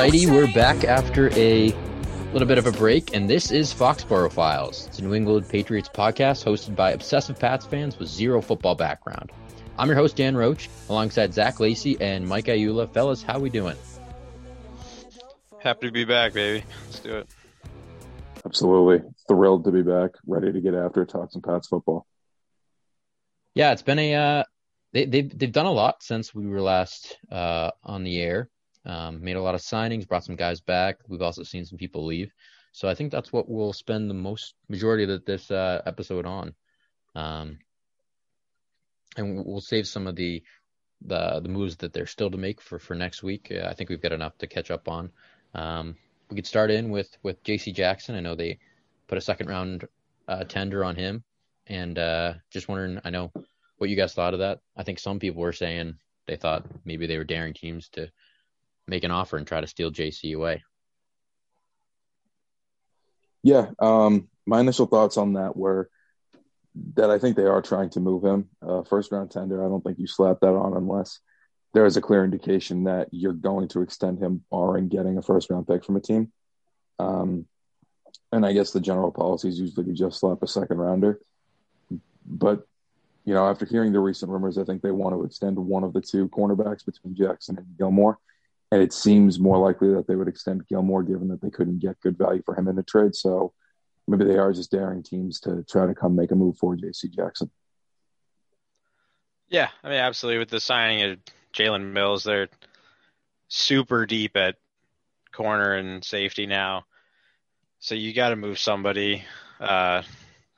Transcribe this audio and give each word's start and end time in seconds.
Alrighty, 0.00 0.30
we're 0.30 0.50
back 0.54 0.84
after 0.84 1.28
a 1.34 1.74
little 2.32 2.48
bit 2.48 2.56
of 2.56 2.66
a 2.66 2.72
break, 2.72 3.14
and 3.14 3.28
this 3.28 3.50
is 3.50 3.70
Foxborough 3.70 4.32
Files. 4.32 4.86
It's 4.86 4.98
a 4.98 5.02
New 5.02 5.12
England 5.12 5.46
Patriots 5.46 5.90
podcast 5.90 6.42
hosted 6.42 6.74
by 6.74 6.92
obsessive 6.92 7.38
Pats 7.38 7.66
fans 7.66 7.98
with 7.98 8.08
zero 8.08 8.40
football 8.40 8.74
background. 8.74 9.30
I'm 9.78 9.88
your 9.88 9.98
host 9.98 10.16
Dan 10.16 10.38
Roach, 10.38 10.70
alongside 10.88 11.34
Zach 11.34 11.60
Lacey 11.60 12.00
and 12.00 12.26
Mike 12.26 12.46
Ayula. 12.46 12.90
Fellas, 12.90 13.22
how 13.22 13.38
we 13.38 13.50
doing? 13.50 13.76
Happy 15.58 15.88
to 15.88 15.92
be 15.92 16.06
back, 16.06 16.32
baby. 16.32 16.64
Let's 16.86 17.00
do 17.00 17.18
it. 17.18 17.28
Absolutely 18.46 19.06
thrilled 19.28 19.64
to 19.66 19.70
be 19.70 19.82
back, 19.82 20.12
ready 20.26 20.50
to 20.50 20.62
get 20.62 20.72
after 20.72 21.04
talk 21.04 21.30
some 21.30 21.42
Pats 21.42 21.68
football. 21.68 22.06
Yeah, 23.54 23.72
it's 23.72 23.82
been 23.82 23.98
a 23.98 24.14
uh, 24.14 24.44
they 24.94 25.04
they've 25.04 25.38
they've 25.38 25.52
done 25.52 25.66
a 25.66 25.72
lot 25.72 26.02
since 26.02 26.34
we 26.34 26.46
were 26.46 26.62
last 26.62 27.18
uh, 27.30 27.72
on 27.84 28.02
the 28.02 28.18
air. 28.18 28.48
Um, 28.86 29.22
made 29.22 29.36
a 29.36 29.42
lot 29.42 29.54
of 29.54 29.60
signings, 29.60 30.08
brought 30.08 30.24
some 30.24 30.36
guys 30.36 30.60
back. 30.60 30.96
We've 31.06 31.22
also 31.22 31.42
seen 31.42 31.66
some 31.66 31.78
people 31.78 32.06
leave. 32.06 32.32
So 32.72 32.88
I 32.88 32.94
think 32.94 33.10
that's 33.10 33.32
what 33.32 33.48
we'll 33.48 33.72
spend 33.72 34.08
the 34.08 34.14
most 34.14 34.54
majority 34.68 35.04
of 35.04 35.24
this 35.24 35.50
uh, 35.50 35.82
episode 35.84 36.24
on. 36.24 36.54
Um, 37.14 37.58
and 39.16 39.44
we'll 39.44 39.60
save 39.60 39.86
some 39.86 40.06
of 40.06 40.16
the 40.16 40.42
the 41.02 41.40
the 41.42 41.48
moves 41.48 41.76
that 41.76 41.92
they're 41.92 42.06
still 42.06 42.30
to 42.30 42.36
make 42.36 42.60
for 42.60 42.78
for 42.78 42.94
next 42.94 43.22
week. 43.22 43.50
Uh, 43.50 43.66
I 43.66 43.74
think 43.74 43.90
we've 43.90 44.02
got 44.02 44.12
enough 44.12 44.36
to 44.38 44.46
catch 44.46 44.70
up 44.70 44.88
on. 44.88 45.10
Um, 45.54 45.96
we 46.28 46.36
could 46.36 46.46
start 46.46 46.70
in 46.70 46.90
with 46.90 47.16
with 47.22 47.42
J.C. 47.42 47.72
Jackson. 47.72 48.14
I 48.14 48.20
know 48.20 48.34
they 48.34 48.58
put 49.08 49.18
a 49.18 49.22
second 49.22 49.48
round 49.48 49.88
uh, 50.28 50.44
tender 50.44 50.84
on 50.84 50.94
him, 50.94 51.24
and 51.66 51.98
uh, 51.98 52.34
just 52.50 52.68
wondering. 52.68 53.00
I 53.04 53.10
know 53.10 53.32
what 53.78 53.90
you 53.90 53.96
guys 53.96 54.14
thought 54.14 54.34
of 54.34 54.40
that. 54.40 54.60
I 54.76 54.82
think 54.84 54.98
some 54.98 55.18
people 55.18 55.40
were 55.40 55.52
saying 55.52 55.94
they 56.26 56.36
thought 56.36 56.66
maybe 56.84 57.06
they 57.06 57.18
were 57.18 57.24
daring 57.24 57.54
teams 57.54 57.88
to 57.90 58.10
make 58.90 59.04
an 59.04 59.10
offer 59.10 59.36
and 59.36 59.46
try 59.46 59.60
to 59.60 59.66
steal 59.66 59.90
JC 59.90 60.36
away. 60.36 60.62
Yeah, 63.42 63.70
um, 63.78 64.28
my 64.46 64.60
initial 64.60 64.86
thoughts 64.86 65.16
on 65.16 65.34
that 65.34 65.56
were 65.56 65.88
that 66.94 67.10
I 67.10 67.18
think 67.18 67.36
they 67.36 67.44
are 67.44 67.62
trying 67.62 67.90
to 67.90 68.00
move 68.00 68.24
him. 68.24 68.48
Uh, 68.62 68.82
first 68.82 69.10
round 69.12 69.30
tender, 69.30 69.64
I 69.64 69.68
don't 69.68 69.82
think 69.82 69.98
you 69.98 70.06
slap 70.06 70.40
that 70.40 70.54
on 70.54 70.76
unless 70.76 71.20
there 71.72 71.86
is 71.86 71.96
a 71.96 72.00
clear 72.00 72.24
indication 72.24 72.84
that 72.84 73.08
you're 73.12 73.32
going 73.32 73.68
to 73.68 73.82
extend 73.82 74.18
him, 74.18 74.44
barring 74.50 74.88
getting 74.88 75.16
a 75.18 75.22
first 75.22 75.50
round 75.50 75.66
pick 75.66 75.84
from 75.84 75.96
a 75.96 76.00
team. 76.00 76.32
Um, 76.98 77.46
and 78.32 78.44
I 78.44 78.52
guess 78.52 78.72
the 78.72 78.80
general 78.80 79.10
policy 79.10 79.48
is 79.48 79.58
usually 79.58 79.86
to 79.86 79.92
just 79.92 80.20
slap 80.20 80.42
a 80.42 80.46
second 80.46 80.78
rounder. 80.78 81.20
But 82.26 82.66
you 83.24 83.34
know, 83.34 83.48
after 83.48 83.66
hearing 83.66 83.92
the 83.92 84.00
recent 84.00 84.30
rumors, 84.30 84.58
I 84.58 84.64
think 84.64 84.82
they 84.82 84.90
want 84.90 85.14
to 85.14 85.24
extend 85.24 85.58
one 85.58 85.84
of 85.84 85.92
the 85.92 86.00
two 86.00 86.28
cornerbacks 86.28 86.84
between 86.84 87.14
Jackson 87.14 87.58
and 87.58 87.66
Gilmore. 87.78 88.18
And 88.72 88.82
it 88.82 88.92
seems 88.92 89.40
more 89.40 89.58
likely 89.58 89.92
that 89.94 90.06
they 90.06 90.14
would 90.14 90.28
extend 90.28 90.66
Gilmore 90.68 91.02
given 91.02 91.28
that 91.28 91.40
they 91.40 91.50
couldn't 91.50 91.80
get 91.80 92.00
good 92.00 92.16
value 92.16 92.42
for 92.44 92.54
him 92.54 92.68
in 92.68 92.76
the 92.76 92.84
trade. 92.84 93.14
So 93.14 93.52
maybe 94.06 94.24
they 94.24 94.38
are 94.38 94.52
just 94.52 94.70
daring 94.70 95.02
teams 95.02 95.40
to 95.40 95.64
try 95.68 95.86
to 95.86 95.94
come 95.94 96.14
make 96.14 96.30
a 96.30 96.36
move 96.36 96.56
for 96.56 96.76
JC 96.76 97.10
Jackson. 97.12 97.50
Yeah, 99.48 99.68
I 99.82 99.88
mean, 99.88 99.98
absolutely. 99.98 100.38
With 100.38 100.50
the 100.50 100.60
signing 100.60 101.02
of 101.02 101.18
Jalen 101.52 101.92
Mills, 101.92 102.22
they're 102.22 102.48
super 103.48 104.06
deep 104.06 104.36
at 104.36 104.56
corner 105.32 105.74
and 105.74 106.04
safety 106.04 106.46
now. 106.46 106.84
So 107.80 107.96
you 107.96 108.14
got 108.14 108.28
to 108.28 108.36
move 108.36 108.58
somebody. 108.58 109.24
Uh, 109.58 110.02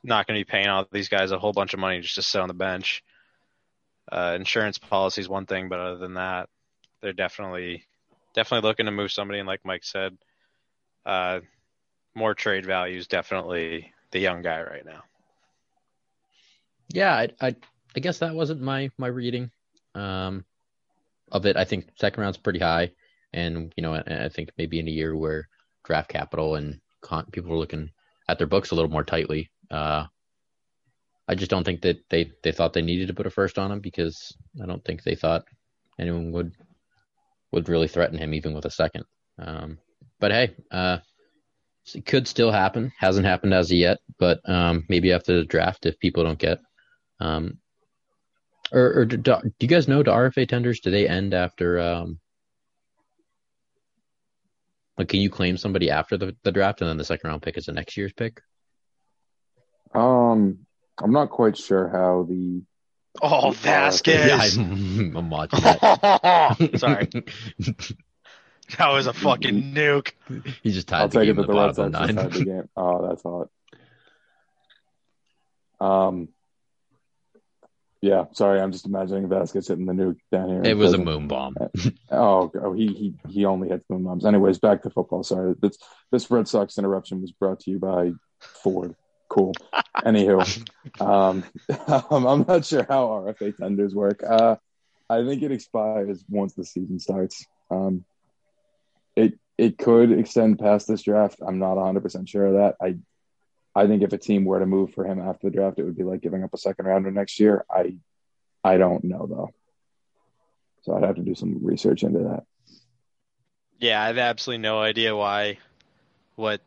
not 0.05 0.27
going 0.27 0.39
to 0.39 0.45
be 0.45 0.51
paying 0.51 0.69
all 0.69 0.87
these 0.91 1.09
guys 1.09 1.31
a 1.31 1.39
whole 1.39 1.53
bunch 1.53 1.73
of 1.73 1.81
money 1.81 2.01
just 2.01 2.17
to 2.17 2.23
sit 2.23 2.41
on 2.41 2.49
the 2.49 2.55
bench. 2.55 3.03
Uh, 4.11 4.35
insurance 4.37 4.79
policy 4.79 5.21
is 5.21 5.29
one 5.29 5.47
thing, 5.47 5.69
but 5.69 5.79
other 5.79 5.99
than 5.99 6.15
that, 6.15 6.49
they're 7.01 7.13
definitely 7.13 7.85
definitely 8.35 8.69
looking 8.69 8.87
to 8.87 8.93
move 8.93 9.13
somebody. 9.13 9.39
And 9.39 9.49
like 9.49 9.65
Mike 9.65 9.85
said, 9.85 10.17
uh, 11.05 11.41
more 12.15 12.35
trade 12.35 12.67
values 12.67 13.07
definitely 13.07 13.93
the 14.11 14.21
young 14.21 14.43
guy 14.43 14.63
right 14.63 14.85
now. 14.85 15.03
Yeah, 16.89 17.15
I, 17.15 17.29
I, 17.41 17.57
I 17.97 18.01
guess 18.01 18.19
that 18.19 18.35
wasn't 18.35 18.61
my 18.61 18.91
my 18.99 19.07
reading 19.07 19.51
um, 19.95 20.45
of 21.31 21.47
it. 21.47 21.57
I 21.57 21.65
think 21.65 21.89
second 21.99 22.23
round's 22.23 22.37
pretty 22.37 22.59
high, 22.59 22.93
and 23.33 23.73
you 23.77 23.83
know, 23.83 23.95
I, 23.95 24.25
I 24.25 24.29
think 24.29 24.51
maybe 24.59 24.79
in 24.79 24.89
a 24.89 24.91
year 24.91 25.17
where 25.17 25.49
draft 25.85 26.11
capital 26.11 26.57
and 26.57 26.81
con- 27.01 27.27
people 27.33 27.53
are 27.53 27.59
looking 27.59 27.91
at 28.29 28.39
their 28.39 28.47
books 28.47 28.71
a 28.71 28.75
little 28.75 28.91
more 28.91 29.05
tightly. 29.05 29.51
Uh, 29.71 30.07
I 31.29 31.35
just 31.35 31.51
don't 31.51 31.65
think 31.65 31.83
that 31.83 31.99
they, 32.11 32.33
they 32.43 32.53
thought 32.53 32.73
they 32.73 32.83
needed 32.83 33.09
to 33.09 33.15
put 33.15 33.27
a 33.27 33.31
first 33.31 33.59
on 33.59 33.73
him 33.73 33.81
because 33.81 34.37
I 34.63 34.67
don't 34.67 34.85
think 34.85 35.03
they 35.03 35.15
thought 35.15 35.45
anyone 35.99 36.33
would 36.33 36.53
would 37.53 37.69
really 37.69 37.89
threaten 37.89 38.19
him 38.19 38.35
even 38.35 38.55
with 38.55 38.65
a 38.65 38.71
second. 38.71 39.05
Um, 39.39 39.79
but 40.19 40.33
hey, 40.33 40.55
uh, 40.71 40.99
it 41.95 42.07
could 42.07 42.29
still 42.29 42.51
happen. 42.51 42.93
Hasn't 42.99 43.27
happened 43.27 43.55
as 43.55 43.71
of 43.71 43.77
yet, 43.77 43.99
but 44.19 44.41
um, 44.49 44.85
maybe 44.89 45.13
after 45.13 45.37
the 45.37 45.45
draft, 45.45 45.87
if 45.87 45.99
people 45.99 46.25
don't 46.25 46.39
get, 46.39 46.59
um, 47.21 47.59
or, 48.73 49.01
or 49.01 49.05
do, 49.05 49.17
do, 49.17 49.41
you 49.61 49.69
guys 49.69 49.89
know 49.89 50.03
do 50.03 50.11
RFA 50.11 50.49
tenders 50.49 50.81
do 50.81 50.91
they 50.91 51.09
end 51.09 51.35
after? 51.35 51.81
Um, 51.81 52.19
like, 54.97 55.09
can 55.09 55.21
you 55.21 55.31
claim 55.31 55.57
somebody 55.57 55.91
after 55.91 56.17
the, 56.17 56.37
the 56.43 56.53
draft 56.53 56.81
and 56.81 56.89
then 56.89 56.97
the 56.97 57.05
second 57.05 57.29
round 57.29 57.43
pick 57.43 57.57
is 57.59 57.67
the 57.67 57.73
next 57.73 57.97
year's 57.97 58.13
pick? 58.13 58.41
Um, 59.95 60.61
I'm 60.99 61.13
not 61.13 61.31
quite 61.31 61.57
sure 61.57 61.89
how 61.89 62.27
the 62.29 62.63
Oh, 63.21 63.51
Vázquez. 63.53 64.27
Yeah, 64.57 64.63
I'm, 64.63 65.17
I'm 65.17 65.31
watching 65.31 65.61
that. 65.61 66.71
Sorry. 66.77 67.09
that 68.79 68.89
was 68.89 69.07
a 69.07 69.13
fucking 69.13 69.75
nuke. 69.75 70.13
He 70.63 70.73
just 70.73 70.89
tied 70.89 71.03
I'll 71.03 71.09
the 71.09 71.21
take 71.21 71.27
game 71.27 71.39
it 71.39 71.43
in 71.43 71.47
that 71.47 71.47
the 71.47 71.53
the 71.53 71.59
Red 71.67 71.77
Sox 71.77 71.79
of 71.79 71.93
just 71.93 72.15
nine. 72.15 72.17
had 72.17 72.33
the 72.33 72.45
game. 72.45 72.69
Oh, 72.77 73.09
that's 73.09 73.23
hot. 73.23 73.49
Um, 75.81 76.29
yeah, 78.01 78.25
sorry, 78.33 78.61
I'm 78.61 78.73
just 78.73 78.87
imagining 78.87 79.29
Vázquez 79.29 79.69
hitting 79.69 79.87
the 79.87 79.93
nuke 79.93 80.19
down 80.33 80.49
here. 80.49 80.63
It 80.65 80.77
was 80.77 80.93
a 80.93 80.99
moon 80.99 81.29
bomb. 81.29 81.55
Oh, 82.11 82.51
oh, 82.61 82.73
he 82.73 82.87
he 82.89 83.15
he 83.29 83.45
only 83.45 83.69
hits 83.69 83.85
moon 83.89 84.05
bombs. 84.05 84.25
Anyways, 84.25 84.59
back 84.59 84.83
to 84.83 84.91
football. 84.91 85.23
Sorry, 85.23 85.55
this 85.61 85.77
this 86.11 86.31
Red 86.31 86.49
Sox 86.49 86.79
interruption 86.79 87.21
was 87.21 87.31
brought 87.31 87.61
to 87.61 87.71
you 87.71 87.79
by 87.79 88.13
Ford. 88.41 88.97
Cool. 89.33 89.55
Anywho, 89.97 91.01
um, 91.01 91.43
I'm 92.29 92.45
not 92.47 92.67
sure 92.67 92.85
how 92.87 93.07
RFA 93.07 93.57
tenders 93.57 93.95
work. 93.95 94.23
Uh, 94.23 94.57
I 95.09 95.25
think 95.25 95.43
it 95.43 95.51
expires 95.51 96.23
once 96.29 96.53
the 96.53 96.67
season 96.67 96.99
starts. 96.99 97.47
Um, 97.71 98.05
it 99.17 99.39
it 99.57 99.79
could 99.79 100.13
extend 100.13 100.59
past 100.59 100.87
this 100.87 101.03
draft. 101.03 101.39
I'm 101.41 101.59
not 101.59 101.77
100 101.77 102.03
percent 102.03 102.29
sure 102.29 102.45
of 102.45 102.55
that. 102.55 102.77
I 102.79 102.99
I 103.75 103.87
think 103.87 104.03
if 104.03 104.13
a 104.13 104.19
team 104.19 104.45
were 104.45 104.59
to 104.59 104.67
move 104.67 104.93
for 104.93 105.07
him 105.07 105.19
after 105.19 105.49
the 105.49 105.57
draft, 105.57 105.79
it 105.79 105.85
would 105.85 105.97
be 105.97 106.05
like 106.05 106.21
giving 106.21 106.45
up 106.45 106.53
a 106.53 106.59
second 106.59 106.85
rounder 106.85 107.11
next 107.11 107.41
year. 107.41 107.65
I 107.71 107.97
I 108.63 108.77
don't 108.77 109.03
know 109.03 109.27
though. 109.27 109.51
So 110.83 110.95
I'd 110.95 111.05
have 111.05 111.17
to 111.17 111.23
do 111.23 111.35
some 111.35 111.65
research 111.65 112.03
into 112.03 112.19
that. 112.19 112.45
Yeah, 113.79 114.03
I 114.03 114.09
have 114.09 114.19
absolutely 114.19 114.61
no 114.61 114.79
idea 114.81 115.17
why, 115.17 115.57
what, 116.37 116.61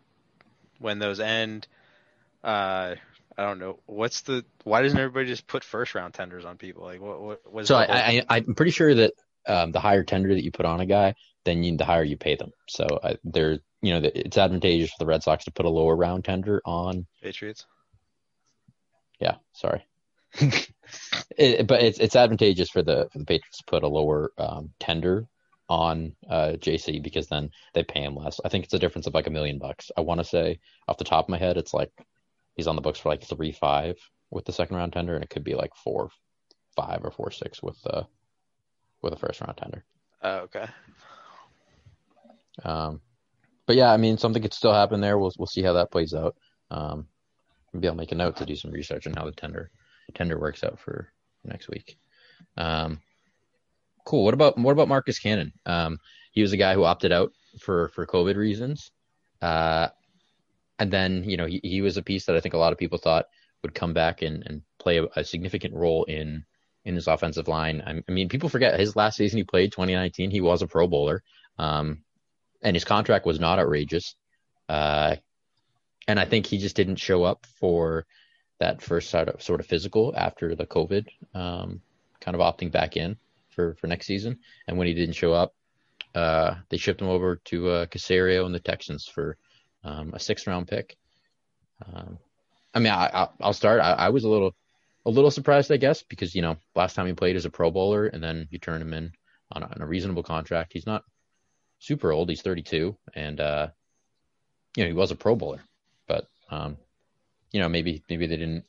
when 0.80 0.98
those 0.98 1.20
end. 1.20 1.68
Uh, 2.46 2.96
I 3.38 3.44
don't 3.44 3.60
know. 3.60 3.80
What's 3.88 4.22
the? 4.22 4.46
Why 4.64 4.84
doesn't 4.84 4.98
everybody 4.98 5.26
just 5.26 5.48
put 5.48 5.64
first 5.64 5.96
round 5.96 6.14
tenders 6.14 6.46
on 6.46 6.58
people? 6.58 6.84
Like, 6.84 7.02
what? 7.02 7.22
What? 7.22 7.42
What's 7.52 7.68
So 7.68 7.76
I, 7.76 7.86
I 7.90 8.26
I'm 8.30 8.54
pretty 8.54 8.72
sure 8.72 8.94
that 8.94 9.14
um, 9.48 9.72
the 9.72 9.80
higher 9.80 10.04
tender 10.04 10.34
that 10.34 10.44
you 10.44 10.52
put 10.52 10.66
on 10.66 10.80
a 10.80 10.86
guy, 10.86 11.16
then 11.44 11.64
you, 11.64 11.76
the 11.76 11.86
higher 11.86 12.04
you 12.04 12.18
pay 12.18 12.36
them. 12.36 12.52
So 12.70 12.88
I, 13.04 13.18
they're, 13.24 13.60
you 13.82 14.00
know, 14.00 14.10
it's 14.14 14.38
advantageous 14.38 14.92
for 14.92 14.98
the 15.00 15.08
Red 15.08 15.24
Sox 15.24 15.46
to 15.46 15.52
put 15.52 15.66
a 15.66 15.70
lower 15.70 15.96
round 15.96 16.24
tender 16.24 16.62
on. 16.66 17.08
Patriots. 17.22 17.66
Yeah, 19.20 19.36
sorry. 19.54 19.84
it, 21.38 21.68
but 21.68 21.82
it's 21.82 22.00
it's 22.00 22.16
advantageous 22.16 22.70
for 22.70 22.84
the 22.84 23.10
for 23.12 23.20
the 23.20 23.26
Patriots 23.26 23.58
to 23.58 23.64
put 23.66 23.84
a 23.84 23.88
lower 23.88 24.32
um, 24.38 24.70
tender 24.80 25.28
on 25.68 26.16
uh, 26.30 26.54
JC 26.58 27.02
because 27.02 27.28
then 27.28 27.50
they 27.74 27.84
pay 27.84 28.04
him 28.04 28.16
less. 28.16 28.40
I 28.46 28.50
think 28.50 28.66
it's 28.66 28.74
a 28.76 28.80
difference 28.80 29.08
of 29.08 29.16
like 29.16 29.26
a 29.26 29.32
million 29.32 29.58
bucks. 29.58 29.90
I 29.98 30.02
want 30.02 30.20
to 30.20 30.26
say 30.26 30.60
off 30.88 31.00
the 31.00 31.04
top 31.06 31.26
of 31.26 31.30
my 31.30 31.40
head, 31.40 31.58
it's 31.58 31.74
like 31.74 31.92
he's 32.56 32.68
on 32.68 32.76
the 32.76 32.82
books 32.82 33.00
for 33.00 33.10
like 33.10 33.24
three 33.24 33.52
five 33.52 33.98
with 34.32 34.46
the 34.46 34.54
second 34.54 34.78
round 34.78 34.94
tender, 34.94 35.16
and 35.16 35.24
it 35.24 35.30
could 35.30 35.44
be 35.44 35.56
like 35.56 35.76
four 35.76 36.10
five 36.76 37.02
or 37.04 37.12
four 37.12 37.32
six 37.32 37.62
with 37.62 37.82
the 37.84 38.06
with 39.02 39.14
a 39.14 39.18
first 39.18 39.42
round 39.42 39.58
tender. 39.58 39.86
Oh, 40.22 40.38
okay. 40.38 40.68
Um, 42.64 43.02
but 43.66 43.76
yeah, 43.76 43.92
I 43.92 43.98
mean, 43.98 44.18
something 44.18 44.42
could 44.42 44.54
still 44.54 44.74
happen 44.74 45.02
there. 45.02 45.18
We'll 45.18 45.34
we'll 45.38 45.48
see 45.48 45.64
how 45.64 45.74
that 45.74 45.92
plays 45.92 46.14
out. 46.14 46.36
Um, 46.72 47.08
maybe 47.74 47.88
I'll 47.88 47.96
make 47.96 48.12
a 48.12 48.16
note 48.16 48.38
to 48.38 48.46
do 48.46 48.56
some 48.56 48.72
research 48.72 49.08
on 49.08 49.14
how 49.14 49.26
the 49.26 49.32
tender 49.32 49.70
tender 50.14 50.40
works 50.40 50.64
out 50.64 50.80
for 50.80 51.12
next 51.44 51.70
week. 51.70 51.98
Um, 52.58 53.02
cool. 54.06 54.24
What 54.24 54.34
about 54.34 54.58
what 54.58 54.72
about 54.72 54.88
Marcus 54.88 55.20
Cannon? 55.20 55.54
Um, 55.66 56.00
he 56.32 56.42
was 56.42 56.54
a 56.54 56.58
guy 56.58 56.74
who 56.74 56.84
opted 56.84 57.12
out 57.12 57.32
for 57.60 57.90
for 57.90 58.06
COVID 58.06 58.36
reasons. 58.36 58.92
Uh, 59.42 59.90
and 60.80 60.92
then 60.92 61.24
you 61.24 61.38
know 61.38 61.46
he, 61.46 61.60
he 61.64 61.82
was 61.82 61.98
a 61.98 62.04
piece 62.04 62.26
that 62.26 62.36
I 62.36 62.40
think 62.40 62.54
a 62.54 62.60
lot 62.60 62.74
of 62.74 62.80
people 62.80 62.98
thought 62.98 63.26
would 63.62 63.74
come 63.74 63.94
back 63.94 64.22
and, 64.22 64.44
and 64.46 64.62
play 64.80 64.98
a, 64.98 65.06
a 65.16 65.24
significant 65.24 65.74
role 65.74 66.04
in 66.06 66.46
in 66.86 66.96
his 66.96 67.08
offensive 67.08 67.48
line. 67.48 67.82
I, 67.86 68.04
I 68.08 68.12
mean, 68.12 68.30
people 68.30 68.50
forget 68.50 68.80
his 68.80 68.96
last 68.96 69.18
season 69.18 69.38
he 69.38 69.44
played 69.44 69.72
2019. 69.72 70.30
He 70.30 70.42
was 70.42 70.62
a 70.62 70.68
Pro 70.68 70.88
Bowler. 70.88 71.24
Um, 71.58 72.04
and 72.62 72.76
his 72.76 72.86
contract 72.86 73.26
was 73.26 73.40
not 73.40 73.60
outrageous. 73.60 74.16
Uh, 74.70 75.16
and 76.08 76.20
I 76.20 76.26
think 76.26 76.46
he 76.46 76.58
just 76.58 76.76
didn't 76.76 76.98
show 76.98 77.24
up 77.24 77.46
for 77.60 78.06
that 78.60 78.82
first 78.82 79.10
sort 79.10 79.30
of, 79.30 79.42
sort 79.42 79.60
of 79.60 79.66
physical 79.66 80.14
after 80.16 80.56
the 80.56 80.66
COVID, 80.66 81.08
um, 81.34 81.82
kind 82.20 82.36
of 82.36 82.42
opting 82.42 82.72
back 82.72 82.98
in 82.98 83.18
for, 83.50 83.76
for 83.76 83.88
next 83.88 84.06
season. 84.06 84.40
And 84.68 84.78
when 84.78 84.88
he 84.88 84.94
didn't 84.94 85.16
show 85.16 85.34
up, 85.34 85.54
uh, 86.14 86.56
they 86.70 86.78
shipped 86.78 87.02
him 87.02 87.10
over 87.10 87.38
to 87.46 87.70
uh, 87.70 87.86
Caserio 87.88 88.46
and 88.46 88.56
the 88.56 88.60
Texans 88.60 89.06
for 89.06 89.38
um, 89.86 90.12
a 90.14 90.20
sixth 90.20 90.48
round 90.48 90.68
pick. 90.68 90.98
Um, 91.86 92.18
I 92.74 92.80
mean, 92.80 92.92
I, 92.92 93.30
will 93.40 93.54
start. 93.54 93.80
I, 93.80 93.94
I, 93.94 94.10
was 94.10 94.26
a 94.26 94.30
little, 94.30 94.54
a 95.06 95.10
little 95.10 95.32
surprised, 95.32 95.72
I 95.72 95.78
guess, 95.78 96.04
because 96.04 96.36
you 96.36 96.42
know, 96.42 96.58
last 96.76 96.96
time 96.96 97.08
he 97.08 97.14
played 97.14 97.38
as 97.38 97.46
a 97.46 97.50
Pro 97.50 97.72
Bowler, 97.72 98.08
and 98.08 98.22
then 98.22 98.48
you 98.50 98.60
turn 98.60 98.82
him 98.82 98.94
in 98.94 99.12
on 99.52 99.64
a, 99.64 99.68
on 99.68 99.82
a 99.82 99.86
reasonable 99.86 100.24
contract. 100.24 100.74
He's 100.74 100.86
not 100.86 101.04
super 101.80 102.12
old. 102.12 102.30
He's 102.30 102.42
32, 102.42 102.98
and 103.14 103.40
uh, 103.40 103.68
you 104.76 104.84
know, 104.84 104.88
he 104.90 104.94
was 104.94 105.12
a 105.12 105.16
Pro 105.16 105.36
Bowler, 105.36 105.62
but 106.08 106.28
um, 106.50 106.78
you 107.52 107.62
know, 107.62 107.70
maybe 107.70 108.04
maybe 108.10 108.28
they 108.28 108.38
didn't 108.38 108.66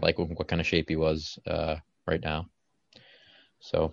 like 0.00 0.18
what, 0.18 0.30
what 0.30 0.48
kind 0.48 0.60
of 0.60 0.66
shape 0.66 0.88
he 0.88 0.96
was 0.96 1.38
uh, 1.46 1.76
right 2.06 2.22
now. 2.22 2.48
So. 3.60 3.92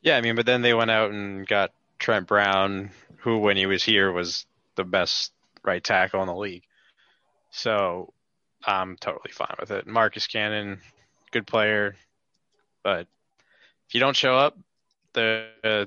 Yeah, 0.00 0.16
I 0.16 0.20
mean, 0.20 0.36
but 0.36 0.46
then 0.46 0.62
they 0.62 0.74
went 0.74 0.92
out 0.92 1.10
and 1.10 1.44
got 1.44 1.72
Trent 1.98 2.28
Brown, 2.28 2.90
who 3.16 3.38
when 3.38 3.56
he 3.56 3.66
was 3.66 3.82
here 3.82 4.12
was 4.12 4.46
the 4.76 4.84
best 4.84 5.32
right 5.64 5.82
tackle 5.82 6.20
in 6.22 6.26
the 6.26 6.34
league. 6.34 6.64
So 7.50 8.12
I'm 8.64 8.96
totally 8.96 9.32
fine 9.32 9.54
with 9.58 9.70
it. 9.70 9.86
Marcus 9.86 10.26
Cannon, 10.26 10.80
good 11.30 11.46
player, 11.46 11.96
but 12.82 13.06
if 13.88 13.94
you 13.94 14.00
don't 14.00 14.16
show 14.16 14.36
up, 14.36 14.58
the 15.14 15.48
uh, 15.64 15.86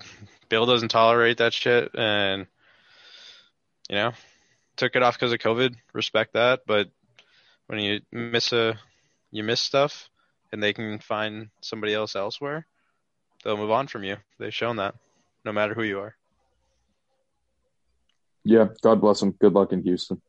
Bill 0.50 0.66
doesn't 0.66 0.90
tolerate 0.90 1.38
that 1.38 1.54
shit, 1.54 1.92
and 1.96 2.48
you 3.90 3.96
know, 3.96 4.12
took 4.76 4.96
it 4.96 5.04
off 5.04 5.16
because 5.16 5.34
of 5.34 5.40
COVID. 5.40 5.76
Respect 5.94 6.34
that, 6.34 6.62
but 6.66 6.90
when 7.68 7.80
you 7.80 8.02
miss 8.12 8.52
a, 8.54 8.78
you 9.32 9.44
miss 9.44 9.62
stuff, 9.62 10.10
and 10.52 10.62
they 10.62 10.74
can 10.74 11.00
find 11.00 11.50
somebody 11.62 11.94
else 11.94 12.16
elsewhere, 12.16 12.66
they'll 13.44 13.58
move 13.58 13.72
on 13.72 13.88
from 13.88 14.04
you. 14.04 14.18
They've 14.40 14.54
shown 14.54 14.78
that, 14.78 14.96
no 15.46 15.54
matter 15.54 15.74
who 15.74 15.84
you 15.84 16.00
are. 16.00 16.16
Yeah, 18.44 18.68
God 18.82 19.02
bless 19.02 19.22
him. 19.22 19.32
Good 19.32 19.54
luck 19.54 19.72
in 19.72 19.84
Houston. 19.84 20.22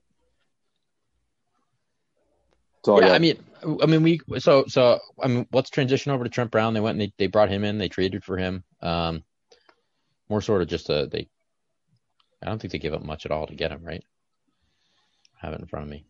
yeah, 2.86 3.12
I, 3.12 3.14
I, 3.14 3.18
mean, 3.18 3.38
I 3.82 3.86
mean, 3.86 4.02
we 4.02 4.20
so 4.40 4.64
so. 4.66 4.98
I 5.22 5.28
mean, 5.28 5.46
let's 5.52 5.70
transition 5.70 6.12
over 6.12 6.24
to 6.24 6.30
Trent 6.30 6.50
Brown. 6.50 6.74
They 6.74 6.80
went 6.80 7.00
and 7.00 7.08
they, 7.08 7.12
they 7.16 7.26
brought 7.28 7.48
him 7.48 7.64
in. 7.64 7.78
They 7.78 7.88
traded 7.88 8.24
for 8.24 8.36
him. 8.36 8.64
Um, 8.80 9.22
more 10.28 10.42
sort 10.42 10.62
of 10.62 10.68
just 10.68 10.90
a 10.90 11.08
they. 11.10 11.28
I 12.42 12.46
don't 12.46 12.60
think 12.60 12.72
they 12.72 12.78
give 12.78 12.94
up 12.94 13.04
much 13.04 13.24
at 13.24 13.32
all 13.32 13.46
to 13.46 13.54
get 13.54 13.70
him, 13.70 13.84
right? 13.84 14.04
I 15.40 15.46
have 15.46 15.54
it 15.54 15.60
in 15.60 15.66
front 15.66 15.84
of 15.84 15.90
me. 15.90 16.04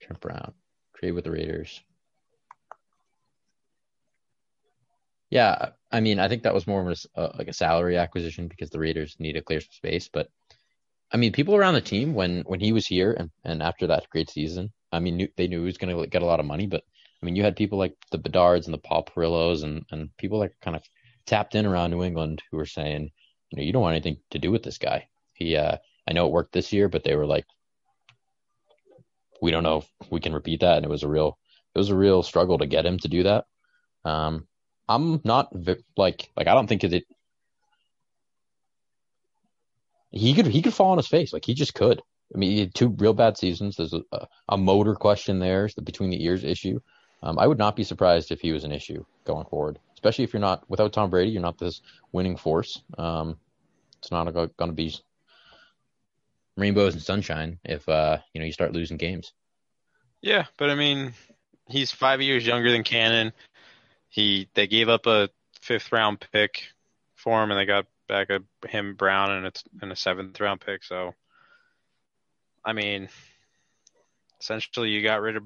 Trent 0.00 0.20
Brown 0.20 0.52
trade 1.04 1.12
with 1.12 1.24
the 1.24 1.30
Raiders. 1.30 1.82
Yeah, 5.34 5.70
I 5.90 5.98
mean, 5.98 6.20
I 6.20 6.28
think 6.28 6.44
that 6.44 6.54
was 6.54 6.68
more 6.68 6.88
of 6.88 6.96
a, 7.16 7.20
uh, 7.20 7.32
like 7.36 7.48
a 7.48 7.52
salary 7.52 7.98
acquisition 7.98 8.46
because 8.46 8.70
the 8.70 8.78
Raiders 8.78 9.16
need 9.18 9.32
to 9.32 9.42
clear 9.42 9.60
some 9.60 9.72
space. 9.72 10.08
But 10.08 10.28
I 11.10 11.16
mean, 11.16 11.32
people 11.32 11.56
around 11.56 11.74
the 11.74 11.80
team 11.80 12.14
when 12.14 12.42
when 12.42 12.60
he 12.60 12.70
was 12.70 12.86
here 12.86 13.12
and, 13.12 13.30
and 13.42 13.60
after 13.60 13.88
that 13.88 14.08
great 14.10 14.30
season, 14.30 14.72
I 14.92 15.00
mean, 15.00 15.16
knew, 15.16 15.28
they 15.36 15.48
knew 15.48 15.58
he 15.58 15.66
was 15.66 15.76
going 15.76 15.96
to 15.96 16.06
get 16.06 16.22
a 16.22 16.24
lot 16.24 16.38
of 16.38 16.46
money. 16.46 16.68
But 16.68 16.84
I 17.20 17.26
mean, 17.26 17.34
you 17.34 17.42
had 17.42 17.56
people 17.56 17.78
like 17.78 17.96
the 18.12 18.18
Bedards 18.18 18.66
and 18.66 18.74
the 18.74 18.78
Paul 18.78 19.04
Perillos 19.04 19.64
and 19.64 19.84
and 19.90 20.16
people 20.18 20.38
that 20.38 20.52
kind 20.60 20.76
of 20.76 20.84
tapped 21.26 21.56
in 21.56 21.66
around 21.66 21.90
New 21.90 22.04
England 22.04 22.40
who 22.52 22.56
were 22.56 22.64
saying, 22.64 23.10
you 23.50 23.56
know, 23.56 23.64
you 23.64 23.72
don't 23.72 23.82
want 23.82 23.94
anything 23.94 24.18
to 24.30 24.38
do 24.38 24.52
with 24.52 24.62
this 24.62 24.78
guy. 24.78 25.08
He, 25.32 25.56
uh, 25.56 25.78
I 26.08 26.12
know 26.12 26.26
it 26.26 26.32
worked 26.32 26.52
this 26.52 26.72
year, 26.72 26.88
but 26.88 27.02
they 27.02 27.16
were 27.16 27.26
like, 27.26 27.46
we 29.42 29.50
don't 29.50 29.64
know 29.64 29.78
if 29.78 30.10
we 30.12 30.20
can 30.20 30.32
repeat 30.32 30.60
that. 30.60 30.76
And 30.76 30.86
it 30.86 30.90
was 30.90 31.02
a 31.02 31.08
real, 31.08 31.38
it 31.74 31.78
was 31.78 31.90
a 31.90 31.96
real 31.96 32.22
struggle 32.22 32.58
to 32.58 32.66
get 32.66 32.86
him 32.86 32.98
to 33.00 33.08
do 33.08 33.24
that. 33.24 33.46
Um, 34.04 34.46
I'm 34.88 35.20
not 35.24 35.52
like 35.96 36.30
like 36.36 36.46
I 36.46 36.54
don't 36.54 36.66
think 36.66 36.84
it. 36.84 37.04
He 40.10 40.34
could 40.34 40.46
he 40.46 40.62
could 40.62 40.74
fall 40.74 40.92
on 40.92 40.98
his 40.98 41.08
face 41.08 41.32
like 41.32 41.44
he 41.44 41.54
just 41.54 41.74
could. 41.74 42.00
I 42.34 42.38
mean, 42.38 42.50
he 42.50 42.60
had 42.60 42.74
two 42.74 42.88
real 42.88 43.14
bad 43.14 43.36
seasons. 43.36 43.76
There's 43.76 43.92
a, 43.92 44.26
a 44.48 44.56
motor 44.56 44.94
question 44.94 45.38
there, 45.38 45.68
the 45.74 45.82
between 45.82 46.10
the 46.10 46.24
ears 46.24 46.44
issue. 46.44 46.80
Um, 47.22 47.38
I 47.38 47.46
would 47.46 47.58
not 47.58 47.76
be 47.76 47.84
surprised 47.84 48.32
if 48.32 48.40
he 48.40 48.52
was 48.52 48.64
an 48.64 48.72
issue 48.72 49.04
going 49.24 49.46
forward, 49.46 49.78
especially 49.94 50.24
if 50.24 50.32
you're 50.32 50.40
not 50.40 50.68
without 50.68 50.92
Tom 50.92 51.10
Brady. 51.10 51.30
You're 51.30 51.42
not 51.42 51.58
this 51.58 51.80
winning 52.12 52.36
force. 52.36 52.82
Um, 52.98 53.38
it's 53.98 54.10
not 54.10 54.30
going 54.32 54.50
to 54.58 54.72
be 54.72 54.94
rainbows 56.56 56.94
and 56.94 57.02
sunshine 57.02 57.58
if 57.64 57.88
uh, 57.88 58.18
you 58.32 58.40
know 58.40 58.46
you 58.46 58.52
start 58.52 58.72
losing 58.72 58.96
games. 58.96 59.32
Yeah, 60.20 60.46
but 60.56 60.70
I 60.70 60.74
mean, 60.74 61.12
he's 61.68 61.90
five 61.90 62.20
years 62.20 62.46
younger 62.46 62.70
than 62.70 62.84
Cannon. 62.84 63.32
He 64.14 64.48
they 64.54 64.68
gave 64.68 64.88
up 64.88 65.06
a 65.06 65.28
fifth 65.60 65.90
round 65.90 66.24
pick 66.32 66.68
for 67.16 67.42
him, 67.42 67.50
and 67.50 67.58
they 67.58 67.66
got 67.66 67.86
back 68.08 68.30
a 68.30 68.42
him 68.68 68.94
Brown 68.94 69.32
and 69.32 69.44
it's 69.44 69.64
in 69.82 69.90
a 69.90 69.96
seventh 69.96 70.38
round 70.38 70.60
pick. 70.60 70.84
So, 70.84 71.16
I 72.64 72.74
mean, 72.74 73.08
essentially, 74.40 74.90
you 74.90 75.02
got 75.02 75.20
rid 75.20 75.34
of 75.34 75.42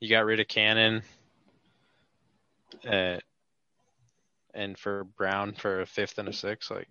you 0.00 0.10
got 0.10 0.24
rid 0.24 0.40
of 0.40 0.48
Cannon, 0.48 1.02
uh, 2.84 3.18
and 4.52 4.76
for 4.76 5.04
Brown 5.04 5.52
for 5.52 5.82
a 5.82 5.86
fifth 5.86 6.18
and 6.18 6.28
a 6.28 6.32
sixth, 6.32 6.72
like 6.72 6.88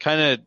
kind 0.00 0.20
of 0.20 0.40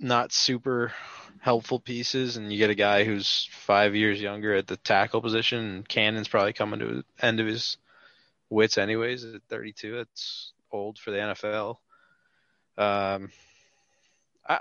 not 0.00 0.32
super 0.32 0.92
helpful 1.38 1.78
pieces, 1.78 2.36
and 2.36 2.52
you 2.52 2.58
get 2.58 2.70
a 2.70 2.74
guy 2.74 3.04
who's 3.04 3.48
five 3.52 3.94
years 3.94 4.20
younger 4.20 4.52
at 4.52 4.66
the 4.66 4.78
tackle 4.78 5.22
position. 5.22 5.60
And 5.60 5.88
Cannon's 5.88 6.26
probably 6.26 6.54
coming 6.54 6.80
to 6.80 6.86
the 6.86 7.04
end 7.24 7.38
of 7.38 7.46
his 7.46 7.76
wits 8.50 8.78
anyways 8.78 9.24
at 9.24 9.42
32. 9.48 9.98
It's 10.00 10.52
old 10.70 10.98
for 10.98 11.10
the 11.10 11.18
NFL. 11.18 11.76
Um, 12.76 13.30
I, 14.46 14.60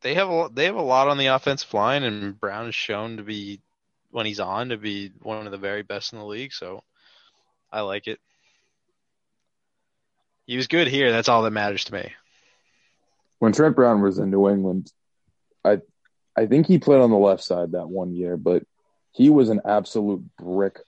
they 0.00 0.14
have 0.14 0.28
a 0.30 0.48
they 0.52 0.66
have 0.66 0.76
a 0.76 0.82
lot 0.82 1.08
on 1.08 1.18
the 1.18 1.26
offensive 1.26 1.72
line, 1.74 2.02
and 2.02 2.38
Brown 2.38 2.68
is 2.68 2.74
shown 2.74 3.16
to 3.16 3.22
be 3.22 3.60
when 4.10 4.26
he's 4.26 4.40
on 4.40 4.70
to 4.70 4.76
be 4.76 5.10
one 5.22 5.46
of 5.46 5.52
the 5.52 5.58
very 5.58 5.82
best 5.82 6.12
in 6.12 6.18
the 6.18 6.24
league. 6.24 6.52
So 6.52 6.82
I 7.70 7.80
like 7.80 8.06
it. 8.06 8.20
He 10.46 10.56
was 10.56 10.66
good 10.66 10.88
here. 10.88 11.12
That's 11.12 11.28
all 11.28 11.42
that 11.42 11.50
matters 11.50 11.84
to 11.84 11.94
me. 11.94 12.12
When 13.38 13.52
Trent 13.52 13.74
Brown 13.74 14.02
was 14.02 14.18
in 14.18 14.30
New 14.30 14.48
England, 14.48 14.92
I 15.64 15.78
I 16.36 16.46
think 16.46 16.66
he 16.66 16.78
played 16.78 17.00
on 17.00 17.10
the 17.10 17.16
left 17.16 17.42
side 17.42 17.72
that 17.72 17.88
one 17.88 18.14
year, 18.14 18.36
but 18.36 18.64
he 19.12 19.30
was 19.30 19.50
an 19.50 19.60
absolute 19.64 20.24
brick 20.36 20.78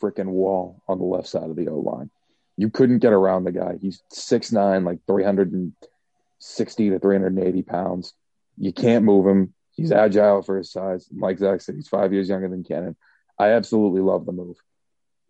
freaking 0.00 0.26
wall 0.26 0.82
on 0.88 0.98
the 0.98 1.04
left 1.04 1.28
side 1.28 1.50
of 1.50 1.56
the 1.56 1.68
O 1.68 1.78
line. 1.78 2.10
You 2.56 2.70
couldn't 2.70 2.98
get 2.98 3.12
around 3.12 3.44
the 3.44 3.52
guy. 3.52 3.78
He's 3.80 4.02
six 4.10 4.52
nine, 4.52 4.84
like 4.84 5.00
360 5.06 6.90
to 6.90 6.98
380 6.98 7.62
pounds. 7.62 8.14
You 8.58 8.72
can't 8.72 9.04
move 9.04 9.26
him. 9.26 9.54
He's 9.72 9.92
agile 9.92 10.42
for 10.42 10.58
his 10.58 10.70
size. 10.70 11.08
Like 11.10 11.38
Zach 11.38 11.60
said, 11.60 11.76
he's 11.76 11.88
five 11.88 12.12
years 12.12 12.28
younger 12.28 12.48
than 12.48 12.64
Cannon. 12.64 12.96
I 13.38 13.52
absolutely 13.52 14.02
love 14.02 14.26
the 14.26 14.32
move. 14.32 14.56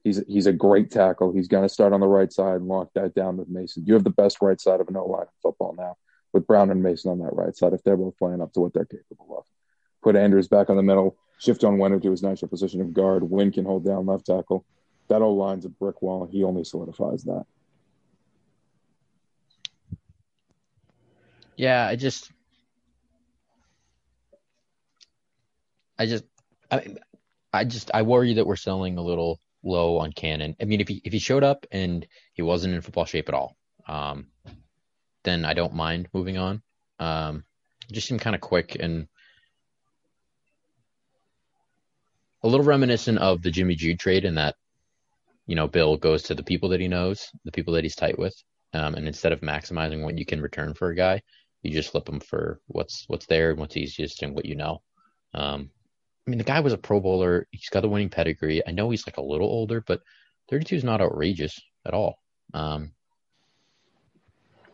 He's 0.02 0.22
he's 0.26 0.46
a 0.46 0.52
great 0.52 0.90
tackle. 0.90 1.32
He's 1.32 1.48
going 1.48 1.62
to 1.62 1.68
start 1.68 1.92
on 1.92 2.00
the 2.00 2.08
right 2.08 2.32
side 2.32 2.56
and 2.56 2.68
lock 2.68 2.90
that 2.94 3.14
down 3.14 3.36
with 3.36 3.48
Mason. 3.48 3.84
You 3.86 3.94
have 3.94 4.04
the 4.04 4.10
best 4.10 4.38
right 4.40 4.60
side 4.60 4.80
of 4.80 4.88
an 4.88 4.96
O 4.96 5.06
line 5.06 5.22
in 5.22 5.28
football 5.42 5.74
now 5.76 5.96
with 6.32 6.46
Brown 6.46 6.70
and 6.70 6.82
Mason 6.82 7.10
on 7.10 7.18
that 7.18 7.34
right 7.34 7.56
side 7.56 7.74
if 7.74 7.82
they're 7.82 7.96
both 7.96 8.16
playing 8.18 8.40
up 8.40 8.52
to 8.54 8.60
what 8.60 8.72
they're 8.72 8.84
capable 8.84 9.38
of. 9.38 9.44
Put 10.02 10.16
Andrews 10.16 10.48
back 10.48 10.70
on 10.70 10.76
the 10.76 10.82
middle 10.82 11.16
shift 11.40 11.62
Onwenu 11.62 12.02
to 12.02 12.10
his 12.10 12.22
natural 12.22 12.48
position 12.48 12.80
of 12.80 12.92
guard. 12.92 13.22
Wynn 13.22 13.50
can 13.50 13.64
hold 13.64 13.84
down 13.84 14.06
left 14.06 14.26
tackle. 14.26 14.64
That 15.08 15.22
old 15.22 15.38
line's 15.38 15.64
a 15.64 15.68
brick 15.68 16.02
wall. 16.02 16.28
He 16.30 16.44
only 16.44 16.64
solidifies 16.64 17.24
that. 17.24 17.44
Yeah, 21.56 21.86
I 21.86 21.96
just, 21.96 22.30
I 25.98 26.06
just, 26.06 26.24
I, 26.70 26.96
I 27.52 27.64
just, 27.64 27.90
I 27.92 28.02
worry 28.02 28.34
that 28.34 28.46
we're 28.46 28.56
selling 28.56 28.96
a 28.96 29.02
little 29.02 29.40
low 29.62 29.98
on 29.98 30.12
Cannon. 30.12 30.56
I 30.60 30.64
mean, 30.64 30.80
if 30.80 30.88
he 30.88 31.02
if 31.04 31.12
he 31.12 31.18
showed 31.18 31.42
up 31.42 31.66
and 31.70 32.06
he 32.32 32.42
wasn't 32.42 32.74
in 32.74 32.80
football 32.80 33.04
shape 33.04 33.28
at 33.28 33.34
all, 33.34 33.56
um, 33.86 34.28
then 35.24 35.44
I 35.44 35.52
don't 35.52 35.74
mind 35.74 36.08
moving 36.14 36.38
on. 36.38 36.62
Um, 36.98 37.44
just 37.92 38.08
seemed 38.08 38.20
kind 38.20 38.36
of 38.36 38.40
quick 38.40 38.76
and 38.78 39.08
a 42.42 42.48
little 42.48 42.64
reminiscent 42.66 43.18
of 43.18 43.42
the 43.42 43.50
Jimmy 43.50 43.74
G 43.74 43.94
trade 43.96 44.24
in 44.24 44.34
that, 44.36 44.56
you 45.46 45.56
know, 45.56 45.66
Bill 45.68 45.96
goes 45.96 46.22
to 46.24 46.34
the 46.34 46.42
people 46.42 46.68
that 46.70 46.80
he 46.80 46.88
knows, 46.88 47.28
the 47.44 47.52
people 47.52 47.74
that 47.74 47.84
he's 47.84 47.96
tight 47.96 48.18
with, 48.18 48.34
um, 48.72 48.94
and 48.94 49.06
instead 49.06 49.32
of 49.32 49.40
maximizing 49.40 50.02
what 50.02 50.18
you 50.18 50.24
can 50.24 50.40
return 50.40 50.74
for 50.74 50.90
a 50.90 50.94
guy, 50.94 51.22
you 51.62 51.70
just 51.72 51.90
flip 51.90 52.08
him 52.08 52.20
for 52.20 52.60
what's 52.68 53.04
what's 53.08 53.26
there 53.26 53.50
and 53.50 53.58
what's 53.58 53.76
easiest 53.76 54.22
and 54.22 54.34
what 54.34 54.46
you 54.46 54.54
know. 54.56 54.82
Um, 55.34 55.70
I 56.26 56.30
mean, 56.30 56.38
the 56.38 56.44
guy 56.44 56.60
was 56.60 56.72
a 56.72 56.78
Pro 56.78 57.00
Bowler. 57.00 57.46
He's 57.50 57.68
got 57.68 57.80
the 57.80 57.88
winning 57.88 58.10
pedigree. 58.10 58.66
I 58.66 58.70
know 58.72 58.90
he's 58.90 59.06
like 59.06 59.16
a 59.16 59.22
little 59.22 59.48
older, 59.48 59.80
but 59.80 60.00
32 60.50 60.76
is 60.76 60.84
not 60.84 61.00
outrageous 61.00 61.58
at 61.84 61.94
all. 61.94 62.18
Um, 62.54 62.92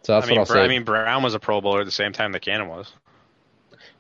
So 0.02 0.12
that's 0.14 0.26
I 0.26 0.28
mean, 0.28 0.38
what 0.38 0.40
I'll 0.40 0.46
Br- 0.46 0.52
say. 0.52 0.64
I 0.64 0.68
mean, 0.68 0.84
Brown 0.84 1.22
was 1.22 1.34
a 1.34 1.40
Pro 1.40 1.60
Bowler 1.60 1.80
at 1.80 1.86
the 1.86 1.90
same 1.92 2.12
time 2.12 2.32
that 2.32 2.40
Cannon 2.42 2.68
was. 2.68 2.92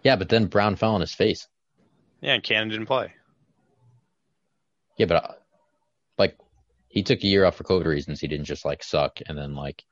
yeah, 0.02 0.16
but 0.16 0.28
then 0.28 0.46
Brown 0.46 0.76
fell 0.76 0.94
on 0.94 1.00
his 1.00 1.14
face. 1.14 1.48
Yeah, 2.20 2.34
and 2.34 2.42
Cannon 2.42 2.68
didn't 2.68 2.86
play. 2.86 3.12
Yeah, 4.96 5.06
but 5.06 5.24
uh, 5.24 5.32
like 6.18 6.38
he 6.88 7.02
took 7.02 7.22
a 7.22 7.26
year 7.26 7.44
off 7.44 7.56
for 7.56 7.64
COVID 7.64 7.86
reasons. 7.86 8.20
He 8.20 8.28
didn't 8.28 8.46
just 8.46 8.64
like 8.64 8.82
suck 8.82 9.20
and 9.26 9.36
then 9.36 9.54
like. 9.54 9.84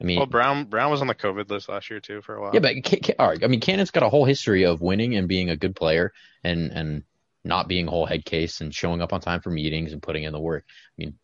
I 0.00 0.04
mean, 0.04 0.16
Well, 0.18 0.26
Brown 0.26 0.64
Brown 0.64 0.90
was 0.90 1.02
on 1.02 1.08
the 1.08 1.14
COVID 1.14 1.50
list 1.50 1.68
last 1.68 1.90
year 1.90 2.00
too 2.00 2.22
for 2.22 2.34
a 2.34 2.40
while. 2.40 2.54
yeah, 2.54 2.60
but 2.60 2.74
Ca- 2.84 3.00
Ca- 3.04 3.14
all 3.18 3.28
right, 3.28 3.44
I 3.44 3.48
mean, 3.48 3.60
Cannon's 3.60 3.90
got 3.90 4.02
a 4.02 4.08
whole 4.08 4.24
history 4.24 4.64
of 4.64 4.80
winning 4.80 5.14
and 5.14 5.28
being 5.28 5.50
a 5.50 5.56
good 5.56 5.76
player 5.76 6.12
and 6.42 6.70
and 6.72 7.02
not 7.44 7.68
being 7.68 7.86
a 7.86 7.90
whole 7.90 8.06
head 8.06 8.24
case 8.24 8.60
and 8.60 8.74
showing 8.74 9.00
up 9.02 9.12
on 9.12 9.20
time 9.20 9.40
for 9.40 9.50
meetings 9.50 9.92
and 9.92 10.02
putting 10.02 10.24
in 10.24 10.32
the 10.32 10.40
work. 10.40 10.64
I 10.68 10.94
mean, 10.96 11.18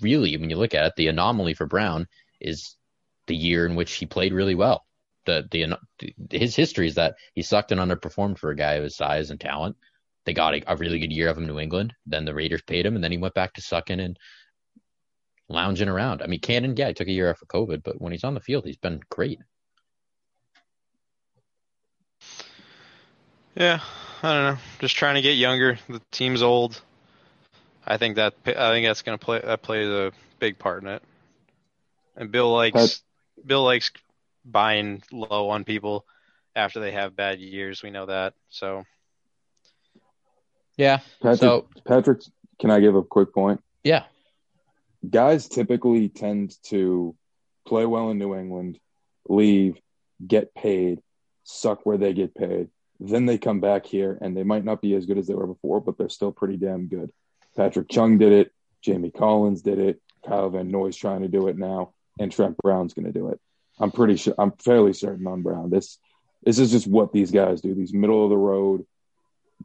really, 0.00 0.36
when 0.36 0.50
you 0.50 0.56
look 0.56 0.74
at 0.74 0.86
it, 0.86 0.94
the 0.96 1.08
anomaly 1.08 1.54
for 1.54 1.66
Brown 1.66 2.08
is 2.40 2.76
the 3.26 3.36
year 3.36 3.66
in 3.66 3.74
which 3.74 3.92
he 3.94 4.06
played 4.06 4.32
really 4.32 4.54
well. 4.54 4.84
The 5.26 5.46
the 5.50 5.76
his 6.30 6.56
history 6.56 6.88
is 6.88 6.96
that 6.96 7.16
he 7.34 7.42
sucked 7.42 7.70
and 7.70 7.80
underperformed 7.80 8.38
for 8.38 8.50
a 8.50 8.56
guy 8.56 8.74
of 8.74 8.84
his 8.84 8.96
size 8.96 9.30
and 9.30 9.38
talent. 9.38 9.76
They 10.24 10.32
got 10.32 10.54
a, 10.54 10.72
a 10.72 10.76
really 10.76 10.98
good 10.98 11.12
year 11.12 11.28
of 11.28 11.36
him 11.36 11.44
in 11.44 11.48
New 11.48 11.58
England. 11.58 11.94
Then 12.06 12.24
the 12.24 12.34
Raiders 12.34 12.62
paid 12.62 12.86
him, 12.86 12.94
and 12.94 13.02
then 13.02 13.12
he 13.12 13.18
went 13.18 13.34
back 13.34 13.54
to 13.54 13.62
sucking 13.62 14.00
and 14.00 14.18
lounging 15.48 15.88
around. 15.88 16.22
I 16.22 16.26
mean, 16.26 16.40
Cannon, 16.40 16.76
yeah, 16.76 16.88
he 16.88 16.94
took 16.94 17.08
a 17.08 17.12
year 17.12 17.30
off 17.30 17.38
for 17.38 17.46
COVID, 17.46 17.82
but 17.82 18.00
when 18.00 18.12
he's 18.12 18.24
on 18.24 18.34
the 18.34 18.40
field, 18.40 18.64
he's 18.64 18.76
been 18.76 19.00
great. 19.10 19.38
Yeah, 23.54 23.80
I 24.22 24.32
don't 24.32 24.54
know. 24.54 24.60
Just 24.78 24.96
trying 24.96 25.16
to 25.16 25.22
get 25.22 25.32
younger. 25.32 25.78
The 25.88 26.00
team's 26.10 26.42
old. 26.42 26.80
I 27.86 27.96
think 27.96 28.16
that 28.16 28.34
I 28.46 28.70
think 28.70 28.86
that's 28.86 29.02
gonna 29.02 29.18
play 29.18 29.40
that 29.40 29.62
plays 29.62 29.88
a 29.88 30.12
big 30.38 30.58
part 30.58 30.82
in 30.82 30.88
it. 30.88 31.02
And 32.16 32.30
Bill 32.30 32.50
likes 32.52 32.74
Pat- 32.74 33.46
Bill 33.46 33.64
likes 33.64 33.90
buying 34.44 35.02
low 35.10 35.50
on 35.50 35.64
people 35.64 36.06
after 36.54 36.80
they 36.80 36.92
have 36.92 37.16
bad 37.16 37.40
years. 37.40 37.82
We 37.82 37.90
know 37.90 38.06
that. 38.06 38.34
So 38.48 38.84
Yeah. 40.82 40.98
Patrick, 41.22 41.38
So 41.40 41.68
Patrick, 41.86 42.20
can 42.58 42.70
I 42.70 42.80
give 42.80 42.94
a 42.96 43.02
quick 43.02 43.32
point? 43.32 43.60
yeah, 43.84 44.04
Guys 45.08 45.48
typically 45.48 46.08
tend 46.08 46.54
to 46.64 47.14
play 47.66 47.86
well 47.86 48.10
in 48.10 48.18
New 48.18 48.34
England, 48.34 48.78
leave, 49.28 49.78
get 50.26 50.54
paid, 50.54 51.00
suck 51.44 51.84
where 51.86 51.98
they 51.98 52.12
get 52.12 52.34
paid. 52.34 52.68
Then 53.00 53.26
they 53.26 53.38
come 53.38 53.60
back 53.60 53.86
here 53.86 54.16
and 54.20 54.36
they 54.36 54.44
might 54.44 54.64
not 54.64 54.80
be 54.80 54.94
as 54.94 55.06
good 55.06 55.18
as 55.18 55.26
they 55.26 55.34
were 55.34 55.46
before, 55.48 55.80
but 55.80 55.98
they're 55.98 56.08
still 56.08 56.30
pretty 56.32 56.56
damn 56.56 56.86
good. 56.86 57.10
Patrick 57.56 57.88
Chung 57.88 58.18
did 58.18 58.32
it. 58.32 58.52
Jamie 58.80 59.10
Collins 59.10 59.62
did 59.62 59.78
it. 59.78 60.00
Kyle 60.26 60.50
Van 60.50 60.68
Noy's 60.70 60.96
trying 60.96 61.22
to 61.22 61.28
do 61.28 61.48
it 61.48 61.58
now, 61.58 61.94
and 62.20 62.30
Trent 62.30 62.56
Brown's 62.58 62.94
going 62.94 63.06
to 63.06 63.12
do 63.12 63.28
it. 63.28 63.40
I'm 63.80 63.90
pretty 63.90 64.16
sure. 64.16 64.34
I'm 64.38 64.52
fairly 64.52 64.92
certain 64.92 65.26
on 65.26 65.42
Brown. 65.42 65.70
This 65.70 65.98
this 66.44 66.58
is 66.60 66.70
just 66.70 66.86
what 66.86 67.12
these 67.12 67.30
guys 67.32 67.60
do. 67.60 67.74
These 67.74 67.92
middle 67.92 68.22
of 68.22 68.30
the 68.30 68.36
road 68.36 68.84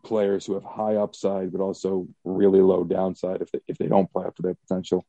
players 0.04 0.46
who 0.46 0.54
have 0.54 0.64
high 0.64 0.96
upside 0.96 1.52
but 1.52 1.62
also 1.62 2.08
really 2.24 2.62
low 2.62 2.84
downside 2.84 3.42
if 3.42 3.52
they, 3.52 3.60
if 3.68 3.78
they 3.78 3.88
don't 3.88 4.12
play 4.12 4.26
up 4.26 4.36
to 4.36 4.42
their 4.42 4.56
potential. 4.56 5.06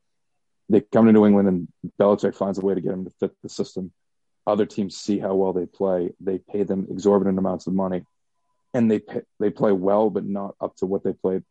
They 0.68 0.80
come 0.80 1.06
to 1.06 1.12
New 1.12 1.26
England 1.26 1.48
and 1.48 1.68
Belichick 1.98 2.34
finds 2.34 2.58
a 2.58 2.64
way 2.64 2.74
to 2.74 2.80
get 2.80 2.90
them 2.90 3.04
to 3.04 3.10
fit 3.18 3.32
the 3.42 3.48
system. 3.48 3.92
Other 4.46 4.66
teams 4.66 4.96
see 4.96 5.18
how 5.18 5.34
well 5.34 5.52
they 5.52 5.66
play. 5.66 6.10
They 6.20 6.38
pay 6.38 6.62
them 6.62 6.86
exorbitant 6.90 7.38
amounts 7.38 7.66
of 7.66 7.74
money, 7.74 8.04
and 8.72 8.90
they 8.90 8.98
pay, 8.98 9.20
they 9.38 9.50
play 9.50 9.72
well, 9.72 10.08
but 10.08 10.24
not 10.24 10.54
up 10.60 10.74
to 10.76 10.86
what 10.86 11.04
they 11.04 11.12
played, 11.12 11.42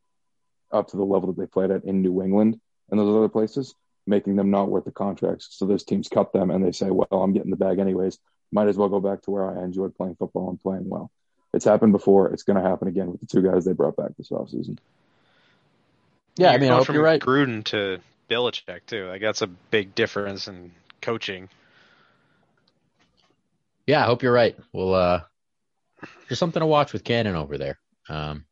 up 0.71 0.87
to 0.89 0.97
the 0.97 1.03
level 1.05 1.31
that 1.31 1.39
they 1.39 1.47
played 1.47 1.71
at 1.71 1.83
in 1.83 2.01
New 2.01 2.23
England 2.23 2.59
and 2.89 2.99
those 2.99 3.15
other 3.15 3.29
places, 3.29 3.75
making 4.07 4.35
them 4.35 4.49
not 4.49 4.69
worth 4.69 4.85
the 4.85 4.91
contracts. 4.91 5.49
So 5.51 5.65
those 5.65 5.83
teams 5.83 6.09
cut 6.09 6.33
them, 6.33 6.49
and 6.49 6.65
they 6.65 6.71
say, 6.71 6.89
"Well, 6.89 7.07
I'm 7.11 7.33
getting 7.33 7.51
the 7.51 7.57
bag 7.57 7.77
anyways. 7.79 8.17
Might 8.51 8.67
as 8.67 8.77
well 8.77 8.89
go 8.89 8.99
back 8.99 9.21
to 9.23 9.31
where 9.31 9.47
I 9.47 9.63
enjoyed 9.63 9.95
playing 9.95 10.15
football 10.15 10.49
and 10.49 10.59
playing 10.59 10.89
well." 10.89 11.11
It's 11.53 11.65
happened 11.65 11.91
before. 11.91 12.31
It's 12.31 12.43
going 12.43 12.61
to 12.61 12.67
happen 12.67 12.87
again 12.87 13.11
with 13.11 13.21
the 13.21 13.27
two 13.27 13.41
guys 13.41 13.65
they 13.65 13.73
brought 13.73 13.95
back 13.95 14.11
this 14.17 14.29
offseason. 14.29 14.77
yeah. 16.37 16.51
I 16.51 16.57
mean, 16.57 16.71
I 16.71 16.75
hope 16.75 16.87
from 16.87 16.95
you're 16.95 17.03
right. 17.03 17.21
Gruden 17.21 17.63
to 17.65 17.99
Belichick 18.29 18.85
too. 18.85 19.07
Like 19.07 19.21
that's 19.21 19.41
a 19.41 19.47
big 19.47 19.95
difference 19.95 20.47
in 20.47 20.71
coaching. 21.01 21.49
Yeah, 23.85 24.03
I 24.03 24.05
hope 24.05 24.21
you're 24.21 24.33
right. 24.33 24.57
Well, 24.73 24.93
uh, 24.93 25.21
there's 26.27 26.39
something 26.39 26.59
to 26.59 26.65
watch 26.65 26.91
with 26.91 27.05
Cannon 27.05 27.35
over 27.35 27.57
there. 27.57 27.79
Um, 28.09 28.45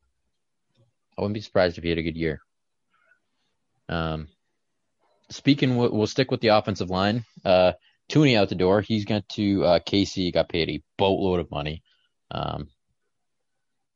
I 1.17 1.21
wouldn't 1.21 1.33
be 1.33 1.41
surprised 1.41 1.77
if 1.77 1.83
he 1.83 1.89
had 1.89 1.97
a 1.97 2.03
good 2.03 2.17
year. 2.17 2.41
Um, 3.89 4.29
speaking, 5.29 5.75
we'll, 5.75 5.91
we'll 5.91 6.07
stick 6.07 6.31
with 6.31 6.41
the 6.41 6.49
offensive 6.49 6.89
line. 6.89 7.25
Uh, 7.43 7.73
Thuney 8.09 8.37
out 8.37 8.49
the 8.49 8.55
door. 8.55 8.81
He's 8.81 9.05
got 9.05 9.27
to 9.29 9.65
uh, 9.65 9.79
KC. 9.79 10.33
Got 10.33 10.49
paid 10.49 10.69
a 10.69 10.83
boatload 10.97 11.39
of 11.39 11.51
money. 11.51 11.83
Um, 12.31 12.69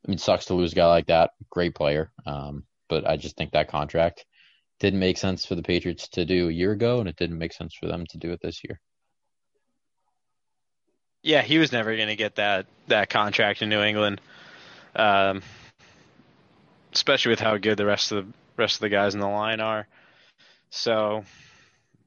I 0.06 0.12
mean, 0.12 0.18
sucks 0.18 0.46
to 0.46 0.53
lose 0.53 0.72
a 0.72 0.75
guy 0.75 0.88
like 0.88 1.08
that. 1.08 1.32
Great 1.50 1.75
player. 1.75 2.12
Um, 2.25 2.63
but 2.88 3.08
I 3.08 3.18
just 3.18 3.38
think 3.38 3.51
that 3.51 3.70
contract 3.70 4.25
didn't 4.79 5.00
make 5.00 5.18
sense 5.18 5.46
for 5.46 5.56
the 5.56 5.63
Patriots 5.63 6.08
to 6.10 6.25
do 6.25 6.50
a 6.50 6.53
year 6.53 6.72
ago, 6.72 7.00
and 7.00 7.10
it 7.10 7.18
didn't 7.18 7.38
make 7.38 7.53
sense 7.53 7.74
for 7.74 7.88
them 7.88 8.06
to 8.08 8.18
do 8.18 8.32
it 8.32 8.39
this 8.41 8.63
year. 8.63 8.79
Yeah, 11.22 11.41
he 11.41 11.58
was 11.58 11.72
never 11.72 11.96
going 11.96 12.08
to 12.08 12.15
get 12.15 12.36
that 12.36 12.65
that 12.88 13.10
contract 13.10 13.62
in 13.62 13.68
New 13.68 13.82
England, 13.82 14.22
um, 14.96 15.41
especially 16.94 17.32
with 17.32 17.41
how 17.41 17.58
good 17.58 17.77
the 17.77 17.86
rest 17.86 18.13
of 18.13 18.25
the 18.25 18.34
rest 18.56 18.75
of 18.75 18.82
the 18.82 18.89
guys 18.89 19.15
in 19.15 19.20
the 19.20 19.27
line 19.27 19.60
are. 19.60 19.86
So, 20.70 21.25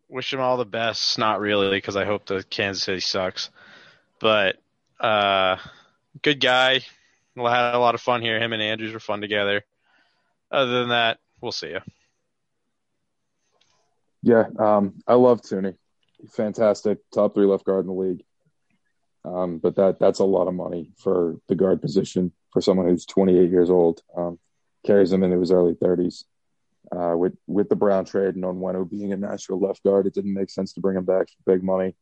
wish 0.08 0.32
him 0.32 0.40
all 0.40 0.56
the 0.56 0.64
best. 0.64 1.18
Not 1.18 1.40
really, 1.40 1.68
because 1.68 1.96
I 1.96 2.06
hope 2.06 2.24
the 2.24 2.42
Kansas 2.42 2.84
City 2.84 3.00
sucks. 3.00 3.50
But 4.18 4.56
uh, 4.98 5.56
good 6.22 6.40
guy. 6.40 6.80
We 7.36 7.42
had 7.44 7.74
a 7.74 7.78
lot 7.78 7.94
of 7.94 8.00
fun 8.00 8.20
here. 8.22 8.38
Him 8.38 8.52
and 8.52 8.62
Andrews 8.62 8.92
were 8.92 9.00
fun 9.00 9.20
together. 9.20 9.62
Other 10.50 10.80
than 10.80 10.90
that, 10.90 11.18
we'll 11.40 11.52
see 11.52 11.68
you. 11.68 11.80
Yeah, 14.22 14.44
um, 14.58 15.02
I 15.06 15.14
love 15.14 15.42
Thuney. 15.42 15.76
Fantastic, 16.30 16.98
top 17.12 17.34
three 17.34 17.46
left 17.46 17.64
guard 17.64 17.84
in 17.84 17.86
the 17.88 18.00
league. 18.00 18.24
Um, 19.24 19.58
but 19.58 19.76
that 19.76 19.98
that's 19.98 20.18
a 20.18 20.24
lot 20.24 20.48
of 20.48 20.54
money 20.54 20.92
for 20.98 21.36
the 21.48 21.54
guard 21.54 21.80
position 21.80 22.32
for 22.52 22.60
someone 22.60 22.86
who's 22.86 23.06
28 23.06 23.50
years 23.50 23.70
old. 23.70 24.02
Um, 24.16 24.38
carries 24.84 25.12
him 25.12 25.22
into 25.22 25.40
his 25.40 25.52
early 25.52 25.74
30s. 25.74 26.24
Uh, 26.94 27.16
with 27.16 27.34
with 27.46 27.68
the 27.68 27.76
Brown 27.76 28.04
trade 28.04 28.34
and 28.34 28.44
Onwenu 28.44 28.88
being 28.90 29.12
a 29.12 29.16
natural 29.16 29.60
left 29.60 29.82
guard, 29.82 30.06
it 30.06 30.14
didn't 30.14 30.34
make 30.34 30.50
sense 30.50 30.72
to 30.74 30.80
bring 30.80 30.96
him 30.96 31.04
back 31.04 31.28
for 31.28 31.52
big 31.52 31.62
money. 31.62 31.94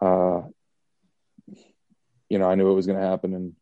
Uh, 0.00 0.42
you 2.28 2.38
know, 2.38 2.48
I 2.48 2.54
knew 2.54 2.70
it 2.70 2.74
was 2.74 2.86
going 2.86 2.98
to 2.98 3.06
happen, 3.06 3.34
and 3.34 3.54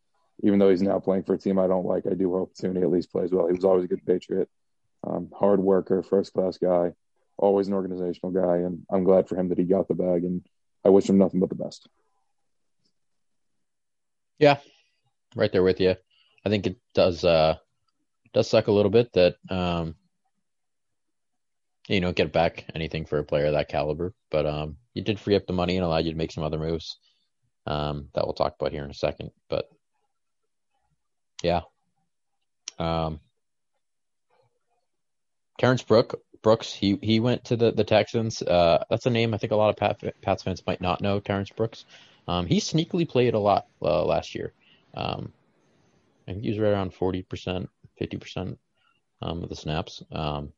even 0.43 0.59
though 0.59 0.71
he's 0.71 0.83
now 0.83 0.99
playing 0.99 1.25
for 1.25 1.35
a 1.35 1.39
team 1.39 1.59
I 1.59 1.67
don't 1.67 1.87
like, 1.87 2.07
I 2.07 2.15
do 2.15 2.33
hope 2.33 2.55
Thuney 2.55 2.83
at 2.83 2.91
least 2.91 3.13
plays 3.13 3.33
well. 3.33 3.47
He 3.47 3.53
was 3.53 3.65
always 3.65 3.85
a 3.85 3.89
good 3.89 4.05
Patriot, 4.07 4.49
um, 5.07 5.31
hard 5.37 5.61
worker, 5.61 6.03
first 6.03 6.33
class 6.33 6.59
guy, 6.59 6.93
always 7.37 7.69
an 7.69 7.75
organizational 7.75 8.33
guy, 8.33 8.59
and 8.59 8.85
I'm 8.91 9.05
glad 9.05 9.29
for 9.29 9.37
him 9.37 9.49
that 9.49 9.59
he 9.59 9.65
got 9.65 9.89
the 9.89 9.95
bag, 9.95 10.25
and 10.25 10.47
I 10.85 10.91
wish 10.91 11.09
him 11.09 11.19
nothing 11.19 11.41
but 11.41 11.49
the 11.49 11.55
best. 11.55 11.89
Yeah, 14.39 14.59
right 15.35 15.51
there 15.51 15.63
with 15.63 15.81
you. 15.81 15.97
I 16.45 16.49
think 16.49 16.67
it 16.67 16.77
does 16.95 17.25
uh 17.25 17.57
does 18.33 18.49
suck 18.49 18.69
a 18.69 18.73
little 18.73 18.91
bit 18.91 19.13
that 19.15 19.37
um 19.51 19.97
you 21.89 22.01
don't 22.01 22.17
get 22.17 22.33
back 22.33 22.67
anything 22.75 23.07
for 23.07 23.19
a 23.19 23.25
player 23.25 23.47
of 23.47 23.53
that 23.53 23.69
caliber, 23.69 24.15
but 24.31 24.47
um 24.47 24.77
you 24.95 25.03
did 25.03 25.19
free 25.19 25.35
up 25.35 25.47
the 25.47 25.53
money 25.53 25.77
and 25.77 25.85
allowed 25.85 26.05
you 26.05 26.13
to 26.13 26.17
make 26.17 26.33
some 26.33 26.45
other 26.45 26.59
moves 26.59 26.99
um 27.67 28.09
that 28.15 28.25
we'll 28.25 28.35
talk 28.35 28.55
about 28.59 28.73
here 28.73 28.85
in 28.85 28.91
a 28.91 28.95
second. 28.95 29.31
But 29.51 29.67
yeah, 31.43 31.63
um 32.79 33.21
Terrence 35.59 35.83
Brook 35.83 36.21
Brooks 36.43 36.73
he 36.73 36.99
he 37.03 37.21
went 37.21 37.45
to 37.47 37.57
the 37.57 37.73
the 37.73 37.85
Texans. 37.85 38.43
Uh, 38.43 38.85
that's 38.91 39.07
a 39.07 39.11
name 39.11 39.35
I 39.35 39.39
think 39.39 39.53
a 39.53 39.57
lot 39.57 39.71
of 39.71 39.77
Pat, 39.77 40.21
Pats 40.23 40.43
fans 40.43 40.63
might 40.67 40.81
not 40.81 41.01
know. 41.01 41.21
Terrence 41.21 41.51
Brooks. 41.51 41.85
Um, 42.29 42.47
he 42.47 42.61
sneakily 42.61 43.09
played 43.09 43.35
a 43.35 43.39
lot 43.39 43.67
uh, 43.81 44.05
last 44.05 44.35
year. 44.35 44.53
Um, 44.95 45.33
I 46.29 46.33
think 46.33 46.45
he 46.45 46.51
was 46.51 46.59
right 46.59 46.73
around 46.73 46.93
40%, 46.93 47.69
50% 47.99 48.59
um, 49.23 49.43
of 49.43 49.49
the 49.49 49.57
snaps. 49.57 50.03
Um, 50.13 50.53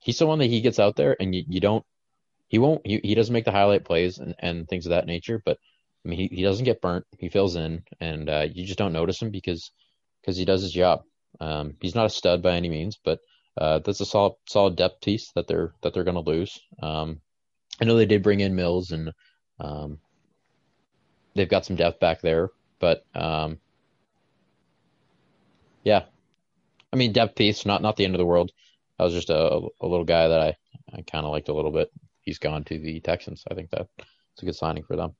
he's 0.00 0.18
someone 0.18 0.38
that 0.40 0.50
he 0.50 0.60
gets 0.60 0.78
out 0.78 0.96
there 0.96 1.16
and 1.18 1.34
you, 1.34 1.44
you 1.48 1.60
don't, 1.60 1.84
he 2.48 2.58
won't, 2.58 2.86
he, 2.86 3.00
he 3.02 3.14
doesn't 3.14 3.32
make 3.32 3.46
the 3.46 3.52
highlight 3.52 3.86
plays 3.86 4.18
and, 4.18 4.34
and 4.38 4.68
things 4.68 4.84
of 4.84 4.90
that 4.90 5.06
nature, 5.06 5.40
but 5.42 5.58
I 6.04 6.08
mean, 6.08 6.18
he, 6.18 6.36
he 6.36 6.42
doesn't 6.42 6.64
get 6.64 6.80
burnt. 6.80 7.06
He 7.18 7.28
fills 7.28 7.56
in 7.56 7.82
and 8.00 8.28
uh, 8.28 8.46
you 8.52 8.66
just 8.66 8.78
don't 8.78 8.92
notice 8.92 9.20
him 9.20 9.30
because, 9.30 9.70
because 10.20 10.36
he 10.36 10.44
does 10.44 10.62
his 10.62 10.72
job. 10.72 11.02
Um, 11.40 11.76
he's 11.80 11.94
not 11.94 12.06
a 12.06 12.10
stud 12.10 12.42
by 12.42 12.56
any 12.56 12.68
means, 12.68 12.98
but 13.02 13.20
uh, 13.56 13.78
that's 13.78 14.00
a 14.00 14.06
solid, 14.06 14.34
solid 14.48 14.76
depth 14.76 15.00
piece 15.00 15.32
that 15.34 15.46
they're, 15.46 15.72
that 15.82 15.94
they're 15.94 16.04
going 16.04 16.22
to 16.22 16.30
lose. 16.30 16.60
Um, 16.82 17.20
I 17.80 17.84
know 17.84 17.96
they 17.96 18.06
did 18.06 18.22
bring 18.22 18.40
in 18.40 18.54
Mills 18.54 18.90
and, 18.90 19.12
um, 19.60 19.98
they've 21.34 21.48
got 21.48 21.64
some 21.64 21.76
depth 21.76 22.00
back 22.00 22.20
there, 22.20 22.50
but 22.78 23.04
um, 23.14 23.58
yeah, 25.82 26.04
I 26.92 26.96
mean 26.96 27.12
depth 27.12 27.36
piece, 27.36 27.66
not 27.66 27.82
not 27.82 27.96
the 27.96 28.04
end 28.04 28.14
of 28.14 28.18
the 28.18 28.26
world. 28.26 28.52
I 28.98 29.04
was 29.04 29.12
just 29.12 29.30
a, 29.30 29.60
a 29.80 29.86
little 29.86 30.04
guy 30.04 30.28
that 30.28 30.40
I, 30.40 30.56
I 30.96 31.02
kind 31.02 31.24
of 31.24 31.32
liked 31.32 31.48
a 31.48 31.54
little 31.54 31.72
bit. 31.72 31.90
he's 32.20 32.38
gone 32.38 32.64
to 32.64 32.78
the 32.78 33.00
Texans. 33.00 33.44
I 33.50 33.54
think 33.54 33.70
that 33.70 33.88
it's 33.98 34.42
a 34.42 34.46
good 34.46 34.54
signing 34.54 34.84
for 34.84 34.96
them. 34.96 35.14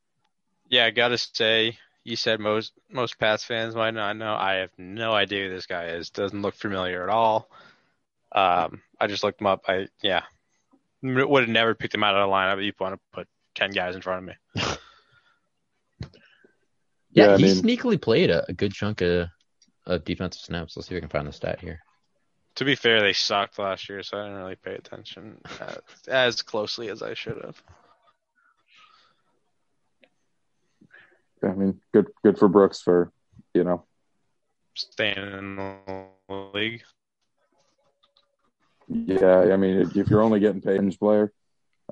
Yeah, 0.69 0.87
I 0.87 0.91
gotta 0.91 1.19
say, 1.19 1.79
you 2.05 2.17
said 2.17 2.41
most 2.41 2.73
most 2.91 3.19
Pats 3.19 3.45
fans 3.45 3.75
might 3.75 3.93
not 3.95 4.17
know. 4.17 4.35
I 4.35 4.55
have 4.55 4.71
no 4.79 5.13
idea 5.13 5.49
who 5.49 5.55
this 5.55 5.67
guy 5.67 5.87
is. 5.89 6.11
Doesn't 6.11 6.43
look 6.43 6.55
familiar 6.55 7.03
at 7.03 7.09
all. 7.11 7.49
Um, 8.33 8.83
I 9.01 9.07
just 9.07 9.23
looked 9.23 9.41
him 9.41 9.47
up. 9.47 9.65
I 9.69 9.89
yeah, 10.03 10.23
would 11.03 11.43
have 11.43 11.49
never 11.51 11.75
picked 11.75 11.95
him 11.95 12.03
out 12.05 12.17
of 12.17 12.27
the 12.29 12.33
lineup. 12.33 12.59
If 12.59 12.65
you 12.65 12.73
want 12.81 12.95
to 12.95 13.01
put 13.13 13.29
ten 13.55 13.71
guys 13.71 13.95
in 13.95 14.03
front 14.03 14.19
of 14.19 14.25
me. 14.25 14.35
yeah, 16.01 16.09
Yeah, 17.13 17.35
I 17.35 17.37
he 17.37 17.45
mean- 17.45 17.57
sneakily 17.63 18.01
played 18.01 18.31
a, 18.31 18.45
a 18.49 18.53
good 18.53 18.73
chunk 18.73 19.01
of, 19.01 19.29
of 19.87 20.05
defensive 20.05 20.43
snaps. 20.43 20.77
Let's 20.77 20.89
see 20.89 20.95
if 20.95 20.99
I 20.99 21.01
can 21.01 21.09
find 21.11 21.29
the 21.29 21.33
stat 21.33 21.61
here. 21.61 21.81
To 22.57 22.65
be 22.65 22.75
fair, 22.77 23.01
they 23.01 23.13
sucked 23.13 23.59
last 23.59 23.89
year, 23.89 24.03
so 24.05 24.17
I 24.19 24.23
didn't 24.25 24.39
really 24.39 24.55
pay 24.57 24.75
attention 24.75 25.41
as, 25.61 25.79
as 26.07 26.43
closely 26.43 26.89
as 26.89 27.03
I 27.03 27.15
should 27.15 27.41
have. 27.45 27.61
I 31.49 31.55
mean, 31.55 31.81
good 31.93 32.09
good 32.23 32.39
for 32.39 32.49
Brooks 32.49 32.81
for 32.81 33.13
you 33.53 33.65
know 33.65 33.85
Staying 34.77 35.17
in 35.17 35.57
the 35.57 36.51
league. 36.53 36.83
Yeah, 38.89 39.53
I 39.53 39.57
mean, 39.57 39.91
if 39.95 40.11
you're 40.11 40.21
only 40.21 40.41
getting 40.41 40.61
paid 40.61 40.85
as 40.85 40.97
player, 40.97 41.33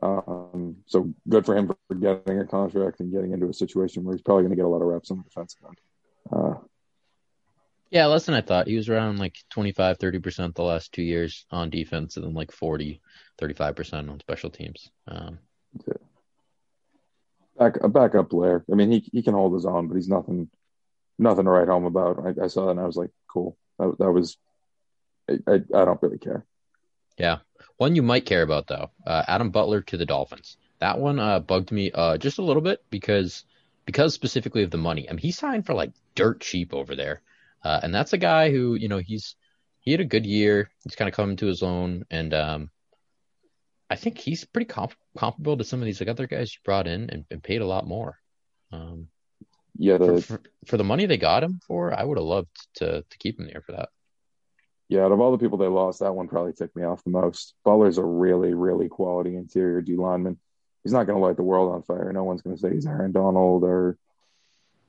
um, 0.02 0.76
so 0.86 1.12
good 1.28 1.46
for 1.46 1.56
him 1.56 1.68
for 1.68 1.94
getting 1.94 2.40
a 2.40 2.46
contract 2.46 3.00
and 3.00 3.12
getting 3.12 3.32
into 3.32 3.48
a 3.48 3.54
situation 3.54 4.04
where 4.04 4.14
he's 4.14 4.22
probably 4.22 4.42
going 4.42 4.50
to 4.50 4.56
get 4.56 4.64
a 4.64 4.68
lot 4.68 4.82
of 4.82 4.88
reps 4.88 5.10
on 5.10 5.18
the 5.18 5.24
defensive 5.24 5.60
end. 5.66 5.78
Uh, 6.30 6.54
Yeah, 7.90 8.06
less 8.06 8.26
than 8.26 8.34
I 8.34 8.40
thought. 8.40 8.66
He 8.66 8.76
was 8.76 8.88
around 8.88 9.20
like 9.20 9.36
25, 9.50 9.98
30% 9.98 10.54
the 10.54 10.62
last 10.62 10.92
two 10.92 11.02
years 11.02 11.46
on 11.50 11.70
defense, 11.70 12.16
and 12.16 12.26
then 12.26 12.34
like 12.34 12.50
40, 12.50 13.00
35% 13.40 14.10
on 14.10 14.20
special 14.20 14.50
teams. 14.50 14.90
Um, 15.06 15.38
back 17.62 17.82
a 17.82 17.88
backup 17.88 18.30
player. 18.30 18.64
I 18.70 18.74
mean, 18.74 18.90
he 18.90 19.08
he 19.12 19.22
can 19.22 19.34
hold 19.34 19.54
his 19.54 19.66
own, 19.66 19.88
but 19.88 19.96
he's 19.96 20.08
nothing 20.08 20.48
nothing 21.18 21.44
to 21.44 21.50
write 21.50 21.68
home 21.68 21.84
about. 21.84 22.18
I, 22.26 22.44
I 22.44 22.48
saw 22.48 22.64
that 22.64 22.72
and 22.72 22.80
I 22.80 22.86
was 22.86 22.96
like, 22.96 23.10
cool. 23.28 23.56
That, 23.78 23.96
that 23.98 24.12
was. 24.12 24.36
I, 25.30 25.34
I, 25.46 25.54
I 25.54 25.84
don't 25.84 26.02
really 26.02 26.18
care. 26.18 26.44
yeah. 27.18 27.38
One 27.76 27.96
you 27.96 28.02
might 28.02 28.26
care 28.26 28.42
about, 28.42 28.66
though 28.66 28.90
uh, 29.06 29.24
Adam 29.26 29.50
Butler 29.50 29.82
to 29.82 29.96
the 29.96 30.06
Dolphins. 30.06 30.56
That 30.80 30.98
one 30.98 31.18
uh, 31.18 31.40
bugged 31.40 31.72
me 31.72 31.90
uh, 31.92 32.18
just 32.18 32.38
a 32.38 32.42
little 32.42 32.62
bit 32.62 32.84
because 32.90 33.44
because 33.86 34.14
specifically 34.14 34.62
of 34.62 34.70
the 34.70 34.78
money. 34.78 35.08
I 35.08 35.12
mean, 35.12 35.18
he 35.18 35.32
signed 35.32 35.66
for 35.66 35.74
like 35.74 35.92
dirt 36.14 36.40
cheap 36.40 36.74
over 36.74 36.94
there. 36.96 37.22
Uh, 37.64 37.80
and 37.82 37.94
that's 37.94 38.12
a 38.12 38.18
guy 38.18 38.50
who, 38.50 38.74
you 38.74 38.88
know, 38.88 38.98
he's 38.98 39.36
he 39.80 39.92
had 39.92 40.00
a 40.00 40.04
good 40.04 40.26
year. 40.26 40.70
He's 40.84 40.96
kind 40.96 41.08
of 41.08 41.14
coming 41.14 41.36
to 41.36 41.46
his 41.46 41.62
own, 41.62 42.04
and 42.10 42.34
um, 42.34 42.70
I 43.92 43.96
think 43.96 44.18
he's 44.18 44.44
pretty 44.44 44.66
comp- 44.66 44.94
comparable 45.16 45.58
to 45.58 45.64
some 45.64 45.80
of 45.80 45.86
these 45.86 46.00
like 46.00 46.08
other 46.08 46.26
guys 46.26 46.54
you 46.54 46.60
brought 46.64 46.86
in 46.86 47.10
and, 47.10 47.24
and 47.30 47.42
paid 47.42 47.60
a 47.60 47.66
lot 47.66 47.86
more. 47.86 48.18
Um, 48.72 49.08
Yeah, 49.76 49.98
for, 49.98 50.12
the, 50.14 50.22
for, 50.22 50.42
for 50.66 50.76
the 50.78 50.84
money 50.84 51.06
they 51.06 51.18
got 51.18 51.44
him 51.44 51.60
for, 51.66 51.92
I 51.92 52.02
would 52.02 52.18
have 52.18 52.26
loved 52.26 52.56
to 52.76 53.04
to 53.08 53.18
keep 53.18 53.38
him 53.38 53.46
there 53.46 53.62
for 53.62 53.72
that. 53.72 53.88
yeah. 54.88 55.04
Out 55.04 55.12
of 55.12 55.20
all 55.20 55.32
the 55.32 55.38
people 55.38 55.58
they 55.58 55.66
lost, 55.66 56.00
that 56.00 56.14
one 56.14 56.28
probably 56.28 56.52
ticked 56.54 56.76
me 56.76 56.84
off 56.84 57.04
the 57.04 57.10
most. 57.10 57.54
Butler's 57.64 57.98
a 57.98 58.04
really 58.04 58.54
really 58.54 58.88
quality 58.88 59.36
interior 59.36 59.82
D 59.82 59.96
lineman. 59.96 60.38
He's 60.82 60.92
not 60.92 61.06
going 61.06 61.18
to 61.18 61.24
light 61.26 61.36
the 61.36 61.42
world 61.52 61.72
on 61.74 61.82
fire. 61.82 62.12
No 62.12 62.24
one's 62.24 62.42
going 62.42 62.56
to 62.56 62.60
say 62.60 62.72
he's 62.74 62.86
Aaron 62.86 63.12
Donald 63.12 63.62
or 63.62 63.96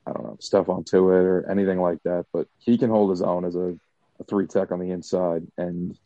I 0.07 0.11
don't 0.13 0.23
know 0.23 0.37
Stephon 0.41 0.85
Tuitt 0.85 1.25
or 1.33 1.49
anything 1.49 1.79
like 1.79 2.01
that. 2.03 2.25
But 2.33 2.47
he 2.57 2.77
can 2.77 2.89
hold 2.89 3.09
his 3.09 3.21
own 3.21 3.45
as 3.45 3.55
a, 3.55 3.75
a 4.19 4.23
three 4.27 4.47
tech 4.47 4.71
on 4.71 4.79
the 4.79 4.91
inside, 4.91 5.43
and 5.57 5.97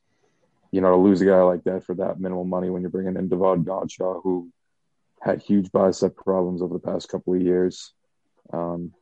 you 0.72 0.82
know 0.82 0.92
to 0.92 0.98
lose 0.98 1.22
a 1.22 1.26
guy 1.26 1.42
like 1.42 1.64
that 1.64 1.84
for 1.84 1.96
that 1.96 2.20
minimal 2.20 2.44
money 2.44 2.70
when 2.70 2.82
you're 2.82 2.92
bringing 2.92 3.16
in 3.16 3.30
Davon 3.30 3.64
Godchaux, 3.64 4.22
who 4.24 4.50
had 5.22 5.42
huge 5.42 5.72
bicep 5.72 6.16
problems 6.16 6.62
over 6.62 6.74
the 6.74 6.80
past 6.80 7.10
couple 7.10 7.34
of 7.34 7.42
years, 7.42 7.94
um, 8.54 8.94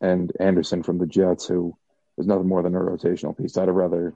and 0.00 0.32
Anderson 0.40 0.82
from 0.82 0.98
the 0.98 1.06
Jets, 1.06 1.46
who 1.46 1.76
is 2.16 2.26
nothing 2.26 2.48
more 2.48 2.62
than 2.62 2.74
a 2.74 2.78
rotational 2.78 3.36
piece. 3.36 3.56
I'd 3.56 3.68
have 3.68 3.76
rather, 3.76 4.14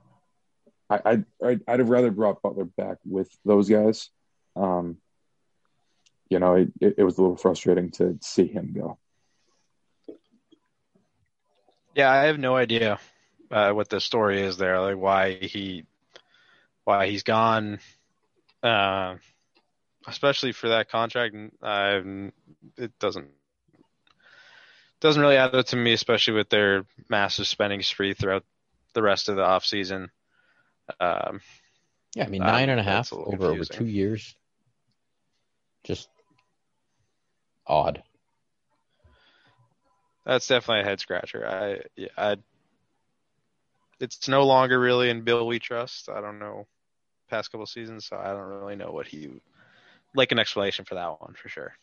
I, 0.91 1.01
I'd, 1.05 1.25
I'd, 1.45 1.61
I'd 1.69 1.79
have 1.81 1.91
rather 1.91 2.11
brought 2.11 2.43
Butler 2.43 2.65
back 2.65 2.99
with 3.05 3.31
those 3.45 3.69
guys. 3.69 4.09
Um, 4.57 4.97
you 6.29 6.38
know, 6.38 6.55
it, 6.55 6.73
it, 6.81 6.95
it 6.99 7.05
was 7.05 7.19
a 7.19 7.23
little 7.23 7.37
frustrating 7.37 7.91
to 7.93 8.19
see 8.23 8.47
him 8.47 8.73
go. 8.75 8.99
Yeah, 11.95 12.11
I 12.11 12.25
have 12.25 12.38
no 12.38 12.57
idea 12.57 12.99
uh, 13.51 13.73
what 13.73 13.91
the 13.91 14.01
story 14.01 14.41
is 14.41 14.57
there, 14.57 14.81
like 14.81 14.97
why 14.97 15.35
he 15.35 15.85
why 16.85 17.09
he's 17.09 17.23
gone. 17.23 17.79
Uh, 18.62 19.16
especially 20.07 20.53
for 20.53 20.68
that 20.68 20.90
contract, 20.90 21.35
um, 21.62 22.33
it 22.77 22.99
doesn't 22.99 23.29
doesn't 25.01 25.21
really 25.21 25.37
add 25.37 25.55
up 25.55 25.66
to 25.66 25.77
me, 25.77 25.92
especially 25.92 26.35
with 26.35 26.49
their 26.49 26.85
massive 27.09 27.47
spending 27.47 27.83
spree 27.83 28.14
throughout 28.14 28.45
the 28.95 29.03
rest 29.03 29.29
of 29.29 29.37
the 29.37 29.42
off 29.42 29.64
season. 29.64 30.11
Um, 31.01 31.40
Yeah, 32.14 32.25
I 32.25 32.29
mean 32.29 32.42
nine 32.42 32.68
and 32.68 32.79
a 32.79 32.85
half 32.85 33.11
a 33.12 33.16
over 33.16 33.47
over 33.47 33.64
two 33.64 33.87
years. 33.87 34.35
Just 35.85 36.09
odd. 37.66 38.03
that's 40.25 40.47
definitely 40.47 40.83
a 40.83 40.85
head 40.85 41.01
scratcher. 41.01 41.45
I, 41.45 41.81
yeah, 41.97 42.09
I, 42.16 42.37
it's 43.99 44.29
no 44.29 44.45
longer 44.45 44.79
really 44.79 45.11
in 45.11 45.23
Bill 45.23 45.45
we 45.45 45.59
trust. 45.59 46.09
I 46.09 46.21
don't 46.21 46.38
know 46.38 46.66
past 47.33 47.51
couple 47.51 47.66
seasons, 47.66 48.07
so 48.07 48.16
I 48.16 48.29
don't 48.29 48.42
really 48.42 48.77
know 48.77 48.92
what 48.92 49.07
he 49.07 49.31
like 50.14 50.33
an 50.33 50.38
explanation 50.38 50.85
for 50.85 50.95
that 50.95 51.21
one 51.21 51.35
for 51.35 51.49
sure. 51.49 51.75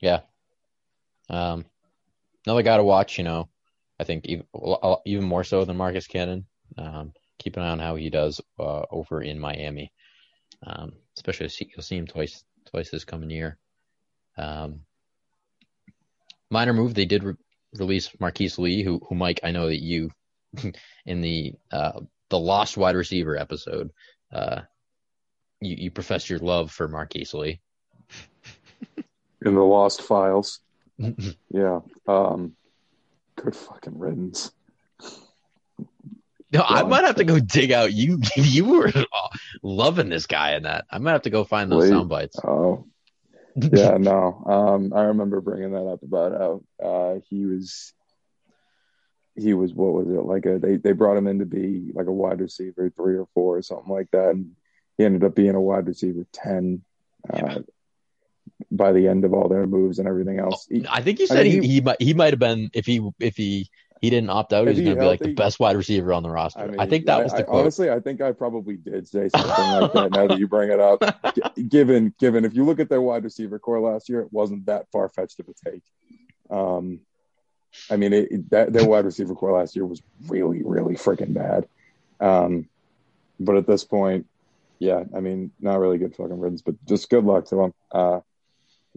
Yeah. 0.00 0.20
Um, 1.30 1.64
another 2.44 2.62
guy 2.62 2.76
to 2.76 2.84
watch. 2.84 3.18
You 3.18 3.24
know, 3.24 3.48
I 3.98 4.04
think 4.04 4.26
even 4.26 4.44
even 5.06 5.24
more 5.24 5.44
so 5.44 5.64
than 5.64 5.76
Marcus 5.76 6.06
Cannon. 6.06 6.46
Um, 6.76 7.12
keep 7.38 7.56
an 7.56 7.62
eye 7.62 7.70
on 7.70 7.78
how 7.78 7.94
he 7.94 8.10
does 8.10 8.40
uh, 8.58 8.82
over 8.90 9.22
in 9.22 9.38
Miami. 9.38 9.92
Um, 10.66 10.92
especially 11.16 11.48
you'll 11.60 11.82
see 11.82 11.96
him 11.96 12.06
twice 12.06 12.42
twice 12.66 12.90
this 12.90 13.04
coming 13.04 13.30
year. 13.30 13.58
Um, 14.36 14.80
minor 16.50 16.72
move. 16.72 16.94
They 16.94 17.04
did 17.04 17.22
re- 17.22 17.34
release 17.78 18.10
Marquise 18.18 18.58
Lee, 18.58 18.82
who 18.82 19.00
who 19.08 19.14
Mike 19.14 19.40
I 19.44 19.52
know 19.52 19.66
that 19.66 19.82
you 19.82 20.10
in 21.06 21.20
the 21.20 21.54
uh, 21.70 22.00
the 22.30 22.38
lost 22.38 22.76
wide 22.76 22.96
receiver 22.96 23.36
episode. 23.36 23.90
Uh, 24.32 24.62
you, 25.60 25.76
you 25.76 25.90
professed 25.90 26.30
your 26.30 26.38
love 26.38 26.70
for 26.70 26.88
Marquise 26.88 27.34
Lee. 27.34 27.60
In 29.44 29.54
the 29.54 29.60
Lost 29.60 30.02
Files. 30.02 30.60
Yeah. 31.50 31.80
Um, 32.06 32.54
good 33.36 33.54
fucking 33.54 33.98
riddance. 33.98 34.50
No, 36.52 36.64
I 36.66 36.82
might 36.82 37.04
have 37.04 37.16
to 37.16 37.24
go 37.24 37.38
dig 37.38 37.72
out. 37.72 37.92
You 37.92 38.20
you 38.36 38.64
were 38.64 38.92
loving 39.62 40.08
this 40.08 40.26
guy 40.26 40.54
in 40.54 40.62
that. 40.62 40.86
I 40.90 40.98
might 40.98 41.12
have 41.12 41.22
to 41.22 41.30
go 41.30 41.44
find 41.44 41.70
those 41.70 41.84
Wait. 41.84 41.90
sound 41.90 42.08
bites. 42.08 42.38
Oh, 42.42 42.86
yeah, 43.54 43.96
no. 43.98 44.42
Um, 44.46 44.92
I 44.94 45.04
remember 45.04 45.40
bringing 45.40 45.72
that 45.72 45.86
up 45.86 46.02
about 46.02 46.32
how 46.32 46.62
uh, 46.82 47.20
he 47.28 47.44
was. 47.44 47.92
He 49.38 49.54
was 49.54 49.72
what 49.72 49.92
was 49.94 50.08
it 50.08 50.24
like 50.24 50.46
a 50.46 50.58
they 50.58 50.76
they 50.76 50.92
brought 50.92 51.16
him 51.16 51.26
in 51.28 51.38
to 51.38 51.46
be 51.46 51.90
like 51.94 52.06
a 52.06 52.12
wide 52.12 52.40
receiver 52.40 52.90
three 52.90 53.16
or 53.16 53.26
four 53.34 53.56
or 53.58 53.62
something 53.62 53.92
like 53.92 54.10
that, 54.10 54.30
and 54.30 54.52
he 54.96 55.04
ended 55.04 55.22
up 55.24 55.34
being 55.34 55.54
a 55.54 55.60
wide 55.60 55.86
receiver 55.86 56.26
ten. 56.32 56.82
Uh, 57.32 57.36
Yeah. 57.38 57.58
By 58.72 58.92
the 58.92 59.06
end 59.06 59.24
of 59.24 59.32
all 59.32 59.48
their 59.48 59.66
moves 59.66 59.98
and 60.00 60.08
everything 60.08 60.40
else, 60.40 60.66
He- 60.68 60.84
I 60.88 61.00
think 61.00 61.18
he 61.18 61.24
I 61.24 61.26
said 61.26 61.46
mean, 61.46 61.62
he, 61.62 61.68
he 61.68 61.80
might 61.80 62.02
he 62.02 62.12
might 62.14 62.32
have 62.32 62.40
been 62.40 62.70
if 62.74 62.86
he 62.86 63.00
if 63.20 63.36
he 63.36 63.70
he 64.00 64.10
didn't 64.10 64.30
opt 64.30 64.52
out, 64.52 64.62
he 64.62 64.68
was 64.70 64.78
he 64.78 64.84
going 64.84 64.96
to 64.96 65.02
be 65.02 65.06
like 65.06 65.20
the 65.20 65.34
best 65.34 65.58
wide 65.60 65.76
receiver 65.76 66.12
on 66.12 66.22
the 66.22 66.30
roster. 66.30 66.60
I, 66.60 66.66
mean, 66.68 66.88
think 66.88 67.06
that 67.06 67.22
was 67.22 67.32
I- 67.32 67.42
the 67.42 67.48
I- 67.48 67.60
Honestly, 67.60 67.90
I 67.90 68.00
think 68.00 68.20
I 68.20 68.32
probably 68.32 68.76
did 68.76 69.06
say 69.06 69.28
something 69.28 69.70
like 69.80 69.92
that. 69.92 70.10
Now 70.12 70.26
that 70.28 70.38
you 70.38 70.48
bring 70.48 70.70
it 70.70 70.80
up, 70.80 71.02
G- 71.56 71.62
given 71.64 72.12
given 72.18 72.44
if 72.44 72.54
you 72.54 72.64
look 72.64 72.80
at 72.80 72.88
their 72.88 73.02
wide 73.02 73.22
receiver 73.24 73.58
core 73.60 73.80
last 73.80 74.08
year, 74.08 74.20
it 74.22 74.32
wasn't 74.32 74.66
that 74.66 74.90
far 74.90 75.08
fetched 75.08 75.38
of 75.40 75.48
a 75.48 75.70
take. 75.70 75.82
Um, 76.50 77.00
I 77.90 77.96
mean, 77.96 78.12
it, 78.12 78.30
it- 78.32 78.50
that 78.50 78.72
their 78.72 78.86
wide 78.86 79.04
receiver 79.04 79.34
core 79.34 79.58
last 79.58 79.74
year 79.76 79.86
was 79.86 80.02
really, 80.26 80.62
really 80.62 80.94
freaking 80.94 81.34
bad. 81.34 81.66
Um, 82.20 82.68
but 83.40 83.56
at 83.56 83.66
this 83.66 83.84
point, 83.84 84.26
yeah, 84.78 85.04
I 85.14 85.20
mean, 85.20 85.50
not 85.60 85.78
really 85.80 85.98
good 85.98 86.14
fucking 86.14 86.38
riddance, 86.38 86.62
but 86.62 86.74
just 86.86 87.10
good 87.10 87.24
luck 87.24 87.46
to 87.46 87.60
him. 87.62 87.74
Uh, 87.90 88.20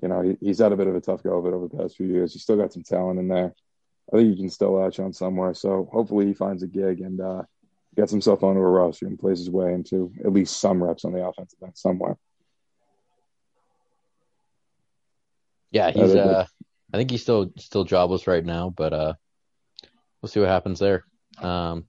you 0.01 0.07
know, 0.09 0.21
he, 0.21 0.37
he's 0.41 0.59
had 0.59 0.71
a 0.71 0.77
bit 0.77 0.87
of 0.87 0.95
a 0.95 1.01
tough 1.01 1.23
go 1.23 1.37
of 1.37 1.45
it 1.45 1.53
over 1.53 1.67
the 1.67 1.77
past 1.77 1.95
few 1.97 2.07
years. 2.07 2.33
He's 2.33 2.43
still 2.43 2.57
got 2.57 2.73
some 2.73 2.83
talent 2.83 3.19
in 3.19 3.27
there. 3.27 3.53
I 4.11 4.17
think 4.17 4.29
he 4.35 4.41
can 4.41 4.49
still 4.49 4.73
latch 4.73 4.99
on 4.99 5.13
somewhere. 5.13 5.53
So 5.53 5.87
hopefully 5.91 6.25
he 6.25 6.33
finds 6.33 6.63
a 6.63 6.67
gig 6.67 7.01
and 7.01 7.21
uh, 7.21 7.43
gets 7.95 8.11
himself 8.11 8.43
onto 8.43 8.59
a 8.59 8.63
roster 8.67 9.05
and 9.07 9.17
plays 9.19 9.39
his 9.39 9.49
way 9.49 9.73
into 9.73 10.11
at 10.25 10.33
least 10.33 10.59
some 10.59 10.83
reps 10.83 11.05
on 11.05 11.13
the 11.13 11.25
offensive 11.25 11.59
end 11.63 11.77
somewhere. 11.77 12.17
yeah, 15.71 15.91
he's. 15.91 16.11
Uh, 16.15 16.45
I 16.93 16.97
think 16.97 17.11
he's 17.11 17.21
still 17.21 17.51
still 17.57 17.83
jobless 17.83 18.27
right 18.27 18.43
now, 18.43 18.69
but 18.69 18.93
uh, 18.93 19.13
we'll 20.21 20.29
see 20.29 20.39
what 20.39 20.49
happens 20.49 20.79
there. 20.79 21.05
Um, 21.39 21.85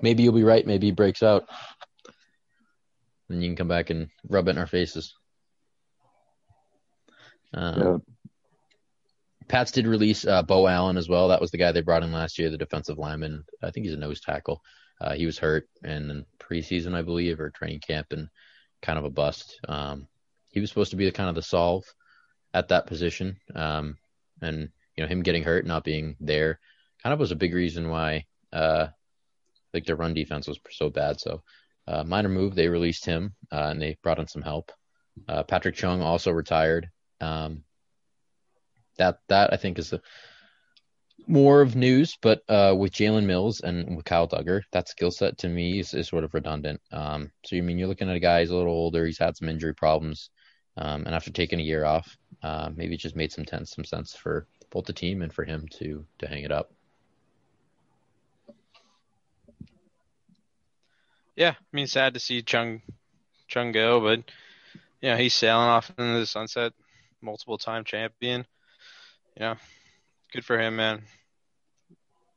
maybe 0.00 0.22
you'll 0.22 0.32
be 0.32 0.44
right. 0.44 0.66
Maybe 0.66 0.88
he 0.88 0.92
breaks 0.92 1.22
out, 1.22 1.48
and 3.28 3.42
you 3.42 3.48
can 3.48 3.56
come 3.56 3.68
back 3.68 3.90
and 3.90 4.08
rub 4.28 4.48
it 4.48 4.52
in 4.52 4.58
our 4.58 4.66
faces. 4.66 5.14
Um, 7.54 7.80
Yeah. 7.80 7.96
Pats 9.48 9.72
did 9.72 9.88
release 9.88 10.24
uh, 10.24 10.42
Beau 10.42 10.68
Allen 10.68 10.96
as 10.96 11.08
well. 11.08 11.28
That 11.28 11.40
was 11.40 11.50
the 11.50 11.58
guy 11.58 11.72
they 11.72 11.80
brought 11.80 12.04
in 12.04 12.12
last 12.12 12.38
year, 12.38 12.50
the 12.50 12.56
defensive 12.56 12.98
lineman. 12.98 13.44
I 13.60 13.72
think 13.72 13.84
he's 13.84 13.94
a 13.94 13.98
nose 13.98 14.20
tackle. 14.20 14.62
Uh, 15.00 15.14
he 15.14 15.26
was 15.26 15.38
hurt 15.38 15.68
in 15.82 16.24
preseason, 16.38 16.94
I 16.94 17.02
believe, 17.02 17.40
or 17.40 17.50
training 17.50 17.80
camp, 17.80 18.08
and 18.12 18.28
kind 18.80 18.96
of 18.96 19.04
a 19.04 19.10
bust. 19.10 19.58
Um, 19.68 20.06
he 20.50 20.60
was 20.60 20.68
supposed 20.68 20.92
to 20.92 20.96
be 20.96 21.04
the 21.04 21.10
kind 21.10 21.28
of 21.28 21.34
the 21.34 21.42
solve 21.42 21.84
at 22.54 22.68
that 22.68 22.86
position, 22.86 23.38
um, 23.54 23.96
and 24.42 24.68
you 24.96 25.04
know 25.04 25.08
him 25.08 25.22
getting 25.22 25.42
hurt, 25.42 25.66
not 25.66 25.84
being 25.84 26.16
there, 26.20 26.58
kind 27.02 27.12
of 27.12 27.18
was 27.18 27.32
a 27.32 27.36
big 27.36 27.54
reason 27.54 27.88
why 27.88 28.26
uh, 28.52 28.88
like 29.72 29.84
their 29.84 29.96
run 29.96 30.14
defense 30.14 30.46
was 30.46 30.58
so 30.70 30.90
bad. 30.90 31.20
So 31.20 31.42
uh, 31.86 32.04
minor 32.04 32.28
move, 32.28 32.54
they 32.54 32.68
released 32.68 33.04
him 33.04 33.34
uh, 33.52 33.68
and 33.70 33.80
they 33.80 33.96
brought 34.02 34.18
in 34.18 34.26
some 34.28 34.42
help. 34.42 34.72
Uh, 35.28 35.42
Patrick 35.42 35.74
Chung 35.74 36.02
also 36.02 36.30
retired. 36.30 36.90
Um, 37.20 37.64
that 38.98 39.18
that 39.28 39.52
I 39.52 39.56
think 39.56 39.78
is 39.78 39.90
the 39.90 40.00
more 41.26 41.60
of 41.60 41.76
news, 41.76 42.16
but 42.20 42.42
uh, 42.48 42.74
with 42.76 42.92
Jalen 42.92 43.24
Mills 43.24 43.60
and 43.60 43.96
with 43.96 44.04
Kyle 44.04 44.26
Dugger, 44.28 44.62
that 44.72 44.88
skill 44.88 45.10
set 45.10 45.38
to 45.38 45.48
me 45.48 45.78
is, 45.78 45.94
is 45.94 46.08
sort 46.08 46.24
of 46.24 46.34
redundant. 46.34 46.80
Um, 46.90 47.30
so 47.44 47.56
you 47.56 47.62
mean 47.62 47.78
you're 47.78 47.88
looking 47.88 48.10
at 48.10 48.16
a 48.16 48.20
guy 48.20 48.40
who's 48.40 48.50
a 48.50 48.56
little 48.56 48.72
older, 48.72 49.06
he's 49.06 49.18
had 49.18 49.36
some 49.36 49.48
injury 49.48 49.74
problems, 49.74 50.30
um, 50.76 51.04
and 51.06 51.14
after 51.14 51.30
taking 51.30 51.60
a 51.60 51.64
year 51.64 51.84
off, 51.84 52.16
uh, 52.42 52.70
maybe 52.74 52.94
it 52.94 53.00
just 53.00 53.16
made 53.16 53.32
some 53.32 53.44
tense, 53.44 53.70
some 53.70 53.84
sense 53.84 54.14
for 54.14 54.46
both 54.70 54.86
the 54.86 54.92
team 54.92 55.22
and 55.22 55.32
for 55.32 55.44
him 55.44 55.66
to 55.78 56.04
to 56.18 56.28
hang 56.28 56.44
it 56.44 56.52
up. 56.52 56.72
Yeah, 61.36 61.50
I 61.50 61.64
mean, 61.72 61.86
sad 61.86 62.14
to 62.14 62.20
see 62.20 62.42
Chung 62.42 62.82
Chung 63.48 63.72
go, 63.72 64.00
but 64.00 64.20
you 65.00 65.10
know 65.10 65.16
he's 65.16 65.34
sailing 65.34 65.68
off 65.68 65.90
into 65.98 66.20
the 66.20 66.26
sunset, 66.26 66.72
multiple 67.20 67.58
time 67.58 67.84
champion. 67.84 68.46
You 69.36 69.40
know, 69.40 69.54
good 70.32 70.44
for 70.44 70.58
him, 70.58 70.76
man. 70.76 71.02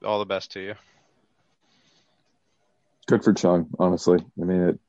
All 0.04 0.20
the 0.20 0.26
best 0.26 0.52
to 0.54 0.60
you. 0.60 0.76
Good 3.08 3.24
for 3.24 3.34
Chung, 3.34 3.70
honestly. 3.80 4.20
I 4.42 4.46
mean, 4.46 4.62
it. 4.62 4.80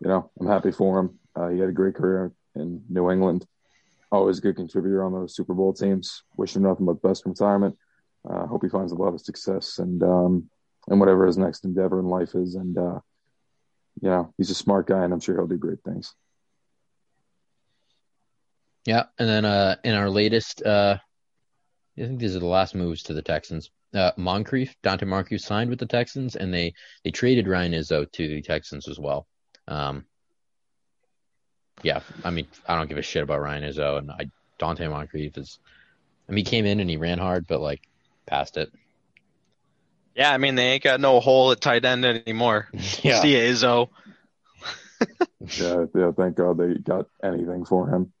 You 0.00 0.08
know, 0.08 0.30
I'm 0.38 0.46
happy 0.46 0.72
for 0.72 0.98
him. 1.00 1.18
Uh, 1.34 1.48
he 1.48 1.58
had 1.58 1.70
a 1.70 1.72
great 1.72 1.94
career 1.94 2.32
in 2.54 2.84
New 2.88 3.10
England. 3.10 3.46
Always 4.16 4.38
a 4.38 4.40
good 4.40 4.56
contributor 4.56 5.04
on 5.04 5.12
those 5.12 5.36
Super 5.36 5.52
Bowl 5.52 5.74
teams. 5.74 6.22
Wish 6.36 6.56
him 6.56 6.62
nothing 6.62 6.86
but 6.86 7.02
best 7.02 7.26
retirement. 7.26 7.76
Uh, 8.28 8.46
hope 8.46 8.62
he 8.62 8.68
finds 8.68 8.92
a 8.92 8.96
lot 8.96 9.12
of 9.12 9.20
success 9.20 9.78
and 9.78 10.02
um, 10.02 10.50
and 10.88 10.98
whatever 10.98 11.26
his 11.26 11.36
next 11.36 11.64
endeavor 11.64 12.00
in 12.00 12.06
life 12.06 12.34
is. 12.34 12.54
And 12.54 12.76
uh, 12.78 13.00
you 14.00 14.08
know, 14.08 14.32
he's 14.38 14.50
a 14.50 14.54
smart 14.54 14.86
guy, 14.86 15.04
and 15.04 15.12
I'm 15.12 15.20
sure 15.20 15.36
he'll 15.36 15.46
do 15.46 15.58
great 15.58 15.82
things. 15.84 16.14
Yeah, 18.86 19.04
and 19.18 19.28
then 19.28 19.44
uh, 19.44 19.76
in 19.84 19.94
our 19.94 20.08
latest, 20.08 20.62
uh, 20.64 20.96
I 21.98 22.00
think 22.00 22.18
these 22.18 22.34
are 22.36 22.40
the 22.40 22.46
last 22.46 22.74
moves 22.74 23.02
to 23.04 23.14
the 23.14 23.22
Texans. 23.22 23.70
Uh, 23.94 24.12
Moncrief, 24.16 24.74
Donte 24.82 25.06
Moncrief 25.06 25.42
signed 25.42 25.68
with 25.68 25.78
the 25.78 25.86
Texans, 25.86 26.36
and 26.36 26.54
they 26.54 26.72
they 27.04 27.10
traded 27.10 27.48
Ryan 27.48 27.72
Izzo 27.72 28.10
to 28.10 28.28
the 28.28 28.40
Texans 28.40 28.88
as 28.88 28.98
well. 28.98 29.26
Um, 29.68 30.06
yeah, 31.82 32.00
I 32.24 32.30
mean, 32.30 32.46
I 32.66 32.76
don't 32.76 32.88
give 32.88 32.98
a 32.98 33.02
shit 33.02 33.22
about 33.22 33.40
Ryan 33.40 33.64
Izzo, 33.64 33.98
and 33.98 34.10
I 34.10 34.30
Donte 34.58 34.88
Moncrief 34.90 35.36
is. 35.36 35.58
I 36.28 36.32
mean, 36.32 36.44
he 36.44 36.50
came 36.50 36.66
in 36.66 36.80
and 36.80 36.90
he 36.90 36.96
ran 36.96 37.18
hard, 37.18 37.46
but 37.46 37.60
like 37.60 37.82
passed 38.26 38.56
it. 38.56 38.72
Yeah, 40.16 40.32
I 40.32 40.38
mean 40.38 40.54
they 40.54 40.72
ain't 40.72 40.82
got 40.82 41.00
no 41.00 41.20
hole 41.20 41.52
at 41.52 41.60
tight 41.60 41.84
end 41.84 42.04
anymore. 42.04 42.68
Yeah. 43.02 43.20
See 43.20 43.34
ya, 43.34 43.52
Izzo. 43.52 43.88
Yeah, 45.58 45.84
yeah. 45.94 46.10
Thank 46.16 46.36
God 46.36 46.58
they 46.58 46.74
got 46.74 47.06
anything 47.22 47.64
for 47.66 47.88
him. 47.88 48.12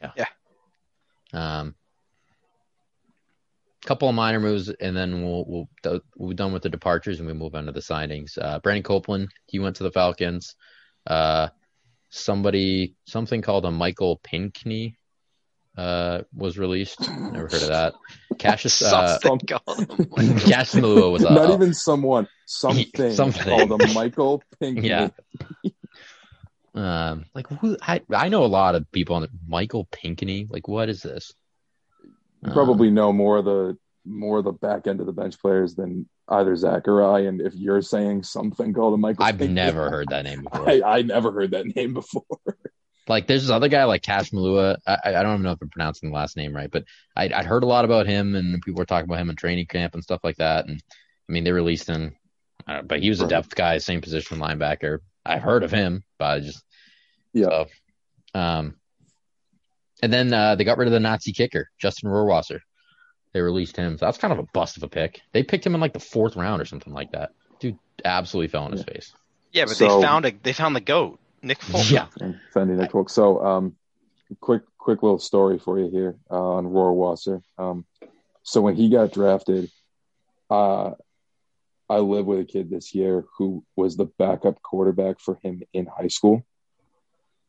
Yeah. 0.00 0.12
Yeah. 0.16 0.26
Um, 1.32 1.74
couple 3.84 4.08
of 4.08 4.14
minor 4.14 4.40
moves, 4.40 4.68
and 4.68 4.96
then 4.96 5.22
we'll 5.22 5.44
we'll 5.46 6.00
we'll 6.16 6.28
be 6.28 6.34
done 6.34 6.52
with 6.52 6.62
the 6.62 6.68
departures, 6.68 7.18
and 7.18 7.26
we 7.26 7.32
move 7.34 7.54
on 7.54 7.66
to 7.66 7.72
the 7.72 7.80
signings. 7.80 8.38
Uh, 8.40 8.58
Brandon 8.60 8.82
Copeland, 8.82 9.30
he 9.46 9.58
went 9.58 9.76
to 9.76 9.82
the 9.82 9.90
Falcons. 9.90 10.54
Uh, 11.06 11.48
somebody, 12.14 12.94
something 13.06 13.42
called 13.42 13.64
a 13.64 13.70
Michael 13.70 14.16
Pinkney, 14.22 14.96
uh, 15.76 16.22
was 16.32 16.56
released. 16.56 17.00
Never 17.10 17.48
heard 17.48 17.54
of 17.54 17.68
that. 17.68 17.94
Cassius, 18.38 18.80
uh, 18.82 19.18
Something 19.18 19.48
called- 19.48 19.88
Cassius 20.40 20.74
Maluia 20.82 21.10
was 21.12 21.24
uh, 21.24 21.34
Not 21.34 21.50
even 21.50 21.74
someone, 21.74 22.28
something, 22.46 23.12
Something. 23.14 23.42
called 23.66 23.82
a 23.82 23.92
Michael 23.92 24.42
Pinckney. 24.60 24.88
Yeah. 24.88 25.08
Um, 26.76 27.26
like 27.34 27.46
who? 27.48 27.76
I 27.80 28.00
I 28.12 28.28
know 28.28 28.44
a 28.44 28.46
lot 28.46 28.74
of 28.74 28.90
people 28.90 29.14
on 29.14 29.22
the 29.22 29.30
Michael 29.46 29.84
Pinkney. 29.92 30.46
Like, 30.50 30.66
what 30.66 30.88
is 30.88 31.02
this? 31.02 31.32
You 32.42 32.48
Um, 32.48 32.52
probably 32.52 32.90
know 32.90 33.12
more 33.12 33.36
of 33.38 33.44
the 33.44 33.76
more 34.04 34.42
the 34.42 34.52
back 34.52 34.86
end 34.86 35.00
of 35.00 35.06
the 35.06 35.12
bench 35.12 35.38
players 35.40 35.74
than 35.74 36.08
either 36.28 36.54
Zach 36.56 36.86
or 36.88 37.02
I. 37.02 37.20
And 37.20 37.40
if 37.40 37.54
you're 37.54 37.82
saying 37.82 38.22
something 38.22 38.72
called 38.72 38.94
a 38.94 38.96
Michael, 38.96 39.24
I've 39.24 39.40
never 39.40 39.90
heard 39.90 40.08
that 40.10 40.24
name 40.24 40.42
before. 40.42 40.68
I, 40.70 40.82
I 40.82 41.02
never 41.02 41.32
heard 41.32 41.52
that 41.52 41.66
name 41.74 41.94
before. 41.94 42.24
like 43.08 43.26
there's 43.26 43.42
this 43.42 43.50
other 43.50 43.68
guy 43.68 43.84
like 43.84 44.02
Cash 44.02 44.30
Maluia. 44.30 44.76
I, 44.86 44.98
I 45.04 45.22
don't 45.22 45.34
even 45.34 45.42
know 45.42 45.52
if 45.52 45.62
I'm 45.62 45.70
pronouncing 45.70 46.10
the 46.10 46.16
last 46.16 46.36
name 46.36 46.54
right, 46.54 46.70
but 46.70 46.84
I, 47.16 47.24
I'd 47.24 47.46
heard 47.46 47.64
a 47.64 47.68
lot 47.68 47.84
about 47.84 48.06
him 48.06 48.34
and 48.34 48.62
people 48.62 48.78
were 48.78 48.86
talking 48.86 49.08
about 49.08 49.20
him 49.20 49.30
in 49.30 49.36
training 49.36 49.66
camp 49.66 49.94
and 49.94 50.02
stuff 50.02 50.20
like 50.24 50.36
that. 50.36 50.66
And 50.66 50.82
I 51.28 51.32
mean, 51.32 51.44
they 51.44 51.52
released 51.52 51.86
him, 51.86 52.16
uh, 52.66 52.82
but 52.82 53.00
he 53.00 53.08
was 53.08 53.20
a 53.20 53.28
depth 53.28 53.54
guy, 53.54 53.78
same 53.78 54.00
position 54.00 54.38
linebacker. 54.38 54.98
I've 55.24 55.42
heard 55.42 55.64
of 55.64 55.70
him, 55.70 56.04
but 56.18 56.24
I 56.24 56.40
just 56.40 56.62
Yeah. 57.32 57.44
So, 57.44 57.66
um, 58.34 58.76
and 60.02 60.12
then 60.12 60.32
uh, 60.32 60.54
they 60.54 60.64
got 60.64 60.76
rid 60.76 60.88
of 60.88 60.92
the 60.92 61.00
Nazi 61.00 61.32
kicker, 61.32 61.70
Justin 61.78 62.10
Rohrwasser. 62.10 62.60
They 63.34 63.40
released 63.42 63.76
him. 63.76 63.98
So 63.98 64.06
that's 64.06 64.16
kind 64.18 64.32
of 64.32 64.38
a 64.38 64.44
bust 64.54 64.76
of 64.78 64.84
a 64.84 64.88
pick. 64.88 65.20
They 65.32 65.42
picked 65.42 65.66
him 65.66 65.74
in 65.74 65.80
like 65.80 65.92
the 65.92 66.00
fourth 66.00 66.36
round 66.36 66.62
or 66.62 66.64
something 66.64 66.92
like 66.92 67.12
that. 67.12 67.32
Dude 67.60 67.78
absolutely 68.04 68.48
fell 68.48 68.62
on 68.64 68.72
his 68.72 68.84
face. 68.84 69.12
yeah, 69.52 69.64
but 69.66 69.76
So- 69.76 69.96
they 70.00 70.06
found 70.06 70.24
a 70.24 70.30
they 70.42 70.52
found 70.52 70.74
the 70.76 70.80
goat, 70.80 71.18
Nick 71.42 71.60
Folk. 71.60 71.90
Yeah. 71.90 72.06
And 72.20 72.40
Fendi 72.54 72.76
Nick 72.78 72.92
Folk. 72.92 73.10
So, 73.10 73.44
um, 73.44 73.76
quick, 74.40 74.62
quick 74.78 75.02
little 75.02 75.18
story 75.18 75.58
for 75.58 75.78
you 75.78 75.90
here 75.90 76.16
uh, 76.30 76.54
on 76.54 76.66
Rohrwasser. 76.66 77.42
Um, 77.58 77.84
so 78.44 78.60
when 78.62 78.76
he 78.76 78.88
got 78.88 79.12
drafted, 79.12 79.70
uh, 80.48 80.92
I 81.90 81.98
lived 81.98 82.26
with 82.28 82.38
a 82.40 82.44
kid 82.44 82.70
this 82.70 82.94
year 82.94 83.24
who 83.36 83.64
was 83.76 83.96
the 83.96 84.06
backup 84.06 84.62
quarterback 84.62 85.20
for 85.20 85.38
him 85.42 85.62
in 85.72 85.86
high 85.86 86.08
school. 86.08 86.46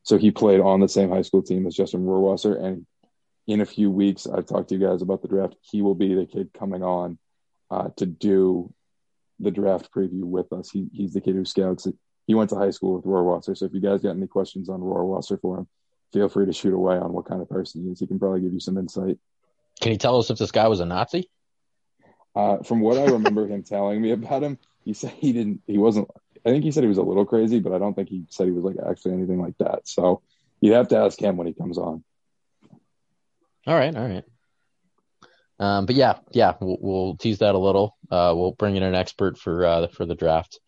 So 0.04 0.18
he 0.18 0.32
played 0.32 0.60
on 0.60 0.80
the 0.82 0.90
same 0.90 1.10
high 1.10 1.22
school 1.24 1.42
team 1.42 1.66
as 1.68 1.76
Justin 1.76 2.06
Rohrwasser. 2.06 2.62
And 2.62 2.86
in 3.48 3.62
a 3.62 3.66
few 3.66 3.92
weeks, 3.92 4.28
I've 4.28 4.46
talked 4.46 4.70
to 4.70 4.76
you 4.76 4.86
guys 4.86 5.02
about 5.02 5.22
the 5.22 5.28
draft. 5.28 5.56
He 5.62 5.82
will 5.82 5.96
be 5.96 6.16
the 6.16 6.26
kid 6.26 6.52
coming 6.58 6.84
on 6.84 7.18
uh, 7.70 7.90
to 7.98 8.06
do 8.06 8.74
the 9.40 9.52
draft 9.52 9.90
preview 9.96 10.24
with 10.24 10.52
us. 10.52 10.70
He, 10.70 10.88
he's 10.94 11.14
the 11.14 11.22
kid 11.22 11.36
who 11.36 11.46
scouts. 11.46 11.88
He 12.26 12.34
went 12.34 12.50
to 12.52 12.56
high 12.56 12.72
school 12.72 12.96
with 12.96 13.06
Rohrwasser. 13.06 13.56
So 13.56 13.66
if 13.66 13.74
you 13.74 13.82
guys 13.82 14.02
got 14.02 14.16
any 14.16 14.28
questions 14.28 14.70
on 14.70 14.80
Rohrwasser 14.80 15.40
for 15.40 15.60
him, 15.60 15.68
feel 16.12 16.30
free 16.30 16.46
to 16.46 16.54
shoot 16.54 16.74
away 16.74 16.98
on 16.98 17.14
what 17.14 17.26
kind 17.26 17.42
of 17.42 17.50
person 17.50 17.84
he 17.84 17.92
is. 17.92 18.00
He 18.00 18.08
can 18.08 18.20
probably 18.20 18.42
give 18.42 18.54
you 18.54 18.60
some 18.60 18.78
insight. 18.78 19.20
Can 19.82 19.92
you 19.92 19.98
tell 19.98 20.18
us 20.18 20.30
if 20.30 20.38
this 20.38 20.52
guy 20.52 20.68
was 20.68 20.80
a 20.80 20.86
Nazi? 20.86 21.30
Uh, 22.36 22.58
from 22.64 22.82
what 22.82 22.98
I 22.98 23.06
remember 23.06 23.48
him 23.48 23.64
telling 23.64 24.02
me 24.02 24.12
about 24.12 24.44
him, 24.44 24.58
he 24.84 24.94
said 24.94 25.12
he 25.12 25.34
didn't. 25.34 25.62
He 25.68 25.78
wasn't. 25.78 26.10
I 26.46 26.50
think 26.50 26.64
he 26.64 26.72
said 26.72 26.84
he 26.84 26.90
was 26.90 26.98
a 26.98 27.04
little 27.04 27.26
crazy, 27.26 27.60
but 27.60 27.74
I 27.74 27.80
don't 27.80 27.94
think 27.94 28.10
he 28.10 28.26
said 28.30 28.46
he 28.46 28.52
was 28.52 28.64
like 28.64 28.76
actually 28.88 29.14
anything 29.14 29.42
like 29.42 29.58
that. 29.60 29.88
So 29.88 30.22
you'd 30.62 30.74
have 30.74 30.90
to 30.90 30.98
ask 30.98 31.20
him 31.20 31.38
when 31.38 31.48
he 31.48 31.54
comes 31.54 31.78
on. 31.78 32.04
All 33.68 33.76
right, 33.76 33.96
all 33.96 34.08
right. 34.08 34.24
Um, 35.60 35.86
but 35.86 35.96
yeah, 35.96 36.20
yeah, 36.32 36.54
we'll, 36.60 36.78
we'll 36.80 37.18
tease 37.18 37.40
that 37.40 37.56
a 37.56 37.60
little. 37.60 37.98
Uh, 38.12 38.34
we'll 38.36 38.52
bring 38.52 38.76
in 38.76 38.84
an 38.84 38.96
expert 38.96 39.38
for 39.38 39.66
uh, 39.66 39.88
for 39.88 40.06
the 40.06 40.16
draft. 40.16 40.60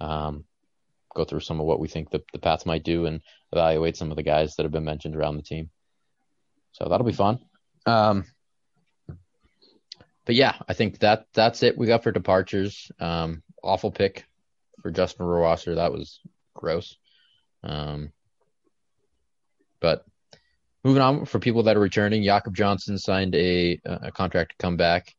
Um, 0.00 0.44
go 1.14 1.24
through 1.24 1.40
some 1.40 1.60
of 1.60 1.66
what 1.66 1.80
we 1.80 1.88
think 1.88 2.10
the 2.10 2.22
the 2.32 2.62
might 2.66 2.82
do 2.82 3.06
and 3.06 3.20
evaluate 3.52 3.96
some 3.96 4.10
of 4.10 4.16
the 4.16 4.22
guys 4.22 4.56
that 4.56 4.64
have 4.64 4.72
been 4.72 4.84
mentioned 4.84 5.16
around 5.16 5.36
the 5.36 5.42
team. 5.42 5.70
So 6.72 6.88
that'll 6.88 7.06
be 7.06 7.12
fun. 7.12 7.38
Um, 7.86 8.24
but 10.26 10.34
yeah, 10.34 10.56
I 10.68 10.74
think 10.74 10.98
that 11.00 11.26
that's 11.32 11.62
it 11.62 11.78
we 11.78 11.86
got 11.86 12.02
for 12.02 12.10
departures. 12.10 12.90
Um, 12.98 13.42
awful 13.62 13.92
pick 13.92 14.24
for 14.82 14.90
Justin 14.90 15.26
Rohrwasser. 15.26 15.76
That 15.76 15.92
was 15.92 16.20
gross. 16.54 16.96
Um, 17.62 18.12
but 19.80 20.04
moving 20.84 21.02
on 21.02 21.24
for 21.24 21.38
people 21.38 21.62
that 21.64 21.76
are 21.76 21.80
returning, 21.80 22.22
Jakob 22.22 22.54
Johnson 22.54 22.98
signed 22.98 23.34
a 23.34 23.80
a 23.84 24.12
contract 24.12 24.50
to 24.52 24.56
come 24.62 24.76
back. 24.76 25.14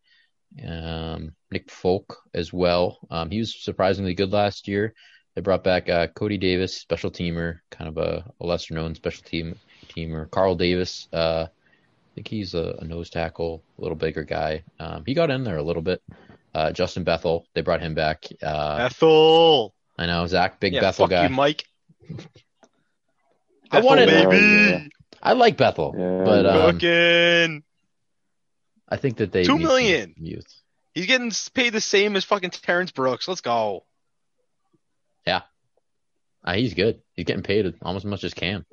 Um, 0.65 1.33
Nick 1.51 1.69
Folk 1.69 2.17
as 2.33 2.53
well. 2.53 2.99
Um, 3.09 3.29
he 3.29 3.39
was 3.39 3.53
surprisingly 3.61 4.13
good 4.13 4.31
last 4.31 4.67
year. 4.67 4.93
They 5.33 5.41
brought 5.41 5.65
back 5.65 5.89
uh, 5.89 6.07
Cody 6.07 6.37
Davis, 6.37 6.77
special 6.77 7.11
teamer, 7.11 7.59
kind 7.69 7.89
of 7.89 7.97
a, 7.97 8.23
a 8.39 8.45
lesser 8.45 8.73
known 8.73 8.95
special 8.95 9.23
team 9.23 9.59
teamer. 9.89 10.31
Carl 10.31 10.55
Davis, 10.55 11.09
uh, 11.11 11.47
I 11.49 12.09
think 12.15 12.29
he's 12.29 12.53
a, 12.53 12.77
a 12.79 12.85
nose 12.85 13.09
tackle, 13.09 13.61
a 13.77 13.81
little 13.81 13.97
bigger 13.97 14.23
guy. 14.23 14.63
Um, 14.79 15.03
he 15.05 15.13
got 15.13 15.29
in 15.29 15.43
there 15.43 15.57
a 15.57 15.63
little 15.63 15.81
bit. 15.81 16.01
Uh, 16.53 16.71
Justin 16.71 17.03
Bethel, 17.03 17.45
they 17.53 17.59
brought 17.59 17.81
him 17.81 17.93
back. 17.95 18.23
Uh, 18.41 18.77
Ethel. 18.89 19.73
I 19.97 20.05
know 20.05 20.25
Zach, 20.25 20.61
big 20.61 20.71
yeah, 20.73 20.79
Bethel 20.79 21.05
fuck 21.07 21.09
guy. 21.11 21.23
you, 21.23 21.29
Mike. 21.35 21.65
I 23.71 23.81
wanted- 23.81 24.07
Bethel, 24.07 24.27
Uh, 24.27 24.31
baby. 24.31 24.89
Yeah. 25.25 25.31
I 25.31 25.33
like 25.33 25.57
Bethel, 25.57 25.95
Yeah, 25.97 26.23
but 26.23 26.45
um, 26.45 26.79
Cooking. 26.79 27.63
I 28.87 28.97
think 28.97 29.17
that 29.17 29.31
they 29.31 29.43
two 29.43 29.57
million 29.57 30.13
need 30.17 30.31
youth. 30.35 30.61
He's 30.93 31.07
getting 31.07 31.31
paid 31.53 31.73
the 31.73 31.81
same 31.81 32.15
as 32.15 32.23
fucking 32.23 32.51
Terrence 32.51 32.91
Brooks. 32.91 33.27
Let's 33.27 33.41
go. 33.41 33.83
Uh, 36.45 36.53
he's 36.53 36.75
good. 36.75 37.01
He's 37.13 37.25
getting 37.25 37.41
paid 37.41 37.73
almost 37.81 38.05
as 38.05 38.09
much 38.09 38.23
as 38.23 38.35
Cam. 38.35 38.65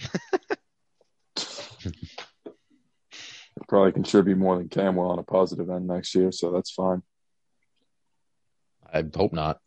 probably 3.68 3.92
contribute 3.92 4.36
more 4.36 4.56
than 4.56 4.68
Cam 4.68 4.96
will 4.96 5.10
on 5.10 5.20
a 5.20 5.22
positive 5.22 5.70
end 5.70 5.86
next 5.86 6.14
year, 6.14 6.32
so 6.32 6.50
that's 6.50 6.72
fine. 6.72 7.02
I 8.92 9.04
hope 9.14 9.32
not. 9.32 9.60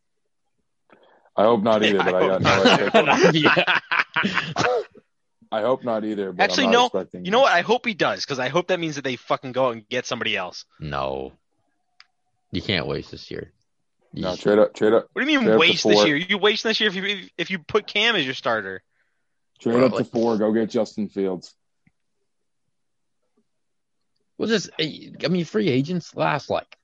I 1.37 1.43
hope 1.43 1.63
not 1.63 1.83
either, 1.85 1.99
Yeah, 1.99 2.03
but 2.03 2.15
I, 2.15 2.19
hope 2.19 2.41
got 2.43 3.05
no 3.05 3.11
not. 3.31 4.85
expectations. 5.51 5.65
I 5.65 5.67
hope 5.67 5.83
not 5.83 6.03
either. 6.05 6.31
But 6.31 6.43
Actually, 6.43 6.65
I'm 6.65 6.71
no. 6.71 6.85
expecting 6.85 7.25
You 7.25 7.31
know 7.31 7.41
what? 7.41 7.51
I 7.53 7.61
hope 7.61 7.85
he 7.85 7.93
does 7.93 8.23
because 8.25 8.39
I 8.39 8.49
hope 8.49 8.67
that 8.67 8.79
means 8.79 8.95
that 8.95 9.03
they 9.03 9.15
fucking 9.15 9.51
go 9.51 9.67
out 9.67 9.73
and 9.73 9.87
get 9.89 10.05
somebody 10.05 10.35
else. 10.37 10.65
No, 10.79 11.33
you 12.51 12.61
can't 12.61 12.87
waste 12.87 13.11
this 13.11 13.29
year. 13.31 13.51
You 14.13 14.23
No, 14.23 14.31
just- 14.31 14.43
trade 14.43 14.59
up, 14.59 14.73
trade 14.73 14.93
up, 14.93 15.07
What 15.13 15.23
do 15.23 15.31
you 15.31 15.37
mean 15.39 15.45
Trade 15.45 15.53
up 15.53 15.61
to 15.61 15.67
waste 15.69 15.83
this 15.87 16.05
year? 16.05 16.15
You 16.17 16.37
waste 16.37 16.63
this 16.63 16.79
year 16.79 16.89
if 16.89 16.95
you 16.95 17.29
if 17.37 17.49
you 17.51 17.59
put 17.59 17.87
Cam 17.87 18.15
as 18.15 18.25
your 18.25 18.33
starter. 18.35 18.83
trade 19.59 19.73
Bro, 19.73 19.85
up 19.87 19.97
to 19.97 20.03
four. 20.05 20.37
Go 20.37 20.51
get 20.51 20.69
Justin 20.69 21.07
Fields. 21.09 21.53
Well, 24.37 24.49
just 24.49 24.69
eh, 24.79 25.09
I 25.23 25.27
mean, 25.27 25.45
free 25.45 25.69
agents 25.69 26.15
last 26.15 26.49
like 26.49 26.77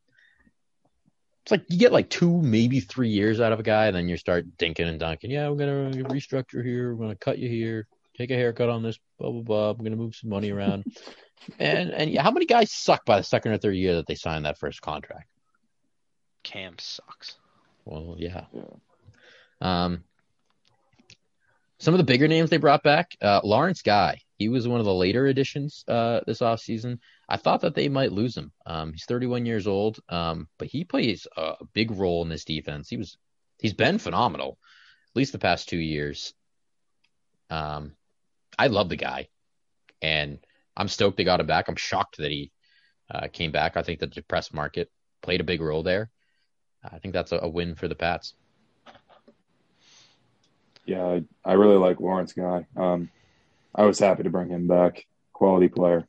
it's 1.43 1.51
like 1.51 1.63
you 1.69 1.79
get 1.79 1.91
like 1.93 2.09
two, 2.09 2.41
maybe 2.41 2.81
three 2.81 3.09
years 3.09 3.39
out 3.39 3.51
of 3.53 3.59
a 3.59 3.63
guy, 3.63 3.87
and 3.87 3.95
then 3.95 4.07
you 4.09 4.17
start 4.17 4.57
dinking 4.57 4.87
and 4.87 4.99
dunking. 4.99 5.31
Yeah, 5.31 5.49
we're 5.49 5.55
gonna 5.55 6.03
restructure 6.09 6.63
here. 6.63 6.93
We're 6.93 7.05
gonna 7.05 7.15
cut 7.15 7.39
you 7.39 7.49
here. 7.49 7.87
Take 8.17 8.31
a 8.31 8.35
haircut 8.35 8.69
on 8.69 8.83
this. 8.83 8.99
Blah 9.19 9.31
blah 9.31 9.41
blah. 9.41 9.69
I'm 9.71 9.83
gonna 9.83 9.95
move 9.95 10.15
some 10.15 10.29
money 10.29 10.51
around. 10.51 10.85
and 11.59 11.91
and 11.91 12.17
how 12.17 12.31
many 12.31 12.45
guys 12.45 12.71
suck 12.71 13.05
by 13.05 13.17
the 13.17 13.23
second 13.23 13.51
or 13.51 13.57
third 13.57 13.75
year 13.75 13.95
that 13.95 14.07
they 14.07 14.15
sign 14.15 14.43
that 14.43 14.57
first 14.57 14.81
contract? 14.81 15.29
Cam 16.43 16.75
sucks. 16.79 17.35
Well, 17.85 18.15
yeah. 18.17 18.45
Yeah. 18.53 18.63
Um, 19.61 20.03
some 21.79 21.93
of 21.93 21.99
the 21.99 22.03
bigger 22.03 22.27
names 22.27 22.49
they 22.49 22.57
brought 22.57 22.83
back, 22.83 23.15
uh, 23.21 23.41
Lawrence 23.43 23.81
Guy. 23.81 24.21
He 24.37 24.49
was 24.49 24.67
one 24.67 24.79
of 24.79 24.85
the 24.85 24.93
later 24.93 25.27
additions 25.27 25.83
uh, 25.87 26.21
this 26.25 26.39
offseason. 26.39 26.99
I 27.29 27.37
thought 27.37 27.61
that 27.61 27.75
they 27.75 27.89
might 27.89 28.11
lose 28.11 28.35
him. 28.35 28.51
Um, 28.65 28.93
he's 28.93 29.05
31 29.05 29.45
years 29.45 29.67
old, 29.67 29.99
um, 30.09 30.47
but 30.57 30.67
he 30.67 30.83
plays 30.83 31.27
a 31.35 31.41
a 31.59 31.65
big 31.73 31.91
role 31.91 32.23
in 32.23 32.29
this 32.29 32.45
defense. 32.45 32.89
He 32.89 32.97
was, 32.97 33.17
he's 33.59 33.73
been 33.73 33.99
phenomenal, 33.99 34.57
at 35.11 35.15
least 35.15 35.31
the 35.31 35.39
past 35.39 35.69
two 35.69 35.77
years. 35.77 36.33
Um, 37.49 37.95
I 38.57 38.67
love 38.67 38.89
the 38.89 38.95
guy, 38.95 39.27
and 40.01 40.39
I'm 40.75 40.87
stoked 40.87 41.17
they 41.17 41.23
got 41.23 41.39
him 41.39 41.47
back. 41.47 41.67
I'm 41.67 41.75
shocked 41.75 42.17
that 42.17 42.31
he 42.31 42.51
uh, 43.09 43.27
came 43.31 43.51
back. 43.51 43.77
I 43.77 43.83
think 43.83 43.99
the 43.99 44.07
depressed 44.07 44.53
market 44.53 44.89
played 45.21 45.41
a 45.41 45.45
big 45.45 45.61
role 45.61 45.83
there. 45.83 46.09
I 46.83 46.99
think 46.99 47.13
that's 47.13 47.31
a, 47.31 47.39
a 47.39 47.47
win 47.47 47.75
for 47.75 47.87
the 47.87 47.95
Pats. 47.95 48.33
Yeah, 50.85 51.05
I, 51.05 51.23
I 51.43 51.53
really 51.53 51.77
like 51.77 51.99
Lawrence 51.99 52.33
Guy. 52.33 52.65
Um, 52.77 53.09
I 53.75 53.83
was 53.83 53.99
happy 53.99 54.23
to 54.23 54.29
bring 54.29 54.49
him 54.49 54.67
back. 54.67 55.05
Quality 55.33 55.67
player. 55.67 56.07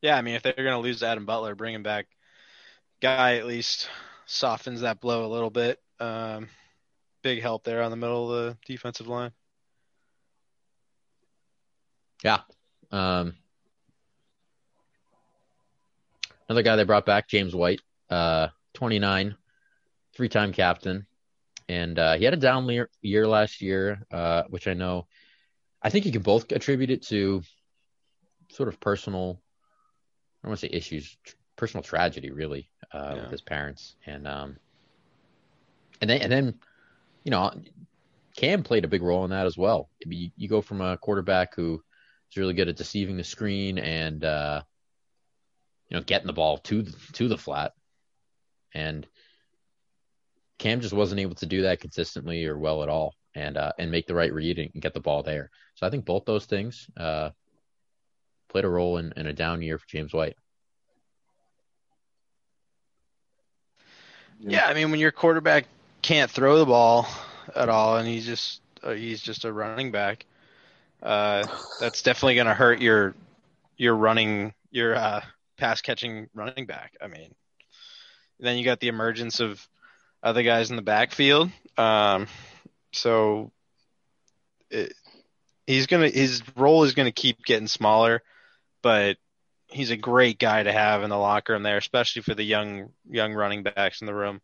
Yeah, 0.00 0.16
I 0.16 0.22
mean 0.22 0.36
if 0.36 0.42
they're 0.42 0.52
gonna 0.54 0.78
lose 0.78 1.02
Adam 1.02 1.26
Butler, 1.26 1.54
bring 1.54 1.74
him 1.74 1.82
back. 1.82 2.06
Guy 3.00 3.36
at 3.36 3.46
least 3.46 3.88
softens 4.26 4.82
that 4.82 5.00
blow 5.00 5.26
a 5.26 5.28
little 5.28 5.50
bit. 5.50 5.80
Um, 5.98 6.48
big 7.22 7.42
help 7.42 7.64
there 7.64 7.82
on 7.82 7.90
the 7.90 7.96
middle 7.96 8.32
of 8.32 8.44
the 8.44 8.56
defensive 8.64 9.08
line. 9.08 9.32
Yeah. 12.24 12.40
Um, 12.90 13.34
another 16.48 16.62
guy 16.62 16.76
they 16.76 16.84
brought 16.84 17.06
back, 17.06 17.28
James 17.28 17.54
White, 17.54 17.80
uh, 18.10 18.48
29, 18.74 19.36
three 20.14 20.28
time 20.28 20.52
captain. 20.52 21.06
And 21.68 21.98
uh, 21.98 22.14
he 22.16 22.24
had 22.24 22.32
a 22.32 22.38
down 22.38 22.66
year, 22.68 22.88
year 23.02 23.26
last 23.28 23.60
year, 23.60 24.02
uh, 24.10 24.44
which 24.48 24.66
I 24.66 24.74
know. 24.74 25.06
I 25.82 25.90
think 25.90 26.06
you 26.06 26.12
can 26.12 26.22
both 26.22 26.50
attribute 26.50 26.90
it 26.90 27.02
to 27.06 27.42
sort 28.50 28.68
of 28.68 28.80
personal, 28.80 29.40
I 30.42 30.46
don't 30.46 30.50
want 30.50 30.60
to 30.60 30.66
say 30.66 30.72
issues, 30.74 31.16
tr- 31.22 31.36
personal 31.56 31.82
tragedy, 31.84 32.30
really, 32.30 32.70
uh, 32.92 33.12
Yeah. 33.14 33.22
with 33.22 33.30
his 33.30 33.42
parents. 33.42 33.96
And, 34.06 34.26
um, 34.26 34.56
and 36.00 36.08
then, 36.08 36.22
and 36.22 36.32
then, 36.32 36.58
you 37.24 37.30
know, 37.30 37.52
Cam 38.36 38.62
played 38.62 38.84
a 38.84 38.88
big 38.88 39.02
role 39.02 39.24
in 39.24 39.30
that 39.30 39.46
as 39.46 39.58
well. 39.58 39.90
I 40.04 40.08
mean, 40.08 40.20
you, 40.20 40.30
you 40.36 40.48
go 40.48 40.62
from 40.62 40.80
a 40.80 40.96
quarterback 40.96 41.54
who 41.54 41.82
is 42.30 42.36
really 42.36 42.54
good 42.54 42.68
at 42.68 42.76
deceiving 42.76 43.16
the 43.16 43.24
screen 43.24 43.78
and 43.78 44.24
uh, 44.24 44.62
you 45.88 45.96
know 45.96 46.02
getting 46.02 46.26
the 46.26 46.32
ball 46.32 46.58
to 46.58 46.82
the, 46.82 46.96
to 47.14 47.28
the 47.28 47.38
flat, 47.38 47.72
and 48.74 49.06
Cam 50.58 50.80
just 50.80 50.94
wasn't 50.94 51.20
able 51.20 51.36
to 51.36 51.46
do 51.46 51.62
that 51.62 51.80
consistently 51.80 52.44
or 52.46 52.58
well 52.58 52.82
at 52.82 52.88
all, 52.88 53.14
and 53.34 53.56
uh, 53.56 53.72
and 53.78 53.90
make 53.90 54.06
the 54.06 54.14
right 54.14 54.32
read 54.32 54.58
and 54.58 54.82
get 54.82 54.94
the 54.94 55.00
ball 55.00 55.22
there. 55.22 55.50
So 55.74 55.86
I 55.86 55.90
think 55.90 56.04
both 56.04 56.24
those 56.24 56.46
things 56.46 56.88
uh, 56.96 57.30
played 58.48 58.64
a 58.64 58.68
role 58.68 58.98
in, 58.98 59.12
in 59.16 59.26
a 59.26 59.32
down 59.32 59.62
year 59.62 59.78
for 59.78 59.86
James 59.86 60.12
White. 60.12 60.36
Yeah, 64.40 64.66
I 64.66 64.74
mean 64.74 64.90
when 64.90 65.00
your 65.00 65.12
quarterback 65.12 65.66
can't 66.02 66.30
throw 66.30 66.58
the 66.58 66.66
ball 66.66 67.08
at 67.54 67.68
all, 67.68 67.96
and 67.96 68.06
he's 68.06 68.26
just 68.26 68.60
uh, 68.82 68.92
he's 68.92 69.20
just 69.20 69.44
a 69.44 69.52
running 69.52 69.90
back, 69.90 70.26
uh, 71.02 71.46
that's 71.80 72.02
definitely 72.02 72.36
going 72.36 72.46
to 72.46 72.54
hurt 72.54 72.80
your 72.80 73.14
your 73.76 73.94
running 73.94 74.54
your 74.70 74.94
uh, 74.94 75.20
pass 75.56 75.80
catching 75.80 76.28
running 76.34 76.66
back. 76.66 76.94
I 77.00 77.06
mean, 77.06 77.34
then 78.40 78.58
you 78.58 78.64
got 78.64 78.80
the 78.80 78.88
emergence 78.88 79.40
of 79.40 79.66
other 80.22 80.42
guys 80.42 80.70
in 80.70 80.76
the 80.76 80.82
backfield. 80.82 81.50
Um, 81.76 82.26
so 82.92 83.52
it, 84.70 84.92
he's 85.66 85.86
gonna 85.86 86.08
his 86.08 86.42
role 86.56 86.84
is 86.84 86.94
gonna 86.94 87.12
keep 87.12 87.44
getting 87.44 87.68
smaller, 87.68 88.22
but 88.82 89.16
he's 89.68 89.90
a 89.90 89.96
great 89.96 90.38
guy 90.38 90.62
to 90.62 90.72
have 90.72 91.02
in 91.02 91.10
the 91.10 91.16
locker 91.16 91.52
room 91.52 91.62
there, 91.62 91.76
especially 91.76 92.22
for 92.22 92.34
the 92.34 92.44
young 92.44 92.90
young 93.08 93.34
running 93.34 93.62
backs 93.62 94.00
in 94.00 94.06
the 94.06 94.14
room. 94.14 94.40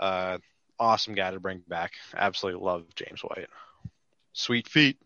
Uh, 0.00 0.38
awesome 0.78 1.14
guy 1.14 1.30
to 1.30 1.40
bring 1.40 1.62
back. 1.66 1.92
Absolutely 2.16 2.64
love 2.64 2.84
James 2.94 3.20
White. 3.20 3.48
Sweet 4.32 4.68
feet. 4.68 4.96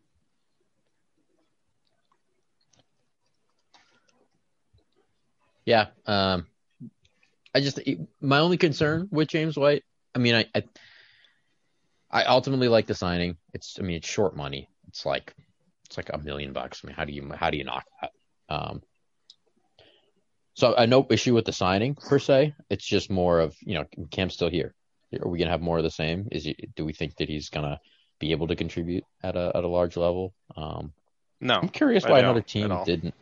Yeah. 5.64 5.86
Um, 6.06 6.46
I 7.54 7.60
just 7.60 7.78
my 8.20 8.38
only 8.38 8.56
concern 8.56 9.08
with 9.10 9.28
James 9.28 9.56
White. 9.56 9.84
I 10.14 10.18
mean, 10.18 10.34
I, 10.34 10.46
I 10.54 10.62
I 12.10 12.24
ultimately 12.24 12.68
like 12.68 12.86
the 12.86 12.94
signing. 12.94 13.36
It's 13.52 13.78
I 13.78 13.82
mean 13.82 13.96
it's 13.96 14.08
short 14.08 14.36
money. 14.36 14.68
It's 14.88 15.04
like 15.04 15.34
it's 15.86 15.96
like 15.96 16.10
a 16.12 16.18
million 16.18 16.52
bucks. 16.52 16.80
I 16.82 16.86
mean, 16.86 16.96
how 16.96 17.04
do 17.04 17.12
you 17.12 17.30
how 17.34 17.50
do 17.50 17.58
you 17.58 17.64
knock 17.64 17.84
that? 18.00 18.10
Um, 18.48 18.82
so 20.54 20.74
I 20.76 20.86
no 20.86 21.06
issue 21.10 21.34
with 21.34 21.44
the 21.44 21.52
signing 21.52 21.94
per 21.94 22.18
se. 22.18 22.54
It's 22.70 22.84
just 22.84 23.10
more 23.10 23.40
of 23.40 23.54
you 23.60 23.74
know 23.74 23.84
Cam's 24.10 24.34
still 24.34 24.50
here. 24.50 24.74
Are 25.20 25.28
we 25.28 25.38
gonna 25.38 25.50
have 25.50 25.60
more 25.60 25.78
of 25.78 25.84
the 25.84 25.90
same? 25.90 26.28
Is 26.32 26.44
he, 26.44 26.56
do 26.74 26.86
we 26.86 26.94
think 26.94 27.16
that 27.16 27.28
he's 27.28 27.50
gonna 27.50 27.80
be 28.18 28.32
able 28.32 28.48
to 28.48 28.56
contribute 28.56 29.04
at 29.22 29.36
a 29.36 29.52
at 29.54 29.64
a 29.64 29.68
large 29.68 29.96
level? 29.96 30.32
Um, 30.56 30.92
No, 31.40 31.54
I'm 31.54 31.68
curious 31.68 32.04
why 32.04 32.20
another 32.20 32.40
team 32.40 32.72
didn't 32.84 33.14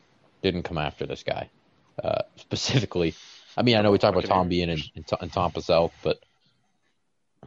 didn't 0.42 0.62
come 0.62 0.78
after 0.78 1.06
this 1.06 1.24
guy 1.24 1.50
uh, 2.02 2.22
specifically. 2.36 3.14
I 3.56 3.62
mean, 3.62 3.76
I 3.76 3.82
know 3.82 3.90
we 3.90 3.98
talked 3.98 4.16
about 4.16 4.28
Tom 4.28 4.48
being 4.48 4.68
in, 4.70 4.78
in, 4.94 5.04
in 5.20 5.30
Tom 5.30 5.50
Pazell, 5.52 5.90
but 6.02 6.18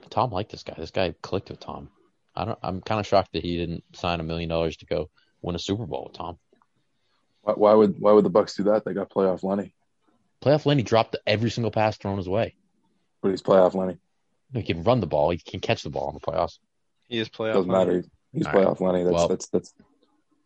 Tom 0.10 0.32
liked 0.32 0.51
this 0.51 0.63
guy. 0.63 0.75
This 0.77 0.91
guy 0.91 1.13
clicked 1.21 1.49
with 1.49 1.60
Tom. 1.60 1.89
I 2.36 2.45
don't. 2.45 2.60
I'm 2.63 2.82
kind 2.82 2.99
of 2.99 3.08
shocked 3.08 3.34
that 3.34 3.43
he 3.43 3.58
didn't 3.58 3.84
sign 3.93 4.19
a 4.19 4.23
million 4.23 4.49
dollars 4.49 4.77
to 4.77 4.86
go 4.86 5.10
win 5.41 5.56
a 5.56 5.60
Super 5.60 5.86
Bowl 5.86 6.06
with 6.06 6.13
Tom. 6.13 6.38
Why, 7.41 7.53
why 7.53 7.73
would 7.73 7.99
why 7.99 8.12
would 8.12 8.25
the 8.25 8.32
Bucs 8.32 8.56
do 8.58 8.63
that? 8.63 8.86
They 8.86 8.93
got 8.93 9.10
playoff 9.10 9.43
Lenny, 9.43 9.73
Playoff 10.41 10.65
Lenny 10.65 10.84
dropped 10.84 11.15
every 11.27 11.49
single 11.51 11.71
pass 11.71 11.97
thrown 11.97 12.17
his 12.17 12.27
way. 12.29 12.56
but 13.21 13.29
he's 13.29 13.41
playoff 13.41 13.75
Lenny. 13.75 13.97
He 14.53 14.63
can 14.63 14.84
run 14.84 14.99
the 14.99 15.08
ball. 15.08 15.29
He 15.32 15.38
can 15.38 15.60
catch 15.60 15.84
the 15.84 15.89
ball 15.89 16.10
in 16.10 16.15
the 16.15 16.19
playoffs. 16.19 16.60
he 17.08 17.17
is 17.19 17.29
playoff. 17.29 17.53
Doesn't 17.53 17.71
matter. 17.71 18.03
He's 18.34 18.45
All 18.45 18.53
right. 18.53 18.65
playoff 18.67 18.79
Lenny. 18.82 19.03
That's 19.03 19.13
Well- 19.13 19.27
that's 19.27 19.47
that's 19.47 19.73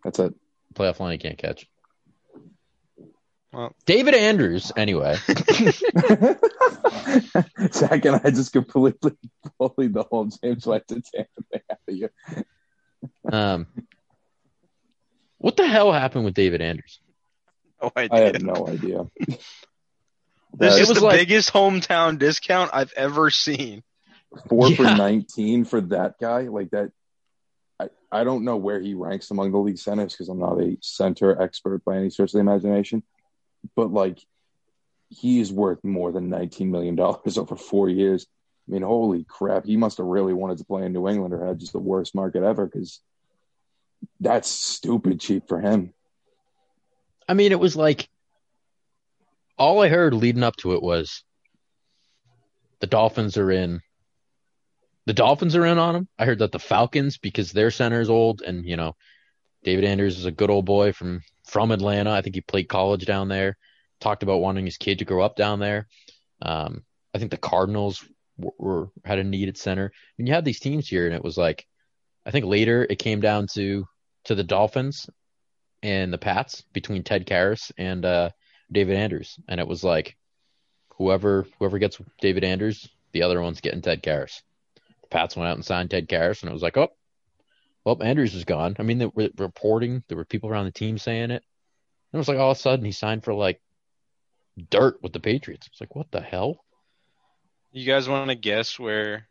that's 0.03 0.19
it. 0.19 0.33
Playoff 0.73 0.99
Lenny 0.99 1.17
can't 1.17 1.37
catch. 1.37 1.67
Well- 3.53 3.73
David 3.85 4.13
Andrews, 4.13 4.71
anyway. 4.75 5.15
Zach 7.71 8.05
and 8.05 8.21
I 8.23 8.29
just 8.31 8.51
completely 8.53 9.11
bullied 9.57 9.93
the 9.93 10.03
whole 10.03 10.25
James 10.25 10.65
White 10.65 10.87
to 10.89 11.01
Tampa 11.01 11.29
thing 11.51 11.61
out 11.71 11.77
of 11.87 11.95
you. 11.95 12.09
Um, 13.31 13.67
what 15.37 15.55
the 15.57 15.67
hell 15.67 15.91
happened 15.91 16.25
with 16.25 16.33
David 16.33 16.61
Andrews? 16.61 16.99
No 17.81 17.91
idea. 17.95 18.09
I 18.11 18.25
idea. 18.27 18.33
have 18.33 18.41
no 18.43 18.67
idea. 18.67 19.05
This 20.59 20.71
That- 20.73 20.79
It 20.79 20.81
is 20.83 20.89
was 20.89 20.99
the 20.99 21.05
like- 21.05 21.19
biggest 21.19 21.53
hometown 21.53 22.17
discount 22.17 22.71
I've 22.73 22.93
ever 22.95 23.29
seen. 23.29 23.83
four 24.49 24.71
for 24.71 24.83
19 24.83 25.65
for 25.65 25.81
that 25.81 26.15
guy 26.19 26.43
like 26.43 26.71
that 26.71 26.91
I, 27.79 27.89
I 28.11 28.23
don't 28.23 28.43
know 28.43 28.55
where 28.57 28.79
he 28.79 28.93
ranks 28.95 29.29
among 29.29 29.51
the 29.51 29.57
league 29.59 29.77
centers 29.77 30.13
because 30.13 30.29
I'm 30.29 30.39
not 30.39 30.59
a 30.59 30.77
center 30.81 31.39
expert 31.39 31.83
by 31.85 31.97
any 31.97 32.09
stretch 32.09 32.29
of 32.29 32.33
the 32.33 32.39
imagination. 32.39 33.03
But 33.75 33.91
like, 33.91 34.19
he 35.09 35.39
is 35.39 35.51
worth 35.51 35.83
more 35.83 36.11
than 36.11 36.29
19 36.29 36.69
million 36.69 36.95
dollars 36.95 37.37
over 37.37 37.55
four 37.55 37.89
years. 37.89 38.27
I 38.67 38.73
mean, 38.73 38.81
holy 38.81 39.23
crap, 39.23 39.65
he 39.65 39.77
must 39.77 39.97
have 39.97 40.05
really 40.05 40.33
wanted 40.33 40.57
to 40.57 40.65
play 40.65 40.85
in 40.85 40.93
New 40.93 41.07
England 41.07 41.33
or 41.33 41.45
had 41.45 41.59
just 41.59 41.71
the 41.71 41.79
worst 41.79 42.13
market 42.13 42.43
ever 42.43 42.65
because 42.65 42.99
that's 44.19 44.49
stupid 44.49 45.19
cheap 45.19 45.47
for 45.47 45.61
him. 45.61 45.93
I 47.27 47.33
mean, 47.33 47.51
it 47.51 47.59
was 47.59 47.75
like 47.75 48.09
all 49.57 49.81
I 49.81 49.87
heard 49.87 50.13
leading 50.13 50.43
up 50.43 50.55
to 50.57 50.73
it 50.73 50.83
was 50.83 51.23
the 52.79 52.87
Dolphins 52.87 53.37
are 53.37 53.51
in. 53.51 53.81
The 55.05 55.13
Dolphins 55.13 55.55
are 55.55 55.65
in 55.65 55.77
on 55.77 55.95
him. 55.95 56.07
I 56.19 56.25
heard 56.25 56.39
that 56.39 56.51
the 56.51 56.59
Falcons, 56.59 57.17
because 57.17 57.51
their 57.51 57.71
center 57.71 58.01
is 58.01 58.09
old, 58.09 58.41
and 58.41 58.65
you 58.65 58.75
know, 58.75 58.93
David 59.63 59.85
Andrews 59.85 60.17
is 60.17 60.25
a 60.25 60.31
good 60.31 60.49
old 60.49 60.65
boy 60.65 60.91
from 60.91 61.21
from 61.47 61.71
Atlanta. 61.71 62.11
I 62.11 62.21
think 62.21 62.35
he 62.35 62.41
played 62.41 62.69
college 62.69 63.05
down 63.05 63.27
there. 63.29 63.57
Talked 63.99 64.23
about 64.23 64.41
wanting 64.41 64.65
his 64.65 64.77
kid 64.77 64.99
to 64.99 65.05
grow 65.05 65.23
up 65.23 65.35
down 65.35 65.59
there. 65.59 65.87
Um, 66.41 66.83
I 67.15 67.17
think 67.17 67.31
the 67.31 67.37
Cardinals 67.37 68.05
were, 68.37 68.53
were 68.59 68.89
had 69.03 69.17
a 69.17 69.23
need 69.23 69.49
at 69.49 69.57
center. 69.57 69.91
When 70.17 70.27
you 70.27 70.33
had 70.33 70.45
these 70.45 70.59
teams 70.59 70.87
here, 70.87 71.05
and 71.05 71.15
it 71.15 71.23
was 71.23 71.37
like, 71.37 71.65
I 72.25 72.31
think 72.31 72.45
later 72.45 72.85
it 72.87 72.99
came 72.99 73.21
down 73.21 73.47
to 73.53 73.87
to 74.25 74.35
the 74.35 74.43
Dolphins 74.43 75.09
and 75.81 76.13
the 76.13 76.17
Pats 76.17 76.63
between 76.73 77.03
Ted 77.03 77.25
Karras 77.25 77.71
and 77.77 78.05
uh, 78.05 78.29
David 78.71 78.97
Andrews, 78.97 79.39
and 79.47 79.59
it 79.59 79.67
was 79.67 79.83
like 79.83 80.17
whoever 80.97 81.47
whoever 81.57 81.79
gets 81.79 81.99
David 82.21 82.43
Andrews, 82.43 82.87
the 83.13 83.23
other 83.23 83.41
one's 83.41 83.61
getting 83.61 83.81
Ted 83.81 84.03
Karras. 84.03 84.41
The 85.01 85.07
Pats 85.07 85.35
went 85.35 85.49
out 85.49 85.55
and 85.55 85.65
signed 85.65 85.89
Ted 85.89 86.09
Karras, 86.09 86.41
and 86.41 86.49
it 86.49 86.53
was 86.53 86.61
like, 86.61 86.77
oh, 86.77 86.89
well, 87.87 88.03
Andrews 88.03 88.35
is 88.35 88.43
gone. 88.43 88.75
I 88.79 88.83
mean, 88.83 88.97
they 88.97 89.05
were 89.05 89.29
reporting. 89.37 90.03
There 90.09 90.17
were 90.17 90.25
people 90.25 90.49
around 90.49 90.65
the 90.65 90.71
team 90.71 90.97
saying 90.97 91.31
it. 91.31 91.41
And 92.11 92.13
it 92.13 92.17
was 92.17 92.27
like 92.27 92.37
all 92.37 92.51
of 92.51 92.57
a 92.57 92.59
sudden 92.59 92.83
he 92.83 92.91
signed 92.91 93.23
for 93.23 93.33
like 93.33 93.61
dirt 94.69 95.01
with 95.01 95.13
the 95.13 95.21
Patriots. 95.21 95.67
It's 95.67 95.79
like 95.79 95.95
what 95.95 96.11
the 96.11 96.19
hell? 96.19 96.65
You 97.71 97.85
guys 97.85 98.09
want 98.09 98.27
to 98.27 98.35
guess 98.35 98.77
where 98.77 99.29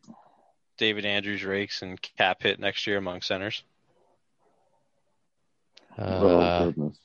David 0.78 1.04
Andrews 1.04 1.44
rakes 1.44 1.82
and 1.82 2.00
cap 2.00 2.44
hit 2.44 2.58
next 2.58 2.86
year 2.86 2.96
among 2.96 3.20
centers? 3.20 3.62
oh 5.98 6.02
Uh, 6.02 6.64
goodness. 6.64 6.98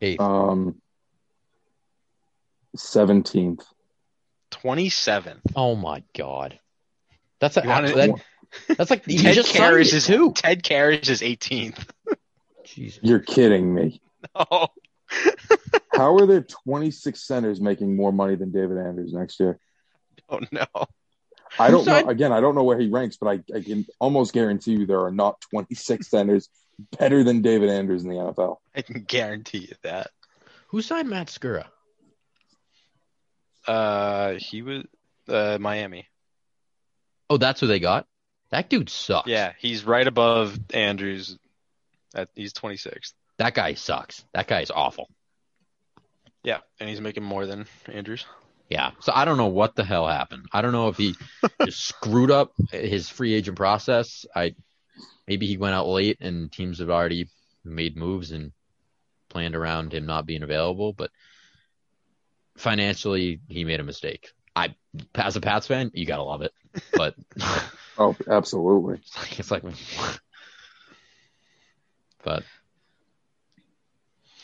eighth. 0.00 0.20
Um, 0.20 0.80
seventeenth. 2.74 3.66
27th. 4.62 5.40
oh 5.56 5.74
my 5.74 6.02
god, 6.16 6.58
that's 7.40 7.56
a, 7.56 7.62
wanna- 7.66 7.94
that, 7.94 8.10
that's 8.76 8.90
like 8.90 9.04
he 9.04 9.18
Ted 9.22 9.34
just 9.34 9.50
signed 9.52 9.74
Karras 9.74 9.88
it 9.88 9.94
is 9.94 10.06
too. 10.06 10.32
Ted 10.32 10.62
Karras 10.62 11.08
is 11.08 11.20
18th. 11.22 11.84
Jesus. 12.64 13.00
You're 13.02 13.20
kidding 13.20 13.72
me. 13.74 14.00
Oh, 14.34 14.68
How 15.92 16.14
are 16.16 16.26
there 16.26 16.40
26 16.40 17.20
centers 17.20 17.60
making 17.60 17.94
more 17.94 18.10
money 18.10 18.36
than 18.36 18.50
David 18.52 18.78
Andrews 18.78 19.12
next 19.12 19.38
year? 19.38 19.58
oh 20.30 20.40
no. 20.50 20.64
I 21.58 21.70
don't 21.70 21.86
know. 21.86 22.08
Again, 22.08 22.32
I 22.32 22.40
don't 22.40 22.54
know 22.54 22.64
where 22.64 22.78
he 22.78 22.88
ranks, 22.88 23.16
but 23.18 23.28
I, 23.28 23.56
I 23.56 23.60
can 23.60 23.84
almost 24.00 24.32
guarantee 24.32 24.72
you 24.72 24.86
there 24.86 25.02
are 25.04 25.12
not 25.12 25.40
26 25.50 26.08
centers 26.08 26.48
better 26.98 27.22
than 27.22 27.42
David 27.42 27.68
Andrews 27.68 28.02
in 28.02 28.08
the 28.08 28.16
NFL. 28.16 28.56
I 28.74 28.80
can 28.82 29.04
guarantee 29.04 29.58
you 29.58 29.74
that. 29.82 30.10
Who 30.68 30.80
signed 30.82 31.10
Matt 31.10 31.28
Skura? 31.28 31.66
Uh, 33.66 34.34
he 34.38 34.62
was 34.62 34.84
uh 35.28 35.58
Miami. 35.60 36.06
Oh, 37.30 37.36
that's 37.38 37.60
who 37.60 37.66
they 37.66 37.80
got. 37.80 38.06
That 38.50 38.68
dude 38.68 38.90
sucks. 38.90 39.28
Yeah, 39.28 39.52
he's 39.58 39.84
right 39.84 40.06
above 40.06 40.58
Andrews. 40.72 41.38
At 42.14 42.28
he's 42.34 42.52
26th. 42.52 43.12
that 43.38 43.54
guy 43.54 43.74
sucks. 43.74 44.24
That 44.34 44.46
guy 44.46 44.60
is 44.60 44.70
awful. 44.70 45.08
Yeah, 46.44 46.58
and 46.78 46.88
he's 46.88 47.00
making 47.00 47.24
more 47.24 47.46
than 47.46 47.66
Andrews. 47.88 48.24
Yeah. 48.68 48.92
So 49.00 49.12
I 49.14 49.24
don't 49.24 49.36
know 49.38 49.46
what 49.48 49.74
the 49.74 49.84
hell 49.84 50.06
happened. 50.06 50.46
I 50.52 50.62
don't 50.62 50.72
know 50.72 50.88
if 50.88 50.96
he 50.96 51.14
just 51.64 51.84
screwed 51.84 52.30
up 52.30 52.52
his 52.70 53.08
free 53.08 53.34
agent 53.34 53.56
process. 53.56 54.26
I 54.34 54.54
maybe 55.26 55.46
he 55.46 55.56
went 55.56 55.74
out 55.74 55.88
late 55.88 56.18
and 56.20 56.52
teams 56.52 56.78
have 56.78 56.90
already 56.90 57.28
made 57.64 57.96
moves 57.96 58.30
and 58.30 58.52
planned 59.28 59.56
around 59.56 59.92
him 59.92 60.06
not 60.06 60.26
being 60.26 60.42
available, 60.42 60.92
but 60.92 61.10
financially 62.56 63.40
he 63.48 63.64
made 63.64 63.80
a 63.80 63.84
mistake. 63.84 64.32
I 64.56 64.74
as 65.14 65.36
a 65.36 65.40
Pats 65.40 65.66
fan, 65.66 65.90
you 65.94 66.06
gotta 66.06 66.22
love 66.22 66.42
it. 66.42 66.52
But 66.92 67.14
Oh, 67.98 68.16
absolutely. 68.28 69.00
it's 69.38 69.50
like 69.50 69.62
but 72.24 72.42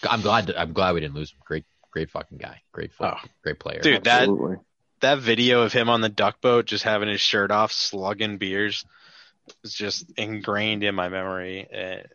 I'm 0.09 0.21
glad 0.23 0.51
I'm 0.57 0.73
glad 0.73 0.95
we 0.95 1.01
didn't 1.01 1.15
lose 1.15 1.33
him. 1.33 1.39
Great 1.45 1.65
great 1.91 2.11
fucking 2.11 2.39
guy. 2.39 2.63
Great 2.73 2.93
fo- 2.93 3.17
Oh. 3.17 3.29
great 3.43 3.59
player. 3.59 3.81
Dude, 3.81 4.05
that 4.05 4.23
Absolutely. 4.23 4.57
that 5.01 5.19
video 5.19 5.63
of 5.63 5.73
him 5.73 5.89
on 5.89 6.01
the 6.01 6.09
duck 6.09 6.41
boat 6.41 6.67
just 6.67 6.85
having 6.85 7.09
his 7.09 7.21
shirt 7.21 7.51
off 7.51 7.73
slugging 7.73 8.39
beers 8.39 8.85
is 9.65 9.75
just 9.75 10.07
ingrained 10.17 10.85
in 10.85 10.95
my 10.95 11.09
memory 11.09 11.67
and 11.73 12.07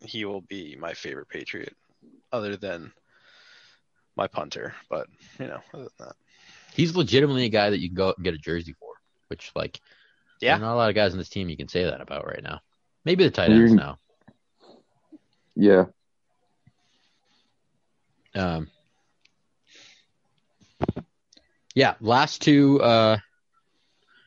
he 0.00 0.24
will 0.24 0.40
be 0.40 0.76
my 0.76 0.94
favorite 0.94 1.28
patriot 1.28 1.74
other 2.32 2.56
than 2.56 2.92
my 4.18 4.26
punter 4.26 4.74
but 4.90 5.06
you 5.38 5.46
know 5.46 5.60
other 5.72 5.84
than 5.84 5.92
that 5.98 6.16
he's 6.74 6.94
legitimately 6.94 7.44
a 7.44 7.48
guy 7.48 7.70
that 7.70 7.80
you 7.80 7.88
can 7.88 7.96
go 7.96 8.08
out 8.08 8.16
and 8.18 8.24
get 8.24 8.34
a 8.34 8.38
jersey 8.38 8.74
for, 8.78 8.92
which 9.28 9.50
like 9.56 9.80
Yeah. 10.40 10.52
there's 10.54 10.60
not 10.62 10.74
a 10.74 10.76
lot 10.76 10.90
of 10.90 10.94
guys 10.94 11.12
on 11.12 11.18
this 11.18 11.28
team 11.28 11.48
you 11.48 11.56
can 11.56 11.68
say 11.68 11.84
that 11.84 12.00
about 12.00 12.26
right 12.26 12.42
now. 12.42 12.60
Maybe 13.04 13.24
the 13.24 13.30
tight 13.30 13.50
ends 13.50 13.72
now. 13.72 13.98
Yeah. 15.56 15.86
Um, 18.34 18.68
yeah, 21.74 21.94
last 22.00 22.42
two 22.42 22.80
uh, 22.82 23.18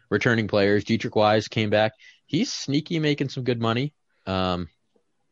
returning 0.10 0.48
players, 0.48 0.84
Deatrich 0.84 1.16
Wise 1.16 1.48
came 1.48 1.70
back. 1.70 1.94
He's 2.26 2.52
sneaky, 2.52 3.00
making 3.00 3.30
some 3.30 3.44
good 3.44 3.62
money. 3.62 3.94
Um, 4.26 4.68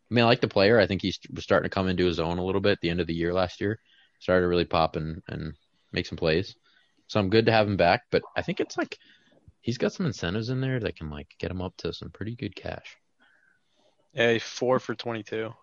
I 0.10 0.14
mean, 0.14 0.24
I 0.24 0.28
like 0.28 0.42
the 0.42 0.48
player. 0.48 0.80
I 0.80 0.88
think 0.88 1.02
he 1.02 1.14
was 1.34 1.44
starting 1.44 1.70
to 1.70 1.74
come 1.74 1.88
into 1.88 2.06
his 2.06 2.20
own 2.20 2.38
a 2.38 2.46
little 2.46 2.62
bit 2.62 2.74
at 2.74 2.82
the 2.82 2.90
end 2.90 3.00
of 3.00 3.08
the 3.08 3.14
year 3.14 3.34
last 3.34 3.60
year. 3.62 3.80
Started 4.20 4.42
to 4.42 4.48
really 4.48 4.66
pop 4.66 4.96
and, 4.96 5.22
and 5.28 5.54
make 5.92 6.06
some 6.06 6.18
plays. 6.18 6.56
So 7.08 7.20
I'm 7.20 7.30
good 7.30 7.48
to 7.48 7.52
have 7.52 7.68
him 7.68 7.78
back. 7.78 8.04
But 8.12 8.22
I 8.36 8.42
think 8.42 8.60
it's 8.60 8.78
like 8.78 8.98
he's 9.62 9.78
got 9.78 9.94
some 9.94 10.06
incentives 10.06 10.50
in 10.50 10.62
there 10.62 10.80
that 10.80 10.96
can 10.96 11.10
like 11.10 11.28
get 11.40 11.52
him 11.52 11.62
up 11.62 11.76
to 11.78 11.94
some 11.94 12.12
pretty 12.12 12.36
good 12.36 12.56
cash. 12.56 12.98
yeah 14.14 14.34
he's 14.34 14.44
four 14.44 14.80
for 14.80 14.96
22 14.96 15.54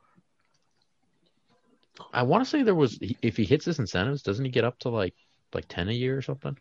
I 2.12 2.22
want 2.22 2.44
to 2.44 2.50
say 2.50 2.62
there 2.62 2.74
was 2.74 2.98
if 3.00 3.36
he 3.36 3.44
hits 3.44 3.64
his 3.64 3.78
incentives, 3.78 4.22
doesn't 4.22 4.44
he 4.44 4.50
get 4.50 4.64
up 4.64 4.78
to 4.80 4.90
like 4.90 5.14
like 5.54 5.66
ten 5.68 5.88
a 5.88 5.92
year 5.92 6.16
or 6.16 6.22
something? 6.22 6.56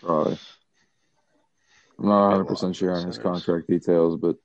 Probably. 0.00 0.38
I'm 1.98 2.06
not 2.06 2.28
100 2.28 2.44
percent 2.44 2.76
sure 2.76 2.92
on 2.92 3.06
his 3.06 3.18
contract 3.18 3.68
details, 3.68 4.16
but 4.16 4.36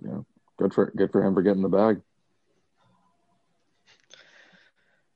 yeah, 0.00 0.20
good 0.58 0.74
for 0.74 0.92
good 0.96 1.12
for 1.12 1.24
him 1.24 1.34
for 1.34 1.42
getting 1.42 1.62
the 1.62 1.68
bag. 1.68 2.02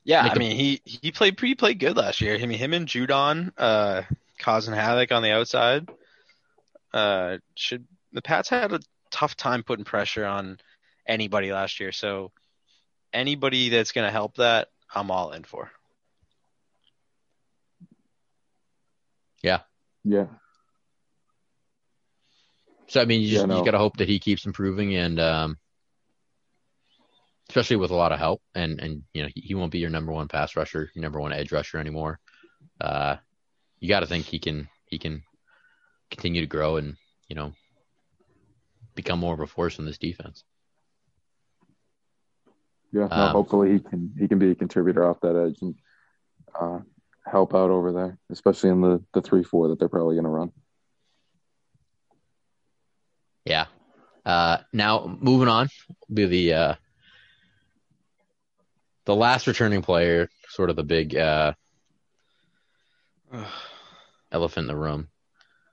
Yeah 0.05 0.23
Make 0.23 0.33
i 0.33 0.37
a- 0.37 0.41
mean 0.41 0.57
he 0.57 0.81
he 0.85 1.11
played 1.13 1.37
pretty 1.37 1.55
played 1.55 1.79
good 1.79 1.97
last 1.97 2.21
year 2.21 2.35
i 2.35 2.47
mean 2.47 2.59
him 2.59 2.73
and 2.73 2.87
judon 2.87 3.53
uh 3.57 4.03
causing 4.39 4.75
havoc 4.75 5.13
on 5.13 5.23
the 5.23 5.33
outside 5.33 5.89
uh 6.93 7.39
should 7.57 7.87
the 8.13 8.23
pats 8.23 8.49
had 8.51 8.73
a 8.73 8.81
tough 9.11 9.37
time 9.37 9.63
putting 9.63 9.85
pressure 9.85 10.25
on 10.25 10.59
anybody 11.07 11.53
last 11.53 11.81
year 11.81 11.93
so 11.93 12.31
anybody 13.13 13.69
that's 13.69 13.93
going 13.93 14.07
to 14.07 14.13
help 14.13 14.37
that 14.37 14.69
i'm 14.95 15.11
all 15.11 15.33
in 15.33 15.45
for 15.45 15.71
Yeah, 19.43 19.61
Yeah. 20.05 20.27
So 22.89 23.01
I 23.01 23.05
mean, 23.05 23.23
you 23.23 23.29
Yeah, 23.29 23.43
just 23.43 23.47
no. 23.47 23.57
you 23.57 23.63
got 23.63 23.73
to 23.73 23.79
hope 23.79 23.97
that 23.99 24.09
he 24.09 24.19
keeps 24.19 24.47
improving, 24.47 24.95
and 24.97 25.19
um, 25.21 25.59
especially 27.53 27.77
with 27.77 27.91
a 27.91 27.95
lot 27.95 28.13
of 28.13 28.19
help, 28.19 28.41
and 28.55 28.81
and 28.81 29.03
you 29.13 29.23
know 29.23 29.29
he, 29.35 29.43
he 29.43 29.55
won't 29.55 29.73
be 29.73 29.79
your 29.79 29.91
number 29.91 30.11
one 30.11 30.27
pass 30.27 30.57
rusher, 30.57 30.91
your 30.95 31.03
number 31.03 31.21
one 31.21 31.35
edge 31.35 31.53
rusher 31.53 31.77
anymore. 31.77 32.19
Uh, 32.81 33.17
you 33.79 33.91
got 33.91 34.01
to 34.01 34.07
think 34.07 34.25
he 34.25 34.39
can 34.39 34.71
he 34.87 34.99
can 34.99 35.23
continue 36.11 36.41
to 36.41 36.47
grow 36.47 36.79
and 36.79 36.97
you 37.29 37.37
know 37.37 37.53
become 38.95 39.19
more 39.19 39.35
of 39.35 39.41
a 39.41 39.47
force 39.47 39.79
in 39.79 39.85
this 39.85 39.99
defense. 39.99 40.45
yeah. 42.91 43.07
No, 43.07 43.17
Um, 43.17 43.33
hopefully 43.33 43.73
he 43.73 43.81
can 43.81 44.15
he 44.19 44.29
can 44.29 44.39
be 44.39 44.53
a 44.53 44.55
contributor 44.55 45.07
off 45.07 45.21
that 45.21 45.37
edge 45.37 45.59
and 45.61 45.75
uh, 46.59 46.79
help 47.27 47.55
out 47.55 47.69
over 47.71 47.93
there, 47.93 48.19
especially 48.31 48.71
in 48.71 48.81
the 48.81 49.05
the 49.13 49.21
three 49.21 49.43
four 49.43 49.69
that 49.69 49.79
they're 49.79 49.91
probably 49.91 50.15
going 50.15 50.25
to 50.25 50.31
run. 50.31 50.53
Yeah. 53.45 53.67
Uh, 54.25 54.59
now 54.73 55.19
moving 55.21 55.49
on 55.49 55.69
be 56.11 56.25
the 56.25 56.55
uh, 56.55 56.75
the 59.05 59.15
last 59.17 59.47
returning 59.47 59.83
player, 59.83 60.29
sort 60.49 60.71
of 60.71 60.77
the 60.77 60.83
big 60.83 61.17
uh, 61.17 61.53
elephant 64.31 64.65
in 64.65 64.69
the 64.69 64.77
room. 64.77 65.09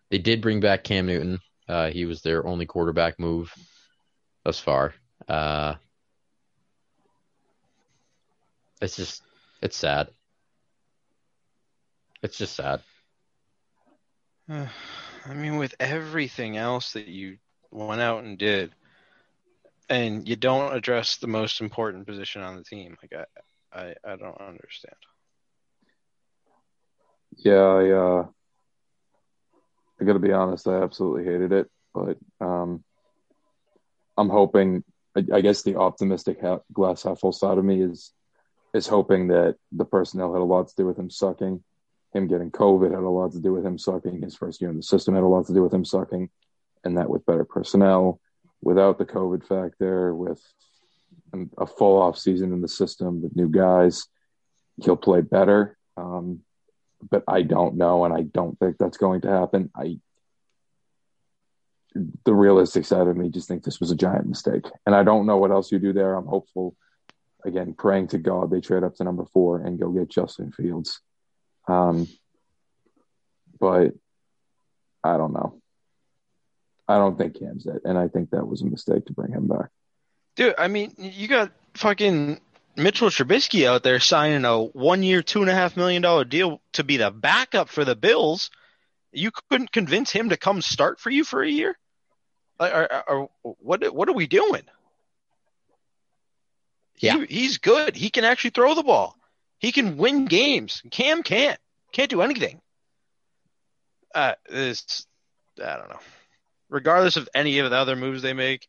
They 0.09 0.17
did 0.17 0.41
bring 0.41 0.59
back 0.59 0.83
Cam 0.83 1.05
Newton. 1.05 1.39
Uh, 1.67 1.89
he 1.89 2.05
was 2.05 2.21
their 2.21 2.45
only 2.45 2.65
quarterback 2.65 3.19
move 3.19 3.53
thus 4.43 4.59
far. 4.59 4.93
Uh, 5.27 5.75
it's 8.81 8.95
just, 8.95 9.21
it's 9.61 9.77
sad. 9.77 10.09
It's 12.23 12.37
just 12.37 12.55
sad. 12.55 12.81
I 14.49 15.33
mean, 15.33 15.57
with 15.57 15.75
everything 15.79 16.57
else 16.57 16.93
that 16.93 17.07
you 17.07 17.37
went 17.71 18.01
out 18.01 18.23
and 18.23 18.37
did, 18.37 18.71
and 19.89 20.27
you 20.27 20.35
don't 20.35 20.75
address 20.75 21.17
the 21.17 21.27
most 21.27 21.61
important 21.61 22.05
position 22.05 22.41
on 22.41 22.55
the 22.55 22.63
team, 22.63 22.97
like 23.01 23.27
I, 23.73 23.79
I, 23.79 23.95
I 24.03 24.15
don't 24.15 24.39
understand. 24.39 24.95
Yeah, 27.37 27.53
I, 27.53 27.89
uh, 27.89 28.25
I 29.99 30.03
got 30.03 30.13
to 30.13 30.19
be 30.19 30.31
honest. 30.31 30.67
I 30.67 30.81
absolutely 30.81 31.25
hated 31.25 31.51
it, 31.51 31.67
but 31.93 32.17
um, 32.39 32.83
I'm 34.17 34.29
hoping. 34.29 34.83
I, 35.15 35.25
I 35.33 35.41
guess 35.41 35.63
the 35.63 35.75
optimistic 35.77 36.39
ha- 36.41 36.59
glass 36.71 37.03
half 37.03 37.19
full 37.19 37.31
side 37.31 37.57
of 37.57 37.65
me 37.65 37.81
is 37.81 38.11
is 38.73 38.87
hoping 38.87 39.27
that 39.29 39.55
the 39.71 39.85
personnel 39.85 40.33
had 40.33 40.41
a 40.41 40.45
lot 40.45 40.67
to 40.67 40.75
do 40.75 40.85
with 40.85 40.97
him 40.97 41.09
sucking. 41.09 41.63
Him 42.13 42.27
getting 42.27 42.51
COVID 42.51 42.91
had 42.91 43.03
a 43.03 43.09
lot 43.09 43.33
to 43.33 43.39
do 43.39 43.53
with 43.53 43.65
him 43.65 43.77
sucking. 43.77 44.21
His 44.21 44.35
first 44.35 44.61
year 44.61 44.69
in 44.69 44.77
the 44.77 44.83
system 44.83 45.15
had 45.15 45.23
a 45.23 45.27
lot 45.27 45.47
to 45.47 45.53
do 45.53 45.63
with 45.63 45.73
him 45.73 45.85
sucking, 45.85 46.29
and 46.83 46.97
that 46.97 47.09
with 47.09 47.25
better 47.25 47.45
personnel, 47.45 48.19
without 48.61 48.97
the 48.97 49.05
COVID 49.05 49.47
factor, 49.47 50.13
with 50.13 50.41
a 51.57 51.65
full 51.65 52.01
off 52.01 52.17
season 52.17 52.53
in 52.53 52.61
the 52.61 52.67
system 52.67 53.21
with 53.21 53.35
new 53.35 53.49
guys, 53.49 54.07
he'll 54.83 54.97
play 54.97 55.21
better. 55.21 55.77
Um, 55.97 56.41
but 57.09 57.23
I 57.27 57.43
don't 57.43 57.77
know, 57.77 58.05
and 58.05 58.13
I 58.13 58.23
don't 58.23 58.57
think 58.59 58.77
that's 58.77 58.97
going 58.97 59.21
to 59.21 59.29
happen. 59.29 59.71
I 59.75 59.99
the 62.23 62.33
realistic 62.33 62.85
side 62.85 63.07
of 63.07 63.17
me 63.17 63.29
just 63.29 63.47
think 63.47 63.63
this 63.63 63.79
was 63.79 63.91
a 63.91 63.95
giant 63.95 64.27
mistake, 64.27 64.65
and 64.85 64.95
I 64.95 65.03
don't 65.03 65.25
know 65.25 65.37
what 65.37 65.51
else 65.51 65.71
you 65.71 65.79
do 65.79 65.93
there. 65.93 66.15
I'm 66.15 66.27
hopeful, 66.27 66.75
again, 67.45 67.73
praying 67.73 68.09
to 68.09 68.17
God 68.17 68.51
they 68.51 68.61
trade 68.61 68.83
up 68.83 68.95
to 68.95 69.03
number 69.03 69.25
four 69.25 69.61
and 69.61 69.79
go 69.79 69.89
get 69.89 70.09
Justin 70.09 70.51
Fields. 70.51 71.01
Um, 71.67 72.07
but 73.59 73.91
I 75.03 75.17
don't 75.17 75.33
know. 75.33 75.61
I 76.89 76.97
don't 76.97 77.17
think 77.19 77.37
Cam's 77.37 77.67
it, 77.67 77.83
and 77.85 77.99
I 77.99 78.07
think 78.07 78.31
that 78.31 78.47
was 78.47 78.63
a 78.63 78.65
mistake 78.65 79.05
to 79.05 79.13
bring 79.13 79.31
him 79.31 79.47
back. 79.47 79.69
Dude, 80.35 80.55
I 80.57 80.67
mean, 80.67 80.95
you 80.97 81.27
got 81.27 81.51
fucking 81.75 82.41
Mitchell 82.75 83.09
Trubisky 83.09 83.67
out 83.67 83.83
there 83.83 83.99
signing 83.99 84.43
a 84.43 84.59
one-year, 84.63 85.21
two 85.21 85.41
and 85.41 85.51
a 85.51 85.53
half 85.53 85.77
million 85.77 86.01
dollar 86.01 86.25
deal 86.25 86.61
to 86.73 86.83
be 86.83 86.97
the 86.97 87.11
backup 87.11 87.69
for 87.69 87.85
the 87.85 87.95
Bills. 87.95 88.49
You 89.11 89.29
couldn't 89.49 89.71
convince 89.71 90.11
him 90.11 90.29
to 90.29 90.37
come 90.37 90.61
start 90.61 90.99
for 90.99 91.11
you 91.11 91.23
for 91.23 91.43
a 91.43 91.49
year. 91.49 91.77
Or, 92.59 93.29
what? 93.43 93.93
What 93.93 94.09
are 94.09 94.13
we 94.13 94.25
doing? 94.25 94.63
Yeah, 96.97 97.19
he, 97.19 97.25
he's 97.25 97.59
good. 97.59 97.95
He 97.95 98.09
can 98.09 98.25
actually 98.25 98.49
throw 98.49 98.73
the 98.73 98.83
ball. 98.83 99.15
He 99.59 99.71
can 99.71 99.97
win 99.97 100.25
games. 100.25 100.81
Cam 100.89 101.21
can't. 101.21 101.59
Can't 101.91 102.09
do 102.09 102.23
anything. 102.23 102.59
Uh, 104.15 104.33
it's 104.49 105.05
I 105.63 105.77
don't 105.77 105.89
know. 105.89 105.99
Regardless 106.69 107.17
of 107.17 107.27
any 107.33 107.59
of 107.59 107.69
the 107.69 107.75
other 107.75 107.95
moves 107.95 108.21
they 108.21 108.33
make, 108.33 108.67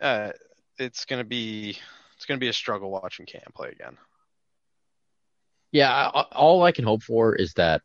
uh, 0.00 0.32
it's 0.78 1.04
gonna 1.04 1.24
be 1.24 1.78
it's 2.16 2.26
gonna 2.26 2.38
be 2.38 2.48
a 2.48 2.52
struggle 2.52 2.90
watching 2.90 3.26
Cam 3.26 3.42
play 3.54 3.70
again. 3.70 3.96
Yeah, 5.70 6.08
all 6.08 6.62
I 6.62 6.72
can 6.72 6.84
hope 6.84 7.02
for 7.02 7.34
is 7.34 7.52
that 7.54 7.82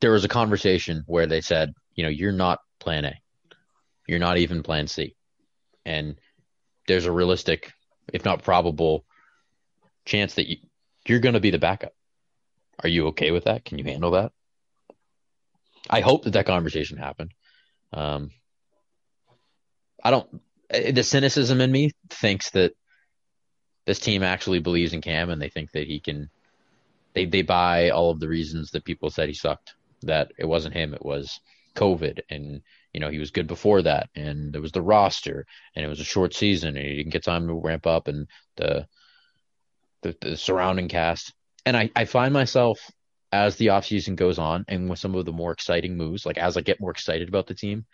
there 0.00 0.12
was 0.12 0.24
a 0.24 0.28
conversation 0.28 1.04
where 1.06 1.26
they 1.26 1.40
said, 1.40 1.74
you 1.94 2.04
know, 2.04 2.08
you're 2.08 2.32
not 2.32 2.60
Plan 2.80 3.04
A, 3.04 3.20
you're 4.06 4.18
not 4.18 4.38
even 4.38 4.62
Plan 4.62 4.86
C, 4.86 5.14
and 5.84 6.16
there's 6.86 7.04
a 7.06 7.12
realistic, 7.12 7.72
if 8.12 8.24
not 8.24 8.42
probable, 8.42 9.04
chance 10.04 10.34
that 10.34 10.48
you, 10.48 10.56
you're 11.06 11.20
going 11.20 11.34
to 11.34 11.40
be 11.40 11.50
the 11.50 11.58
backup. 11.58 11.92
Are 12.82 12.88
you 12.88 13.08
okay 13.08 13.30
with 13.30 13.44
that? 13.44 13.64
Can 13.64 13.78
you 13.78 13.84
handle 13.84 14.12
that? 14.12 14.32
I 15.88 16.00
hope 16.00 16.24
that 16.24 16.32
that 16.32 16.46
conversation 16.46 16.98
happened. 16.98 17.32
Um, 17.92 18.30
I 20.02 20.10
don't. 20.10 20.42
The 20.70 21.02
cynicism 21.02 21.60
in 21.60 21.70
me 21.70 21.90
thinks 22.10 22.50
that 22.50 22.74
this 23.86 23.98
team 23.98 24.22
actually 24.22 24.60
believes 24.60 24.92
in 24.92 25.02
Cam 25.02 25.30
and 25.30 25.40
they 25.40 25.50
think 25.50 25.72
that 25.72 25.86
he 25.86 26.00
can. 26.00 26.30
They 27.14 27.26
they 27.26 27.42
buy 27.42 27.90
all 27.90 28.10
of 28.10 28.20
the 28.20 28.28
reasons 28.28 28.70
that 28.70 28.84
people 28.84 29.10
said 29.10 29.28
he 29.28 29.34
sucked. 29.34 29.74
That 30.02 30.32
it 30.38 30.46
wasn't 30.46 30.74
him. 30.74 30.94
It 30.94 31.04
was 31.04 31.40
COVID, 31.74 32.20
and 32.28 32.62
you 32.92 33.00
know 33.00 33.10
he 33.10 33.18
was 33.18 33.30
good 33.30 33.46
before 33.46 33.82
that, 33.82 34.08
and 34.14 34.52
there 34.52 34.62
was 34.62 34.72
the 34.72 34.82
roster, 34.82 35.46
and 35.74 35.84
it 35.84 35.88
was 35.88 36.00
a 36.00 36.04
short 36.04 36.34
season, 36.34 36.76
and 36.76 36.86
he 36.86 36.96
didn't 36.96 37.12
get 37.12 37.24
time 37.24 37.46
to 37.46 37.54
ramp 37.54 37.86
up, 37.86 38.08
and 38.08 38.26
the 38.56 38.86
the, 40.02 40.16
the 40.20 40.36
surrounding 40.36 40.88
cast. 40.88 41.32
And 41.66 41.76
I, 41.76 41.90
I 41.96 42.04
find 42.04 42.32
myself 42.32 42.78
as 43.34 43.56
the 43.56 43.66
offseason 43.66 44.14
goes 44.14 44.38
on 44.38 44.64
and 44.68 44.88
with 44.88 45.00
some 45.00 45.16
of 45.16 45.24
the 45.24 45.32
more 45.32 45.50
exciting 45.50 45.96
moves, 45.96 46.24
like 46.24 46.38
as 46.38 46.56
I 46.56 46.60
get 46.60 46.80
more 46.80 46.92
excited 46.92 47.28
about 47.28 47.48
the 47.48 47.54
team, 47.54 47.84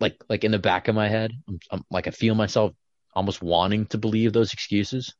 like 0.00 0.16
like 0.28 0.42
in 0.42 0.50
the 0.50 0.58
back 0.58 0.88
of 0.88 0.96
my 0.96 1.08
head, 1.08 1.30
I'm, 1.48 1.60
I'm, 1.70 1.84
like 1.88 2.08
I 2.08 2.10
feel 2.10 2.34
myself 2.34 2.72
almost 3.14 3.40
wanting 3.40 3.86
to 3.86 3.98
believe 3.98 4.32
those 4.32 4.52
excuses. 4.52 5.14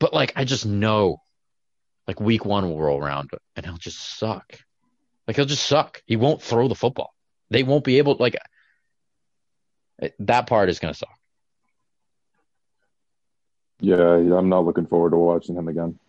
But 0.00 0.12
like 0.12 0.32
I 0.34 0.44
just 0.44 0.66
know, 0.66 1.18
like 2.08 2.20
week 2.20 2.44
one 2.44 2.68
will 2.68 2.80
roll 2.80 3.00
around 3.00 3.30
and 3.54 3.64
he'll 3.64 3.76
just 3.76 4.18
suck. 4.18 4.58
Like 5.28 5.36
he'll 5.36 5.44
just 5.44 5.64
suck. 5.64 6.02
He 6.04 6.16
won't 6.16 6.42
throw 6.42 6.66
the 6.66 6.74
football. 6.74 7.14
They 7.50 7.62
won't 7.62 7.84
be 7.84 7.98
able 7.98 8.16
like 8.18 8.36
that 10.18 10.48
part 10.48 10.68
is 10.68 10.80
gonna 10.80 10.94
suck. 10.94 11.16
Yeah, 13.80 14.16
I'm 14.36 14.48
not 14.48 14.64
looking 14.64 14.86
forward 14.86 15.10
to 15.10 15.16
watching 15.16 15.54
him 15.54 15.68
again. 15.68 16.00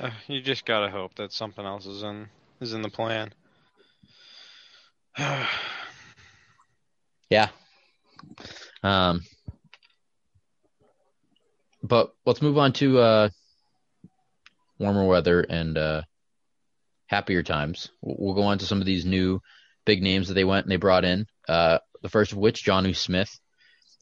Uh, 0.00 0.10
you 0.28 0.40
just 0.40 0.64
gotta 0.64 0.90
hope 0.90 1.14
that 1.16 1.32
something 1.32 1.64
else 1.64 1.86
is 1.86 2.02
in 2.04 2.28
is 2.60 2.72
in 2.72 2.82
the 2.82 2.88
plan. 2.88 3.32
yeah. 7.30 7.48
Um. 8.82 9.22
But 11.82 12.12
let's 12.26 12.42
move 12.42 12.58
on 12.58 12.72
to 12.74 12.98
uh, 12.98 13.28
warmer 14.78 15.06
weather 15.06 15.40
and 15.40 15.76
uh, 15.76 16.02
happier 17.06 17.42
times. 17.42 17.88
We'll 18.00 18.34
go 18.34 18.42
on 18.42 18.58
to 18.58 18.66
some 18.66 18.80
of 18.80 18.86
these 18.86 19.04
new 19.04 19.40
big 19.84 20.02
names 20.02 20.28
that 20.28 20.34
they 20.34 20.44
went 20.44 20.66
and 20.66 20.70
they 20.70 20.76
brought 20.76 21.04
in. 21.04 21.26
Uh, 21.48 21.78
the 22.02 22.08
first 22.08 22.32
of 22.32 22.38
which, 22.38 22.64
Jonnu 22.64 22.94
Smith, 22.94 23.30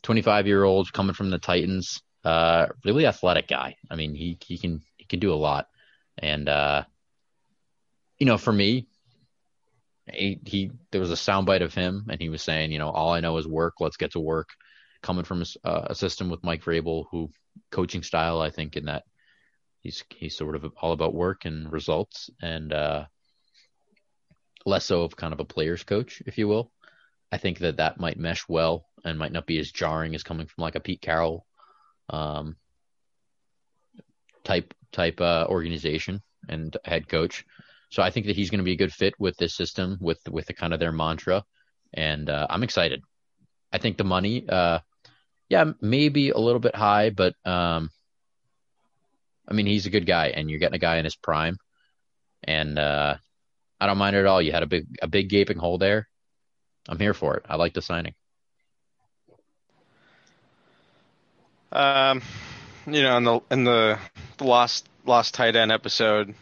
25 0.02 0.46
year 0.46 0.64
old 0.64 0.92
coming 0.92 1.14
from 1.14 1.30
the 1.30 1.38
Titans. 1.38 2.02
Uh, 2.24 2.66
really 2.84 3.06
athletic 3.06 3.46
guy. 3.46 3.76
I 3.90 3.94
mean, 3.94 4.14
he 4.14 4.36
he 4.44 4.58
can 4.58 4.80
he 4.96 5.04
can 5.04 5.20
do 5.20 5.32
a 5.32 5.36
lot, 5.36 5.66
and 6.18 6.48
uh, 6.48 6.84
you 8.18 8.26
know, 8.26 8.38
for 8.38 8.52
me, 8.52 8.86
he, 10.12 10.40
he 10.44 10.70
there 10.90 11.00
was 11.00 11.10
a 11.10 11.14
soundbite 11.14 11.62
of 11.62 11.74
him, 11.74 12.06
and 12.08 12.20
he 12.20 12.28
was 12.28 12.42
saying, 12.42 12.72
you 12.72 12.78
know, 12.78 12.90
all 12.90 13.12
I 13.12 13.20
know 13.20 13.36
is 13.38 13.46
work. 13.46 13.74
Let's 13.80 13.96
get 13.96 14.12
to 14.12 14.20
work. 14.20 14.48
Coming 15.02 15.24
from 15.24 15.42
a, 15.42 15.68
uh, 15.68 15.86
a 15.90 15.94
system 15.94 16.30
with 16.30 16.42
Mike 16.42 16.64
Vrabel, 16.64 17.04
who 17.10 17.30
coaching 17.70 18.02
style, 18.02 18.40
I 18.40 18.50
think, 18.50 18.76
in 18.76 18.86
that 18.86 19.04
he's 19.80 20.04
he's 20.10 20.36
sort 20.36 20.56
of 20.56 20.64
all 20.80 20.92
about 20.92 21.14
work 21.14 21.44
and 21.44 21.70
results, 21.70 22.30
and 22.40 22.72
uh, 22.72 23.04
less 24.64 24.84
so 24.84 25.02
of 25.02 25.16
kind 25.16 25.32
of 25.32 25.40
a 25.40 25.44
player's 25.44 25.84
coach, 25.84 26.22
if 26.26 26.38
you 26.38 26.48
will. 26.48 26.72
I 27.30 27.38
think 27.38 27.58
that 27.58 27.78
that 27.78 28.00
might 28.00 28.18
mesh 28.18 28.48
well 28.48 28.86
and 29.04 29.18
might 29.18 29.32
not 29.32 29.46
be 29.46 29.58
as 29.58 29.70
jarring 29.70 30.14
as 30.14 30.22
coming 30.22 30.46
from 30.46 30.62
like 30.62 30.76
a 30.76 30.80
Pete 30.80 31.00
Carroll 31.00 31.44
um, 32.08 32.56
type 34.44 34.74
type 34.96 35.20
uh, 35.20 35.46
organization 35.48 36.22
and 36.48 36.76
head 36.84 37.08
coach. 37.08 37.44
So 37.90 38.02
I 38.02 38.10
think 38.10 38.26
that 38.26 38.36
he's 38.36 38.50
going 38.50 38.58
to 38.58 38.64
be 38.64 38.72
a 38.72 38.82
good 38.82 38.92
fit 38.92 39.14
with 39.18 39.36
this 39.36 39.54
system, 39.54 39.98
with 40.00 40.18
with 40.28 40.46
the 40.46 40.54
kind 40.54 40.74
of 40.74 40.80
their 40.80 40.92
mantra, 40.92 41.44
and 41.94 42.28
uh, 42.28 42.46
I'm 42.50 42.64
excited. 42.64 43.02
I 43.72 43.78
think 43.78 43.96
the 43.96 44.04
money, 44.04 44.44
uh, 44.48 44.80
yeah, 45.48 45.64
maybe 45.80 46.30
a 46.30 46.38
little 46.38 46.60
bit 46.60 46.74
high, 46.74 47.10
but 47.10 47.34
um, 47.44 47.90
I 49.48 49.54
mean 49.54 49.66
he's 49.66 49.86
a 49.86 49.90
good 49.90 50.06
guy, 50.06 50.28
and 50.28 50.50
you're 50.50 50.58
getting 50.58 50.74
a 50.74 50.86
guy 50.88 50.96
in 50.98 51.04
his 51.04 51.16
prime, 51.16 51.58
and 52.42 52.78
uh, 52.78 53.16
I 53.80 53.86
don't 53.86 53.98
mind 53.98 54.16
it 54.16 54.20
at 54.20 54.26
all. 54.26 54.42
You 54.42 54.52
had 54.52 54.64
a 54.64 54.66
big 54.74 54.86
a 55.00 55.06
big 55.06 55.28
gaping 55.28 55.58
hole 55.58 55.78
there. 55.78 56.08
I'm 56.88 56.98
here 56.98 57.14
for 57.14 57.36
it. 57.36 57.44
I 57.48 57.56
like 57.56 57.74
the 57.74 57.82
signing. 57.82 58.14
Um, 61.72 62.22
you 62.86 63.02
know, 63.02 63.16
in 63.16 63.24
the 63.24 63.40
in 63.50 63.64
the, 63.64 63.98
the 64.38 64.44
lost 64.44 64.88
lost 65.04 65.34
tight 65.34 65.56
end 65.56 65.72
episode, 65.72 66.34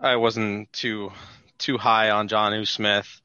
I 0.00 0.16
wasn't 0.16 0.72
too 0.72 1.12
too 1.58 1.78
high 1.78 2.10
on 2.10 2.28
Jonnu 2.28 2.66
Smith. 2.66 3.20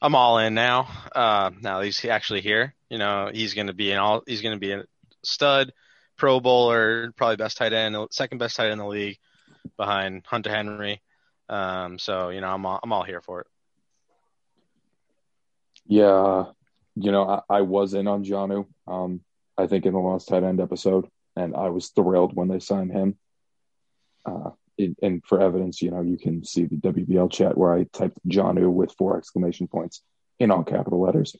I'm 0.00 0.14
all 0.14 0.38
in 0.38 0.54
now. 0.54 0.88
Uh, 1.14 1.50
now 1.60 1.80
he's 1.80 2.04
actually 2.04 2.42
here. 2.42 2.74
You 2.88 2.98
know, 2.98 3.30
he's 3.32 3.54
going 3.54 3.66
to 3.66 3.72
be 3.72 3.90
an 3.90 3.98
all. 3.98 4.22
He's 4.26 4.42
going 4.42 4.54
to 4.54 4.60
be 4.60 4.72
a 4.72 4.84
stud. 5.22 5.72
Pro 6.16 6.38
Bowler, 6.38 7.10
probably 7.16 7.36
best 7.36 7.56
tight 7.56 7.72
end, 7.72 7.96
second 8.10 8.38
best 8.38 8.56
tight 8.56 8.66
end 8.66 8.74
in 8.74 8.78
the 8.78 8.86
league, 8.86 9.18
behind 9.76 10.22
Hunter 10.26 10.50
Henry. 10.50 11.02
Um, 11.48 11.98
so 11.98 12.28
you 12.28 12.40
know, 12.40 12.48
I'm 12.48 12.64
all, 12.64 12.78
I'm 12.82 12.92
all 12.92 13.02
here 13.02 13.20
for 13.20 13.40
it. 13.40 13.46
Yeah, 15.86 16.44
you 16.94 17.10
know, 17.10 17.28
I, 17.28 17.56
I 17.56 17.60
was 17.62 17.94
in 17.94 18.06
on 18.06 18.24
Jonnu. 18.24 18.66
Um, 18.86 19.22
I 19.56 19.66
think 19.66 19.86
in 19.86 19.92
the 19.92 19.98
last 19.98 20.28
tight 20.28 20.42
end 20.42 20.60
episode, 20.60 21.06
and 21.36 21.54
I 21.54 21.68
was 21.68 21.88
thrilled 21.88 22.34
when 22.34 22.48
they 22.48 22.60
signed 22.60 22.92
him. 22.92 23.16
Uh, 24.24 24.50
it, 24.76 24.96
and 25.02 25.22
for 25.24 25.40
evidence, 25.40 25.82
you 25.82 25.90
know, 25.90 26.00
you 26.00 26.16
can 26.16 26.44
see 26.44 26.64
the 26.64 26.76
WBL 26.76 27.30
chat 27.30 27.56
where 27.56 27.72
I 27.72 27.84
typed 27.92 28.18
Jonnu 28.28 28.70
with 28.70 28.92
four 28.92 29.16
exclamation 29.16 29.68
points 29.68 30.02
in 30.38 30.50
all 30.50 30.64
capital 30.64 31.00
letters. 31.00 31.36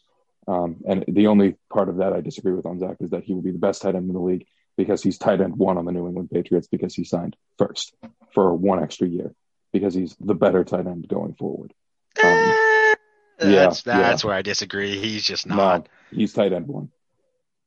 Um, 0.47 0.83
and 0.87 1.05
the 1.09 1.29
only 1.29 1.57
part 1.73 1.89
of 1.89 1.97
that 1.97 2.13
I 2.13 2.21
disagree 2.21 2.53
with 2.53 2.67
on 2.67 2.79
Zach 2.79 2.97
is 3.01 3.11
that 3.11 3.25
he 3.25 3.35
will 3.35 3.43
be 3.43 3.51
the 3.51 3.59
best 3.59 3.83
tight 3.83 3.95
end 3.95 4.09
in 4.09 4.15
the 4.15 4.21
league 4.21 4.47
because 4.77 5.03
he's 5.03 5.19
tight 5.19 5.41
end 5.41 5.57
one 5.57 5.79
on 5.79 5.85
the 5.85 5.93
New 5.93 6.07
England 6.07 6.31
Patriots 6.31 6.69
because 6.69 6.95
he 6.95 7.05
signed 7.05 7.37
first 7.59 7.95
for 8.33 8.55
one 8.55 8.83
extra 8.83 9.09
year 9.09 9.35
because 9.73 9.95
he's 9.95 10.15
the 10.21 10.35
better 10.35 10.65
tight 10.65 10.87
end 10.87 11.09
going 11.09 11.35
forward. 11.35 11.73
Um, 12.23 12.31
yeah, 13.41 13.65
that's 13.65 13.83
that's 13.83 14.23
yeah. 14.23 14.29
where 14.29 14.37
I 14.37 14.43
disagree. 14.43 14.99
He's 15.01 15.25
just 15.25 15.47
not. 15.47 15.89
No, 16.13 16.19
he's 16.19 16.33
tight 16.33 16.53
end 16.53 16.69
one. 16.69 16.91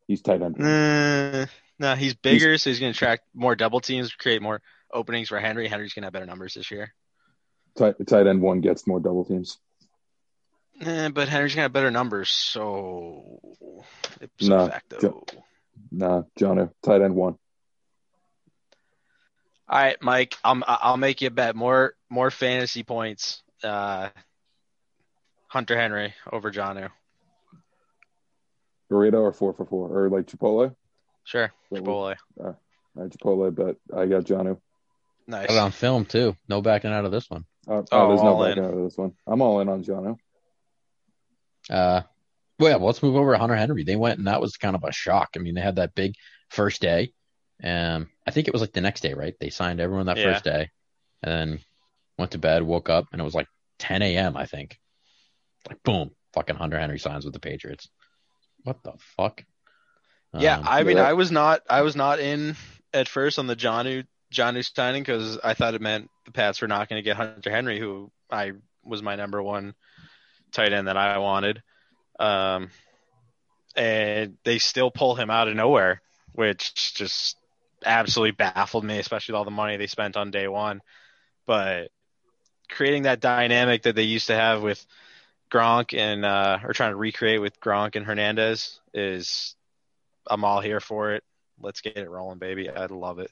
He's 0.07 0.21
tight 0.21 0.41
end. 0.41 0.61
Uh, 0.61 1.45
no, 1.79 1.95
he's 1.95 2.13
bigger, 2.13 2.51
he's, 2.51 2.63
so 2.63 2.69
he's 2.69 2.79
going 2.79 2.93
to 2.93 2.97
track 2.97 3.21
more 3.33 3.55
double 3.55 3.81
teams, 3.81 4.13
create 4.13 4.41
more 4.41 4.61
openings 4.91 5.29
for 5.29 5.39
Henry. 5.39 5.67
Henry's 5.67 5.93
going 5.93 6.03
to 6.03 6.07
have 6.07 6.13
better 6.13 6.25
numbers 6.25 6.53
this 6.53 6.71
year. 6.71 6.93
Tight, 7.77 7.95
tight 8.07 8.25
end 8.25 8.41
one 8.41 8.61
gets 8.61 8.87
more 8.87 8.99
double 8.99 9.25
teams. 9.25 9.57
Eh, 10.81 11.09
but 11.09 11.27
Henry's 11.27 11.53
going 11.53 11.59
to 11.59 11.63
have 11.63 11.73
better 11.73 11.91
numbers, 11.91 12.29
so 12.29 13.39
it's 14.21 14.47
nah, 14.47 14.67
facto. 14.69 14.99
Jo- 14.99 15.25
nah, 15.91 16.21
Jonnu, 16.39 16.71
tight 16.83 17.01
end 17.01 17.15
one. 17.15 17.35
All 19.69 19.79
right, 19.79 19.97
Mike. 20.01 20.37
I'm, 20.43 20.63
I'll 20.65 20.97
make 20.97 21.21
you 21.21 21.27
a 21.27 21.31
bet. 21.31 21.55
More 21.55 21.93
more 22.09 22.31
fantasy 22.31 22.83
points. 22.83 23.43
Uh, 23.61 24.09
Hunter 25.47 25.75
Henry 25.75 26.13
over 26.31 26.51
Jonnu. 26.51 26.89
Burrito 28.91 29.21
or 29.21 29.33
four 29.33 29.53
for 29.53 29.65
four 29.65 29.89
or 29.89 30.09
like 30.09 30.27
Chipotle? 30.27 30.75
Sure, 31.23 31.51
Chipotle. 31.71 32.15
Uh, 32.41 32.53
Chipotle, 32.97 33.53
but 33.53 33.77
I 33.95 34.05
got 34.05 34.23
Jonnu. 34.23 34.59
Nice. 35.27 35.47
Got 35.47 35.57
on 35.57 35.71
film 35.71 36.05
too. 36.05 36.35
No 36.47 36.61
backing 36.61 36.91
out 36.91 37.05
of 37.05 37.11
this 37.11 37.29
one. 37.29 37.45
Uh, 37.67 37.83
oh, 37.91 38.07
there's 38.09 38.23
no 38.23 38.41
backing 38.41 38.63
in. 38.63 38.69
out 38.69 38.77
of 38.77 38.83
this 38.83 38.97
one. 38.97 39.13
I'm 39.27 39.41
all 39.41 39.59
in 39.59 39.67
on 39.67 39.83
Jonnu. 39.83 40.17
Uh, 41.69 42.01
well, 42.59 42.71
yeah, 42.71 42.77
well, 42.77 42.87
let's 42.87 43.03
move 43.03 43.15
over 43.15 43.33
to 43.33 43.37
Hunter 43.37 43.55
Henry. 43.55 43.83
They 43.83 43.97
went, 43.97 44.17
and 44.17 44.27
that 44.27 44.41
was 44.41 44.57
kind 44.57 44.75
of 44.75 44.83
a 44.83 44.91
shock. 44.91 45.29
I 45.35 45.39
mean, 45.39 45.53
they 45.53 45.61
had 45.61 45.75
that 45.75 45.95
big 45.95 46.15
first 46.49 46.81
day. 46.81 47.11
Um, 47.61 48.09
I 48.25 48.31
think 48.31 48.47
it 48.47 48.53
was 48.53 48.61
like 48.61 48.71
the 48.71 48.81
next 48.81 49.01
day, 49.01 49.13
right? 49.13 49.35
They 49.39 49.49
signed 49.49 49.79
everyone 49.79 50.05
that 50.05 50.17
yeah. 50.17 50.31
first 50.31 50.43
day, 50.43 50.69
and 51.23 51.31
then 51.51 51.59
went 52.17 52.31
to 52.31 52.39
bed, 52.39 52.63
woke 52.63 52.89
up, 52.89 53.07
and 53.11 53.21
it 53.21 53.23
was 53.23 53.35
like 53.35 53.47
10 53.79 54.01
a.m. 54.01 54.37
I 54.37 54.45
think. 54.45 54.77
Like 55.67 55.83
boom, 55.83 56.11
fucking 56.33 56.55
Hunter 56.55 56.79
Henry 56.79 56.99
signs 56.99 57.25
with 57.25 57.33
the 57.33 57.39
Patriots. 57.39 57.89
What 58.67 58.83
the 58.83 58.91
fuck? 59.15 59.45
Yeah, 60.37 60.57
um, 60.57 60.65
I 60.67 60.83
mean, 60.83 60.97
I 60.97 61.13
was 61.13 61.31
not, 61.31 61.61
I 61.69 61.83
was 61.83 61.95
not 61.95 62.19
in 62.19 62.57
at 62.93 63.07
first 63.07 63.39
on 63.39 63.47
the 63.47 63.55
Jonnu 63.55 64.05
Jonnu 64.33 64.75
signing 64.75 65.03
because 65.03 65.39
I 65.41 65.53
thought 65.53 65.73
it 65.73 65.79
meant 65.79 66.09
the 66.25 66.33
Pats 66.33 66.61
were 66.61 66.67
not 66.67 66.89
going 66.89 66.99
to 66.99 67.03
get 67.03 67.15
Hunter 67.15 67.49
Henry, 67.49 67.79
who 67.79 68.11
I 68.29 68.51
was 68.83 69.01
my 69.01 69.15
number 69.15 69.41
one 69.41 69.73
tight 70.51 70.73
end 70.73 70.89
that 70.89 70.97
I 70.97 71.17
wanted. 71.19 71.63
Um, 72.19 72.71
and 73.77 74.35
they 74.43 74.59
still 74.59 74.91
pull 74.91 75.15
him 75.15 75.29
out 75.29 75.47
of 75.47 75.55
nowhere, 75.55 76.01
which 76.33 76.93
just 76.93 77.37
absolutely 77.85 78.31
baffled 78.31 78.83
me, 78.83 78.99
especially 78.99 79.31
with 79.31 79.37
all 79.37 79.45
the 79.45 79.51
money 79.51 79.77
they 79.77 79.87
spent 79.87 80.17
on 80.17 80.29
day 80.29 80.49
one. 80.49 80.81
But 81.45 81.91
creating 82.69 83.03
that 83.03 83.21
dynamic 83.21 83.83
that 83.83 83.95
they 83.95 84.03
used 84.03 84.27
to 84.27 84.35
have 84.35 84.61
with 84.61 84.85
Gronk 85.51 85.97
and 85.97 86.25
uh, 86.25 86.59
or 86.63 86.73
trying 86.73 86.91
to 86.91 86.97
recreate 86.97 87.41
with 87.41 87.59
Gronk 87.59 87.95
and 87.95 88.05
Hernandez 88.05 88.79
is 88.93 89.55
I'm 90.29 90.43
all 90.43 90.61
here 90.61 90.79
for 90.79 91.13
it. 91.13 91.23
Let's 91.59 91.81
get 91.81 91.97
it 91.97 92.09
rolling, 92.09 92.39
baby. 92.39 92.69
I'd 92.69 92.91
love 92.91 93.19
it. 93.19 93.31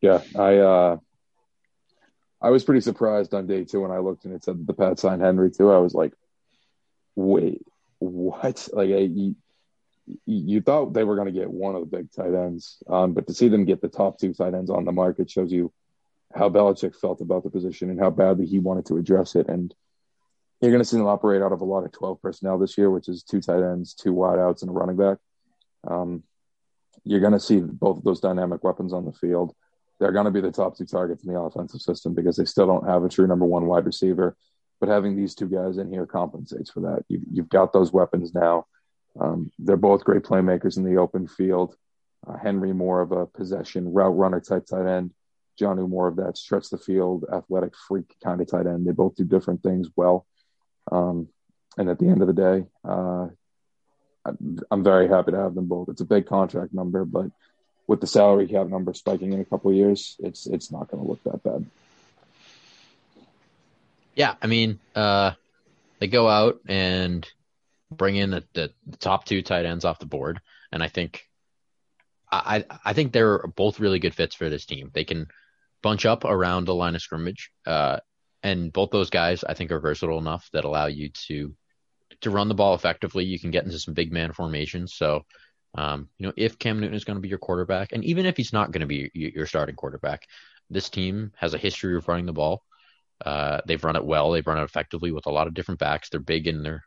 Yeah, 0.00 0.20
I 0.36 0.56
uh, 0.58 0.96
I 2.40 2.50
was 2.50 2.64
pretty 2.64 2.80
surprised 2.80 3.32
on 3.34 3.46
day 3.46 3.64
two 3.64 3.80
when 3.82 3.92
I 3.92 3.98
looked 3.98 4.24
and 4.24 4.34
it 4.34 4.44
said 4.44 4.66
the 4.66 4.74
Pat 4.74 4.98
signed 4.98 5.22
Henry 5.22 5.50
too. 5.50 5.70
I 5.70 5.78
was 5.78 5.94
like, 5.94 6.12
wait, 7.14 7.62
what? 7.98 8.68
Like, 8.72 8.90
I, 8.90 8.98
you, 8.98 9.36
you 10.26 10.60
thought 10.60 10.92
they 10.92 11.04
were 11.04 11.14
going 11.14 11.32
to 11.32 11.38
get 11.38 11.50
one 11.50 11.76
of 11.76 11.82
the 11.82 11.96
big 11.96 12.10
tight 12.10 12.34
ends, 12.34 12.82
um, 12.88 13.12
but 13.12 13.28
to 13.28 13.34
see 13.34 13.48
them 13.48 13.64
get 13.64 13.80
the 13.80 13.88
top 13.88 14.18
two 14.18 14.34
tight 14.34 14.54
ends 14.54 14.70
on 14.70 14.84
the 14.84 14.92
market 14.92 15.30
shows 15.30 15.52
you 15.52 15.72
how 16.34 16.48
Belichick 16.48 16.96
felt 16.96 17.20
about 17.20 17.44
the 17.44 17.50
position 17.50 17.90
and 17.90 18.00
how 18.00 18.10
badly 18.10 18.46
he 18.46 18.58
wanted 18.58 18.86
to 18.86 18.96
address 18.96 19.36
it. 19.36 19.48
And 19.48 19.72
you're 20.62 20.70
going 20.70 20.82
to 20.82 20.88
see 20.88 20.96
them 20.96 21.06
operate 21.06 21.42
out 21.42 21.52
of 21.52 21.60
a 21.60 21.64
lot 21.64 21.84
of 21.84 21.92
12 21.92 22.22
personnel 22.22 22.56
this 22.56 22.78
year, 22.78 22.88
which 22.88 23.08
is 23.08 23.24
two 23.24 23.40
tight 23.40 23.62
ends, 23.62 23.94
two 23.94 24.14
wideouts, 24.14 24.62
and 24.62 24.70
a 24.70 24.72
running 24.72 24.96
back. 24.96 25.18
Um, 25.86 26.22
you're 27.04 27.20
going 27.20 27.32
to 27.32 27.40
see 27.40 27.58
both 27.58 27.98
of 27.98 28.04
those 28.04 28.20
dynamic 28.20 28.62
weapons 28.62 28.92
on 28.92 29.04
the 29.04 29.12
field. 29.12 29.54
They're 29.98 30.12
going 30.12 30.26
to 30.26 30.30
be 30.30 30.40
the 30.40 30.52
top 30.52 30.76
two 30.76 30.86
targets 30.86 31.24
in 31.24 31.32
the 31.32 31.40
offensive 31.40 31.80
system 31.80 32.14
because 32.14 32.36
they 32.36 32.44
still 32.44 32.66
don't 32.66 32.88
have 32.88 33.02
a 33.02 33.08
true 33.08 33.26
number 33.26 33.44
one 33.44 33.66
wide 33.66 33.86
receiver. 33.86 34.36
But 34.78 34.88
having 34.88 35.16
these 35.16 35.34
two 35.34 35.48
guys 35.48 35.78
in 35.78 35.90
here 35.90 36.06
compensates 36.06 36.70
for 36.70 36.80
that. 36.80 37.04
You, 37.08 37.20
you've 37.32 37.48
got 37.48 37.72
those 37.72 37.92
weapons 37.92 38.32
now. 38.32 38.66
Um, 39.18 39.50
they're 39.58 39.76
both 39.76 40.04
great 40.04 40.22
playmakers 40.22 40.76
in 40.76 40.84
the 40.84 40.96
open 40.96 41.26
field. 41.26 41.74
Uh, 42.26 42.36
Henry 42.36 42.72
more 42.72 43.00
of 43.00 43.10
a 43.10 43.26
possession 43.26 43.92
route 43.92 44.16
runner 44.16 44.40
type 44.40 44.66
tight 44.66 44.86
end. 44.86 45.12
Jonnu 45.60 45.88
more 45.88 46.08
of 46.08 46.16
that 46.16 46.36
stretch 46.36 46.70
the 46.70 46.78
field, 46.78 47.24
athletic 47.32 47.74
freak 47.76 48.14
kind 48.22 48.40
of 48.40 48.48
tight 48.48 48.66
end. 48.66 48.86
They 48.86 48.92
both 48.92 49.16
do 49.16 49.24
different 49.24 49.62
things 49.62 49.88
well. 49.96 50.26
Um, 50.90 51.28
and 51.76 51.88
at 51.88 51.98
the 51.98 52.08
end 52.08 52.22
of 52.22 52.26
the 52.26 52.34
day, 52.34 52.66
uh, 52.84 53.28
I'm 54.70 54.84
very 54.84 55.08
happy 55.08 55.32
to 55.32 55.38
have 55.38 55.54
them 55.54 55.66
both. 55.66 55.88
It's 55.88 56.00
a 56.00 56.06
big 56.06 56.26
contract 56.26 56.72
number, 56.72 57.04
but 57.04 57.26
with 57.86 58.00
the 58.00 58.06
salary 58.06 58.46
cap 58.46 58.68
number 58.68 58.94
spiking 58.94 59.32
in 59.32 59.40
a 59.40 59.44
couple 59.44 59.72
years, 59.72 60.16
it's 60.20 60.46
it's 60.46 60.70
not 60.70 60.88
going 60.88 61.02
to 61.02 61.08
look 61.08 61.22
that 61.24 61.42
bad. 61.42 61.66
Yeah, 64.14 64.34
I 64.40 64.46
mean, 64.46 64.78
uh, 64.94 65.32
they 65.98 66.06
go 66.06 66.28
out 66.28 66.60
and 66.66 67.26
bring 67.90 68.16
in 68.16 68.30
the, 68.30 68.44
the, 68.54 68.72
top 68.98 69.24
two 69.24 69.42
tight 69.42 69.66
ends 69.66 69.84
off 69.84 69.98
the 69.98 70.06
board, 70.06 70.40
and 70.70 70.82
I 70.82 70.88
think 70.88 71.22
I 72.30 72.64
I 72.84 72.92
think 72.92 73.12
they're 73.12 73.46
both 73.46 73.80
really 73.80 73.98
good 73.98 74.14
fits 74.14 74.34
for 74.34 74.48
this 74.48 74.66
team. 74.66 74.90
They 74.92 75.04
can 75.04 75.26
bunch 75.82 76.06
up 76.06 76.24
around 76.24 76.64
the 76.64 76.74
line 76.74 76.94
of 76.94 77.02
scrimmage, 77.02 77.50
uh, 77.66 77.98
and 78.42 78.72
both 78.72 78.90
those 78.90 79.10
guys 79.10 79.44
I 79.44 79.54
think 79.54 79.70
are 79.70 79.80
versatile 79.80 80.18
enough 80.18 80.48
that 80.52 80.64
allow 80.64 80.86
you 80.86 81.10
to 81.28 81.54
to 82.20 82.30
run 82.30 82.48
the 82.48 82.54
ball 82.54 82.74
effectively. 82.74 83.24
You 83.24 83.38
can 83.38 83.50
get 83.50 83.64
into 83.64 83.78
some 83.78 83.94
big 83.94 84.12
man 84.12 84.32
formations. 84.32 84.94
So, 84.94 85.24
um, 85.74 86.08
you 86.18 86.26
know, 86.26 86.32
if 86.36 86.58
Cam 86.58 86.80
Newton 86.80 86.96
is 86.96 87.04
going 87.04 87.16
to 87.16 87.22
be 87.22 87.28
your 87.28 87.38
quarterback, 87.38 87.92
and 87.92 88.04
even 88.04 88.26
if 88.26 88.36
he's 88.36 88.52
not 88.52 88.70
going 88.70 88.80
to 88.80 88.86
be 88.86 89.10
your 89.14 89.46
starting 89.46 89.76
quarterback, 89.76 90.22
this 90.70 90.88
team 90.88 91.32
has 91.36 91.54
a 91.54 91.58
history 91.58 91.96
of 91.96 92.06
running 92.08 92.26
the 92.26 92.32
ball. 92.32 92.62
Uh, 93.24 93.60
they've 93.66 93.82
run 93.82 93.96
it 93.96 94.04
well. 94.04 94.30
They've 94.30 94.46
run 94.46 94.58
it 94.58 94.64
effectively 94.64 95.12
with 95.12 95.26
a 95.26 95.30
lot 95.30 95.46
of 95.46 95.54
different 95.54 95.80
backs. 95.80 96.08
They're 96.08 96.20
big 96.20 96.46
and 96.46 96.64
they're 96.64 96.84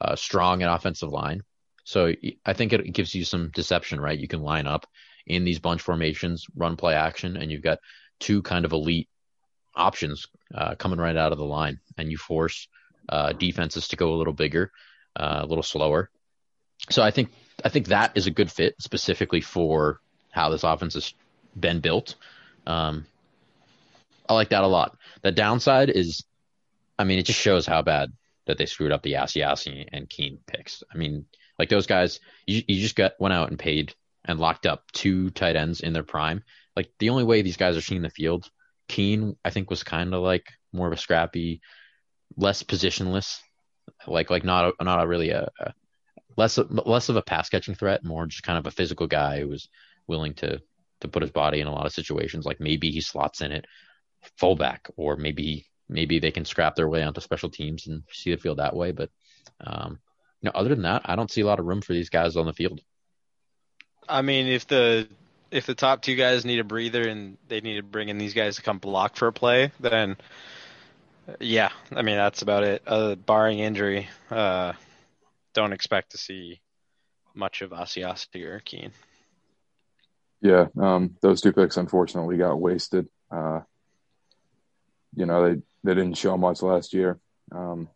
uh, 0.00 0.16
strong 0.16 0.62
at 0.62 0.74
offensive 0.74 1.10
line. 1.10 1.42
So 1.84 2.12
I 2.46 2.52
think 2.52 2.72
it 2.72 2.92
gives 2.92 3.14
you 3.14 3.24
some 3.24 3.50
deception, 3.52 4.00
right? 4.00 4.18
You 4.18 4.28
can 4.28 4.42
line 4.42 4.66
up 4.66 4.86
in 5.26 5.44
these 5.44 5.58
bunch 5.58 5.82
formations, 5.82 6.46
run 6.54 6.76
play 6.76 6.94
action, 6.94 7.36
and 7.36 7.50
you've 7.50 7.62
got 7.62 7.78
two 8.20 8.42
kind 8.42 8.64
of 8.64 8.72
elite 8.72 9.08
options 9.74 10.26
uh, 10.54 10.74
coming 10.74 10.98
right 10.98 11.16
out 11.16 11.32
of 11.32 11.38
the 11.38 11.44
line, 11.44 11.80
and 11.98 12.10
you 12.10 12.16
force 12.16 12.68
uh, 13.08 13.32
defenses 13.32 13.88
to 13.88 13.96
go 13.96 14.14
a 14.14 14.16
little 14.16 14.32
bigger, 14.32 14.70
uh, 15.16 15.40
a 15.42 15.46
little 15.46 15.62
slower. 15.62 16.10
So 16.90 17.02
I 17.02 17.10
think 17.10 17.30
I 17.64 17.68
think 17.68 17.88
that 17.88 18.12
is 18.14 18.26
a 18.26 18.30
good 18.30 18.50
fit 18.50 18.74
specifically 18.78 19.40
for 19.40 20.00
how 20.30 20.50
this 20.50 20.64
offense 20.64 20.94
has 20.94 21.14
been 21.58 21.80
built. 21.80 22.16
Um, 22.66 23.06
I 24.28 24.34
like 24.34 24.50
that 24.50 24.64
a 24.64 24.68
lot. 24.68 24.96
The 25.22 25.32
downside 25.32 25.90
is, 25.90 26.24
I 26.98 27.04
mean, 27.04 27.18
it 27.18 27.26
just 27.26 27.40
shows 27.40 27.66
how 27.66 27.82
bad 27.82 28.12
that 28.46 28.58
they 28.58 28.66
screwed 28.66 28.92
up 28.92 29.02
the 29.02 29.14
Asiasi 29.14 29.88
and 29.92 30.08
Keene 30.08 30.38
picks. 30.46 30.82
I 30.92 30.96
mean, 30.96 31.26
like 31.58 31.68
those 31.68 31.86
guys, 31.86 32.20
you, 32.46 32.62
you 32.66 32.80
just 32.80 32.96
got 32.96 33.12
went 33.20 33.34
out 33.34 33.50
and 33.50 33.58
paid 33.58 33.94
and 34.24 34.40
locked 34.40 34.66
up 34.66 34.90
two 34.92 35.30
tight 35.30 35.56
ends 35.56 35.80
in 35.80 35.92
their 35.92 36.02
prime. 36.02 36.42
Like 36.74 36.90
the 36.98 37.10
only 37.10 37.24
way 37.24 37.42
these 37.42 37.56
guys 37.56 37.76
are 37.76 37.82
seeing 37.82 38.02
the 38.02 38.10
field 38.10 38.50
Keene, 38.88 39.36
I 39.44 39.50
think, 39.50 39.70
was 39.70 39.82
kind 39.82 40.14
of 40.14 40.22
like 40.22 40.46
more 40.72 40.86
of 40.86 40.92
a 40.92 40.98
scrappy, 40.98 41.60
less 42.36 42.62
positionless, 42.62 43.38
like 44.06 44.30
like 44.30 44.44
not 44.44 44.74
a, 44.80 44.84
not 44.84 45.02
a 45.02 45.06
really 45.06 45.30
a, 45.30 45.48
a 45.60 45.72
less 46.36 46.58
less 46.58 47.08
of 47.08 47.16
a 47.16 47.22
pass 47.22 47.48
catching 47.48 47.74
threat, 47.74 48.04
more 48.04 48.26
just 48.26 48.42
kind 48.42 48.58
of 48.58 48.66
a 48.66 48.70
physical 48.70 49.06
guy 49.06 49.40
who 49.40 49.48
was 49.48 49.68
willing 50.06 50.34
to 50.34 50.60
to 51.00 51.08
put 51.08 51.22
his 51.22 51.30
body 51.30 51.60
in 51.60 51.66
a 51.66 51.72
lot 51.72 51.86
of 51.86 51.92
situations. 51.92 52.44
Like 52.44 52.60
maybe 52.60 52.90
he 52.90 53.00
slots 53.00 53.40
in 53.40 53.52
it 53.52 53.66
fullback, 54.38 54.88
or 54.96 55.16
maybe 55.16 55.66
maybe 55.88 56.18
they 56.18 56.30
can 56.30 56.44
scrap 56.44 56.74
their 56.74 56.88
way 56.88 57.02
onto 57.02 57.20
special 57.20 57.50
teams 57.50 57.86
and 57.86 58.02
see 58.10 58.30
the 58.30 58.40
field 58.40 58.58
that 58.58 58.76
way. 58.76 58.92
But 58.92 59.10
um, 59.60 59.98
you 60.40 60.46
know, 60.46 60.52
other 60.54 60.70
than 60.70 60.82
that, 60.82 61.02
I 61.04 61.16
don't 61.16 61.30
see 61.30 61.42
a 61.42 61.46
lot 61.46 61.60
of 61.60 61.66
room 61.66 61.82
for 61.82 61.92
these 61.92 62.10
guys 62.10 62.36
on 62.36 62.46
the 62.46 62.52
field. 62.52 62.80
I 64.08 64.22
mean, 64.22 64.46
if 64.46 64.66
the 64.66 65.08
if 65.52 65.66
the 65.66 65.74
top 65.74 66.02
two 66.02 66.16
guys 66.16 66.44
need 66.44 66.58
a 66.58 66.64
breather 66.64 67.06
and 67.06 67.36
they 67.48 67.60
need 67.60 67.76
to 67.76 67.82
bring 67.82 68.08
in 68.08 68.18
these 68.18 68.34
guys 68.34 68.56
to 68.56 68.62
come 68.62 68.78
block 68.78 69.16
for 69.16 69.28
a 69.28 69.32
play, 69.32 69.70
then 69.78 70.16
yeah, 71.38 71.70
I 71.94 72.02
mean 72.02 72.16
that's 72.16 72.42
about 72.42 72.64
it. 72.64 72.82
Uh, 72.86 73.14
barring 73.14 73.58
injury, 73.58 74.08
uh, 74.30 74.72
don't 75.52 75.74
expect 75.74 76.12
to 76.12 76.18
see 76.18 76.60
much 77.34 77.62
of 77.62 77.70
Asiasi 77.70 78.44
or 78.44 78.60
Keene. 78.60 78.92
Yeah, 80.40 80.66
um, 80.80 81.16
those 81.20 81.40
two 81.40 81.52
picks 81.52 81.76
unfortunately 81.76 82.38
got 82.38 82.60
wasted. 82.60 83.08
Uh, 83.30 83.60
you 85.14 85.26
know, 85.26 85.48
they, 85.48 85.62
they 85.84 85.94
didn't 85.94 86.16
show 86.16 86.36
much 86.36 86.62
last 86.62 86.94
year. 86.94 87.20
Um, 87.54 87.88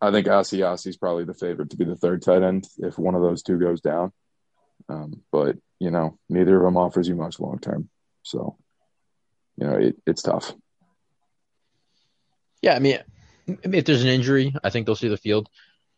I 0.00 0.10
think 0.10 0.26
Asiasi 0.26 0.88
is 0.88 0.96
probably 0.96 1.24
the 1.24 1.34
favorite 1.34 1.70
to 1.70 1.76
be 1.76 1.84
the 1.84 1.94
third 1.94 2.22
tight 2.22 2.42
end 2.42 2.66
if 2.78 2.98
one 2.98 3.14
of 3.14 3.22
those 3.22 3.42
two 3.42 3.58
goes 3.58 3.80
down. 3.80 4.12
Um, 4.88 5.22
but 5.30 5.56
you 5.82 5.90
know, 5.90 6.16
neither 6.28 6.56
of 6.56 6.62
them 6.62 6.76
offers 6.76 7.08
you 7.08 7.16
much 7.16 7.40
long 7.40 7.58
term. 7.58 7.88
So, 8.22 8.56
you 9.56 9.66
know, 9.66 9.74
it, 9.74 9.96
it's 10.06 10.22
tough. 10.22 10.54
Yeah, 12.60 12.74
I 12.74 12.78
mean, 12.78 13.00
if 13.48 13.84
there's 13.84 14.04
an 14.04 14.08
injury, 14.08 14.54
I 14.62 14.70
think 14.70 14.86
they'll 14.86 14.94
see 14.94 15.08
the 15.08 15.16
field. 15.16 15.48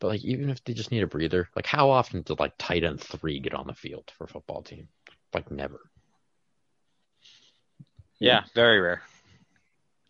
But 0.01 0.09
like, 0.09 0.25
even 0.25 0.49
if 0.49 0.65
they 0.65 0.73
just 0.73 0.91
need 0.91 1.03
a 1.03 1.07
breather, 1.07 1.51
like, 1.55 1.67
how 1.67 1.91
often 1.91 2.23
does 2.23 2.39
like 2.39 2.55
tight 2.59 2.83
end 2.83 3.03
three 3.03 3.41
get 3.41 3.53
on 3.53 3.67
the 3.67 3.75
field 3.75 4.11
for 4.17 4.25
a 4.25 4.29
football 4.29 4.63
team? 4.63 4.89
Like, 5.35 5.51
never. 5.51 5.81
Yeah, 8.19 8.45
very 8.55 8.81
rare. 8.81 9.03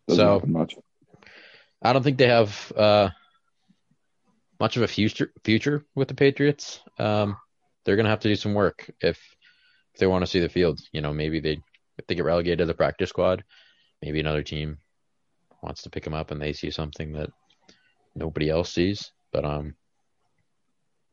Doesn't 0.06 0.40
So- 0.40 0.46
much. 0.46 0.76
I 1.82 1.92
don't 1.92 2.02
think 2.02 2.16
they 2.16 2.28
have 2.28 2.72
uh, 2.76 3.10
much 4.60 4.76
of 4.76 4.84
a 4.84 4.88
future 4.88 5.32
future 5.42 5.84
with 5.96 6.08
the 6.08 6.14
Patriots. 6.14 6.80
Um, 6.98 7.36
they're 7.84 7.96
gonna 7.96 8.08
have 8.08 8.20
to 8.20 8.28
do 8.28 8.36
some 8.36 8.54
work 8.54 8.88
if 9.00 9.20
if 9.94 10.00
they 10.00 10.06
want 10.06 10.22
to 10.22 10.30
see 10.30 10.40
the 10.40 10.48
field. 10.48 10.80
You 10.92 11.00
know, 11.00 11.12
maybe 11.12 11.40
they 11.40 11.58
if 11.98 12.06
they 12.06 12.14
get 12.14 12.24
relegated 12.24 12.58
to 12.58 12.66
the 12.66 12.74
practice 12.74 13.10
squad, 13.10 13.44
maybe 14.02 14.20
another 14.20 14.42
team 14.42 14.78
wants 15.62 15.82
to 15.82 15.90
pick 15.90 16.04
them 16.04 16.14
up 16.14 16.30
and 16.30 16.42
they 16.42 16.52
see 16.52 16.70
something 16.70 17.12
that 17.12 17.30
nobody 18.14 18.50
else 18.50 18.72
sees. 18.72 19.12
But 19.32 19.44
um, 19.44 19.74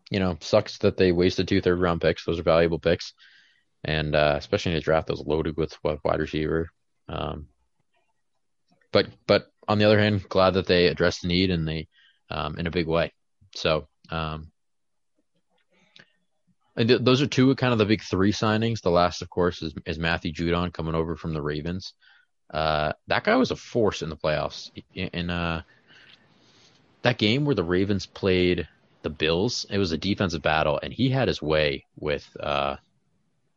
you 0.10 0.20
know, 0.20 0.38
sucks 0.42 0.80
that 0.80 0.98
they 0.98 1.12
wasted 1.12 1.48
two 1.48 1.62
third 1.62 1.80
round 1.80 2.02
picks. 2.02 2.26
Those 2.26 2.40
are 2.40 2.44
valuable 2.44 2.80
picks, 2.80 3.14
and 3.84 4.16
uh, 4.16 4.36
especially 4.38 4.74
in 4.74 4.78
a 4.78 4.82
draft 4.82 5.08
that 5.08 5.14
was 5.14 5.26
loaded 5.26 5.56
with 5.58 5.78
wide 5.84 6.20
receiver. 6.20 6.70
Um, 7.08 7.48
but 8.92 9.08
but 9.28 9.46
on 9.68 9.78
the 9.78 9.86
other 9.86 10.00
hand, 10.00 10.28
glad 10.28 10.56
that 10.56 10.68
they 10.68 10.88
addressed 10.88 11.22
the 11.22 11.28
need 11.28 11.52
and 11.52 11.68
they 11.68 11.88
um, 12.30 12.58
in 12.58 12.68
a 12.68 12.72
big 12.72 12.88
way. 12.88 13.14
So 13.56 13.88
um, 14.10 14.52
and 16.76 16.88
th- 16.88 17.02
those 17.02 17.22
are 17.22 17.28
two 17.28 17.54
kind 17.56 17.74
of 17.74 17.80
the 17.80 17.86
big 17.86 18.02
three 18.02 18.32
signings. 18.32 18.82
The 18.82 18.92
last, 18.92 19.22
of 19.22 19.30
course, 19.30 19.62
is, 19.62 19.74
is 19.86 20.00
Matthew 20.00 20.34
Judon 20.34 20.74
coming 20.74 20.96
over 20.96 21.16
from 21.16 21.34
the 21.34 21.42
Ravens. 21.42 21.94
Uh, 22.54 22.94
that 23.08 23.24
guy 23.24 23.36
was 23.36 23.52
a 23.52 23.56
force 23.56 24.02
in 24.02 24.10
the 24.10 24.18
playoffs. 24.18 24.72
In, 24.94 25.08
in 25.08 25.30
uh, 25.30 25.64
that 27.02 27.18
game 27.18 27.46
where 27.46 27.56
the 27.56 27.64
Ravens 27.64 28.06
played 28.06 28.68
the 29.02 29.10
Bills, 29.10 29.66
it 29.70 29.78
was 29.78 29.92
a 29.92 29.98
defensive 29.98 30.42
battle, 30.42 30.80
and 30.82 30.94
he 30.94 31.10
had 31.10 31.28
his 31.28 31.42
way 31.42 31.86
with 31.96 32.28
uh, 32.40 32.76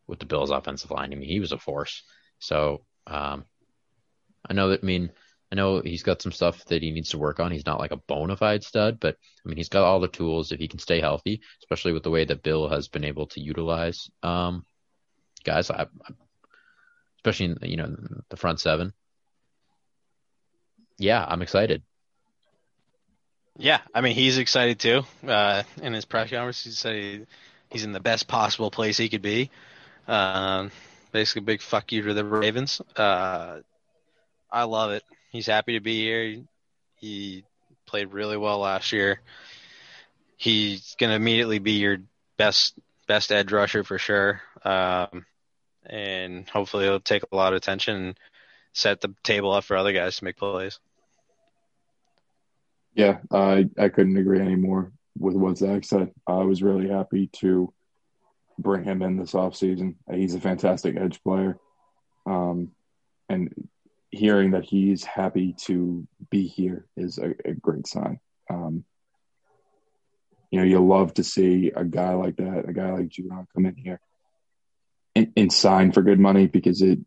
with 0.06 0.18
the 0.18 0.26
Bills' 0.26 0.50
offensive 0.50 0.90
line. 0.90 1.12
I 1.12 1.16
mean, 1.16 1.28
he 1.28 1.40
was 1.40 1.52
a 1.52 1.58
force. 1.58 2.02
So 2.38 2.82
um, 3.06 3.44
I 4.48 4.54
know 4.54 4.70
that. 4.70 4.82
I 4.82 4.86
mean, 4.86 5.10
I 5.52 5.56
know 5.56 5.80
he's 5.80 6.02
got 6.02 6.22
some 6.22 6.32
stuff 6.32 6.64
that 6.66 6.82
he 6.82 6.90
needs 6.90 7.10
to 7.10 7.18
work 7.18 7.38
on. 7.38 7.52
He's 7.52 7.66
not 7.66 7.78
like 7.78 7.92
a 7.92 7.96
bona 7.96 8.36
fide 8.36 8.64
stud, 8.64 8.98
but 8.98 9.16
I 9.44 9.48
mean, 9.48 9.56
he's 9.56 9.68
got 9.68 9.84
all 9.84 10.00
the 10.00 10.08
tools 10.08 10.50
if 10.50 10.58
he 10.58 10.68
can 10.68 10.78
stay 10.78 11.00
healthy, 11.00 11.42
especially 11.62 11.92
with 11.92 12.02
the 12.02 12.10
way 12.10 12.24
that 12.24 12.42
Bill 12.42 12.68
has 12.68 12.88
been 12.88 13.04
able 13.04 13.26
to 13.28 13.40
utilize 13.40 14.10
um, 14.22 14.64
guys, 15.44 15.70
I, 15.70 15.86
especially 17.18 17.46
in 17.46 17.58
you 17.62 17.76
know 17.76 17.94
the 18.30 18.36
front 18.36 18.60
seven. 18.60 18.92
Yeah, 20.98 21.24
I'm 21.26 21.42
excited. 21.42 21.82
Yeah, 23.56 23.80
I 23.94 24.00
mean 24.00 24.14
he's 24.14 24.38
excited 24.38 24.80
too. 24.80 25.02
Uh, 25.26 25.62
in 25.80 25.92
his 25.92 26.04
press 26.04 26.30
conference, 26.30 26.64
he 26.64 26.70
said 26.70 26.96
he, 26.96 27.26
he's 27.70 27.84
in 27.84 27.92
the 27.92 28.00
best 28.00 28.26
possible 28.26 28.70
place 28.70 28.96
he 28.96 29.08
could 29.08 29.22
be. 29.22 29.50
Um, 30.08 30.72
basically, 31.12 31.42
big 31.42 31.62
fuck 31.62 31.92
you 31.92 32.02
to 32.02 32.14
the 32.14 32.24
Ravens. 32.24 32.80
Uh, 32.96 33.60
I 34.50 34.64
love 34.64 34.90
it. 34.90 35.04
He's 35.34 35.48
happy 35.48 35.72
to 35.72 35.80
be 35.80 36.00
here. 36.00 36.44
He 36.94 37.42
played 37.86 38.12
really 38.12 38.36
well 38.36 38.60
last 38.60 38.92
year. 38.92 39.20
He's 40.36 40.94
gonna 40.96 41.16
immediately 41.16 41.58
be 41.58 41.72
your 41.72 41.98
best 42.36 42.78
best 43.08 43.32
edge 43.32 43.50
rusher 43.50 43.82
for 43.82 43.98
sure. 43.98 44.40
Um, 44.64 45.26
and 45.84 46.48
hopefully 46.48 46.84
he'll 46.84 47.00
take 47.00 47.24
a 47.24 47.34
lot 47.34 47.52
of 47.52 47.56
attention 47.56 47.96
and 47.96 48.18
set 48.74 49.00
the 49.00 49.12
table 49.24 49.52
up 49.52 49.64
for 49.64 49.76
other 49.76 49.92
guys 49.92 50.18
to 50.18 50.24
make 50.24 50.36
plays. 50.36 50.78
Yeah, 52.94 53.18
I 53.32 53.68
I 53.76 53.88
couldn't 53.88 54.16
agree 54.16 54.38
anymore 54.38 54.92
with 55.18 55.34
what 55.34 55.58
Zach 55.58 55.82
said. 55.84 56.12
I 56.28 56.44
was 56.44 56.62
really 56.62 56.88
happy 56.88 57.26
to 57.40 57.74
bring 58.56 58.84
him 58.84 59.02
in 59.02 59.16
this 59.16 59.32
offseason. 59.32 59.96
He's 60.08 60.36
a 60.36 60.40
fantastic 60.40 60.96
edge 60.96 61.20
player. 61.24 61.58
Um, 62.24 62.70
and 63.28 63.52
hearing 64.14 64.52
that 64.52 64.64
he's 64.64 65.04
happy 65.04 65.54
to 65.66 66.06
be 66.30 66.46
here 66.46 66.86
is 66.96 67.18
a, 67.18 67.34
a 67.44 67.54
great 67.54 67.86
sign. 67.86 68.20
Um, 68.50 68.84
you 70.50 70.60
know, 70.60 70.66
you 70.66 70.84
love 70.84 71.14
to 71.14 71.24
see 71.24 71.72
a 71.74 71.84
guy 71.84 72.14
like 72.14 72.36
that, 72.36 72.68
a 72.68 72.72
guy 72.72 72.92
like 72.92 73.08
Judon 73.08 73.46
come 73.54 73.66
in 73.66 73.76
here 73.76 74.00
and, 75.16 75.32
and 75.36 75.52
sign 75.52 75.92
for 75.92 76.02
good 76.02 76.20
money 76.20 76.46
because 76.46 76.82
it 76.82 77.00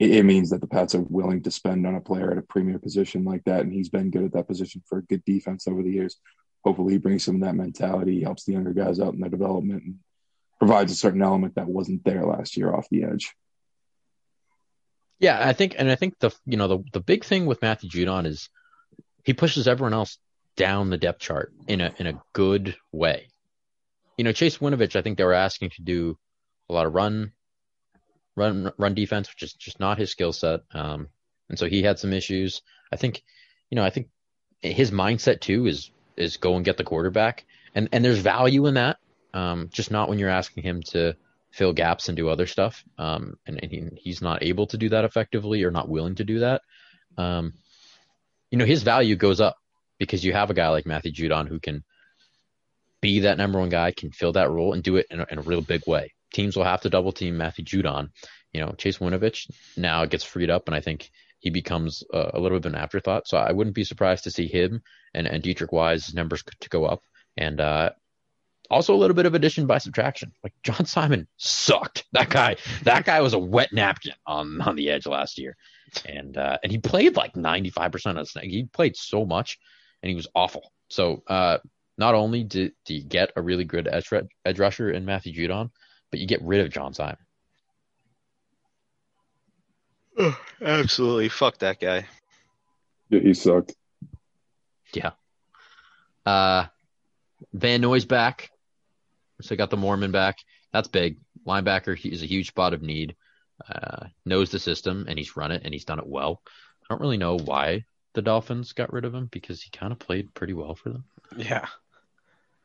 it, 0.00 0.10
it 0.10 0.24
means 0.24 0.50
that 0.50 0.60
the 0.60 0.66
Pats 0.66 0.94
are 0.94 1.02
willing 1.02 1.42
to 1.42 1.50
spend 1.50 1.86
on 1.86 1.94
a 1.94 2.00
player 2.00 2.32
at 2.32 2.38
a 2.38 2.42
premier 2.42 2.78
position 2.78 3.24
like 3.24 3.44
that, 3.44 3.60
and 3.60 3.72
he's 3.72 3.90
been 3.90 4.10
good 4.10 4.24
at 4.24 4.32
that 4.32 4.48
position 4.48 4.82
for 4.86 4.98
a 4.98 5.04
good 5.04 5.24
defense 5.24 5.68
over 5.68 5.82
the 5.82 5.92
years. 5.92 6.16
Hopefully, 6.64 6.94
he 6.94 6.98
brings 6.98 7.24
some 7.24 7.36
of 7.36 7.42
that 7.42 7.54
mentality, 7.54 8.22
helps 8.22 8.44
the 8.44 8.52
younger 8.52 8.72
guys 8.72 8.98
out 8.98 9.14
in 9.14 9.20
their 9.20 9.30
development, 9.30 9.84
and 9.84 9.94
provides 10.58 10.90
a 10.90 10.96
certain 10.96 11.22
element 11.22 11.54
that 11.54 11.68
wasn't 11.68 12.04
there 12.04 12.24
last 12.24 12.56
year 12.56 12.74
off 12.74 12.88
the 12.90 13.04
edge. 13.04 13.34
Yeah, 15.20 15.38
I 15.46 15.52
think, 15.52 15.74
and 15.78 15.90
I 15.90 15.94
think 15.96 16.18
the 16.18 16.34
you 16.46 16.56
know 16.56 16.66
the 16.66 16.78
the 16.94 17.00
big 17.00 17.24
thing 17.24 17.46
with 17.46 17.62
Matthew 17.62 17.90
Judon 17.90 18.26
is 18.26 18.48
he 19.22 19.34
pushes 19.34 19.68
everyone 19.68 19.92
else 19.92 20.18
down 20.56 20.90
the 20.90 20.98
depth 20.98 21.20
chart 21.20 21.52
in 21.68 21.80
a 21.80 21.94
in 21.98 22.06
a 22.06 22.20
good 22.32 22.76
way. 22.90 23.28
You 24.16 24.24
know, 24.24 24.32
Chase 24.32 24.58
Winovich, 24.58 24.96
I 24.96 25.02
think 25.02 25.18
they 25.18 25.24
were 25.24 25.34
asking 25.34 25.70
to 25.70 25.82
do 25.82 26.18
a 26.68 26.72
lot 26.72 26.86
of 26.86 26.94
run, 26.94 27.32
run, 28.36 28.72
run 28.78 28.94
defense, 28.94 29.30
which 29.30 29.42
is 29.42 29.52
just 29.54 29.80
not 29.80 29.98
his 29.98 30.10
skill 30.10 30.32
set. 30.32 30.60
Um, 30.72 31.08
and 31.48 31.58
so 31.58 31.66
he 31.66 31.82
had 31.82 31.98
some 31.98 32.12
issues. 32.12 32.62
I 32.92 32.96
think, 32.96 33.22
you 33.70 33.76
know, 33.76 33.84
I 33.84 33.90
think 33.90 34.08
his 34.62 34.90
mindset 34.90 35.40
too 35.40 35.66
is 35.66 35.90
is 36.16 36.36
go 36.36 36.56
and 36.56 36.64
get 36.64 36.76
the 36.76 36.84
quarterback, 36.84 37.44
and 37.74 37.88
and 37.92 38.04
there's 38.04 38.18
value 38.18 38.66
in 38.66 38.74
that. 38.74 38.98
Um, 39.32 39.68
just 39.72 39.90
not 39.90 40.08
when 40.08 40.18
you're 40.18 40.28
asking 40.28 40.64
him 40.64 40.82
to 40.88 41.16
fill 41.52 41.72
gaps 41.72 42.08
and 42.08 42.16
do 42.16 42.28
other 42.28 42.46
stuff. 42.46 42.84
Um, 42.98 43.34
and, 43.46 43.60
and 43.62 43.70
he, 43.70 43.88
he's 43.96 44.22
not 44.22 44.42
able 44.42 44.66
to 44.68 44.78
do 44.78 44.88
that 44.90 45.04
effectively 45.04 45.64
or 45.64 45.70
not 45.70 45.88
willing 45.88 46.14
to 46.16 46.24
do 46.24 46.40
that. 46.40 46.62
Um, 47.18 47.54
you 48.50 48.58
know, 48.58 48.64
his 48.64 48.82
value 48.82 49.16
goes 49.16 49.40
up 49.40 49.56
because 49.98 50.24
you 50.24 50.32
have 50.32 50.50
a 50.50 50.54
guy 50.54 50.68
like 50.68 50.86
Matthew 50.86 51.12
Judon 51.12 51.48
who 51.48 51.60
can 51.60 51.84
be 53.00 53.20
that 53.20 53.38
number 53.38 53.58
one 53.58 53.68
guy, 53.68 53.92
can 53.92 54.10
fill 54.10 54.32
that 54.32 54.50
role 54.50 54.72
and 54.72 54.82
do 54.82 54.96
it 54.96 55.06
in 55.10 55.20
a, 55.20 55.26
in 55.30 55.38
a 55.38 55.42
real 55.42 55.60
big 55.60 55.82
way. 55.86 56.12
Teams 56.32 56.56
will 56.56 56.64
have 56.64 56.82
to 56.82 56.90
double 56.90 57.12
team 57.12 57.36
Matthew 57.36 57.64
Judon. 57.64 58.10
You 58.52 58.60
know, 58.60 58.74
Chase 58.76 58.98
Winovich 58.98 59.50
now 59.76 60.04
gets 60.04 60.24
freed 60.24 60.50
up, 60.50 60.66
and 60.66 60.74
I 60.74 60.80
think 60.80 61.10
he 61.38 61.50
becomes 61.50 62.02
a, 62.12 62.32
a 62.34 62.40
little 62.40 62.58
bit 62.58 62.66
of 62.66 62.74
an 62.74 62.80
afterthought. 62.80 63.26
So 63.26 63.38
I 63.38 63.52
wouldn't 63.52 63.76
be 63.76 63.84
surprised 63.84 64.24
to 64.24 64.30
see 64.30 64.46
him 64.46 64.82
and, 65.14 65.26
and 65.26 65.42
Deatrich 65.42 65.72
Wise 65.72 66.14
numbers 66.14 66.42
to 66.60 66.68
go 66.68 66.84
up. 66.84 67.02
And 67.36 67.60
uh, 67.60 67.90
also 68.70 68.94
a 68.94 68.96
little 68.96 69.16
bit 69.16 69.26
of 69.26 69.34
addition 69.34 69.66
by 69.66 69.78
subtraction. 69.78 70.32
Like 70.42 70.54
John 70.62 70.86
Simon 70.86 71.26
sucked. 71.36 72.04
That 72.12 72.30
guy, 72.30 72.56
that 72.84 73.04
guy 73.04 73.20
was 73.20 73.32
a 73.32 73.38
wet 73.38 73.72
napkin 73.72 74.12
on 74.26 74.60
on 74.60 74.76
the 74.76 74.90
edge 74.90 75.06
last 75.06 75.38
year, 75.38 75.56
and 76.06 76.36
uh, 76.36 76.58
and 76.62 76.70
he 76.70 76.78
played 76.78 77.16
like 77.16 77.36
ninety 77.36 77.70
five 77.70 77.92
percent 77.92 78.18
of 78.18 78.24
the 78.24 78.30
snap. 78.30 78.44
He 78.44 78.64
played 78.64 78.96
so 78.96 79.24
much, 79.24 79.58
and 80.02 80.08
he 80.08 80.16
was 80.16 80.28
awful. 80.34 80.72
So 80.88 81.22
uh, 81.26 81.58
not 81.98 82.14
only 82.14 82.44
did, 82.44 82.72
do 82.86 82.94
you 82.94 83.02
get 83.02 83.30
a 83.36 83.42
really 83.42 83.64
good 83.64 83.86
edge, 83.86 84.10
edge 84.44 84.58
rusher 84.58 84.90
in 84.90 85.04
Matthew 85.04 85.34
Judon, 85.34 85.70
but 86.10 86.18
you 86.18 86.26
get 86.26 86.42
rid 86.42 86.60
of 86.60 86.72
John 86.72 86.94
Simon. 86.94 87.18
Absolutely, 90.62 91.28
fuck 91.28 91.58
that 91.58 91.78
guy. 91.78 92.06
Yeah, 93.10 93.20
he 93.20 93.34
sucked. 93.34 93.74
Yeah. 94.92 95.10
Uh, 96.24 96.66
Van 97.52 97.80
Noy's 97.80 98.04
back. 98.04 98.50
So 99.42 99.56
got 99.56 99.70
the 99.70 99.76
Mormon 99.76 100.12
back. 100.12 100.38
That's 100.72 100.88
big. 100.88 101.18
Linebacker 101.46 101.98
is 102.10 102.22
a 102.22 102.26
huge 102.26 102.48
spot 102.48 102.74
of 102.74 102.82
need. 102.82 103.16
Uh, 103.68 104.06
knows 104.24 104.50
the 104.50 104.58
system 104.58 105.04
and 105.08 105.18
he's 105.18 105.36
run 105.36 105.52
it 105.52 105.62
and 105.64 105.74
he's 105.74 105.84
done 105.84 105.98
it 105.98 106.06
well. 106.06 106.40
I 106.82 106.86
don't 106.88 107.00
really 107.00 107.18
know 107.18 107.36
why 107.36 107.84
the 108.14 108.22
Dolphins 108.22 108.72
got 108.72 108.92
rid 108.92 109.04
of 109.04 109.14
him 109.14 109.28
because 109.30 109.62
he 109.62 109.70
kind 109.70 109.92
of 109.92 109.98
played 109.98 110.32
pretty 110.34 110.54
well 110.54 110.74
for 110.74 110.88
them. 110.88 111.04
Yeah. 111.36 111.60
That 111.60 111.68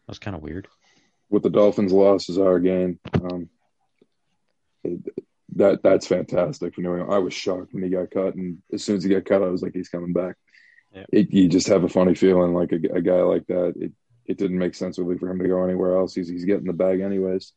was 0.07 0.19
kind 0.19 0.35
of 0.35 0.41
weird. 0.41 0.67
With 1.29 1.43
the 1.43 1.49
Dolphins' 1.49 1.91
loss 1.91 2.29
is 2.29 2.37
our 2.37 2.59
gain. 2.59 2.99
Um, 3.13 3.49
that 5.55 5.81
that's 5.81 6.07
fantastic 6.07 6.75
for 6.75 6.81
New 6.81 6.91
England. 6.91 7.13
I 7.13 7.17
was 7.17 7.33
shocked 7.33 7.73
when 7.73 7.83
he 7.83 7.89
got 7.89 8.11
cut, 8.11 8.35
and 8.35 8.61
as 8.71 8.83
soon 8.83 8.97
as 8.97 9.03
he 9.03 9.09
got 9.09 9.25
cut, 9.25 9.41
I 9.41 9.47
was 9.47 9.61
like, 9.61 9.73
he's 9.73 9.89
coming 9.89 10.13
back. 10.13 10.35
Yeah. 10.93 11.05
It, 11.11 11.33
you 11.33 11.49
just 11.49 11.67
have 11.67 11.83
a 11.83 11.89
funny 11.89 12.13
feeling 12.13 12.53
like 12.53 12.71
a, 12.71 12.75
a, 12.95 13.01
guy 13.01 13.21
like 13.21 13.47
that. 13.47 13.73
It 13.75 13.91
it 14.25 14.37
didn't 14.37 14.57
make 14.57 14.75
sense 14.75 14.97
really 14.97 15.17
for 15.17 15.29
him 15.29 15.39
to 15.39 15.47
go 15.47 15.63
anywhere 15.63 15.97
else. 15.97 16.15
He's 16.15 16.27
he's 16.27 16.45
getting 16.45 16.65
the 16.65 16.73
bag 16.73 17.01
anyways 17.01 17.53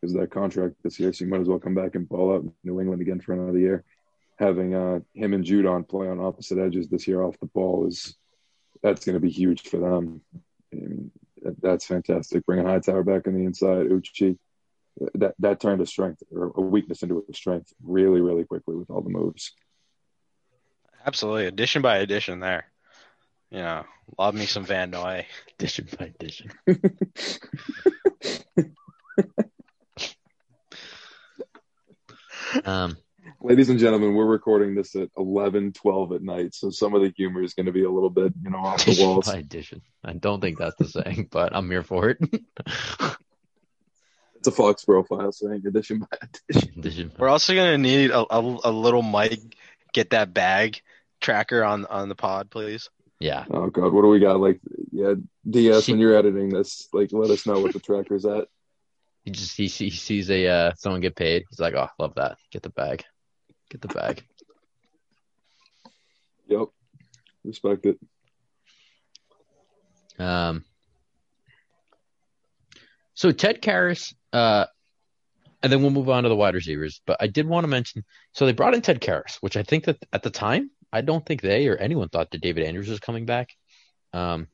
because 0.00 0.14
that 0.14 0.30
contract 0.30 0.76
this 0.82 0.98
year, 0.98 1.12
so 1.12 1.24
you 1.24 1.30
might 1.30 1.40
as 1.40 1.48
well 1.48 1.58
come 1.58 1.74
back 1.74 1.94
and 1.94 2.08
ball 2.08 2.34
out 2.34 2.44
New 2.64 2.80
England 2.80 3.02
again 3.02 3.20
for 3.20 3.32
another 3.32 3.58
year. 3.58 3.84
Having 4.38 4.74
uh, 4.74 5.00
him 5.14 5.34
and 5.34 5.44
Judon 5.44 5.86
play 5.86 6.08
on 6.08 6.20
opposite 6.20 6.58
edges 6.58 6.88
this 6.88 7.06
year 7.06 7.22
off 7.22 7.38
the 7.40 7.46
ball 7.46 7.86
is 7.86 8.16
that's 8.82 9.04
going 9.04 9.14
to 9.14 9.20
be 9.20 9.30
huge 9.30 9.68
for 9.68 9.78
them. 9.78 10.22
I 10.72 10.76
mean, 10.76 11.10
that, 11.42 11.60
that's 11.60 11.86
fantastic. 11.86 12.46
Bringing 12.46 12.66
Hightower 12.66 13.02
back 13.02 13.26
on 13.26 13.34
the 13.34 13.44
inside, 13.44 13.90
Uchi, 13.90 14.38
that 15.14 15.34
that 15.38 15.60
turned 15.60 15.82
a 15.82 15.86
strength 15.86 16.22
or 16.32 16.52
a 16.54 16.60
weakness 16.60 17.02
into 17.02 17.24
a 17.28 17.34
strength 17.34 17.72
really, 17.82 18.20
really 18.22 18.44
quickly 18.44 18.76
with 18.76 18.90
all 18.90 19.02
the 19.02 19.10
moves. 19.10 19.52
Absolutely, 21.04 21.46
addition 21.46 21.82
by 21.82 21.98
addition 21.98 22.40
there. 22.40 22.69
You 23.50 23.58
know, 23.58 23.84
love 24.18 24.34
me 24.34 24.46
some 24.46 24.64
Van 24.64 24.90
Noy. 24.90 25.26
Addition 25.58 25.88
by 25.98 26.06
addition. 26.06 26.50
um, 32.64 32.96
Ladies 33.42 33.70
and 33.70 33.78
gentlemen, 33.78 34.14
we're 34.14 34.26
recording 34.26 34.74
this 34.74 34.94
at 34.94 35.08
11, 35.16 35.72
12 35.72 36.12
at 36.12 36.22
night, 36.22 36.54
so 36.54 36.70
some 36.70 36.94
of 36.94 37.02
the 37.02 37.12
humor 37.16 37.42
is 37.42 37.54
going 37.54 37.66
to 37.66 37.72
be 37.72 37.84
a 37.84 37.90
little 37.90 38.10
bit, 38.10 38.32
you 38.42 38.50
know, 38.50 38.58
off 38.58 38.84
the 38.84 38.96
walls. 39.02 39.26
By 39.26 39.38
addition. 39.38 39.82
I 40.04 40.12
don't 40.12 40.40
think 40.40 40.58
that's 40.58 40.76
the 40.76 40.88
saying, 40.88 41.28
but 41.30 41.54
I'm 41.54 41.70
here 41.70 41.82
for 41.82 42.10
it. 42.10 42.18
It's 44.36 44.48
a 44.48 44.52
Foxborough 44.52 45.06
Files 45.06 45.38
saying 45.38 45.64
addition 45.66 45.98
by 45.98 46.06
addition. 46.22 46.72
addition. 46.78 47.12
We're 47.18 47.28
also 47.28 47.54
gonna 47.54 47.76
need 47.76 48.10
a, 48.10 48.20
a, 48.20 48.40
a 48.64 48.72
little 48.72 49.02
mic. 49.02 49.38
Get 49.92 50.10
that 50.10 50.32
bag 50.32 50.80
tracker 51.20 51.62
on 51.62 51.84
on 51.84 52.08
the 52.08 52.14
pod, 52.14 52.48
please. 52.48 52.88
Yeah. 53.20 53.44
Oh 53.50 53.68
God, 53.68 53.92
what 53.92 54.00
do 54.00 54.08
we 54.08 54.18
got? 54.18 54.40
Like, 54.40 54.60
yeah, 54.90 55.14
DS. 55.48 55.88
When 55.88 55.98
you're 55.98 56.16
editing 56.16 56.48
this, 56.48 56.88
like, 56.92 57.10
let 57.12 57.30
us 57.30 57.46
know 57.46 57.60
what 57.60 57.74
the 57.74 57.80
tracker's 57.80 58.24
at. 58.24 58.48
He 59.22 59.32
just 59.32 59.54
he, 59.54 59.66
he 59.66 59.90
sees 59.90 60.30
a 60.30 60.46
uh, 60.46 60.72
someone 60.78 61.02
get 61.02 61.14
paid. 61.14 61.44
He's 61.50 61.60
like, 61.60 61.74
oh, 61.74 61.88
love 61.98 62.14
that. 62.14 62.38
Get 62.50 62.62
the 62.62 62.70
bag. 62.70 63.04
Get 63.68 63.82
the 63.82 63.88
bag. 63.88 64.24
Yep, 66.48 66.68
respect 67.44 67.84
it. 67.84 67.98
Um. 70.18 70.64
So 73.12 73.30
Ted 73.30 73.60
Karras, 73.60 74.14
uh, 74.32 74.64
and 75.62 75.70
then 75.70 75.82
we'll 75.82 75.90
move 75.90 76.08
on 76.08 76.22
to 76.22 76.30
the 76.30 76.34
wide 76.34 76.54
receivers. 76.54 77.02
But 77.04 77.18
I 77.20 77.26
did 77.26 77.46
want 77.46 77.64
to 77.64 77.68
mention, 77.68 78.06
so 78.32 78.46
they 78.46 78.54
brought 78.54 78.72
in 78.72 78.80
Ted 78.80 79.02
Karras, 79.02 79.36
which 79.42 79.58
I 79.58 79.62
think 79.62 79.84
that 79.84 79.98
at 80.14 80.22
the 80.22 80.30
time, 80.30 80.70
I 80.92 81.00
don't 81.02 81.24
think 81.24 81.40
they 81.40 81.68
or 81.68 81.76
anyone 81.76 82.08
thought 82.08 82.30
that 82.30 82.40
David 82.40 82.64
Andrews 82.64 82.88
was 82.88 83.00
coming 83.00 83.26
back. 83.26 83.50
Um, 84.12 84.48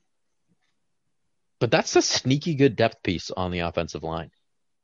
but 1.58 1.70
that's 1.70 1.96
a 1.96 2.02
sneaky 2.02 2.54
good 2.54 2.76
depth 2.76 3.02
piece 3.02 3.30
on 3.30 3.50
the 3.50 3.60
offensive 3.60 4.02
line, 4.02 4.30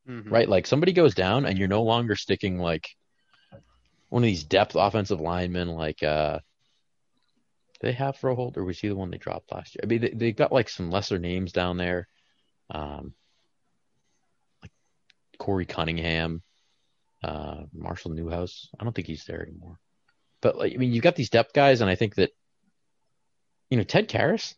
Mm-hmm. 0.08 0.32
right? 0.32 0.48
Like 0.48 0.66
somebody 0.66 0.92
goes 0.92 1.14
down 1.14 1.46
and 1.46 1.58
you're 1.58 1.68
no 1.68 1.82
longer 1.82 2.16
sticking 2.16 2.58
like 2.58 2.88
one 4.08 4.22
of 4.22 4.26
these 4.26 4.44
depth 4.44 4.74
offensive 4.74 5.20
linemen, 5.20 5.68
like 5.68 6.02
uh, 6.02 6.38
do 6.38 7.86
they 7.86 7.92
have 7.92 8.16
Froholdt 8.16 8.56
or 8.56 8.64
was 8.64 8.78
he 8.80 8.88
the 8.88 8.96
one 8.96 9.10
they 9.10 9.18
dropped 9.18 9.52
last 9.52 9.74
year? 9.74 9.80
I 9.84 9.86
mean, 9.86 10.00
they 10.00 10.10
they 10.10 10.32
got 10.32 10.52
like 10.52 10.68
some 10.68 10.90
lesser 10.90 11.18
names 11.18 11.52
down 11.52 11.76
there. 11.76 12.08
Um, 12.70 13.14
Korey 15.38 15.68
Cunningham, 15.68 16.42
uh, 17.22 17.62
Marshall 17.72 18.12
Newhouse. 18.12 18.68
I 18.78 18.84
don't 18.84 18.92
think 18.94 19.06
he's 19.08 19.24
there 19.24 19.42
anymore. 19.42 19.78
But 20.42 20.58
like, 20.58 20.74
I 20.74 20.76
mean, 20.76 20.92
you've 20.92 21.04
got 21.04 21.16
these 21.16 21.30
depth 21.30 21.54
guys, 21.54 21.80
and 21.80 21.88
I 21.88 21.94
think 21.94 22.16
that, 22.16 22.30
you 23.70 23.78
know, 23.78 23.84
Ted 23.84 24.08
Karras, 24.08 24.54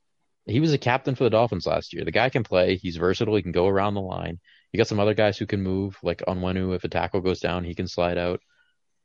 he 0.47 0.59
was 0.59 0.73
a 0.73 0.79
captain 0.79 1.15
for 1.15 1.25
the 1.25 1.31
Dolphins 1.31 1.67
last 1.67 1.93
year. 1.93 2.05
The 2.05 2.11
guy 2.11 2.31
can 2.31 2.43
play. 2.43 2.77
He's 2.77 2.97
versatile. 2.97 3.37
He 3.37 3.43
can 3.43 3.53
go 3.53 3.69
around 3.69 3.95
the 3.95 4.01
line. 4.01 4.41
You 4.73 4.79
got 4.79 4.89
some 4.89 4.99
other 4.99 5.15
guys 5.15 5.39
who 5.39 5.47
can 5.47 5.63
move, 5.63 5.97
like 6.03 6.23
Onwenu. 6.27 6.75
If 6.75 6.85
a 6.85 6.89
tackle 6.89 7.21
goes 7.21 7.41
down, 7.41 7.65
he 7.65 7.75
can 7.75 7.87
slide 7.87 8.19
out. 8.19 8.41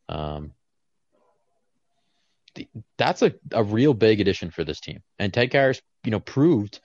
Um, 0.09 0.53
that's 2.97 3.21
a, 3.21 3.33
a 3.51 3.63
real 3.63 3.93
big 3.93 4.19
addition 4.19 4.49
for 4.49 4.63
this 4.63 4.79
team. 4.79 5.03
And 5.19 5.33
Ted 5.33 5.51
Karras, 5.51 5.81
you 6.03 6.11
know, 6.11 6.19
proved, 6.19 6.79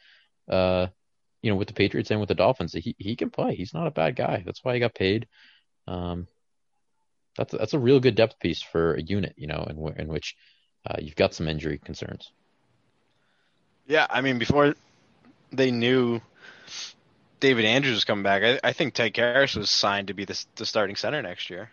uh, 0.49 0.89
you 1.43 1.51
know, 1.51 1.57
with 1.57 1.69
the 1.69 1.75
Patriots 1.75 2.11
and 2.11 2.21
with 2.21 2.29
the 2.29 2.35
Dolphins, 2.35 2.75
he 2.75 2.95
he 2.99 3.17
can 3.17 3.31
play. 3.31 3.55
He's 3.55 3.75
not 3.75 3.87
a 3.87 3.93
bad 3.93 4.17
guy. 4.17 4.43
That's 4.45 4.63
why 4.63 4.75
he 4.75 4.81
got 4.81 4.95
paid. 4.95 5.27
Um, 5.87 6.27
that's 7.37 7.53
that's 7.53 7.75
a 7.75 7.79
real 7.79 8.01
good 8.01 8.15
depth 8.15 8.39
piece 8.41 8.63
for 8.63 8.95
a 8.95 9.03
unit, 9.03 9.35
you 9.37 9.47
know, 9.47 9.67
in 9.69 9.77
in 10.01 10.09
which 10.09 10.37
uh, 10.89 10.97
you've 11.01 11.17
got 11.17 11.35
some 11.35 11.49
injury 11.49 11.79
concerns. 11.79 12.33
Yeah, 13.87 14.07
I 14.09 14.21
mean, 14.21 14.39
before 14.39 14.75
they 15.53 15.71
knew 15.71 16.21
David 17.41 17.65
Andrews 17.65 17.95
was 17.95 18.05
coming 18.05 18.23
back, 18.23 18.43
I, 18.43 18.69
I 18.69 18.73
think 18.73 18.95
Ted 18.95 19.13
Karras 19.13 19.57
was 19.57 19.71
signed 19.71 20.09
to 20.09 20.15
be 20.15 20.25
the, 20.25 20.43
the 20.57 20.65
starting 20.65 20.97
center 20.97 21.21
next 21.21 21.51
year. 21.51 21.71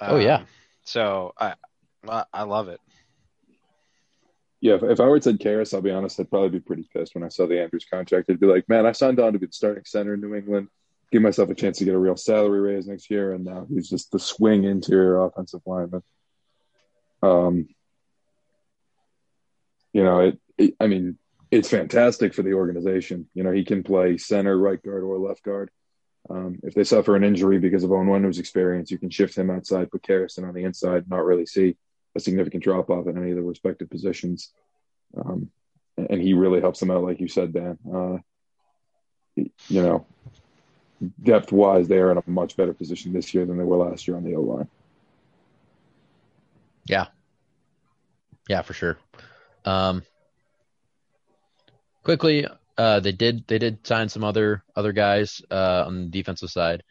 Oh, 0.00 0.18
yeah. 0.18 0.36
Um, 0.36 0.46
So 0.84 1.34
I 1.38 1.54
I 2.08 2.24
I 2.32 2.42
love 2.42 2.68
it. 2.68 2.80
Yeah, 4.60 4.74
if, 4.74 4.82
if 4.82 5.00
I 5.00 5.06
were 5.06 5.20
Ted 5.20 5.38
Karras, 5.38 5.72
I'll 5.72 5.80
be 5.80 5.90
honest, 5.90 6.20
I'd 6.20 6.30
probably 6.30 6.50
be 6.50 6.60
pretty 6.60 6.88
pissed 6.92 7.14
when 7.14 7.24
I 7.24 7.28
saw 7.28 7.46
the 7.46 7.60
Andrews 7.62 7.86
contract. 7.90 8.28
I'd 8.30 8.40
be 8.40 8.46
like, 8.46 8.68
man, 8.68 8.86
I 8.86 8.92
signed 8.92 9.18
on 9.20 9.32
to 9.32 9.38
be 9.38 9.46
the 9.46 9.52
starting 9.52 9.84
center 9.86 10.14
in 10.14 10.20
New 10.20 10.34
England, 10.34 10.68
give 11.12 11.22
myself 11.22 11.50
a 11.50 11.54
chance 11.54 11.78
to 11.78 11.84
get 11.84 11.94
a 11.94 11.98
real 11.98 12.16
salary 12.16 12.60
raise 12.60 12.86
next 12.86 13.10
year, 13.10 13.32
and 13.32 13.44
now 13.44 13.66
he's 13.68 13.88
just 13.88 14.10
the 14.12 14.18
swing 14.18 14.64
interior 14.64 15.24
offensive 15.24 15.62
lineman. 15.66 16.02
Um, 17.22 17.68
you 19.92 20.04
know, 20.04 20.20
it, 20.20 20.40
it 20.56 20.74
I 20.80 20.86
mean, 20.86 21.18
it's 21.50 21.68
fantastic 21.68 22.32
for 22.32 22.42
the 22.42 22.54
organization. 22.54 23.28
You 23.34 23.42
know, 23.42 23.50
he 23.50 23.64
can 23.64 23.82
play 23.82 24.18
center, 24.18 24.56
right 24.56 24.80
guard, 24.82 25.02
or 25.02 25.18
left 25.18 25.42
guard. 25.42 25.70
Um, 26.28 26.60
if 26.62 26.74
they 26.74 26.84
suffer 26.84 27.16
an 27.16 27.24
injury 27.24 27.58
because 27.58 27.82
of 27.82 27.90
Owen 27.90 28.06
Onwenu's 28.06 28.38
experience, 28.38 28.90
you 28.90 28.98
can 28.98 29.10
shift 29.10 29.36
him 29.36 29.50
outside, 29.50 29.90
put 29.90 30.02
Karrison 30.02 30.46
on 30.46 30.54
the 30.54 30.64
inside, 30.64 31.08
not 31.10 31.24
really 31.24 31.46
see 31.46 31.76
a 32.14 32.20
significant 32.20 32.62
drop 32.62 32.90
off 32.90 33.06
in 33.06 33.18
any 33.18 33.30
of 33.30 33.36
the 33.36 33.42
respective 33.42 33.90
positions. 33.90 34.52
Um, 35.16 35.50
and, 35.96 36.08
and 36.10 36.22
he 36.22 36.34
really 36.34 36.60
helps 36.60 36.78
them 36.78 36.90
out, 36.90 37.02
like 37.02 37.20
you 37.20 37.28
said, 37.28 37.52
Dan. 37.52 37.78
Uh, 37.92 38.18
you 39.36 39.82
know, 39.82 40.06
depth 41.22 41.52
wise, 41.52 41.88
they 41.88 41.98
are 41.98 42.12
in 42.12 42.18
a 42.18 42.22
much 42.26 42.56
better 42.56 42.72
position 42.72 43.12
this 43.12 43.32
year 43.34 43.46
than 43.46 43.56
they 43.56 43.64
were 43.64 43.76
last 43.76 44.06
year 44.06 44.16
on 44.16 44.24
the 44.24 44.34
O 44.34 44.42
line. 44.42 44.68
Yeah, 46.84 47.06
yeah, 48.48 48.62
for 48.62 48.72
sure. 48.72 48.98
Um, 49.64 50.02
quickly, 52.02 52.46
uh, 52.76 53.00
they 53.00 53.12
did 53.12 53.46
they 53.46 53.58
did 53.58 53.86
sign 53.86 54.08
some 54.08 54.24
other 54.24 54.64
other 54.74 54.92
guys 54.92 55.42
uh, 55.50 55.84
on 55.86 56.04
the 56.04 56.08
defensive 56.08 56.50
side. 56.50 56.82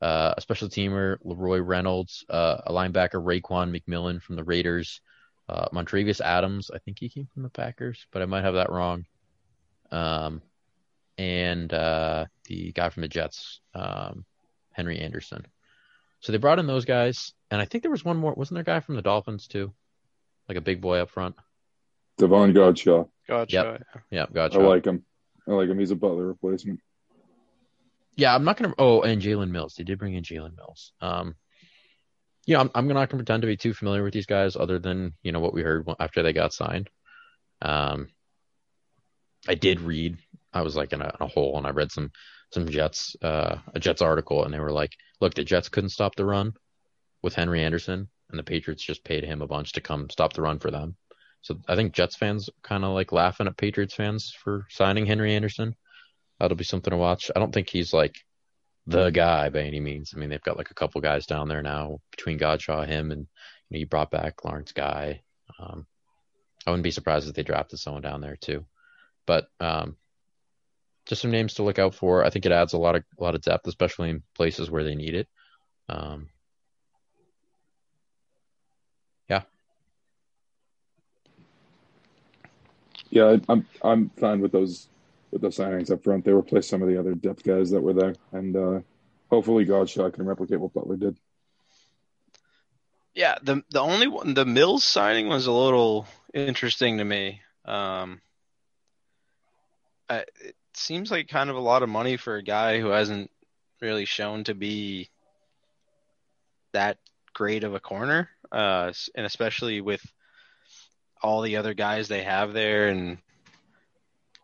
Uh, 0.00 0.34
a 0.36 0.40
special 0.40 0.68
teamer, 0.68 1.16
LaRoy 1.24 1.60
Reynolds, 1.64 2.24
uh, 2.28 2.58
a 2.66 2.72
linebacker, 2.72 3.14
Raekwon 3.14 3.76
McMillan 3.76 4.22
from 4.22 4.36
the 4.36 4.44
Raiders, 4.44 5.00
uh, 5.48 5.68
Montravius 5.72 6.20
Adams, 6.20 6.70
I 6.72 6.78
think 6.78 6.98
he 7.00 7.08
came 7.08 7.26
from 7.34 7.42
the 7.42 7.48
Packers, 7.48 8.06
but 8.12 8.22
I 8.22 8.26
might 8.26 8.44
have 8.44 8.54
that 8.54 8.70
wrong. 8.70 9.06
Um, 9.90 10.42
and 11.18 11.72
uh, 11.74 12.26
the 12.46 12.72
guy 12.72 12.88
from 12.88 13.02
the 13.02 13.08
Jets, 13.08 13.60
um, 13.74 14.24
Henry 14.72 15.00
Anderson. 15.00 15.44
So 16.20 16.32
they 16.32 16.38
brought 16.38 16.58
in 16.58 16.66
those 16.66 16.84
guys, 16.84 17.32
and 17.50 17.60
I 17.60 17.64
think 17.64 17.82
there 17.82 17.90
was 17.90 18.04
one 18.04 18.16
more. 18.16 18.32
Wasn't 18.32 18.54
there 18.54 18.62
a 18.62 18.64
guy 18.64 18.80
from 18.80 18.94
the 18.94 19.02
Dolphins 19.02 19.48
too, 19.48 19.72
like 20.48 20.56
a 20.56 20.62
big 20.62 20.80
boy 20.80 20.98
up 20.98 21.10
front? 21.10 21.36
Davon 22.16 22.52
Godchaux. 22.52 23.08
Gotcha. 23.28 23.54
Yep. 23.54 24.02
Yeah, 24.10 24.26
gotcha. 24.32 24.58
I 24.58 24.62
like 24.62 24.84
him. 24.84 25.04
I 25.46 25.52
like 25.52 25.68
him. 25.68 25.78
He's 25.78 25.90
a 25.90 25.96
Butler 25.96 26.26
replacement. 26.26 26.80
Yeah, 28.16 28.34
I'm 28.34 28.44
not 28.44 28.56
gonna. 28.56 28.74
Oh, 28.78 29.02
and 29.02 29.22
Jalen 29.22 29.50
Mills. 29.50 29.74
They 29.76 29.84
did 29.84 29.98
bring 29.98 30.14
in 30.14 30.24
Jalen 30.24 30.56
Mills. 30.56 30.92
Um, 31.00 31.36
you 32.46 32.54
know, 32.54 32.60
I'm, 32.60 32.70
I'm 32.74 32.88
not 32.88 33.10
gonna 33.10 33.22
pretend 33.22 33.42
to 33.42 33.46
be 33.46 33.56
too 33.56 33.74
familiar 33.74 34.02
with 34.02 34.12
these 34.12 34.26
guys, 34.26 34.56
other 34.56 34.78
than 34.78 35.14
you 35.22 35.30
know 35.30 35.40
what 35.40 35.54
we 35.54 35.62
heard 35.62 35.88
after 36.00 36.22
they 36.22 36.32
got 36.32 36.52
signed. 36.52 36.90
Um, 37.62 38.08
I 39.46 39.54
did 39.54 39.80
read. 39.80 40.18
I 40.52 40.62
was 40.62 40.76
like 40.76 40.92
in 40.92 41.02
a, 41.02 41.12
a 41.20 41.26
hole, 41.26 41.56
and 41.58 41.66
I 41.66 41.70
read 41.70 41.92
some 41.92 42.10
some 42.52 42.68
Jets 42.68 43.16
uh, 43.22 43.58
a 43.74 43.80
Jets 43.80 44.02
article, 44.02 44.44
and 44.44 44.52
they 44.52 44.60
were 44.60 44.72
like, 44.72 44.92
"Look, 45.20 45.34
the 45.34 45.44
Jets 45.44 45.68
couldn't 45.68 45.90
stop 45.90 46.16
the 46.16 46.24
run 46.24 46.54
with 47.22 47.34
Henry 47.34 47.62
Anderson, 47.62 48.08
and 48.30 48.38
the 48.38 48.44
Patriots 48.44 48.84
just 48.84 49.04
paid 49.04 49.24
him 49.24 49.42
a 49.42 49.46
bunch 49.46 49.72
to 49.72 49.80
come 49.80 50.08
stop 50.10 50.32
the 50.32 50.42
run 50.42 50.58
for 50.58 50.70
them." 50.70 50.96
So 51.42 51.58
I 51.68 51.76
think 51.76 51.92
Jets 51.94 52.16
fans 52.16 52.50
kind 52.62 52.84
of 52.84 52.92
like 52.92 53.12
laughing 53.12 53.46
at 53.46 53.56
Patriots 53.56 53.94
fans 53.94 54.34
for 54.42 54.66
signing 54.70 55.06
Henry 55.06 55.34
Anderson. 55.34 55.76
That'll 56.38 56.56
be 56.56 56.64
something 56.64 56.90
to 56.90 56.96
watch. 56.96 57.30
I 57.34 57.38
don't 57.38 57.52
think 57.52 57.68
he's 57.68 57.92
like 57.92 58.16
the 58.86 59.10
guy 59.10 59.50
by 59.50 59.60
any 59.60 59.80
means. 59.80 60.12
I 60.14 60.18
mean, 60.18 60.30
they've 60.30 60.42
got 60.42 60.56
like 60.56 60.70
a 60.70 60.74
couple 60.74 61.00
guys 61.00 61.26
down 61.26 61.48
there 61.48 61.62
now 61.62 62.00
between 62.10 62.38
Godchaux, 62.38 62.86
him, 62.86 63.10
and 63.10 63.26
you, 63.68 63.76
know, 63.76 63.78
you 63.80 63.86
brought 63.86 64.10
back 64.10 64.44
Lawrence 64.44 64.72
Guy. 64.72 65.22
Um, 65.58 65.86
I 66.66 66.70
wouldn't 66.70 66.84
be 66.84 66.90
surprised 66.90 67.28
if 67.28 67.34
they 67.34 67.42
drafted 67.42 67.78
someone 67.78 68.02
down 68.02 68.20
there 68.20 68.36
too. 68.36 68.64
But 69.26 69.48
um, 69.60 69.96
just 71.08 71.22
some 71.22 71.30
names 71.30 71.54
to 71.54 71.62
look 71.62 71.78
out 71.78 71.94
for. 71.94 72.24
I 72.24 72.30
think 72.30 72.46
it 72.46 72.52
adds 72.52 72.72
a 72.74 72.78
lot 72.78 72.94
of 72.96 73.04
a 73.18 73.22
lot 73.22 73.34
of 73.34 73.42
depth, 73.42 73.66
especially 73.66 74.10
in 74.10 74.22
places 74.34 74.70
where 74.70 74.84
they 74.84 74.94
need 74.94 75.14
it. 75.14 75.28
Um, 75.88 76.28
yeah, 79.28 79.42
Yeah, 83.10 83.36
I- 83.48 83.52
I'm 83.52 83.66
I'm 83.82 84.10
fine 84.10 84.40
with 84.40 84.52
those 84.52 84.88
with 85.30 85.42
those 85.42 85.56
signings 85.56 85.90
up 85.90 86.04
front. 86.04 86.24
They 86.24 86.32
replace 86.32 86.68
some 86.68 86.82
of 86.82 86.88
the 86.88 86.98
other 86.98 87.14
depth 87.14 87.42
guys 87.42 87.70
that 87.70 87.80
were 87.80 87.92
there, 87.94 88.14
and 88.32 88.56
uh, 88.56 88.80
hopefully 89.30 89.64
Godchaux 89.66 90.12
can 90.12 90.26
replicate 90.26 90.60
what 90.60 90.74
Butler 90.74 90.96
did. 90.96 91.18
Yeah, 93.14 93.36
the 93.42 93.62
the 93.70 93.80
only 93.80 94.06
one, 94.08 94.34
the 94.34 94.44
Mills 94.44 94.84
signing 94.84 95.28
was 95.28 95.46
a 95.46 95.52
little 95.52 96.06
interesting 96.34 96.98
to 96.98 97.04
me. 97.04 97.40
Um, 97.64 98.20
I, 100.08 100.24
it 100.40 100.56
seems 100.78 101.10
like 101.10 101.28
kind 101.28 101.50
of 101.50 101.56
a 101.56 101.60
lot 101.60 101.82
of 101.82 101.88
money 101.88 102.16
for 102.16 102.36
a 102.36 102.42
guy 102.42 102.80
who 102.80 102.88
hasn't 102.88 103.30
really 103.80 104.04
shown 104.04 104.44
to 104.44 104.54
be 104.54 105.08
that 106.72 106.98
great 107.34 107.64
of 107.64 107.74
a 107.74 107.80
corner, 107.80 108.28
uh, 108.50 108.92
and 109.14 109.26
especially 109.26 109.80
with 109.80 110.04
all 111.22 111.42
the 111.42 111.56
other 111.56 111.74
guys 111.74 112.08
they 112.08 112.22
have 112.22 112.52
there, 112.52 112.88
and 112.88 113.18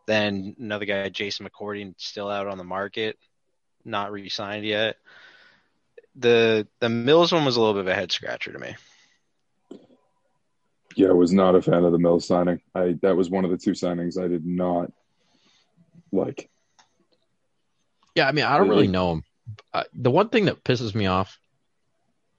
then 0.06 0.56
another 0.58 0.84
guy, 0.84 1.08
Jason 1.08 1.48
McCourty, 1.48 1.94
still 1.98 2.28
out 2.28 2.46
on 2.46 2.58
the 2.58 2.64
market, 2.64 3.18
not 3.84 4.12
re-signed 4.12 4.64
yet. 4.64 4.96
The 6.16 6.66
the 6.80 6.88
Mills 6.88 7.32
one 7.32 7.44
was 7.44 7.56
a 7.56 7.60
little 7.60 7.74
bit 7.74 7.80
of 7.80 7.88
a 7.88 7.94
head 7.94 8.12
scratcher 8.12 8.52
to 8.52 8.58
me. 8.58 8.76
Yeah, 10.94 11.08
I 11.08 11.12
was 11.12 11.32
not 11.32 11.56
a 11.56 11.62
fan 11.62 11.84
of 11.84 11.90
the 11.90 11.98
Mills 11.98 12.26
signing. 12.26 12.60
I 12.74 12.96
that 13.02 13.16
was 13.16 13.30
one 13.30 13.44
of 13.44 13.50
the 13.50 13.56
two 13.56 13.72
signings 13.72 14.22
I 14.22 14.28
did 14.28 14.46
not 14.46 14.92
like. 16.14 16.48
yeah. 18.14 18.28
I 18.28 18.32
mean, 18.32 18.44
I 18.44 18.56
don't 18.56 18.68
Really? 18.68 18.82
really 18.82 18.92
know 18.92 19.12
him. 19.12 19.24
Uh, 19.72 19.84
the 19.92 20.10
one 20.10 20.28
thing 20.30 20.46
that 20.46 20.64
pisses 20.64 20.94
me 20.94 21.06
off, 21.06 21.38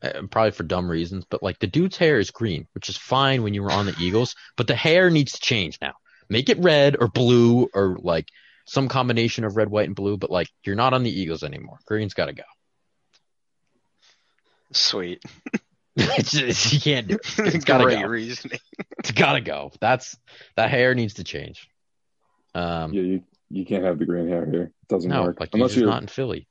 uh, 0.01 0.23
probably 0.31 0.51
for 0.51 0.63
dumb 0.63 0.89
reasons, 0.89 1.25
but 1.29 1.43
like 1.43 1.59
the 1.59 1.67
dude's 1.67 1.97
hair 1.97 2.19
is 2.19 2.31
green, 2.31 2.67
which 2.73 2.89
is 2.89 2.97
fine 2.97 3.43
when 3.43 3.53
you 3.53 3.61
were 3.63 3.71
on 3.71 3.85
the 3.85 3.95
Eagles, 3.99 4.35
but 4.57 4.67
the 4.67 4.75
hair 4.75 5.09
needs 5.09 5.33
to 5.33 5.39
change 5.39 5.77
now. 5.81 5.93
Make 6.29 6.49
it 6.49 6.57
red 6.59 6.97
or 6.99 7.07
blue 7.07 7.69
or 7.73 7.97
like 8.01 8.27
some 8.65 8.87
combination 8.87 9.43
of 9.43 9.55
red, 9.55 9.69
white, 9.69 9.85
and 9.87 9.95
blue. 9.95 10.17
But 10.17 10.31
like 10.31 10.47
you're 10.65 10.75
not 10.75 10.93
on 10.95 11.03
the 11.03 11.11
Eagles 11.11 11.43
anymore. 11.43 11.77
Green's 11.85 12.15
got 12.15 12.25
to 12.25 12.33
go. 12.33 12.43
Sweet. 14.71 15.23
it's 15.95 16.31
just, 16.31 16.73
you 16.73 16.79
can't 16.79 17.07
do 17.07 17.15
it. 17.15 17.55
It's 17.55 17.65
gotta 17.65 17.83
Great 17.85 18.01
go. 18.01 18.07
reasoning. 18.07 18.59
It's 18.99 19.11
gotta 19.11 19.41
go. 19.41 19.71
That's 19.79 20.17
that 20.55 20.69
hair 20.71 20.95
needs 20.95 21.15
to 21.15 21.23
change. 21.23 21.69
Um, 22.53 22.93
Yeah, 22.93 23.01
you 23.03 23.23
you 23.55 23.65
can't 23.65 23.83
have 23.83 23.99
the 23.99 24.05
green 24.05 24.27
hair 24.27 24.49
here. 24.49 24.63
It 24.63 24.87
doesn't 24.89 25.09
no, 25.09 25.23
work 25.23 25.39
like 25.39 25.49
unless 25.53 25.75
you're. 25.75 25.87
not 25.87 26.01
in 26.01 26.07
Philly. 26.07 26.47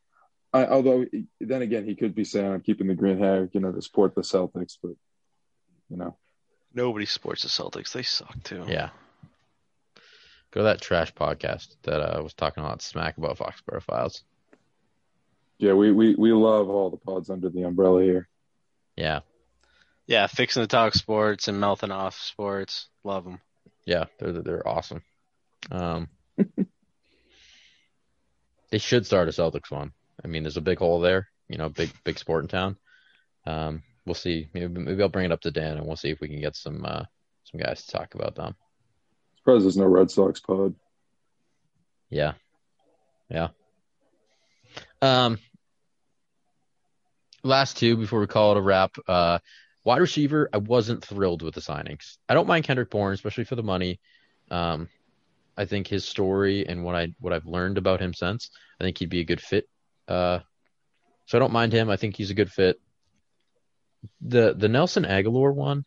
I, 0.53 0.67
although 0.67 1.05
then 1.41 1.63
again, 1.63 1.85
he 1.85 1.97
could 1.97 2.15
be 2.15 2.25
saying 2.25 2.47
I'm 2.47 2.61
keeping 2.61 2.87
the 2.87 2.95
green 2.95 3.19
hair, 3.19 3.49
you 3.53 3.61
know, 3.61 3.73
to 3.73 3.83
support 3.83 4.15
the 4.15 4.23
Celtics, 4.23 4.79
but 4.81 4.93
you 5.91 5.97
know, 5.97 6.17
Nobody 6.75 7.07
supports 7.07 7.43
the 7.43 7.49
Celtics. 7.49 7.93
They 7.93 8.03
suck 8.03 8.43
too. 8.43 8.65
Yeah. 8.67 8.91
Go 10.51 10.61
to 10.61 10.65
that 10.65 10.81
trash 10.81 11.15
podcast 11.15 11.77
that 11.83 12.01
uh, 12.01 12.23
was 12.23 12.35
talking 12.35 12.65
a 12.65 12.67
lot 12.67 12.83
smack 12.83 13.17
about 13.17 13.39
Foxborough 13.39 13.83
Files. 13.83 14.23
yeah, 15.59 15.73
we 15.73 15.93
we 15.93 16.15
we 16.17 16.33
love 16.33 16.69
all 16.69 16.91
the 16.91 16.97
pods 16.97 17.31
under 17.31 17.49
the 17.49 17.63
umbrella 17.63 18.03
here. 18.03 18.29
Yeah, 18.97 19.21
Yeah, 20.07 20.27
fixing 20.27 20.63
to 20.63 20.67
talk 20.69 20.95
sports 20.95 21.49
and 21.49 21.61
melting 21.61 21.91
off 21.91 22.17
sports. 22.17 22.89
Love 23.03 23.25
them. 23.25 23.41
yeah, 23.85 24.05
they're 24.19 24.33
they're 24.33 24.69
awesome. 24.69 25.03
Um, 25.71 26.09
they 28.75 28.79
should 28.79 29.07
start 29.07 29.29
a 29.29 29.31
Celtics 29.31 29.71
one. 29.71 29.93
I 30.25 30.27
mean, 30.27 30.43
there's 30.43 30.57
a 30.57 30.61
big 30.61 30.81
hole 30.81 30.99
there. 30.99 31.29
You 31.49 31.59
know, 31.59 31.69
big 31.69 31.93
big 32.03 32.19
sport 32.19 32.43
in 32.43 32.49
town. 32.49 32.77
Um, 33.47 33.85
we'll 34.05 34.17
see. 34.17 34.49
Maybe 34.53 34.67
maybe 34.67 35.01
I'll 35.01 35.09
bring 35.09 35.27
it 35.27 35.31
up 35.31 35.43
to 35.43 35.53
Dan 35.53 35.77
and 35.77 35.87
we'll 35.87 35.95
see 35.95 36.11
if 36.11 36.21
we 36.21 36.27
can 36.27 36.41
get 36.41 36.57
some 36.57 36.85
uh, 36.85 37.05
some 37.45 37.61
guys 37.61 37.85
to 37.85 37.93
talk 37.93 38.17
about 38.17 38.35
them. 38.35 38.57
Surprised 39.37 39.65
there's 39.65 39.77
no 39.77 39.87
Red 39.87 40.11
Sox 40.11 40.41
pod. 40.41 40.75
Yeah. 42.11 42.33
Yeah. 43.31 43.51
Um 45.01 45.39
last 47.45 47.77
two 47.77 47.97
before 47.97 48.19
we 48.19 48.27
call 48.27 48.51
it 48.51 48.59
a 48.59 48.61
wrap. 48.61 48.97
Uh 49.07 49.39
wide 49.85 50.01
receiver, 50.01 50.51
I 50.53 50.57
wasn't 50.57 51.05
thrilled 51.05 51.43
with 51.43 51.55
the 51.55 51.61
signings. 51.61 52.17
I 52.29 52.35
don't 52.35 52.49
mind 52.49 52.65
Kendrick 52.65 52.91
Bourne, 52.91 53.15
especially 53.15 53.45
for 53.45 53.55
the 53.55 53.63
money. 53.63 54.01
Um 54.51 54.89
I 55.57 55.65
think 55.65 55.87
his 55.87 56.05
story 56.05 56.67
and 56.67 56.85
what 56.85 56.95
I 56.95 57.09
what 57.21 57.33
I've 57.33 57.47
learned 57.47 57.79
about 57.79 58.01
him 58.01 58.15
since, 58.15 58.51
I 58.81 58.85
think 58.85 58.99
he'd 58.99 59.11
be 59.11 59.21
a 59.21 59.25
good 59.25 59.41
fit. 59.41 59.69
Uh 60.09 60.41
so 61.27 61.39
I 61.39 61.41
don't 61.41 61.53
mind 61.53 61.73
him. 61.73 61.89
I 61.89 61.97
think 61.97 62.17
he's 62.17 62.31
a 62.31 62.35
good 62.35 62.51
fit. 62.51 62.81
The 64.21 64.55
the 64.55 64.69
Nelson 64.69 65.05
Agholor 65.05 65.55
one, 65.55 65.85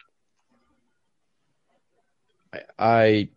I, 2.54 2.62
I 2.80 3.30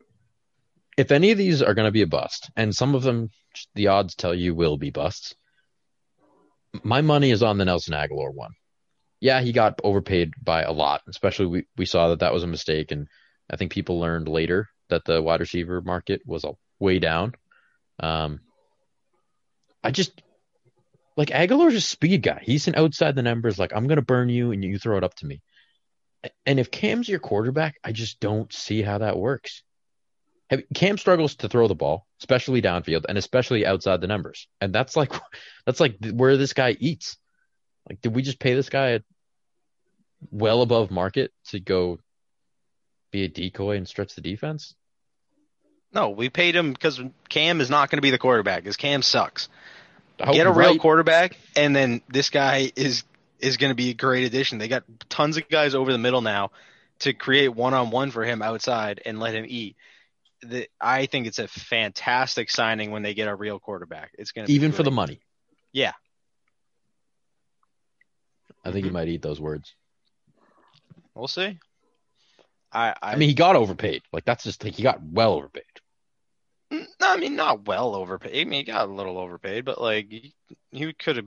if 0.96 1.10
any 1.10 1.30
of 1.30 1.38
these 1.38 1.62
are 1.62 1.74
going 1.74 1.86
to 1.86 1.92
be 1.92 2.02
a 2.02 2.06
bust, 2.06 2.50
and 2.56 2.74
some 2.74 2.94
of 2.94 3.02
them 3.02 3.30
the 3.74 3.88
odds 3.88 4.14
tell 4.14 4.34
you 4.34 4.54
will 4.54 4.78
be 4.78 4.90
busts, 4.90 5.34
my 6.82 7.00
money 7.00 7.30
is 7.30 7.42
on 7.42 7.58
the 7.58 7.64
Nelson 7.64 7.94
Agholor 7.94 8.32
one. 8.34 8.52
Yeah, 9.20 9.42
he 9.42 9.52
got 9.52 9.80
overpaid 9.84 10.32
by 10.42 10.62
a 10.62 10.72
lot, 10.72 11.02
especially 11.08 11.46
we, 11.46 11.64
we 11.76 11.84
saw 11.84 12.08
that 12.08 12.20
that 12.20 12.32
was 12.32 12.42
a 12.42 12.46
mistake, 12.46 12.90
and 12.90 13.06
I 13.50 13.56
think 13.56 13.72
people 13.72 14.00
learned 14.00 14.28
later 14.28 14.68
that 14.90 15.04
the 15.04 15.22
wide 15.22 15.40
receiver 15.40 15.80
market 15.80 16.22
was 16.26 16.44
way 16.78 16.98
down. 16.98 17.34
Um, 17.98 18.40
I 19.82 19.90
just 19.90 20.22
like 21.16 21.30
Agholor's 21.30 21.74
a 21.74 21.80
speed 21.80 22.22
guy. 22.22 22.42
He's 22.44 22.68
an 22.68 22.76
outside 22.76 23.14
the 23.14 23.22
numbers, 23.22 23.58
like 23.58 23.72
I'm 23.74 23.86
gonna 23.86 24.02
burn 24.02 24.28
you 24.28 24.52
and 24.52 24.64
you 24.64 24.78
throw 24.78 24.96
it 24.96 25.04
up 25.04 25.14
to 25.16 25.26
me. 25.26 25.42
And 26.44 26.60
if 26.60 26.70
Cam's 26.70 27.08
your 27.08 27.18
quarterback, 27.18 27.76
I 27.82 27.92
just 27.92 28.20
don't 28.20 28.52
see 28.52 28.82
how 28.82 28.98
that 28.98 29.18
works. 29.18 29.62
Cam 30.74 30.98
struggles 30.98 31.36
to 31.36 31.48
throw 31.48 31.68
the 31.68 31.74
ball, 31.74 32.06
especially 32.20 32.60
downfield 32.60 33.04
and 33.08 33.16
especially 33.16 33.64
outside 33.64 34.00
the 34.00 34.08
numbers. 34.08 34.48
And 34.60 34.72
that's 34.74 34.96
like 34.96 35.12
that's 35.66 35.80
like 35.80 35.96
where 36.12 36.36
this 36.36 36.52
guy 36.52 36.76
eats. 36.78 37.16
Like, 37.88 38.00
did 38.00 38.14
we 38.14 38.22
just 38.22 38.38
pay 38.38 38.54
this 38.54 38.68
guy 38.68 39.00
well 40.30 40.62
above 40.62 40.90
market 40.90 41.32
to 41.46 41.60
go 41.60 41.98
be 43.10 43.24
a 43.24 43.28
decoy 43.28 43.76
and 43.76 43.88
stretch 43.88 44.14
the 44.14 44.20
defense? 44.20 44.74
No, 45.92 46.10
we 46.10 46.28
paid 46.28 46.54
him 46.54 46.72
because 46.72 47.00
Cam 47.28 47.60
is 47.60 47.68
not 47.70 47.90
going 47.90 47.98
to 47.98 48.02
be 48.02 48.10
the 48.10 48.18
quarterback. 48.18 48.62
Because 48.62 48.76
Cam 48.76 49.02
sucks. 49.02 49.48
Get 50.32 50.46
a 50.46 50.50
real 50.52 50.70
right. 50.72 50.80
quarterback, 50.80 51.38
and 51.56 51.74
then 51.74 52.02
this 52.08 52.28
guy 52.30 52.70
is 52.76 53.04
is 53.38 53.56
going 53.56 53.70
to 53.70 53.74
be 53.74 53.90
a 53.90 53.94
great 53.94 54.24
addition. 54.26 54.58
They 54.58 54.68
got 54.68 54.84
tons 55.08 55.38
of 55.38 55.48
guys 55.48 55.74
over 55.74 55.90
the 55.92 55.98
middle 55.98 56.20
now 56.20 56.50
to 57.00 57.14
create 57.14 57.48
one 57.48 57.72
on 57.72 57.90
one 57.90 58.10
for 58.10 58.22
him 58.22 58.42
outside 58.42 59.00
and 59.06 59.18
let 59.18 59.34
him 59.34 59.46
eat. 59.48 59.76
The, 60.42 60.68
I 60.78 61.06
think 61.06 61.26
it's 61.26 61.38
a 61.38 61.48
fantastic 61.48 62.50
signing 62.50 62.90
when 62.90 63.02
they 63.02 63.14
get 63.14 63.28
a 63.28 63.34
real 63.34 63.58
quarterback. 63.58 64.10
It's 64.18 64.32
going 64.32 64.46
to 64.46 64.52
even 64.52 64.72
for 64.72 64.82
the 64.82 64.90
money. 64.90 65.20
Yeah. 65.72 65.92
I 68.62 68.72
think 68.72 68.84
he 68.84 68.90
Mhm. 68.90 68.94
might 68.94 69.08
eat 69.08 69.22
those 69.22 69.40
words. 69.40 69.74
We'll 71.14 71.28
see. 71.28 71.58
I 72.72 72.90
I, 72.90 73.12
I 73.12 73.16
mean, 73.16 73.30
he 73.30 73.34
got 73.34 73.56
overpaid. 73.56 74.02
Like 74.12 74.26
that's 74.26 74.44
just 74.44 74.62
like 74.62 74.74
he 74.74 74.82
got 74.82 75.02
well 75.02 75.32
overpaid. 75.32 75.64
No, 77.10 77.16
I 77.16 77.20
mean 77.20 77.34
not 77.36 77.66
well 77.66 77.94
overpaid. 77.96 78.46
I 78.46 78.48
mean 78.48 78.60
he 78.60 78.62
got 78.72 78.88
a 78.88 78.92
little 78.92 79.18
overpaid, 79.18 79.64
but 79.64 79.80
like 79.80 80.10
he, 80.10 80.32
he 80.70 80.92
could 80.92 81.16
have 81.16 81.26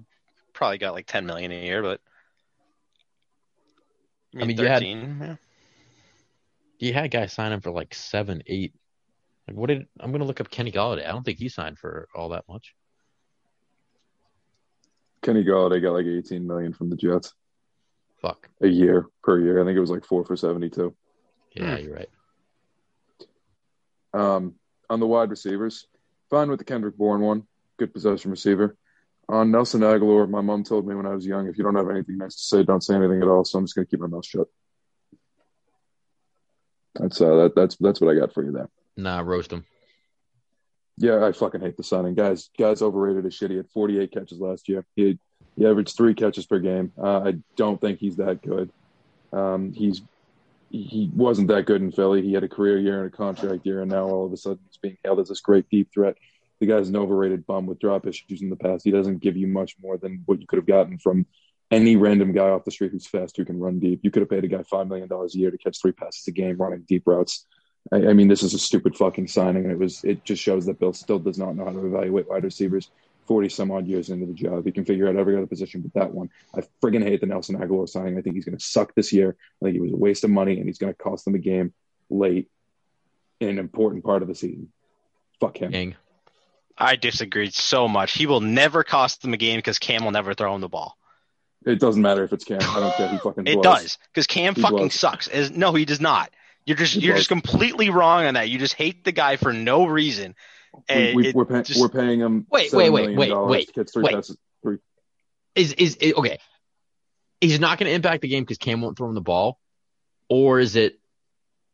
probably 0.54 0.78
got 0.78 0.94
like 0.94 1.08
ten 1.08 1.26
million 1.26 1.52
a 1.52 1.62
year. 1.62 1.82
But 1.82 2.00
I 4.36 4.46
mean, 4.46 4.58
you 4.58 4.66
had- 4.66 4.80
13, 4.82 5.18
yeah. 5.20 5.36
You 6.80 6.94
had 6.94 7.12
guys 7.12 7.32
sign 7.34 7.52
him 7.52 7.62
for 7.62 7.72
like 7.72 7.94
seven, 7.94 8.44
eight. 8.48 8.74
Like 9.48 9.58
what 9.58 9.68
did 9.68 9.86
I'm 10.00 10.12
gonna 10.12 10.24
look 10.26 10.40
up 10.42 10.50
Kenny 10.50 10.72
Golladay? 10.72 11.08
I 11.08 11.12
don't 11.12 11.24
think 11.24 11.38
he 11.40 11.50
signed 11.50 11.78
for 11.78 12.08
all 12.16 12.30
that 12.30 12.46
much. 12.48 12.74
Kenny 15.22 15.44
Golladay 15.44 15.82
got 15.82 15.94
like 15.94 16.06
18 16.06 16.46
million 16.46 16.74
from 16.74 16.90
the 16.90 16.96
Jets 16.98 17.34
Fuck. 18.22 18.50
a 18.62 18.68
year 18.68 19.08
per 19.22 19.40
year. 19.40 19.62
I 19.62 19.66
think 19.66 19.78
it 19.78 19.82
was 19.82 19.90
like 19.90 20.06
four 20.06 20.26
for 20.26 20.36
72. 20.36 20.94
Yeah, 21.56 21.78
you're 21.78 21.94
right. 21.96 22.10
Um, 24.14 24.56
on 24.94 25.00
the 25.00 25.08
wide 25.08 25.32
receivers, 25.32 25.88
fine 26.30 26.50
with 26.50 26.60
the 26.60 26.66
Kendrick 26.66 26.96
Bourne 26.96 27.22
one, 27.22 27.44
good 27.78 27.92
possession 27.92 28.30
receiver. 28.30 28.78
On 29.28 29.50
Nelson 29.50 29.82
Agholor, 29.82 30.30
my 30.30 30.42
mom 30.42 30.64
told 30.64 30.86
me 30.86 30.94
when 30.94 31.08
I 31.08 31.16
was 31.16 31.26
young, 31.26 31.48
if 31.48 31.58
you 31.58 31.64
don't 31.64 31.76
have 31.76 31.90
anything 31.90 32.18
nice 32.18 32.36
to 32.36 32.44
say, 32.44 32.64
don't 32.64 32.84
say 32.84 32.96
anything 32.96 33.22
at 33.22 33.28
all. 33.28 33.44
So 33.44 33.58
I'm 33.58 33.66
just 33.66 33.76
gonna 33.76 33.88
keep 33.88 34.02
my 34.02 34.08
mouth 34.08 34.26
shut. 34.26 34.48
That's 36.96 37.20
uh, 37.20 37.36
that, 37.36 37.56
that's 37.56 37.76
that's 37.78 38.00
what 38.00 38.16
I 38.16 38.20
got 38.20 38.34
for 38.34 38.44
you 38.44 38.52
there. 38.52 38.70
Nah, 38.96 39.22
roast 39.22 39.52
him. 39.52 39.66
Yeah, 40.98 41.26
I 41.26 41.32
fucking 41.32 41.62
hate 41.62 41.76
the 41.76 41.84
signing. 41.84 42.14
Guys, 42.14 42.52
guys 42.60 42.84
overrated 42.84 43.26
as 43.26 43.34
shit. 43.34 43.50
He 43.50 43.58
had 43.58 43.70
48 43.70 44.12
catches 44.12 44.40
last 44.40 44.70
year. 44.70 44.86
He 44.96 45.18
he 45.56 45.66
averaged 45.66 45.98
three 45.98 46.14
catches 46.14 46.46
per 46.46 46.60
game. 46.60 46.92
Uh, 47.02 47.22
I 47.22 47.34
don't 47.56 47.82
think 47.82 47.98
he's 47.98 48.18
that 48.18 48.44
good. 48.44 48.70
Um, 49.32 49.74
he's 49.74 50.02
he 50.74 51.12
wasn't 51.16 51.50
that 51.50 51.68
good 51.68 51.82
in 51.82 51.92
Philly. 51.92 52.24
He 52.24 52.34
had 52.34 52.44
a 52.44 52.50
career 52.50 52.80
year 52.80 53.04
and 53.04 53.14
a 53.14 53.16
contract 53.16 53.64
year, 53.66 53.82
and 53.82 53.92
now 53.92 54.06
all 54.06 54.26
of 54.26 54.34
a 54.34 54.38
sudden 54.38 54.60
he's 54.66 54.78
being 54.78 54.98
hailed 55.04 55.20
as 55.20 55.30
this 55.30 55.40
great 55.40 55.70
deep 55.70 55.90
threat. 55.94 56.16
The 56.60 56.66
guy's 56.66 56.90
an 56.90 56.96
overrated 56.96 57.46
bum 57.46 57.68
with 57.68 57.80
drop 57.80 58.08
issues 58.08 58.42
in 58.42 58.50
the 58.50 58.56
past. 58.56 58.84
He 58.84 58.90
doesn't 58.90 59.22
give 59.22 59.38
you 59.38 59.46
much 59.46 59.76
more 59.80 59.98
than 59.98 60.24
what 60.26 60.42
you 60.42 60.48
could 60.48 60.58
have 60.58 60.66
gotten 60.66 60.98
from 60.98 61.28
any 61.70 61.96
random 61.96 62.32
guy 62.32 62.50
off 62.50 62.66
the 62.66 62.72
street 62.72 62.92
who's 62.92 63.06
fast 63.06 63.38
who 63.38 63.46
can 63.46 63.60
run 63.60 63.80
deep. 63.80 64.00
You 64.02 64.10
could 64.10 64.22
have 64.22 64.30
paid 64.30 64.44
a 64.44 64.48
guy 64.48 64.64
five 64.64 64.88
million 64.88 65.08
dollars 65.08 65.36
a 65.36 65.38
year 65.38 65.52
to 65.52 65.58
catch 65.60 65.80
three 65.80 65.92
passes 65.92 66.28
a 66.28 66.32
game 66.32 66.58
running 66.58 66.86
deep 66.88 67.04
routes. 67.06 67.46
I, 67.92 68.08
I, 68.08 68.14
mean, 68.14 68.28
this 68.28 68.42
is 68.42 68.56
a 68.56 68.60
stupid 68.60 68.96
fucking 68.96 69.28
signing, 69.28 69.64
and 69.64 69.72
it 69.72 69.78
was 69.78 70.04
it 70.04 70.24
just 70.24 70.42
shows 70.42 70.66
that 70.66 70.80
Bill 70.80 70.94
still 70.94 71.20
does 71.20 71.38
not 71.38 71.56
know 71.56 71.66
how 71.66 71.72
to 71.72 71.86
evaluate 71.86 72.30
wide 72.30 72.46
receivers. 72.46 72.90
Forty 73.26 73.48
some 73.50 73.72
odd 73.72 73.88
years 73.88 74.10
into 74.10 74.26
the 74.26 74.34
job, 74.34 74.66
he 74.66 74.72
can 74.72 74.84
figure 74.86 75.08
out 75.08 75.16
every 75.16 75.38
other 75.38 75.48
position 75.48 75.82
but 75.82 75.94
that 75.94 76.14
one. 76.14 76.30
I 76.56 76.62
friggin' 76.82 77.04
hate 77.04 77.22
the 77.22 77.28
Nelson 77.28 77.58
Agholor 77.58 77.88
signing. 77.88 78.18
I 78.18 78.22
think 78.22 78.36
he's 78.36 78.46
going 78.46 78.58
to 78.58 78.64
suck 78.64 78.94
this 78.96 79.14
year. 79.14 79.36
I 79.62 79.66
think 79.66 79.76
he 79.76 79.80
was 79.82 79.94
a 79.94 79.96
waste 79.98 80.24
of 80.24 80.30
money, 80.30 80.58
and 80.58 80.66
he's 80.68 80.78
going 80.78 80.94
to 80.94 80.98
cost 80.98 81.24
them 81.26 81.36
a 81.36 81.40
game 81.40 81.74
late 82.10 82.50
in 83.40 83.50
an 83.50 83.60
important 83.60 84.04
part 84.04 84.22
of 84.22 84.28
the 84.28 84.36
season. 84.36 84.72
Fuck 85.40 85.58
him. 85.58 85.72
Dang. 85.72 85.96
I 86.78 86.96
disagree 86.96 87.50
so 87.52 87.88
much. 87.88 88.14
He 88.14 88.26
will 88.26 88.42
never 88.42 88.84
cost 88.84 89.22
them 89.22 89.34
a 89.34 89.38
game 89.38 89.58
because 89.58 89.80
Cam 89.80 90.04
will 90.04 90.12
never 90.12 90.34
throw 90.34 90.54
him 90.56 90.62
the 90.62 90.70
ball. 90.70 90.98
It 91.66 91.80
doesn't 91.80 92.02
matter 92.02 92.24
if 92.24 92.34
it's 92.34 92.44
Cam. 92.44 92.60
I 92.62 92.80
don't 92.80 92.96
care. 92.96 93.08
He 93.10 93.18
fucking. 93.24 93.48
It 93.48 93.62
blows. 93.62 93.82
does 93.84 93.98
because 94.12 94.28
Cam 94.28 94.56
He 94.56 94.62
fucking 94.62 94.78
blows. 94.78 94.94
sucks. 94.96 95.28
As, 95.28 95.52
no, 95.52 95.74
he 95.74 95.86
does 95.86 96.02
not. 96.02 96.30
You're 96.66 96.78
just 96.78 96.96
He 96.96 97.02
you're 97.02 97.14
blows. 97.14 97.22
just 97.22 97.30
completely 97.30 97.90
wrong 97.90 98.26
on 98.26 98.34
that. 98.34 98.50
You 98.50 98.58
just 98.60 98.74
hate 98.74 99.04
the 99.04 99.12
guy 99.12 99.36
for 99.38 99.54
no 99.54 99.86
reason. 99.86 100.36
We, 100.74 100.82
And 100.90 101.16
we, 101.16 101.28
it 101.28 101.36
we're, 101.36 101.46
pay, 101.46 101.62
just- 101.62 101.80
we're 101.80 101.90
paying 101.90 102.20
him. 102.20 102.46
Wait, 102.50 102.72
wait, 102.74 102.90
wait, 102.90 103.16
wait, 103.16 103.34
wait, 103.48 103.68
to 103.68 103.74
catch 103.74 103.92
three 103.94 104.04
wait. 104.04 104.16
passes. 104.16 104.38
Three. 104.62 104.78
Is 105.56 105.74
is 105.74 105.98
it, 106.02 106.16
okay? 106.18 106.40
He's 107.42 107.60
not 107.60 107.78
going 107.78 107.90
to 107.90 107.94
impact 107.94 108.22
the 108.22 108.28
game 108.28 108.44
because 108.44 108.58
Cam 108.58 108.82
won't 108.82 108.98
throw 108.98 109.08
him 109.10 109.16
the 109.16 109.22
ball, 109.22 109.60
or 110.30 110.60
is 110.60 110.76
it 110.76 111.00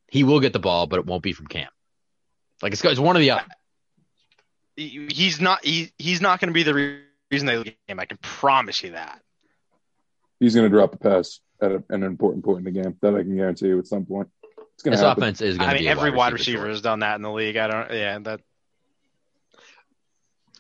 he 0.10 0.24
will 0.24 0.40
get 0.40 0.52
the 0.54 0.60
ball, 0.60 0.88
but 0.88 1.00
it 1.00 1.06
won't 1.06 1.24
be 1.24 1.34
from 1.34 1.48
Cam? 1.48 1.70
Like 2.62 2.74
it's, 2.74 2.84
it's 2.84 3.00
one 3.00 3.16
of 3.16 3.22
the 3.22 3.32
other. 3.32 3.46
he's 4.76 5.40
not 5.40 5.64
he, 5.64 5.92
he's 5.98 6.22
not 6.22 6.40
going 6.40 6.48
to 6.50 6.54
be 6.54 6.64
the 6.64 6.74
re- 6.74 7.02
reason 7.32 7.46
they 7.48 7.56
lose 7.58 7.66
the 7.66 7.76
game. 7.88 8.00
I 8.00 8.06
can 8.06 8.18
promise 8.18 8.84
you 8.84 8.92
that. 8.92 9.22
He's 10.40 10.56
going 10.56 10.66
to 10.66 10.70
drop 10.70 10.94
a 10.94 10.98
pass 10.98 11.40
at 11.62 11.72
a, 11.72 11.84
an 11.90 12.04
important 12.04 12.44
point 12.44 12.60
in 12.60 12.64
the 12.74 12.82
game. 12.82 12.96
That 13.02 13.16
I 13.16 13.20
can 13.24 13.36
guarantee 13.36 13.68
you 13.68 13.80
at 13.80 13.88
some 13.88 14.06
point. 14.06 14.30
It's 14.74 14.84
going 14.84 14.92
This 14.92 15.02
to 15.02 15.08
happen. 15.08 15.24
offense 15.24 15.42
is 15.42 15.58
going 15.58 15.70
I 15.70 15.74
to 15.74 15.80
mean, 15.80 15.88
a 15.88 15.92
every 15.92 16.12
wide 16.12 16.34
receiver 16.34 16.60
receiver 16.60 16.70
has 16.70 16.82
done 16.82 17.00
that 17.00 17.16
in 17.16 17.22
the 17.22 17.32
league. 17.32 17.58
I 17.58 17.68
don't. 17.68 17.92
Yeah, 17.92 18.20
that 18.20 18.42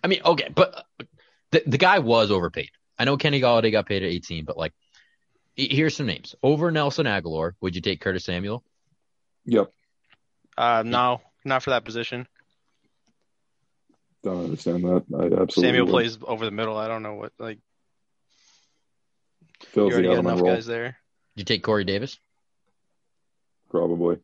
I 0.03 0.07
mean, 0.07 0.21
okay, 0.23 0.49
but 0.53 0.85
uh, 0.99 1.03
the 1.51 1.63
the 1.65 1.77
guy 1.77 1.99
was 1.99 2.31
overpaid. 2.31 2.69
I 2.97 3.05
know 3.05 3.17
Kenny 3.17 3.39
Golladay 3.41 3.71
got 3.71 3.85
paid 3.85 4.03
at 4.03 4.09
18, 4.09 4.45
but 4.45 4.57
like, 4.57 4.73
here's 5.55 5.95
some 5.95 6.05
names: 6.05 6.35
over 6.43 6.71
Nelson 6.71 7.05
Agholor. 7.05 7.53
Would 7.61 7.75
you 7.75 7.81
take 7.81 8.01
Curtis 8.01 8.25
Samuel? 8.25 8.63
Yep. 9.45 9.71
uh, 10.57 10.83
no, 10.85 11.21
not 11.45 11.63
for 11.63 11.71
that 11.71 11.85
position. 11.85 12.27
Don't 14.23 14.43
understand 14.45 14.83
that. 14.83 15.03
I 15.13 15.41
absolutely. 15.41 15.49
Samuel 15.69 15.85
would. 15.85 15.91
plays 15.91 16.17
over 16.23 16.43
the 16.45 16.51
middle. 16.51 16.77
I 16.77 16.87
don't 16.87 17.03
know 17.03 17.15
what 17.15 17.31
like. 17.39 17.59
Fills 19.63 19.91
You 19.93 20.01
the 20.01 20.07
already 20.07 20.23
got 20.23 20.31
enough 20.31 20.41
role. 20.41 20.55
guys 20.55 20.65
there. 20.65 20.97
Did 21.35 21.41
you 21.41 21.45
take 21.45 21.63
Corey 21.63 21.83
Davis? 21.83 22.17
Probably. 23.69 24.17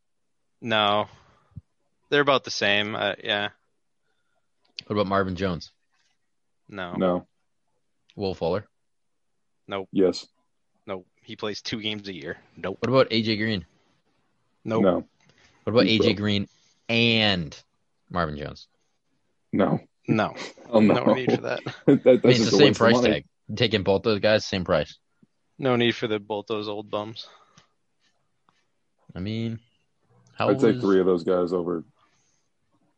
No, 0.62 1.08
they're 2.10 2.22
about 2.22 2.44
the 2.44 2.52
same. 2.52 2.96
Uh, 2.96 3.14
yeah, 3.24 3.50
What 4.88 4.96
about 4.96 5.08
Marvin 5.08 5.36
Jones? 5.36 5.72
no, 6.68 6.94
No. 6.94 7.28
Will 8.16 8.34
Fuller? 8.34 8.66
Nope. 9.68 9.90
Yes. 9.92 10.28
no. 10.86 11.06
He 11.22 11.36
plays 11.36 11.62
two 11.62 11.82
games 11.82 12.08
a 12.08 12.14
year. 12.14 12.38
Nope. 12.56 12.78
What 12.80 12.90
about 12.90 13.10
AJ 13.10 13.38
Green? 13.40 13.66
Nope. 14.64 14.84
No. 14.84 15.06
What 15.64 15.74
about 15.74 15.86
He's 15.88 16.00
AJ 16.00 16.04
broke. 16.04 16.18
Green 16.18 16.48
and 16.88 17.58
Marvin 18.10 18.38
Jones? 18.38 18.68
No. 19.52 19.80
No. 20.08 20.36
Oh, 20.70 20.80
no. 20.80 21.04
No 21.04 21.14
need 21.14 21.32
for 21.32 21.42
that. 21.42 21.64
that 21.86 22.04
that's 22.04 22.08
I 22.24 22.28
mean, 22.28 22.42
it's 22.42 22.52
the 22.52 22.58
same 22.58 22.74
price 22.76 22.94
money. 22.94 23.10
tag. 23.10 23.26
Taking 23.56 23.84
both 23.84 24.04
those 24.04 24.20
guys, 24.20 24.46
same 24.46 24.64
price. 24.64 24.98
No 25.58 25.76
need 25.76 25.96
for 25.96 26.08
the 26.08 26.20
both 26.20 26.48
those 26.48 26.68
old 26.68 26.90
bums. 26.90 27.28
I 29.16 29.20
mean, 29.20 29.60
how 30.34 30.50
I'd 30.50 30.60
take 30.60 30.82
three 30.82 31.00
of 31.00 31.06
those 31.06 31.24
guys 31.24 31.54
over 31.54 31.84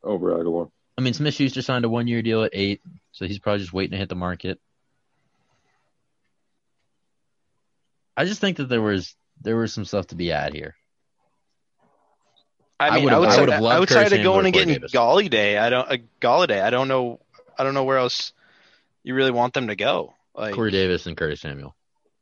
over 0.04 0.32
Agholor. 0.34 0.72
I 0.98 1.02
mean, 1.02 1.14
Smith 1.14 1.36
Schuster 1.36 1.62
signed 1.62 1.86
a 1.86 1.90
one 1.90 2.08
year 2.08 2.22
deal 2.22 2.44
at 2.44 2.52
eight, 2.54 2.82
so 3.12 3.26
he's 3.28 3.40
probably 3.40 3.60
just 3.60 3.74
waiting 3.74 3.92
to 3.92 3.98
hit 3.98 4.10
the 4.10 4.16
market. 4.16 4.60
I 8.16 8.26
just 8.26 8.42
think 8.42 8.58
that 8.58 8.68
there 8.68 8.82
was 8.82 9.16
there 9.42 9.56
was 9.56 9.72
some 9.74 9.86
stuff 9.86 10.08
to 10.08 10.16
be 10.16 10.28
had 10.28 10.54
here. 10.54 10.76
I 12.80 12.90
I 12.90 13.00
mean, 13.00 13.10
I 13.10 13.14
outside, 13.14 13.40
would've 13.42 13.62
loved 13.62 13.92
outside 13.92 14.14
of 14.14 14.24
going 14.24 14.46
and 14.46 14.54
getting. 14.54 14.82
Golladay, 14.82 15.60
I 15.60 15.70
don't. 15.70 15.88
Uh, 15.92 15.98
Golladay, 16.20 16.62
I 16.64 16.72
don't 16.72 16.88
know. 16.88 17.20
I 17.58 17.64
don't 17.64 17.76
know 17.76 17.84
where 17.84 17.98
else 17.98 18.34
you 19.04 19.14
really 19.14 19.32
want 19.32 19.54
them 19.54 19.68
to 19.68 19.76
go. 19.76 20.16
Like 20.36 20.56
Corey 20.56 20.72
Davis 20.72 21.06
and 21.06 21.16
Curtis 21.16 21.42
Samuel. 21.42 21.76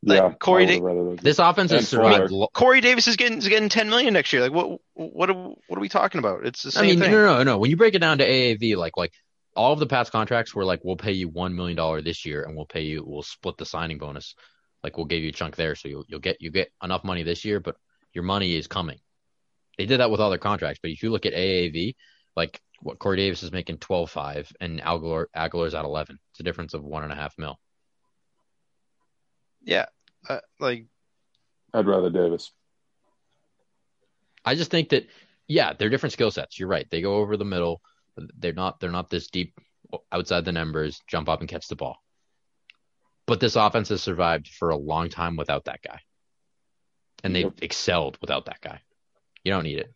Like, 0.08 0.22
yeah. 0.22 0.34
Corey 0.39 0.68
Da- 0.68 1.16
This 1.16 1.39
offense 1.39 1.72
is 1.72 1.80
And 1.80 1.88
survived. 1.88 2.32
Corey 2.53 2.80
Davis 2.80 3.08
is 3.08 3.16
getting 3.16 3.39
is 3.39 3.47
getting 3.47 3.70
ten 3.70 3.89
million 3.89 4.14
next 4.14 4.32
year. 4.32 4.43
Like 4.47 4.51
what? 4.51 4.80
What? 4.93 5.30
Are, 5.32 5.34
what 5.34 5.78
are 5.78 5.80
we 5.80 5.89
talking 5.89 6.20
about? 6.20 6.45
It's 6.45 6.62
the 6.62 6.70
I 6.70 6.72
same 6.82 6.86
mean, 6.86 6.99
thing. 6.99 7.12
no, 7.12 7.26
no, 7.26 7.38
no, 7.38 7.43
no. 7.43 7.58
When 7.58 7.72
you 7.72 7.78
break 7.78 7.95
it 7.95 7.99
down 7.99 8.20
to 8.20 8.28
AAV, 8.28 8.76
like 8.78 8.97
like 8.97 9.14
all 9.56 9.74
of 9.74 9.80
the 9.80 9.88
past 9.88 10.12
contracts 10.12 10.53
were 10.53 10.64
like, 10.64 10.82
we'll 10.84 10.95
pay 10.95 11.14
you 11.14 11.28
one 11.28 11.56
million 11.56 11.76
dollar 11.76 12.01
this 12.03 12.24
year, 12.24 12.43
and 12.43 12.56
we'll 12.56 12.68
pay 12.68 12.84
you, 12.84 13.03
we'll 13.03 13.24
split 13.24 13.58
the 13.58 13.66
signing 13.66 13.97
bonus. 13.97 14.36
Like 14.84 14.95
we'll 14.95 15.08
give 15.08 15.24
you 15.24 15.30
a 15.30 15.34
chunk 15.34 15.56
there, 15.56 15.74
so 15.74 15.88
you'll 15.88 16.06
you'll 16.08 16.20
get 16.20 16.38
you 16.39 16.51
get 16.51 16.72
enough 16.84 17.03
money 17.03 17.24
this 17.24 17.43
year, 17.43 17.60
but 17.60 17.76
your 18.14 18.24
money 18.24 18.56
is 18.56 18.68
coming. 18.68 18.99
They 19.80 19.88
did 19.88 20.01
that 20.01 20.12
with 20.12 20.20
other 20.22 20.38
contracts, 20.38 20.80
but 20.84 20.91
if 20.91 21.01
you 21.01 21.10
look 21.10 21.26
at 21.26 21.34
AAV, 21.34 21.95
like 22.36 22.62
what 22.82 22.99
Corey 22.99 23.18
Davis 23.18 23.41
is 23.41 23.51
making 23.51 23.80
twelve 23.80 24.12
five, 24.12 24.51
and 24.62 24.80
Agholor 24.82 25.26
Agholor's 25.36 25.74
at 25.74 25.84
eleven. 25.84 26.20
It's 26.32 26.41
a 26.41 26.43
difference 26.43 26.76
of 26.76 26.84
one 26.84 27.03
and 27.03 27.12
a 27.12 27.16
half 27.16 27.34
mil. 27.39 27.58
Yeah. 29.64 29.86
Uh, 30.28 30.39
like 30.59 30.86
I'd 31.73 31.88
rather 31.88 32.09
Davis. 32.09 32.51
I 34.43 34.55
just 34.55 34.71
think 34.71 34.89
that 34.89 35.07
yeah, 35.47 35.73
they're 35.73 35.89
different 35.89 36.13
skill 36.13 36.32
sets. 36.32 36.59
You're 36.59 36.69
right. 36.69 36.88
They 36.89 37.01
go 37.01 37.15
over 37.15 37.38
the 37.38 37.45
middle. 37.45 37.82
They're 38.17 38.53
not 38.53 38.80
they're 38.80 38.91
not 38.91 39.09
this 39.09 39.28
deep 39.28 39.59
outside 40.11 40.45
the 40.45 40.51
numbers, 40.51 41.01
jump 41.07 41.30
up 41.30 41.39
and 41.41 41.49
catch 41.49 41.67
the 41.67 41.76
ball. 41.76 41.97
But 43.28 43.39
this 43.39 43.55
offense 43.55 43.89
has 43.89 44.03
survived 44.03 44.47
for 44.47 44.69
a 44.69 44.78
long 44.78 45.09
time 45.09 45.36
without 45.36 45.65
that 45.65 45.82
guy. 45.82 45.99
And 47.23 47.36
they've 47.36 47.45
Yep. 47.45 47.53
excelled 47.61 48.17
without 48.21 48.45
that 48.45 48.61
guy. 48.61 48.82
You 49.43 49.51
don't 49.51 49.63
need 49.63 49.80
it. 49.80 49.93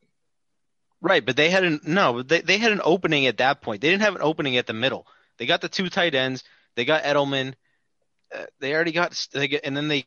right, 1.01 1.25
but 1.25 1.37
they 1.37 1.49
had 1.49 1.63
an 1.63 1.79
no. 1.85 2.21
They 2.23 2.41
they 2.41 2.57
had 2.57 2.71
an 2.71 2.81
opening 2.83 3.25
at 3.27 3.37
that 3.37 3.61
point. 3.61 3.81
They 3.81 3.89
didn't 3.89 4.03
have 4.03 4.15
an 4.15 4.21
opening 4.21 4.57
at 4.57 4.67
the 4.67 4.73
middle. 4.73 5.07
They 5.37 5.45
got 5.45 5.61
the 5.61 5.69
two 5.69 5.89
tight 5.89 6.13
ends. 6.15 6.43
They 6.75 6.85
got 6.85 7.03
Edelman. 7.03 7.53
Uh, 8.33 8.45
they 8.59 8.73
already 8.73 8.91
got. 8.91 9.27
They 9.33 9.47
get, 9.47 9.61
and 9.63 9.75
then 9.75 9.87
they 9.87 10.05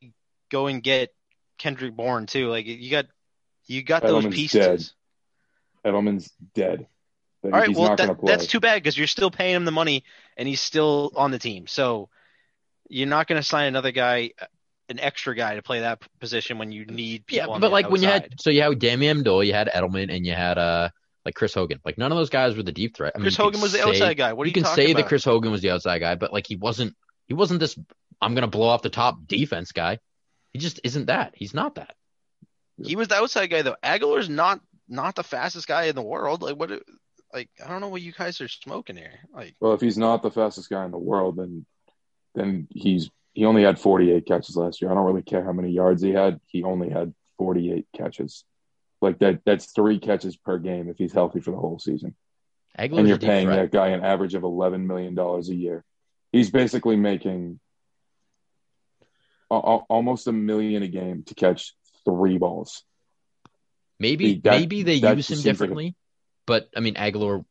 go 0.50 0.66
and 0.66 0.82
get 0.82 1.12
Kendrick 1.58 1.94
Bourne 1.94 2.26
too. 2.26 2.48
Like 2.48 2.66
you 2.66 2.90
got, 2.90 3.06
you 3.66 3.82
got 3.82 4.02
those 4.02 4.26
pieces. 4.26 4.94
dead. 5.84 5.92
Edelman's 5.92 6.32
dead. 6.54 6.86
Like, 7.42 7.54
All 7.54 7.58
right, 7.60 7.74
well 7.74 7.88
that, 7.88 7.98
going 7.98 8.08
to 8.10 8.14
play. 8.14 8.32
that's 8.32 8.46
too 8.46 8.60
bad 8.60 8.76
because 8.76 8.96
you're 8.96 9.08
still 9.08 9.30
paying 9.30 9.56
him 9.56 9.64
the 9.64 9.72
money 9.72 10.04
and 10.36 10.46
he's 10.46 10.60
still 10.60 11.12
on 11.16 11.32
the 11.32 11.40
team. 11.40 11.66
So 11.66 12.08
you're 12.88 13.08
not 13.08 13.26
going 13.26 13.40
to 13.40 13.46
sign 13.46 13.66
another 13.66 13.90
guy, 13.90 14.30
an 14.88 15.00
extra 15.00 15.34
guy 15.34 15.56
to 15.56 15.62
play 15.62 15.80
that 15.80 16.00
position 16.20 16.58
when 16.58 16.70
you 16.70 16.84
need 16.86 17.26
people. 17.26 17.48
Yeah, 17.48 17.54
on 17.54 17.60
but 17.60 17.68
the 17.68 17.72
like 17.72 17.90
when 17.90 18.00
you 18.00 18.08
had 18.08 18.40
so 18.40 18.50
you 18.50 18.62
had 18.62 18.78
Danny 18.78 19.06
Amendola, 19.06 19.44
you 19.44 19.54
had 19.54 19.68
Edelman, 19.68 20.14
and 20.14 20.24
you 20.24 20.34
had 20.34 20.56
uh 20.56 20.90
like 21.24 21.34
Chris 21.34 21.54
Hogan. 21.54 21.80
Like 21.84 21.98
none 21.98 22.12
of 22.12 22.18
those 22.18 22.30
guys 22.30 22.56
were 22.56 22.62
the 22.62 22.72
deep 22.72 22.96
threat. 22.96 23.12
I 23.16 23.18
mean, 23.18 23.24
Chris 23.24 23.38
you 23.38 23.44
Hogan 23.44 23.60
was 23.60 23.72
the 23.72 23.78
say- 23.78 23.88
outside 23.88 24.16
guy. 24.16 24.34
What 24.34 24.44
are 24.44 24.46
you 24.46 24.50
you, 24.50 24.54
can 24.54 24.62
talking 24.62 24.84
say 24.84 24.92
about? 24.92 25.02
that 25.02 25.08
Chris 25.08 25.24
Hogan 25.24 25.50
was 25.50 25.62
the 25.62 25.70
outside 25.70 25.98
guy, 25.98 26.14
but 26.14 26.32
like 26.32 26.46
he 26.46 26.54
wasn't 26.54 26.94
he 27.26 27.34
wasn't 27.34 27.58
this 27.58 27.76
I'm 28.22 28.34
gonna 28.34 28.46
blow 28.46 28.68
off 28.68 28.82
the 28.82 28.88
top 28.90 29.26
defense 29.26 29.72
guy. 29.72 29.98
He 30.52 30.58
just 30.58 30.80
isn't 30.84 31.06
that. 31.06 31.32
He's 31.36 31.54
not 31.54 31.74
that. 31.76 31.94
he 32.82 32.96
was 32.96 33.08
the 33.08 33.16
outside 33.16 33.48
guy 33.48 33.62
though. 33.62 33.76
Agholor's 33.82 34.28
not 34.28 34.60
not 34.88 35.14
the 35.14 35.22
fastest 35.24 35.66
guy 35.68 35.84
in 35.84 35.94
the 35.94 36.02
world. 36.02 36.42
Like 36.42 36.56
what? 36.56 36.70
it- 36.70 36.82
Like 37.34 37.48
I 37.64 37.68
don't 37.68 37.80
know 37.80 37.88
what 37.88 38.02
you 38.02 38.12
guys 38.12 38.40
are 38.40 38.48
smoking 38.48 38.96
here. 38.96 39.18
Like 39.34 39.54
Well, 39.60 39.72
if 39.74 39.80
he's 39.80 39.96
not 39.98 40.22
the 40.22 40.30
fastest 40.30 40.68
guy 40.70 40.84
in 40.84 40.90
the 40.90 40.98
world, 40.98 41.36
then 41.36 41.64
then 42.34 42.68
he's 42.70 43.10
he 43.34 43.44
only 43.46 43.62
had 43.62 43.78
48 43.78 44.26
catches 44.26 44.56
last 44.56 44.82
year. 44.82 44.90
I 44.90 44.94
don't 44.94 45.06
really 45.06 45.22
care 45.22 45.42
how 45.42 45.52
many 45.52 45.70
yards 45.70 46.02
he 46.02 46.10
had. 46.10 46.38
He 46.46 46.62
only 46.64 46.90
had 46.90 47.14
48 47.38 47.86
catches. 47.96 48.44
Like 49.00 49.18
that 49.20 49.40
that's 49.46 49.72
three 49.72 49.98
catches 49.98 50.36
per 50.36 50.58
game 50.58 50.88
if 50.90 50.98
he's 50.98 51.12
healthy 51.14 51.40
for 51.40 51.50
the 51.50 51.56
whole 51.56 51.78
season. 51.78 52.14
Agholor's 52.78 52.98
and 52.98 53.08
you're 53.08 53.18
paying 53.18 53.46
threat. 53.46 53.70
that 53.70 53.76
guy 53.76 53.88
an 53.88 54.04
average 54.04 54.34
of 54.34 54.42
11 54.44 54.86
million 54.86 55.14
dollars 55.14 55.48
a 55.48 55.54
year. 55.54 55.84
He's 56.32 56.50
basically 56.50 56.96
making 56.96 57.40
a- 57.40 57.58
a- 57.58 57.60
almost 59.58 60.26
a 60.26 60.32
million 60.32 60.82
a 60.82 60.88
game 60.88 61.22
to 61.24 61.34
catch 61.34 61.74
three 62.04 62.38
balls. 62.38 62.82
Maybe 63.98 64.40
that- 64.44 64.58
maybe 64.60 64.82
they 64.82 64.94
use 64.94 65.02
him 65.02 65.16
just 65.16 65.28
seems 65.28 65.44
like 65.44 65.44
a- 65.46 65.52
differently, 65.52 65.94
but 66.46 66.68
I 66.76 66.80
mean 66.80 66.94
Agholor 66.94 67.44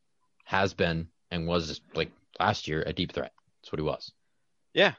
has 0.45 0.73
been 0.73 1.07
and 1.29 1.47
was 1.47 1.79
like 1.95 2.11
last 2.39 2.67
year 2.67 2.83
a 2.85 2.91
deep 2.93 3.13
threat. 3.13 3.31
That's 3.61 3.71
what 3.71 3.79
he 3.79 3.85
was. 3.85 4.11
yeah, 4.73 4.93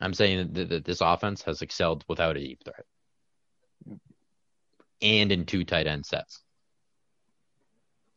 I'm 0.00 0.14
saying 0.14 0.52
that, 0.52 0.68
that 0.68 0.84
this 0.84 1.00
offense 1.00 1.42
has 1.42 1.62
excelled 1.62 2.04
without 2.08 2.36
a 2.36 2.40
deep 2.40 2.62
threat, 2.64 2.84
and 5.02 5.32
in 5.32 5.46
two 5.46 5.64
tight 5.64 5.86
end 5.86 6.04
sets. 6.06 6.40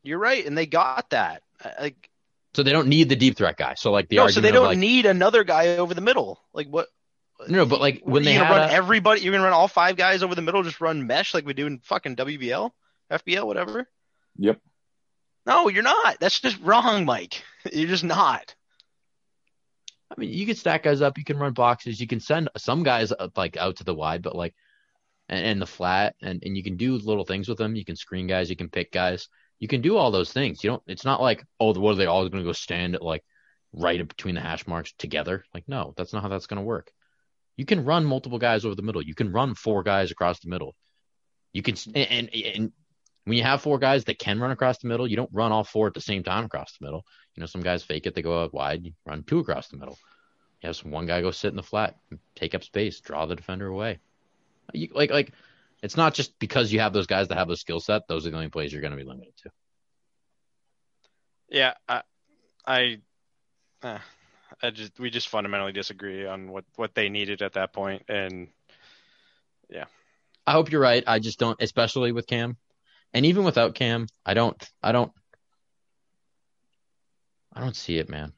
you're 0.03 0.19
right, 0.19 0.45
and 0.45 0.57
they 0.57 0.65
got 0.65 1.09
that. 1.11 1.43
Like 1.79 2.09
So 2.53 2.63
they 2.63 2.71
don't 2.71 2.87
need 2.87 3.09
the 3.09 3.15
deep 3.15 3.35
threat 3.37 3.57
guy. 3.57 3.73
So 3.75 3.91
like 3.91 4.09
the 4.09 4.17
no, 4.17 4.23
argument 4.23 4.35
so 4.35 4.41
they 4.41 4.51
don't 4.51 4.65
like, 4.65 4.77
need 4.77 5.05
another 5.05 5.43
guy 5.43 5.77
over 5.77 5.93
the 5.93 6.01
middle. 6.01 6.39
Like 6.53 6.67
what? 6.67 6.87
No, 7.47 7.65
but 7.65 7.79
like 7.79 8.01
when 8.03 8.23
they 8.23 8.33
you're 8.33 8.43
had 8.43 8.49
gonna 8.49 8.61
run 8.61 8.69
a- 8.69 8.73
everybody, 8.73 9.21
you're 9.21 9.31
gonna 9.31 9.43
run 9.43 9.53
all 9.53 9.67
five 9.67 9.95
guys 9.95 10.23
over 10.23 10.35
the 10.35 10.41
middle, 10.41 10.63
just 10.63 10.81
run 10.81 11.05
mesh 11.07 11.33
like 11.33 11.45
we 11.45 11.53
do 11.53 11.67
in 11.67 11.79
fucking 11.79 12.15
WBL, 12.15 12.71
FBL, 13.11 13.45
whatever. 13.45 13.87
Yep. 14.37 14.59
No, 15.45 15.69
you're 15.69 15.83
not. 15.83 16.19
That's 16.19 16.39
just 16.41 16.59
wrong, 16.61 17.05
Mike. 17.05 17.41
You're 17.71 17.87
just 17.87 18.03
not. 18.03 18.53
I 20.11 20.19
mean, 20.19 20.29
you 20.29 20.45
can 20.45 20.55
stack 20.55 20.83
guys 20.83 21.01
up. 21.01 21.17
You 21.17 21.23
can 21.23 21.37
run 21.37 21.53
boxes. 21.53 22.01
You 22.01 22.07
can 22.07 22.19
send 22.19 22.49
some 22.57 22.83
guys 22.83 23.13
uh, 23.13 23.29
like 23.35 23.55
out 23.55 23.77
to 23.77 23.85
the 23.85 23.95
wide, 23.95 24.21
but 24.21 24.35
like, 24.35 24.53
and, 25.29 25.45
and 25.45 25.61
the 25.61 25.65
flat, 25.65 26.15
and, 26.21 26.43
and 26.43 26.57
you 26.57 26.63
can 26.63 26.75
do 26.75 26.97
little 26.97 27.23
things 27.23 27.47
with 27.47 27.57
them. 27.57 27.77
You 27.77 27.85
can 27.85 27.95
screen 27.95 28.27
guys. 28.27 28.49
You 28.49 28.57
can 28.57 28.69
pick 28.69 28.91
guys. 28.91 29.29
You 29.59 29.69
can 29.69 29.81
do 29.81 29.95
all 29.95 30.11
those 30.11 30.33
things. 30.33 30.63
You 30.63 30.71
don't. 30.71 30.83
It's 30.85 31.05
not 31.05 31.21
like 31.21 31.45
oh, 31.61 31.73
what 31.79 31.93
are 31.93 31.95
they 31.95 32.05
all 32.07 32.27
going 32.27 32.43
to 32.43 32.47
go 32.47 32.53
stand 32.53 32.95
at 32.95 33.01
like 33.01 33.23
right 33.71 34.05
between 34.05 34.35
the 34.35 34.41
hash 34.41 34.67
marks 34.67 34.93
together? 34.97 35.45
Like 35.53 35.63
no, 35.67 35.93
that's 35.95 36.11
not 36.11 36.23
how 36.23 36.29
that's 36.29 36.47
going 36.47 36.59
to 36.59 36.65
work. 36.65 36.91
You 37.57 37.65
can 37.65 37.83
run 37.83 38.05
multiple 38.05 38.39
guys 38.39 38.65
over 38.65 38.75
the 38.75 38.81
middle. 38.81 39.01
You 39.01 39.15
can 39.15 39.31
run 39.31 39.55
four 39.55 39.83
guys 39.83 40.11
across 40.11 40.39
the 40.39 40.49
middle. 40.49 40.75
You 41.53 41.63
can 41.63 41.75
and, 41.95 42.29
and, 42.33 42.45
and 42.55 42.71
when 43.25 43.37
you 43.37 43.43
have 43.43 43.61
four 43.61 43.79
guys 43.79 44.05
that 44.05 44.19
can 44.19 44.39
run 44.39 44.51
across 44.51 44.77
the 44.77 44.87
middle, 44.87 45.07
you 45.07 45.15
don't 45.15 45.29
run 45.33 45.51
all 45.51 45.63
four 45.63 45.87
at 45.87 45.93
the 45.93 46.01
same 46.01 46.23
time 46.23 46.45
across 46.45 46.77
the 46.77 46.85
middle. 46.85 47.03
You 47.35 47.41
know, 47.41 47.47
some 47.47 47.61
guys 47.61 47.83
fake 47.83 48.05
it, 48.05 48.15
they 48.15 48.21
go 48.21 48.43
out 48.43 48.53
wide, 48.53 48.85
you 48.85 48.93
run 49.05 49.23
two 49.23 49.39
across 49.39 49.67
the 49.67 49.77
middle. 49.77 49.97
You 50.61 50.67
have 50.67 50.75
some 50.75 50.91
one 50.91 51.05
guy 51.05 51.21
go 51.21 51.31
sit 51.31 51.49
in 51.49 51.55
the 51.55 51.63
flat, 51.63 51.97
take 52.35 52.55
up 52.55 52.63
space, 52.63 52.99
draw 52.99 53.25
the 53.25 53.35
defender 53.35 53.67
away. 53.67 53.99
You, 54.73 54.89
like 54.93 55.11
like 55.11 55.33
it's 55.83 55.97
not 55.97 56.13
just 56.13 56.37
because 56.39 56.71
you 56.71 56.79
have 56.79 56.93
those 56.93 57.07
guys 57.07 57.27
that 57.27 57.37
have 57.37 57.47
the 57.47 57.57
skill 57.57 57.79
set, 57.79 58.07
those 58.07 58.25
are 58.25 58.31
the 58.31 58.37
only 58.37 58.49
plays 58.49 58.71
you're 58.71 58.81
going 58.81 58.91
to 58.91 58.97
be 58.97 59.03
limited 59.03 59.33
to. 59.43 59.49
Yeah, 61.49 61.73
I, 61.87 62.01
I, 62.65 62.97
uh, 63.81 63.99
I 64.61 64.71
just 64.71 64.99
we 64.99 65.09
just 65.09 65.29
fundamentally 65.29 65.71
disagree 65.71 66.25
on 66.25 66.49
what 66.51 66.65
what 66.75 66.95
they 66.95 67.09
needed 67.09 67.41
at 67.41 67.53
that 67.53 67.73
point, 67.73 68.03
and 68.09 68.47
yeah. 69.69 69.85
I 70.45 70.51
hope 70.53 70.71
you're 70.71 70.81
right. 70.81 71.03
I 71.05 71.19
just 71.19 71.39
don't, 71.39 71.61
especially 71.61 72.11
with 72.13 72.25
Cam, 72.25 72.55
and 73.13 73.25
even 73.25 73.43
without 73.43 73.75
Cam, 73.75 74.07
I 74.25 74.33
don't, 74.33 74.55
I 74.81 74.93
don't, 74.93 75.11
I 77.53 77.59
don't 77.59 77.75
see 77.75 77.97
it, 77.97 78.09
man. 78.09 78.31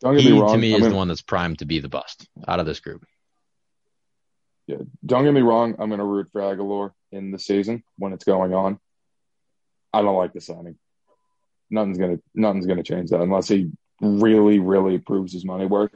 Don't 0.00 0.14
get 0.14 0.22
He 0.22 0.32
me 0.32 0.38
wrong. 0.40 0.52
to 0.52 0.58
me 0.58 0.70
I'm 0.72 0.76
is 0.76 0.80
gonna- 0.82 0.90
the 0.92 0.96
one 0.96 1.08
that's 1.08 1.22
primed 1.22 1.58
to 1.58 1.64
be 1.66 1.80
the 1.80 1.88
bust 1.88 2.28
out 2.46 2.60
of 2.60 2.66
this 2.66 2.78
group. 2.80 3.04
Yeah, 4.68 4.76
don't 5.04 5.24
get 5.24 5.32
me 5.34 5.40
wrong. 5.40 5.74
I'm 5.78 5.88
going 5.88 5.98
to 5.98 6.04
root 6.04 6.28
for 6.30 6.42
Agholor 6.42 6.92
in 7.10 7.30
the 7.30 7.38
season 7.38 7.82
when 7.96 8.12
it's 8.12 8.24
going 8.24 8.52
on. 8.54 8.78
I 9.94 10.02
don't 10.02 10.14
like 10.16 10.34
the 10.34 10.40
signing. 10.42 10.76
Nothing's 11.70 11.98
gonna 11.98 12.18
nothing's 12.34 12.66
gonna 12.66 12.82
change 12.82 13.10
that 13.10 13.20
unless 13.20 13.48
he 13.48 13.70
really, 14.00 14.58
really 14.58 14.98
proves 14.98 15.32
his 15.32 15.44
money 15.44 15.66
worth. 15.66 15.94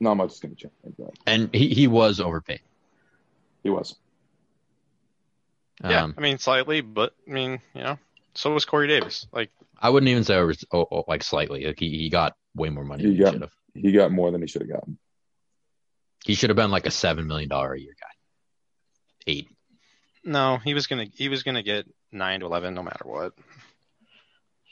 Not 0.00 0.14
much 0.16 0.32
is 0.32 0.40
gonna 0.40 0.54
change 0.54 0.72
that. 0.98 1.12
And 1.26 1.54
he, 1.54 1.68
he 1.68 1.86
was 1.86 2.20
overpaid. 2.20 2.60
He 3.62 3.70
was. 3.70 3.96
yeah, 5.82 6.04
Um, 6.04 6.14
I 6.16 6.20
mean 6.20 6.38
slightly, 6.38 6.80
but 6.82 7.14
I 7.28 7.32
mean 7.32 7.60
you 7.74 7.82
know, 7.82 7.98
so 8.34 8.52
was 8.52 8.64
Corey 8.64 8.88
Davis. 8.88 9.26
Like 9.32 9.50
I 9.80 9.90
wouldn't 9.90 10.08
even 10.08 10.24
say 10.24 10.36
over, 10.36 10.54
oh, 10.72 10.86
oh, 10.90 11.04
like 11.08 11.22
slightly. 11.22 11.64
Like 11.66 11.78
he, 11.78 11.88
he 11.90 12.08
got 12.10 12.34
way 12.54 12.68
more 12.70 12.84
money 12.84 13.04
He 13.04 13.08
than 13.10 13.16
he 13.16 13.32
should 13.32 13.40
have. 13.42 13.52
He 13.74 13.92
got 13.92 14.12
more 14.12 14.30
than 14.30 14.40
he 14.40 14.46
should 14.46 14.62
have 14.62 14.70
gotten. 14.70 14.98
He 16.24 16.34
should 16.34 16.50
have 16.50 16.56
been 16.56 16.70
like 16.70 16.86
a 16.86 16.90
seven 16.90 17.26
million 17.26 17.48
dollar 17.48 17.72
a 17.72 17.80
year 17.80 17.94
guy. 17.98 18.06
Eight. 19.28 19.48
no, 20.24 20.58
he 20.58 20.74
was 20.74 20.86
gonna 20.86 21.06
he 21.14 21.28
was 21.28 21.42
gonna 21.42 21.62
get 21.62 21.86
nine 22.12 22.40
to 22.40 22.46
eleven 22.46 22.74
no 22.74 22.82
matter 22.82 23.04
what. 23.04 23.32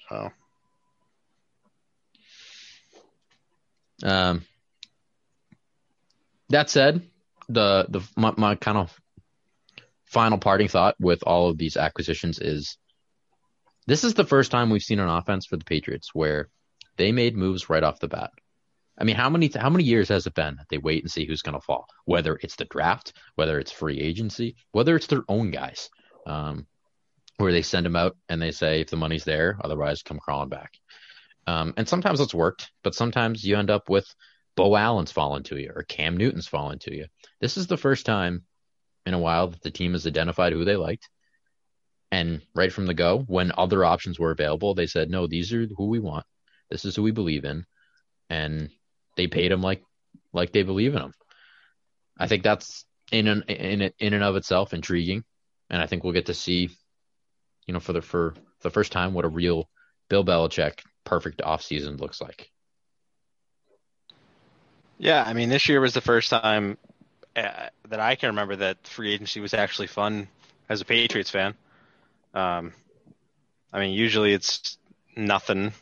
So 0.09 0.31
Um, 4.05 4.45
that 6.51 6.71
said, 6.71 7.03
the 7.49 7.87
the 7.89 8.01
my, 8.17 8.33
my 8.37 8.55
kind 8.55 8.79
of 8.79 8.97
final 10.05 10.39
parting 10.39 10.69
thought 10.69 10.95
with 11.01 11.23
all 11.25 11.49
of 11.49 11.59
these 11.59 11.77
acquisitions 11.77 12.39
is 12.39 12.79
this 13.87 14.05
is 14.05 14.15
the 14.15 14.25
first 14.25 14.51
time 14.51 14.71
we've 14.71 14.83
seen 14.83 15.01
an 15.01 15.09
offense 15.09 15.47
for 15.47 15.57
the 15.57 15.65
Patriots 15.65 16.11
where 16.15 16.49
they 16.97 17.13
made 17.13 17.37
moves 17.37 17.69
right 17.69 17.83
off 17.83 18.01
the 18.01 18.09
bat. 18.09 18.31
I 18.97 19.05
mean, 19.05 19.17
how 19.17 19.29
many 19.29 19.51
how 19.55 19.71
many 19.71 19.85
years 19.85 20.09
has 20.09 20.27
it 20.27 20.35
been 20.35 20.57
that 20.57 20.67
they 20.71 20.79
wait 20.79 21.03
and 21.03 21.11
see 21.11 21.27
who's 21.27 21.43
going 21.43 21.59
to 21.59 21.61
fall? 21.61 21.87
Whether 22.05 22.37
it's 22.37 22.57
the 22.57 22.65
draft, 22.67 23.13
whether 23.35 23.59
it's 23.59 23.73
free 23.73 24.01
agency, 24.01 24.57
whether 24.71 24.95
it's 24.95 25.09
their 25.09 25.25
own 25.29 25.51
guys, 25.51 25.91
um, 26.27 26.67
where 27.39 27.53
they 27.53 27.63
send 27.63 27.87
them 27.87 27.97
out 27.97 28.17
and 28.29 28.41
they 28.41 28.53
say 28.53 28.83
if 28.83 28.91
the 28.91 28.97
money's 28.97 29.25
there, 29.25 29.59
otherwise 29.63 30.03
come 30.03 30.21
crawling 30.21 30.49
back. 30.49 30.75
Um, 31.47 31.75
and 31.77 31.89
sometimes 31.89 32.21
it's 32.21 32.35
worked, 32.35 32.71
but 32.83 32.95
sometimes 32.95 33.45
you 33.45 33.57
end 33.57 33.71
up 33.71 33.89
with 33.89 34.07
Beau 34.57 34.77
Allen's 34.77 35.13
falling 35.13 35.43
to 35.45 35.57
you 35.57 35.73
or 35.75 35.83
Cam 35.83 36.17
Newton's 36.17 36.47
falling 36.47 36.79
to 36.81 36.95
you. 36.95 37.07
This 37.41 37.57
is 37.57 37.67
the 37.67 37.77
first 37.77 38.07
time 38.07 38.45
in 39.05 39.15
a 39.15 39.19
while 39.19 39.49
that 39.49 39.63
the 39.63 39.71
team 39.71 39.93
has 39.93 40.07
identified 40.07 40.53
who 40.53 40.65
they 40.65 40.77
liked. 40.77 41.09
And 42.11 42.43
right 42.55 42.73
from 42.73 42.87
the 42.87 42.95
go, 42.95 43.19
when 43.27 43.53
other 43.59 43.85
options 43.85 44.19
were 44.19 44.31
available, 44.31 44.75
they 44.75 44.87
said, 44.87 45.11
no, 45.11 45.27
these 45.27 45.53
are 45.53 45.67
who 45.77 45.89
we 45.89 45.99
want. 45.99 46.25
This 46.71 46.85
is 46.85 46.95
who 46.95 47.03
we 47.03 47.11
believe 47.11 47.45
in. 47.45 47.67
And 48.31 48.71
they 49.17 49.27
paid 49.27 49.51
them 49.51 49.61
like, 49.61 49.83
like 50.33 50.53
they 50.53 50.63
believe 50.63 50.95
in 50.95 51.03
them. 51.03 51.13
I 52.19 52.29
think 52.29 52.43
that's 52.43 52.85
in 53.11 53.27
an, 53.27 53.43
in 53.49 53.93
in 53.99 54.15
and 54.15 54.25
of 54.25 54.37
itself 54.37 54.73
intriguing. 54.73 55.25
And 55.69 55.83
I 55.83 55.87
think 55.87 56.05
we'll 56.05 56.13
get 56.13 56.27
to 56.27 56.35
see, 56.35 56.71
you 57.67 57.75
know, 57.75 57.81
for 57.81 57.93
the, 57.93 58.01
for 58.01 58.35
the 58.63 58.71
first 58.71 58.93
time, 58.93 59.13
what 59.13 59.25
a 59.25 59.29
real 59.29 59.69
Bill 60.15 60.25
Belichick 60.25 60.79
perfect 61.03 61.41
offseason 61.41 61.99
looks 61.99 62.21
like. 62.21 62.49
yeah, 64.97 65.25
I 65.27 65.33
mean 65.33 65.49
this 65.49 65.69
year 65.69 65.81
was 65.81 65.93
the 65.93 66.01
first 66.01 66.31
time 66.31 66.79
uh, 67.35 67.67
that 67.89 67.99
I 67.99 68.15
can 68.15 68.29
remember 68.29 68.55
that 68.55 68.87
free 68.87 69.13
agency 69.13 69.41
was 69.41 69.55
actually 69.55 69.89
fun 69.89 70.29
as 70.69 70.81
a 70.81 70.85
Patriots 70.85 71.31
fan. 71.31 71.55
Um, 72.33 72.73
I 73.73 73.81
mean 73.81 73.93
usually 73.93 74.33
it's 74.33 74.79
nothing, 75.17 75.73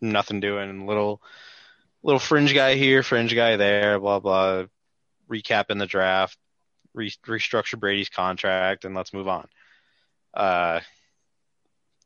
nothing 0.00 0.40
doing 0.40 0.86
little 0.86 1.20
little 2.02 2.18
fringe 2.18 2.54
guy 2.54 2.76
here, 2.76 3.02
fringe 3.02 3.34
guy 3.34 3.56
there, 3.56 4.00
blah 4.00 4.20
blah. 4.20 4.64
Recapping 5.30 5.78
the 5.78 5.86
draft, 5.86 6.38
re- 6.94 7.12
restructure 7.26 7.78
Brady's 7.78 8.08
contract, 8.08 8.86
and 8.86 8.94
let's 8.94 9.12
move 9.12 9.28
on. 9.28 9.46
Uh, 10.32 10.80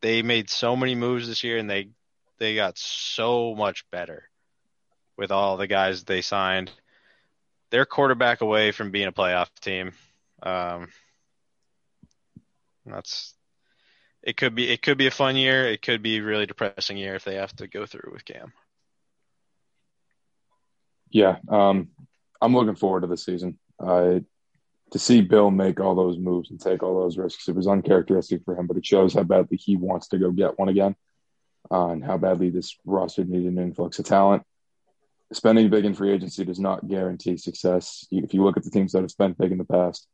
they 0.07 0.23
made 0.23 0.49
so 0.49 0.77
many 0.77 0.95
moves 0.95 1.27
this 1.27 1.43
year, 1.43 1.59
and 1.59 1.69
they 1.69 1.89
they 2.39 2.55
got 2.55 2.79
so 2.79 3.57
much 3.57 3.85
better 3.91 4.29
with 5.17 5.33
all 5.33 5.57
the 5.57 5.67
guys 5.67 6.05
they 6.05 6.21
signed. 6.21 6.71
They're 7.71 7.87
quarterback 7.87 8.41
away 8.41 8.71
from 8.71 8.93
being 8.93 9.09
a 9.09 9.13
playoff 9.13 9.49
team. 9.61 9.91
Um, 10.41 10.93
that's 12.85 13.35
it. 14.23 14.37
Could 14.37 14.55
be 14.55 14.71
it 14.71 14.81
could 14.81 14.97
be 14.97 15.09
a 15.09 15.11
fun 15.11 15.35
year. 15.35 15.65
It 15.67 15.83
could 15.83 16.05
be 16.05 16.19
a 16.19 16.23
really 16.23 16.47
depressing 16.47 16.97
year 16.97 17.17
if 17.17 17.25
they 17.25 17.35
have 17.35 17.57
to 17.57 17.67
go 17.67 17.85
through 17.85 18.13
with 18.13 18.25
Cam. 18.25 18.53
Yeah, 21.11 21.39
um, 21.49 21.89
I'm 22.41 22.55
looking 22.55 22.77
forward 22.77 23.01
to 23.01 23.09
the 23.09 23.17
season. 23.17 23.59
Uh, 23.81 24.21
to 24.93 24.99
see 24.99 25.21
Bill 25.21 25.51
make 25.51 25.81
all 25.81 25.95
those 25.95 26.19
moves 26.19 26.51
and 26.51 26.61
take 26.61 26.83
all 26.83 27.01
those 27.01 27.19
risks, 27.19 27.49
it 27.49 27.55
was 27.55 27.67
uncharacteristic 27.67 28.45
for 28.45 28.57
him, 28.57 28.67
but 28.67 28.77
it 28.77 28.87
shows 28.87 29.15
how 29.15 29.25
badly 29.25 29.57
he 29.57 29.77
wants 29.77 30.09
to 30.09 30.19
go 30.19 30.31
get 30.31 30.59
one 30.59 30.69
again, 30.69 30.95
uh, 31.71 31.89
and 31.89 32.05
how 32.05 32.17
badly 32.19 32.51
this 32.51 32.77
roster 32.85 33.25
needed 33.25 33.53
an 33.53 33.59
influx 33.59 33.99
of 33.99 34.05
talent. 34.05 34.43
Spending 35.33 35.71
big 35.71 35.85
in 35.85 35.95
free 35.95 36.13
agency 36.13 36.45
does 36.45 36.61
not 36.61 36.87
guarantee 36.87 37.37
success. 37.37 38.07
If 38.13 38.33
you 38.33 38.45
look 38.45 38.57
at 38.57 38.63
the 38.63 38.71
teams 38.71 38.93
that 38.93 39.03
have 39.03 39.11
spent 39.11 39.39
big 39.39 39.51
in 39.51 39.59
the 39.59 39.65
past, 39.65 40.07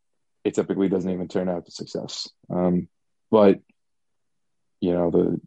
it 0.43 0.55
typically 0.55 0.89
doesn't 0.89 1.11
even 1.11 1.28
turn 1.28 1.51
out 1.51 1.66
to 1.66 1.70
success. 1.70 2.31
Um, 2.49 2.89
but 3.31 3.61
you 4.81 4.93
know 4.94 5.11
the 5.11 5.40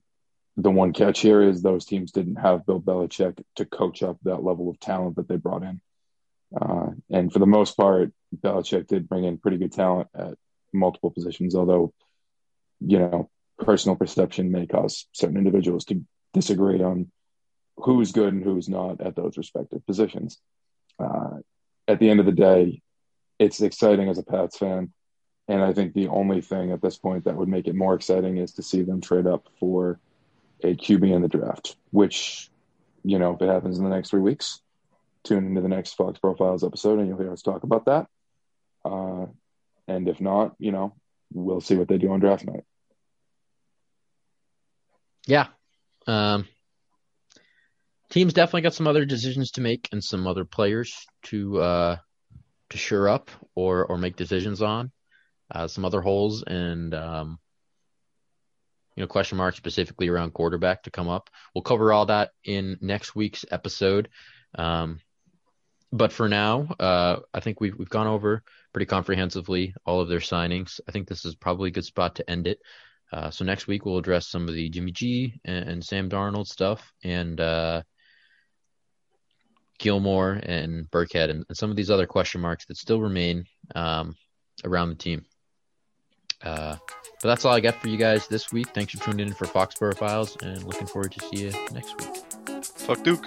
the 0.57 0.71
one 0.71 0.93
catch 0.93 1.19
here 1.19 1.41
is 1.41 1.61
those 1.61 1.85
teams 1.85 2.11
didn't 2.11 2.37
have 2.37 2.65
Bill 2.65 2.79
Belichick 2.79 3.43
to 3.57 3.65
coach 3.65 4.03
up 4.03 4.17
that 4.23 4.43
level 4.43 4.69
of 4.69 4.79
talent 4.79 5.17
that 5.17 5.27
they 5.27 5.35
brought 5.35 5.63
in. 5.63 5.81
Uh, 6.59 6.91
and 7.09 7.33
for 7.33 7.39
the 7.39 7.45
most 7.45 7.75
part, 7.75 8.13
Belichick 8.41 8.87
did 8.87 9.09
bring 9.09 9.23
in 9.23 9.37
pretty 9.37 9.57
good 9.57 9.71
talent 9.71 10.09
at 10.15 10.35
multiple 10.73 11.11
positions, 11.11 11.55
although, 11.55 11.93
you 12.79 12.99
know, 12.99 13.29
personal 13.59 13.95
perception 13.95 14.51
may 14.51 14.67
cause 14.67 15.07
certain 15.13 15.37
individuals 15.37 15.85
to 15.85 16.03
disagree 16.33 16.81
on 16.81 17.11
who's 17.77 18.11
good 18.11 18.33
and 18.33 18.43
who's 18.43 18.69
not 18.69 19.01
at 19.01 19.15
those 19.15 19.37
respective 19.37 19.85
positions. 19.85 20.37
Uh, 20.99 21.37
at 21.87 21.99
the 21.99 22.09
end 22.09 22.19
of 22.19 22.25
the 22.25 22.31
day, 22.31 22.81
it's 23.39 23.61
exciting 23.61 24.09
as 24.09 24.17
a 24.17 24.23
Pats 24.23 24.57
fan. 24.57 24.91
And 25.47 25.61
I 25.61 25.73
think 25.73 25.93
the 25.93 26.07
only 26.07 26.41
thing 26.41 26.71
at 26.71 26.81
this 26.81 26.97
point 26.97 27.25
that 27.25 27.35
would 27.35 27.49
make 27.49 27.67
it 27.67 27.75
more 27.75 27.93
exciting 27.93 28.37
is 28.37 28.53
to 28.53 28.63
see 28.63 28.81
them 28.81 29.01
trade 29.01 29.27
up 29.27 29.47
for 29.59 29.99
a 30.63 30.75
QB 30.75 31.11
in 31.13 31.21
the 31.21 31.27
draft, 31.27 31.75
which, 31.91 32.49
you 33.03 33.19
know, 33.19 33.33
if 33.33 33.41
it 33.41 33.49
happens 33.49 33.77
in 33.77 33.83
the 33.83 33.89
next 33.89 34.09
three 34.09 34.21
weeks, 34.21 34.61
tune 35.23 35.45
into 35.45 35.61
the 35.61 35.67
next 35.67 35.97
Foxborough 35.97 36.37
Files 36.37 36.63
episode 36.63 36.99
and 36.99 37.07
you'll 37.07 37.17
hear 37.17 37.31
us 37.31 37.41
talk 37.41 37.63
about 37.63 37.85
that. 37.85 38.07
Uh, 38.85 39.25
and 39.87 40.07
if 40.07 40.21
not, 40.21 40.55
you 40.59 40.71
know, 40.71 40.93
we'll 41.33 41.61
see 41.61 41.75
what 41.75 41.87
they 41.87 41.97
do 41.97 42.11
on 42.11 42.19
draft 42.19 42.45
night. 42.45 42.63
Yeah. 45.27 45.47
Um, 46.07 46.47
teams 48.09 48.33
definitely 48.33 48.61
got 48.61 48.75
some 48.75 48.87
other 48.87 49.05
decisions 49.05 49.51
to 49.51 49.61
make 49.61 49.89
and 49.91 50.03
some 50.03 50.27
other 50.27 50.45
players 50.45 51.05
to 51.23 51.59
uh, 51.59 51.97
to 52.69 52.77
sure 52.77 53.09
up 53.09 53.31
or 53.55 53.85
or 53.85 53.97
make 53.97 54.15
decisions 54.15 54.61
on. 54.61 54.91
Uh, 55.51 55.67
some 55.67 55.85
other 55.85 56.01
holes 56.01 56.43
and 56.45 56.93
um, 56.95 57.37
you 58.95 59.01
know 59.01 59.07
question 59.07 59.37
marks 59.37 59.57
specifically 59.57 60.07
around 60.07 60.33
quarterback 60.33 60.83
to 60.83 60.91
come 60.91 61.09
up. 61.09 61.29
We'll 61.53 61.61
cover 61.63 61.91
all 61.91 62.07
that 62.07 62.31
in 62.43 62.77
next 62.81 63.15
week's 63.15 63.45
episode. 63.51 64.09
Um, 64.57 64.99
but 65.91 66.11
for 66.11 66.27
now, 66.27 66.67
uh, 66.79 67.17
I 67.33 67.39
think 67.39 67.61
we've 67.61 67.77
we've 67.77 67.89
gone 67.89 68.07
over 68.07 68.43
pretty 68.73 68.85
comprehensively 68.85 69.73
all 69.85 70.01
of 70.01 70.09
their 70.09 70.19
signings. 70.19 70.79
I 70.87 70.91
think 70.91 71.07
this 71.07 71.25
is 71.25 71.35
probably 71.35 71.69
a 71.69 71.73
good 71.73 71.85
spot 71.85 72.15
to 72.15 72.29
end 72.29 72.47
it. 72.47 72.59
Uh, 73.11 73.29
so 73.29 73.45
next 73.45 73.67
week 73.67 73.85
we'll 73.85 73.97
address 73.97 74.27
some 74.27 74.47
of 74.47 74.55
the 74.55 74.69
Jimmy 74.69 74.91
G 74.91 75.39
and, 75.45 75.69
and 75.69 75.85
Sam 75.85 76.09
Darnold 76.09 76.47
stuff 76.47 76.91
and 77.03 77.39
uh, 77.39 77.83
Gilmore 79.79 80.33
and 80.43 80.89
Burkhead 80.91 81.29
and, 81.29 81.45
and, 81.47 81.57
some 81.57 81.69
of 81.69 81.75
these 81.75 81.91
other 81.91 82.07
question 82.07 82.41
marks 82.41 82.65
that 82.65 82.77
still 82.77 82.99
remain 82.99 83.45
um, 83.75 84.15
around 84.63 84.89
the 84.89 84.95
team. 84.95 85.25
Uh, 86.43 86.75
but 87.21 87.29
that's 87.29 87.45
all 87.45 87.53
I 87.53 87.59
got 87.59 87.81
for 87.81 87.87
you 87.87 87.97
guys 87.97 88.27
this 88.27 88.51
week. 88.51 88.67
Thanks 88.73 88.93
for 88.93 89.03
tuning 89.03 89.27
in 89.27 89.33
for 89.33 89.45
Foxborough 89.45 89.97
Files 89.97 90.37
and 90.41 90.63
looking 90.63 90.87
forward 90.87 91.11
to 91.13 91.25
see 91.27 91.45
you 91.45 91.51
next 91.71 91.97
week. 91.99 92.63
Fuck 92.63 93.03
Duke. 93.03 93.25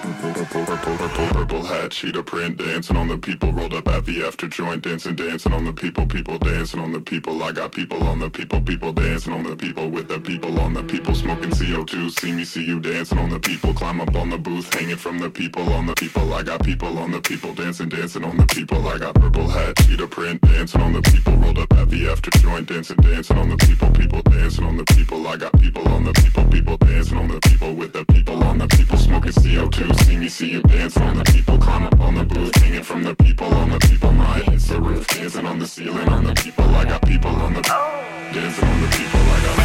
Purple, 0.00 1.64
hat, 1.64 1.90
cheetah 1.90 2.22
print, 2.22 2.56
dancing 2.56 2.96
on 2.96 3.08
the 3.08 3.18
people, 3.18 3.52
rolled 3.52 3.74
up 3.74 3.88
at 3.88 4.04
the 4.06 4.24
after 4.24 4.46
joint, 4.46 4.82
dancing, 4.82 5.16
dancing 5.16 5.52
on 5.52 5.64
the 5.64 5.72
people, 5.72 6.06
people 6.06 6.38
dancing 6.38 6.78
on 6.78 6.92
the 6.92 7.00
people. 7.00 7.42
I 7.42 7.50
got 7.50 7.72
people 7.72 8.04
on 8.04 8.20
the 8.20 8.30
people, 8.30 8.60
people 8.60 8.92
dancing 8.92 9.32
on 9.32 9.42
the 9.42 9.56
people, 9.56 9.90
with 9.90 10.06
the 10.06 10.20
people 10.20 10.60
on 10.60 10.74
the 10.74 10.84
people, 10.84 11.16
smoking 11.16 11.50
CO2. 11.50 12.12
See 12.20 12.30
me, 12.30 12.44
see 12.44 12.64
you 12.64 12.78
dancing 12.78 13.18
on 13.18 13.30
the 13.30 13.40
people, 13.40 13.74
climb 13.74 14.00
up 14.00 14.14
on 14.14 14.30
the 14.30 14.38
booth, 14.38 14.72
hanging 14.72 14.96
from 14.96 15.18
the 15.18 15.30
people 15.30 15.72
on 15.72 15.86
the 15.86 15.94
people. 15.94 16.32
I 16.32 16.44
got 16.44 16.62
people 16.64 16.96
on 16.98 17.10
the 17.10 17.20
people, 17.20 17.52
dancing, 17.54 17.88
dancing 17.88 18.24
on 18.24 18.36
the 18.36 18.46
people. 18.46 18.86
I 18.86 18.98
got 18.98 19.16
purple 19.16 19.48
hat, 19.48 19.76
cheetah 19.78 20.06
print, 20.06 20.40
dancing 20.42 20.80
on 20.80 20.92
the 20.92 21.02
people, 21.02 21.34
rolled 21.38 21.58
up 21.58 21.72
at 21.74 21.90
the 21.90 22.08
after 22.08 22.30
joint, 22.38 22.68
dancing, 22.68 22.98
dancing 22.98 23.36
on 23.36 23.48
the 23.48 23.56
people, 23.56 23.90
people 23.90 24.22
dancing 24.22 24.64
on 24.64 24.76
the 24.76 24.84
people. 24.84 25.26
I 25.26 25.36
got 25.36 25.58
people 25.58 25.88
on 25.88 26.04
the 26.04 26.12
people, 26.12 26.44
people 26.46 26.76
dancing 26.76 27.18
on 27.18 27.28
the 27.28 27.40
people, 27.40 27.74
with 27.74 27.92
the 27.92 28.04
people 28.04 28.44
on 28.44 28.58
the 28.58 28.68
people, 28.68 28.77
smoking 29.18 29.42
CO2. 29.42 30.04
See 30.04 30.16
me, 30.16 30.28
see 30.28 30.50
you 30.50 30.62
dancing 30.62 31.02
on 31.02 31.18
the 31.18 31.24
people, 31.24 31.58
climb 31.58 31.84
up 31.84 32.00
on 32.00 32.14
the 32.14 32.24
booth, 32.24 32.54
hanging 32.56 32.82
from 32.82 33.02
the 33.02 33.14
people 33.16 33.46
on 33.46 33.70
the 33.70 33.78
people. 33.78 34.12
My 34.12 34.38
hits 34.40 34.68
the 34.68 34.80
roof, 34.80 35.06
dancing 35.08 35.46
on 35.46 35.58
the 35.58 35.66
ceiling 35.66 36.08
on 36.08 36.24
the 36.24 36.34
people. 36.34 36.64
I 36.64 36.84
got 36.84 37.02
people 37.02 37.30
on 37.30 37.54
the 37.54 37.62
dancing 37.62 38.68
on 38.68 38.80
the 38.80 38.88
people. 38.88 39.20
I 39.20 39.40
got 39.44 39.56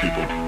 people, 0.00 0.26
people, 0.26 0.41